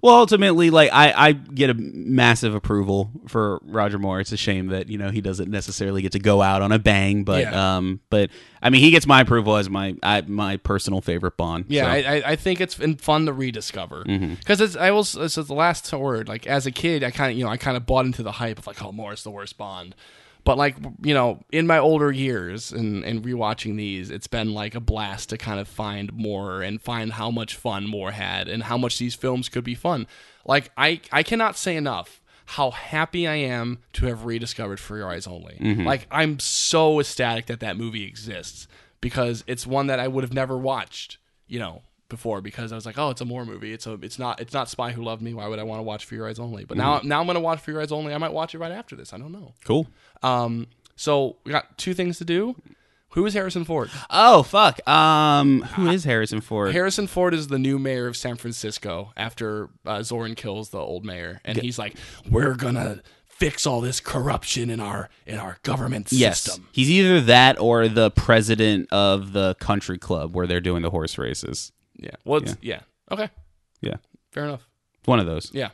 Well, 0.02 0.16
ultimately, 0.16 0.70
like 0.70 0.90
I, 0.92 1.14
I 1.28 1.32
get 1.34 1.70
a 1.70 1.74
massive 1.76 2.56
approval 2.56 3.12
for 3.28 3.60
Roger 3.64 4.00
Moore. 4.00 4.20
It's 4.20 4.32
a 4.32 4.38
shame 4.38 4.68
that 4.68 4.90
you 4.90 4.98
know 4.98 5.10
he 5.10 5.22
doesn't 5.22 5.52
necessarily 5.52 6.02
get 6.02 6.14
to 6.14 6.20
go 6.20 6.42
out 6.42 6.62
on 6.62 6.72
a 6.72 6.80
bang, 6.80 7.24
but 7.24 7.42
Yeah. 7.42 7.78
um, 7.78 8.00
but 8.10 8.30
I 8.62 8.70
mean, 8.70 8.82
he 8.82 8.92
gets 8.92 9.06
my 9.06 9.22
approval 9.22 9.58
as 9.58 9.70
my 9.70 9.96
I, 10.02 10.22
my 10.22 10.58
personal 10.58 11.02
favorite 11.02 11.38
Bond. 11.38 11.66
Yeah, 11.68 11.84
so. 11.84 11.90
I, 11.90 12.32
I, 12.32 12.36
think 12.36 12.62
it's 12.62 12.76
been 12.76 12.96
fun 12.96 13.26
to 13.28 13.34
rediscover 13.34 14.04
because 14.06 14.62
it's 14.62 14.76
I 14.76 14.92
was 14.92 15.14
this 15.14 15.38
is 15.38 15.48
the 15.48 15.54
last 15.54 15.92
word. 15.94 16.28
Like 16.28 16.37
as 16.46 16.66
a 16.66 16.72
kid, 16.72 17.04
I 17.04 17.12
kind 17.12 17.32
of 17.32 17.38
you 17.38 17.44
know 17.44 17.50
I 17.50 17.58
kind 17.58 17.78
of 17.78 17.86
bought 17.86 18.06
into 18.06 18.24
the 18.24 18.34
hype 18.34 18.60
of 18.60 18.68
like 18.68 18.84
oh 18.84 18.92
Moore's 18.92 19.24
the 19.24 19.32
worst 19.32 19.58
Bond, 19.58 19.96
but 20.44 20.58
like 20.58 20.76
you 21.02 21.14
know 21.14 21.40
in 21.52 21.66
my 21.66 21.80
older 21.80 22.12
years 22.12 22.72
and 22.72 23.04
and 23.04 23.24
rewatching 23.24 23.78
these, 23.78 24.10
it's 24.10 24.28
been 24.28 24.54
like 24.54 24.76
a 24.76 24.80
blast 24.80 25.30
to 25.30 25.38
kind 25.38 25.60
of 25.60 25.68
find 25.68 26.14
Moore 26.14 26.62
and 26.62 26.82
find 26.82 27.14
how 27.14 27.32
much 27.32 27.56
fun 27.56 27.88
Moore 27.88 28.12
had 28.12 28.48
and 28.48 28.64
how 28.64 28.78
much 28.78 29.00
these 29.00 29.16
films 29.16 29.50
could 29.50 29.64
be 29.64 29.76
fun. 29.76 30.06
Like 30.46 30.72
I 30.78 31.02
I 31.12 31.24
cannot 31.24 31.58
say 31.58 31.76
enough 31.76 32.22
how 32.52 32.72
happy 32.72 33.28
I 33.28 33.36
am 33.36 33.80
to 33.94 34.06
have 34.06 34.24
rediscovered 34.24 34.80
For 34.80 34.96
Your 34.96 35.10
Eyes 35.10 35.28
Only. 35.28 35.58
Mm-hmm. 35.60 35.86
Like 35.86 36.08
I'm 36.10 36.40
so 36.40 37.00
ecstatic 37.00 37.48
that 37.48 37.60
that 37.60 37.76
movie 37.76 38.06
exists 38.06 38.68
because 39.02 39.44
it's 39.48 39.68
one 39.68 39.88
that 39.88 40.00
I 40.00 40.08
would 40.08 40.24
have 40.24 40.34
never 40.34 40.58
watched, 40.58 41.18
you 41.48 41.60
know, 41.60 41.82
before 42.10 42.42
because 42.42 42.72
I 42.72 42.76
was 42.76 42.86
like, 42.86 42.98
oh, 42.98 43.10
it's 43.10 43.22
a 43.22 43.26
Moore 43.26 43.46
movie. 43.46 43.74
It's 43.74 43.88
a 43.88 43.94
it's 44.02 44.20
not 44.20 44.40
it's 44.40 44.54
not 44.54 44.70
Spy 44.70 44.92
Who 44.92 45.04
Loved 45.04 45.22
Me. 45.22 45.34
Why 45.34 45.48
would 45.48 45.60
I 45.60 45.64
want 45.64 45.80
to 45.80 45.84
watch 45.84 46.06
For 46.06 46.16
Your 46.16 46.28
Eyes 46.28 46.40
Only? 46.40 46.66
But 46.66 46.78
now 46.78 47.02
now 47.04 47.20
I'm 47.20 47.28
gonna 47.28 47.40
watch 47.40 47.60
For 47.60 47.72
Your 47.72 47.82
Eyes 47.82 47.92
Only. 47.92 48.14
I 48.14 48.18
might 48.18 48.34
watch 48.34 48.56
it 48.56 48.60
right 48.60 48.72
after 48.72 48.96
this. 48.96 49.14
I 49.14 49.18
don't 49.18 49.32
know. 49.32 49.54
cool. 49.66 49.88
Um, 50.24 50.68
so 50.96 51.38
we 51.44 51.52
got 51.52 51.78
two 51.78 51.94
things 51.94 52.18
to 52.18 52.26
do. 52.26 52.56
Who 53.12 53.26
is 53.26 53.34
Harrison 53.34 53.64
Ford? 53.64 53.90
Oh 54.10 54.44
fuck. 54.44 54.86
Um, 54.88 55.62
who 55.62 55.88
is 55.90 56.04
Harrison 56.04 56.42
Ford? 56.42 56.74
Harrison 56.74 57.08
Ford 57.08 57.34
is 57.34 57.48
the 57.48 57.58
new 57.58 57.80
mayor 57.80 58.08
of 58.08 58.18
San 58.18 58.36
Francisco 58.36 59.14
after 59.16 59.70
uh, 59.86 60.00
Zorin 60.00 60.36
kills 60.36 60.70
the 60.70 60.80
old 60.80 61.06
mayor, 61.06 61.42
and 61.46 61.58
he's 61.58 61.80
like, 61.80 61.96
"We're 62.30 62.56
gonna 62.56 63.02
fix 63.26 63.66
all 63.66 63.82
this 63.82 64.00
corruption 64.00 64.70
in 64.70 64.80
our 64.80 65.10
in 65.26 65.40
our 65.40 65.58
government 65.64 66.12
yes, 66.12 66.42
system." 66.42 66.68
he's 66.72 66.92
either 66.92 67.22
that 67.22 67.60
or 67.60 67.88
the 67.88 68.12
president 68.12 68.92
of 68.92 69.32
the 69.32 69.56
country 69.56 69.98
club 69.98 70.36
where 70.36 70.46
they're 70.46 70.62
doing 70.62 70.82
the 70.84 70.92
horse 70.92 71.18
races. 71.18 71.72
Yeah. 71.98 72.12
Well, 72.26 72.42
it's, 72.42 72.56
yeah. 72.62 72.82
Okay. 73.12 73.30
Yeah, 73.82 73.96
Fair 74.32 74.46
enough. 74.46 74.68
one 75.06 75.20
of 75.20 75.26
those. 75.26 75.52
Yeah. 75.54 75.70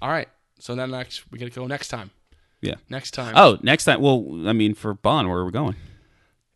All 0.00 0.08
right. 0.08 0.28
So 0.58 0.74
then 0.74 0.90
next 0.90 1.30
we 1.30 1.38
gotta 1.38 1.50
go 1.50 1.66
next 1.66 1.88
time. 1.88 2.10
Yeah. 2.60 2.76
Next 2.88 3.12
time. 3.12 3.34
Oh, 3.36 3.58
next 3.62 3.84
time. 3.84 4.00
Well, 4.00 4.48
I 4.48 4.52
mean, 4.52 4.74
for 4.74 4.94
Bond, 4.94 5.28
where 5.28 5.38
are 5.38 5.44
we 5.44 5.50
going? 5.52 5.76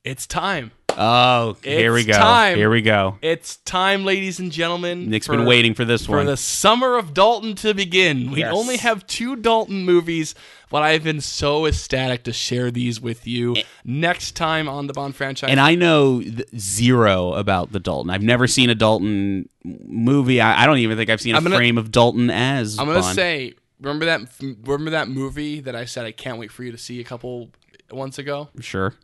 It's 0.05 0.27
time. 0.27 0.71
Oh, 0.97 1.57
here 1.63 1.93
we 1.93 2.05
go. 2.05 2.15
time. 2.15 2.57
Here 2.57 2.71
we 2.71 2.81
go. 2.83 3.19
It's 3.23 3.57
time, 3.59 4.05
ladies 4.05 4.39
and 4.39 4.51
gentlemen. 4.51 5.11
Nick's 5.11 5.27
for- 5.27 5.37
been 5.37 5.45
waiting 5.47 5.75
for 5.75 5.85
this 5.85 6.07
for 6.07 6.17
one. 6.17 6.25
For 6.27 6.31
the 6.31 6.37
summer 6.37 6.97
of 6.97 7.13
Dalton 7.15 7.55
to 7.57 7.75
begin. 7.75 8.31
We 8.31 8.41
Yes. 8.41 8.53
only 8.55 8.77
have 8.79 9.07
two 9.07 9.37
Dalton 9.37 9.85
movies, 9.85 10.35
but 10.71 10.83
I've 10.83 11.05
been 11.05 11.21
so 11.21 11.67
ecstatic 11.67 12.25
to 12.25 12.33
share 12.33 12.71
these 12.71 13.01
with 13.01 13.27
you. 13.27 13.57
Eh. 13.57 13.63
Next 13.85 14.33
time 14.37 14.69
on 14.69 14.87
the 14.87 14.93
Bond 14.93 15.15
franchise, 15.15 15.51
and 15.51 15.61
I 15.61 15.75
know 15.75 16.21
th- 16.23 16.49
zero 16.59 17.35
about 17.35 17.73
the 17.73 17.81
Dalton. 17.81 18.11
I've 18.11 18.23
never 18.23 18.47
seen 18.47 18.71
a 18.71 18.75
Dalton 18.75 19.49
movie. 19.65 20.41
I, 20.41 20.63
I 20.63 20.67
don't 20.67 20.79
even 20.79 20.97
think 20.97 21.11
I've 21.11 21.21
seen 21.21 21.35
a 21.35 21.39
I'm 21.39 21.45
gonna- 21.45 21.57
frame 21.57 21.77
of 21.79 21.91
Dalton 21.93 22.31
as. 22.31 22.79
I'm 22.79 22.87
gonna 22.87 23.03
say, 23.15 23.53
remember 23.81 24.07
that 24.07 24.23
remember 24.65 24.93
that 24.93 25.09
movie 25.09 25.61
that 25.61 25.77
I 25.77 25.85
said 25.85 26.07
I 26.07 26.13
can't 26.13 26.39
wait 26.39 26.51
for 26.51 26.65
you 26.65 26.73
to 26.73 26.79
see 26.79 27.01
a 27.01 27.05
couple 27.05 27.51
months 27.93 28.19
ago. 28.19 28.49
sure. 28.61 28.95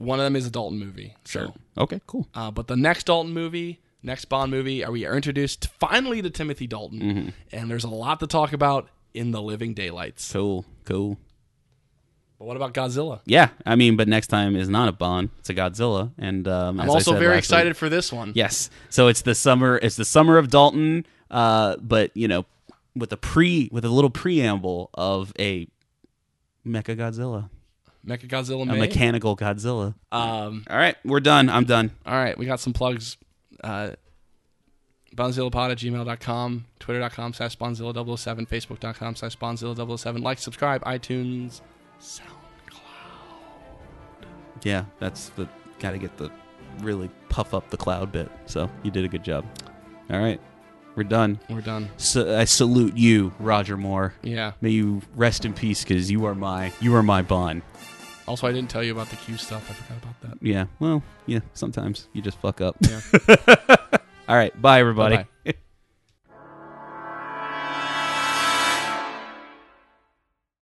One 0.00 0.18
of 0.18 0.24
them 0.24 0.34
is 0.34 0.46
a 0.46 0.50
Dalton 0.50 0.78
movie. 0.78 1.14
So, 1.24 1.54
Okay, 1.76 2.00
cool. 2.06 2.26
uh, 2.34 2.50
but 2.50 2.66
the 2.68 2.76
next 2.76 3.04
Dalton 3.04 3.32
movie, 3.34 3.80
next 4.02 4.24
Bond 4.26 4.50
movie, 4.50 4.82
are 4.82 4.90
we 4.90 5.04
are 5.04 5.14
introduced 5.14 5.68
finally 5.78 6.22
to 6.22 6.30
Timothy 6.30 6.66
Dalton, 6.66 7.00
Mm-hmm. 7.00 7.28
and 7.52 7.70
there's 7.70 7.84
a 7.84 7.88
lot 7.90 8.18
to 8.20 8.26
talk 8.26 8.52
about 8.54 8.88
in 9.14 9.30
the 9.30 9.42
Living 9.42 9.74
Daylights. 9.74 10.32
Cool, 10.32 10.64
cool. 10.86 11.18
But 12.38 12.46
what 12.46 12.56
about 12.56 12.72
Godzilla? 12.72 13.20
Yeah, 13.26 13.50
I 13.66 13.76
mean, 13.76 13.96
but 13.98 14.08
next 14.08 14.28
time 14.28 14.56
is 14.56 14.70
not 14.70 14.88
a 14.88 14.92
Bond; 14.92 15.28
it's 15.40 15.50
a 15.50 15.54
Godzilla. 15.54 16.12
And 16.16 16.48
um, 16.48 16.80
I'm 16.80 16.88
also 16.88 17.18
very 17.18 17.36
excited 17.36 17.70
week- 17.70 17.76
for 17.76 17.90
this 17.90 18.10
one. 18.10 18.32
Yes, 18.34 18.70
so 18.88 19.08
it's 19.08 19.20
the 19.20 19.34
summer. 19.34 19.78
It's 19.82 19.96
the 19.96 20.06
summer 20.06 20.38
of 20.38 20.48
Dalton, 20.48 21.04
uh, 21.30 21.76
but 21.78 22.10
you 22.16 22.26
know, 22.26 22.46
with 22.96 23.12
a 23.12 23.18
pre, 23.18 23.68
with 23.70 23.84
a 23.84 23.90
little 23.90 24.08
preamble 24.08 24.88
of 24.94 25.34
a 25.38 25.68
Mecha 26.66 26.96
Godzilla, 26.96 27.50
Mecha 28.06 28.26
Godzilla 28.28 28.62
a 28.62 28.66
May. 28.66 28.78
mechanical 28.78 29.36
Godzilla. 29.36 29.94
um, 30.12 30.64
All 30.70 30.76
right, 30.76 30.96
we're 31.04 31.20
done. 31.20 31.48
I'm 31.50 31.64
done. 31.64 31.90
all 32.06 32.14
right, 32.14 32.36
we 32.38 32.46
got 32.46 32.60
some 32.60 32.72
plugs. 32.72 33.16
Uh, 33.62 33.90
bonzillapod 35.14 35.70
at 35.72 35.78
gmail.com, 35.78 36.64
twitter.com 36.78 37.32
slash 37.34 37.58
bonzilla007, 37.58 38.48
facebook.com 38.48 39.16
slash 39.16 39.36
bonzilla007. 39.38 40.22
Like, 40.22 40.38
subscribe, 40.38 40.82
iTunes, 40.84 41.60
SoundCloud. 42.00 42.24
Yeah, 44.62 44.84
that's 44.98 45.30
the 45.30 45.48
got 45.78 45.92
to 45.92 45.98
get 45.98 46.16
the 46.16 46.30
really 46.80 47.10
puff 47.28 47.54
up 47.54 47.70
the 47.70 47.76
cloud 47.76 48.12
bit. 48.12 48.30
So 48.46 48.70
you 48.82 48.90
did 48.90 49.04
a 49.04 49.08
good 49.08 49.24
job. 49.24 49.44
All 50.10 50.18
right, 50.18 50.40
we're 50.94 51.04
done. 51.04 51.38
We're 51.48 51.60
done. 51.60 51.88
So 51.96 52.38
I 52.38 52.44
salute 52.44 52.96
you, 52.96 53.32
Roger 53.38 53.76
Moore. 53.76 54.14
Yeah. 54.22 54.52
May 54.60 54.70
you 54.70 55.02
rest 55.14 55.44
in 55.44 55.52
peace, 55.54 55.82
because 55.84 56.10
you 56.10 56.24
are 56.26 56.34
my 56.34 56.72
you 56.80 56.94
are 56.96 57.02
my 57.02 57.22
Bond. 57.22 57.62
Also, 58.30 58.46
I 58.46 58.52
didn't 58.52 58.70
tell 58.70 58.84
you 58.84 58.92
about 58.92 59.08
the 59.08 59.16
Q 59.16 59.36
stuff. 59.36 59.68
I 59.68 59.74
forgot 59.74 60.02
about 60.04 60.20
that. 60.22 60.38
Yeah. 60.46 60.66
Well, 60.78 61.02
yeah. 61.26 61.40
Sometimes 61.54 62.06
you 62.12 62.22
just 62.22 62.38
fuck 62.38 62.60
up. 62.60 62.76
Yeah. 62.88 63.00
All 64.28 64.36
right, 64.36 64.62
bye 64.62 64.78
everybody. 64.78 65.16
Bye-bye. 65.16 65.29